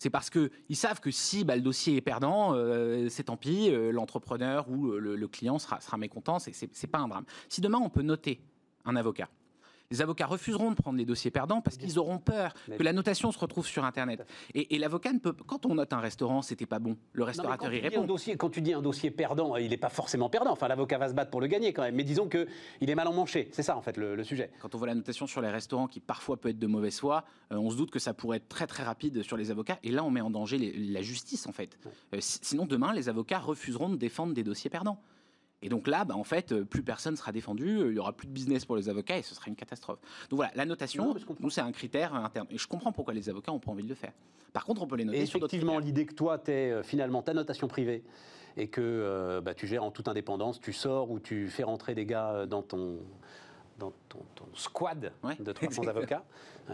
c'est 0.00 0.10
parce 0.10 0.30
qu'ils 0.30 0.50
savent 0.76 0.98
que 0.98 1.12
si 1.12 1.44
bah, 1.44 1.54
le 1.54 1.62
dossier 1.62 1.94
est 1.94 2.00
perdant, 2.00 2.54
euh, 2.54 3.08
c'est 3.08 3.24
tant 3.24 3.36
pis, 3.36 3.70
l'entrepreneur 3.92 4.68
ou 4.68 4.90
le, 4.92 5.28
client 5.28 5.60
sera, 5.60 5.80
sera 5.80 5.96
mécontent, 5.98 6.38
c'est 6.40 6.86
pas 6.88 6.98
un 6.98 7.06
drame. 7.06 7.24
Si 7.48 7.60
demain 7.60 7.78
on 7.80 7.90
peut 7.90 8.02
noter 8.02 8.40
un 8.84 8.96
avocat 8.96 9.28
les 9.90 10.02
avocats 10.02 10.26
refuseront 10.26 10.70
de 10.70 10.76
prendre 10.76 10.98
les 10.98 11.04
dossiers 11.04 11.30
perdants 11.30 11.60
parce 11.60 11.76
qu'ils 11.76 11.98
auront 11.98 12.18
peur 12.18 12.54
que 12.78 12.82
la 12.82 12.92
notation 12.92 13.32
se 13.32 13.38
retrouve 13.38 13.66
sur 13.66 13.84
Internet. 13.84 14.24
Et, 14.54 14.78
l'avocat 14.78 15.12
ne 15.12 15.18
peut. 15.18 15.32
Quand 15.32 15.66
on 15.66 15.74
note 15.74 15.92
un 15.92 16.00
restaurant, 16.00 16.42
c'était 16.42 16.66
pas 16.66 16.78
bon. 16.78 16.96
Le 17.12 17.24
restaurateur 17.24 17.72
y 17.74 17.80
répond. 17.80 18.04
Dossier, 18.04 18.36
quand 18.36 18.50
tu 18.50 18.62
dis 18.62 18.72
un 18.72 18.82
dossier 18.82 19.10
perdant, 19.10 19.56
il 19.56 19.70
n'est 19.70 19.76
pas 19.76 19.88
forcément 19.88 20.30
perdant. 20.30 20.52
Enfin, 20.52 20.68
l'avocat 20.68 20.98
va 20.98 21.08
se 21.08 21.14
battre 21.14 21.30
pour 21.30 21.40
le 21.40 21.48
gagner 21.48 21.72
quand 21.72 21.82
même. 21.82 21.94
Mais 21.94 22.04
disons 22.04 22.28
qu'il 22.28 22.46
est 22.80 22.94
mal 22.94 23.08
en 23.08 23.12
manché. 23.12 23.48
C'est 23.52 23.62
ça 23.62 23.76
en 23.76 23.82
fait 23.82 23.96
le, 23.96 24.22
sujet. 24.22 24.50
Quand 24.60 24.74
on 24.74 24.78
voit 24.78 24.86
la 24.86 24.94
notation 24.94 25.26
sur 25.26 25.40
les 25.40 25.50
restaurants 25.50 25.88
qui 25.88 26.00
parfois 26.00 26.36
peut 26.36 26.50
être 26.50 26.58
de 26.58 26.66
mauvaise 26.66 26.98
foi, 26.98 27.24
euh, 27.52 27.56
on 27.56 27.70
se 27.70 27.76
doute 27.76 27.90
que 27.90 27.98
ça 27.98 28.14
pourrait 28.14 28.36
être 28.38 28.48
très 28.48 28.66
très 28.66 28.84
rapide 28.84 29.22
sur 29.22 29.36
les 29.36 29.50
avocats. 29.50 29.78
Et 29.82 29.90
là, 29.90 30.04
on 30.04 30.10
met 30.10 30.20
en 30.20 30.30
danger 30.30 30.58
la 30.58 31.02
justice 31.02 31.46
en 31.46 31.52
fait. 31.52 31.78
Euh, 32.14 32.18
sinon, 32.20 32.64
demain, 32.64 32.92
les 32.92 33.08
avocats 33.08 33.38
refuseront 33.38 33.88
de 33.88 33.96
défendre 33.96 34.34
des 34.34 34.44
dossiers 34.44 34.70
perdants. 34.70 35.00
Et 35.62 35.68
donc 35.68 35.86
là, 35.86 36.04
bah, 36.04 36.16
en 36.16 36.24
fait, 36.24 36.52
euh, 36.52 36.64
plus 36.64 36.82
personne 36.82 37.16
sera 37.16 37.32
défendu, 37.32 37.78
euh, 37.78 37.90
il 37.90 37.96
y 37.96 37.98
aura 37.98 38.12
plus 38.12 38.26
de 38.26 38.32
business 38.32 38.64
pour 38.64 38.76
les 38.76 38.88
avocats 38.88 39.18
et 39.18 39.22
ce 39.22 39.34
sera 39.34 39.46
une 39.48 39.56
catastrophe. 39.56 39.98
Donc 40.30 40.38
voilà, 40.38 40.52
la 40.54 40.64
notation, 40.64 41.14
nous, 41.40 41.50
c'est 41.50 41.60
un 41.60 41.72
critère 41.72 42.14
interne. 42.14 42.46
Et 42.50 42.58
je 42.58 42.66
comprends 42.66 42.92
pourquoi 42.92 43.12
les 43.12 43.28
avocats 43.28 43.52
n'ont 43.52 43.58
pas 43.58 43.70
envie 43.70 43.82
de 43.82 43.88
le 43.88 43.94
faire. 43.94 44.12
Par 44.52 44.64
contre, 44.64 44.82
on 44.82 44.86
peut 44.86 44.96
les 44.96 45.04
noter 45.04 45.26
sur 45.26 45.38
d'autres 45.38 45.54
Effectivement, 45.54 45.78
l'idée 45.78 46.06
que 46.06 46.14
toi, 46.14 46.38
tu 46.38 46.50
es 46.50 46.70
euh, 46.70 46.82
finalement 46.82 47.22
ta 47.22 47.34
notation 47.34 47.68
privée 47.68 48.02
et 48.56 48.68
que 48.68 49.40
bah, 49.44 49.54
tu 49.54 49.68
gères 49.68 49.84
en 49.84 49.92
toute 49.92 50.08
indépendance, 50.08 50.60
tu 50.60 50.72
sors 50.72 51.10
ou 51.10 51.20
tu 51.20 51.48
fais 51.48 51.62
rentrer 51.62 51.94
des 51.94 52.04
gars 52.04 52.46
dans 52.46 52.62
ton, 52.62 52.98
dans 53.78 53.92
ton, 54.08 54.18
squad 54.54 55.12
de 55.38 55.52
300 55.52 55.82
avocats, 55.86 56.24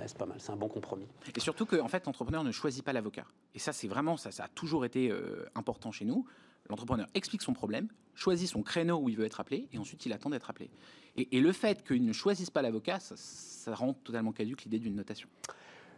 c'est 0.07 0.16
pas 0.16 0.24
mal, 0.24 0.39
c'est 0.41 0.53
un 0.53 0.57
bon 0.57 0.68
compromis. 0.68 1.07
Et 1.37 1.39
surtout 1.39 1.66
que 1.66 1.76
en 1.76 1.89
fait, 1.89 2.07
l'entrepreneur 2.07 2.45
ne 2.45 2.51
choisit 2.51 2.82
pas 2.82 2.95
l'avocat. 2.95 3.26
Et 3.55 3.59
ça, 3.59 3.74
c'est 3.74 3.89
vraiment 3.89 4.16
ça, 4.16 4.30
ça 4.30 4.45
a 4.45 4.49
toujours 4.49 4.87
été 4.87 5.12
important 5.55 5.93
chez 5.93 6.07
nous. 6.07 6.26
L'entrepreneur 6.69 7.07
explique 7.14 7.43
son 7.43 7.53
problème, 7.53 7.89
choisit 8.14 8.49
son 8.49 8.62
créneau 8.62 8.99
où 8.99 9.09
il 9.09 9.17
veut 9.17 9.25
être 9.25 9.41
appelé, 9.41 9.69
et 9.73 9.79
ensuite 9.79 10.07
il 10.07 10.12
attend 10.12 10.31
d'être 10.31 10.51
appelé. 10.51 10.71
Et, 11.17 11.41
le 11.41 11.53
fait 11.53 11.83
qu'il 11.87 12.05
ne 12.05 12.12
choisisse 12.12 12.51
pas 12.51 12.62
l'avocat, 12.62 12.99
ça, 13.01 13.75
rend 13.75 13.95
totalement 13.95 14.33
caduque 14.33 14.64
l'idée 14.64 14.79
d'une 14.79 14.95
notation. 14.95 15.29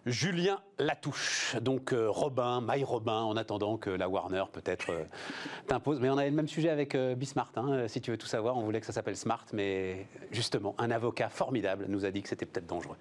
Julien 0.06 0.60
Latouche, 0.78 1.56
donc 1.60 1.92
euh, 1.92 2.08
Robin, 2.08 2.60
My 2.66 2.84
Robin, 2.84 3.20
en 3.20 3.36
attendant 3.36 3.76
que 3.76 3.90
la 3.90 4.08
Warner 4.08 4.44
peut-être 4.52 4.90
euh, 4.90 5.04
t'impose. 5.66 6.00
Mais 6.00 6.08
on 6.08 6.16
avait 6.16 6.30
le 6.30 6.36
même 6.36 6.48
sujet 6.48 6.70
avec 6.70 6.94
euh, 6.94 7.14
Bismart, 7.14 7.50
hein, 7.56 7.88
si 7.88 8.00
tu 8.00 8.12
veux 8.12 8.16
tout 8.16 8.28
savoir. 8.28 8.56
On 8.56 8.62
voulait 8.62 8.80
que 8.80 8.86
ça 8.86 8.92
s'appelle 8.92 9.16
Smart, 9.16 9.44
mais 9.52 10.06
justement, 10.30 10.74
un 10.78 10.90
avocat 10.92 11.28
formidable 11.28 11.86
nous 11.88 12.04
a 12.04 12.10
dit 12.10 12.22
que 12.22 12.28
c'était 12.28 12.46
peut-être 12.46 12.66
dangereux. 12.66 12.96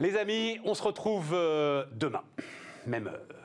Les 0.00 0.16
amis, 0.16 0.58
on 0.64 0.74
se 0.74 0.82
retrouve 0.82 1.32
demain, 1.32 2.22
même 2.86 3.08
heure. 3.08 3.43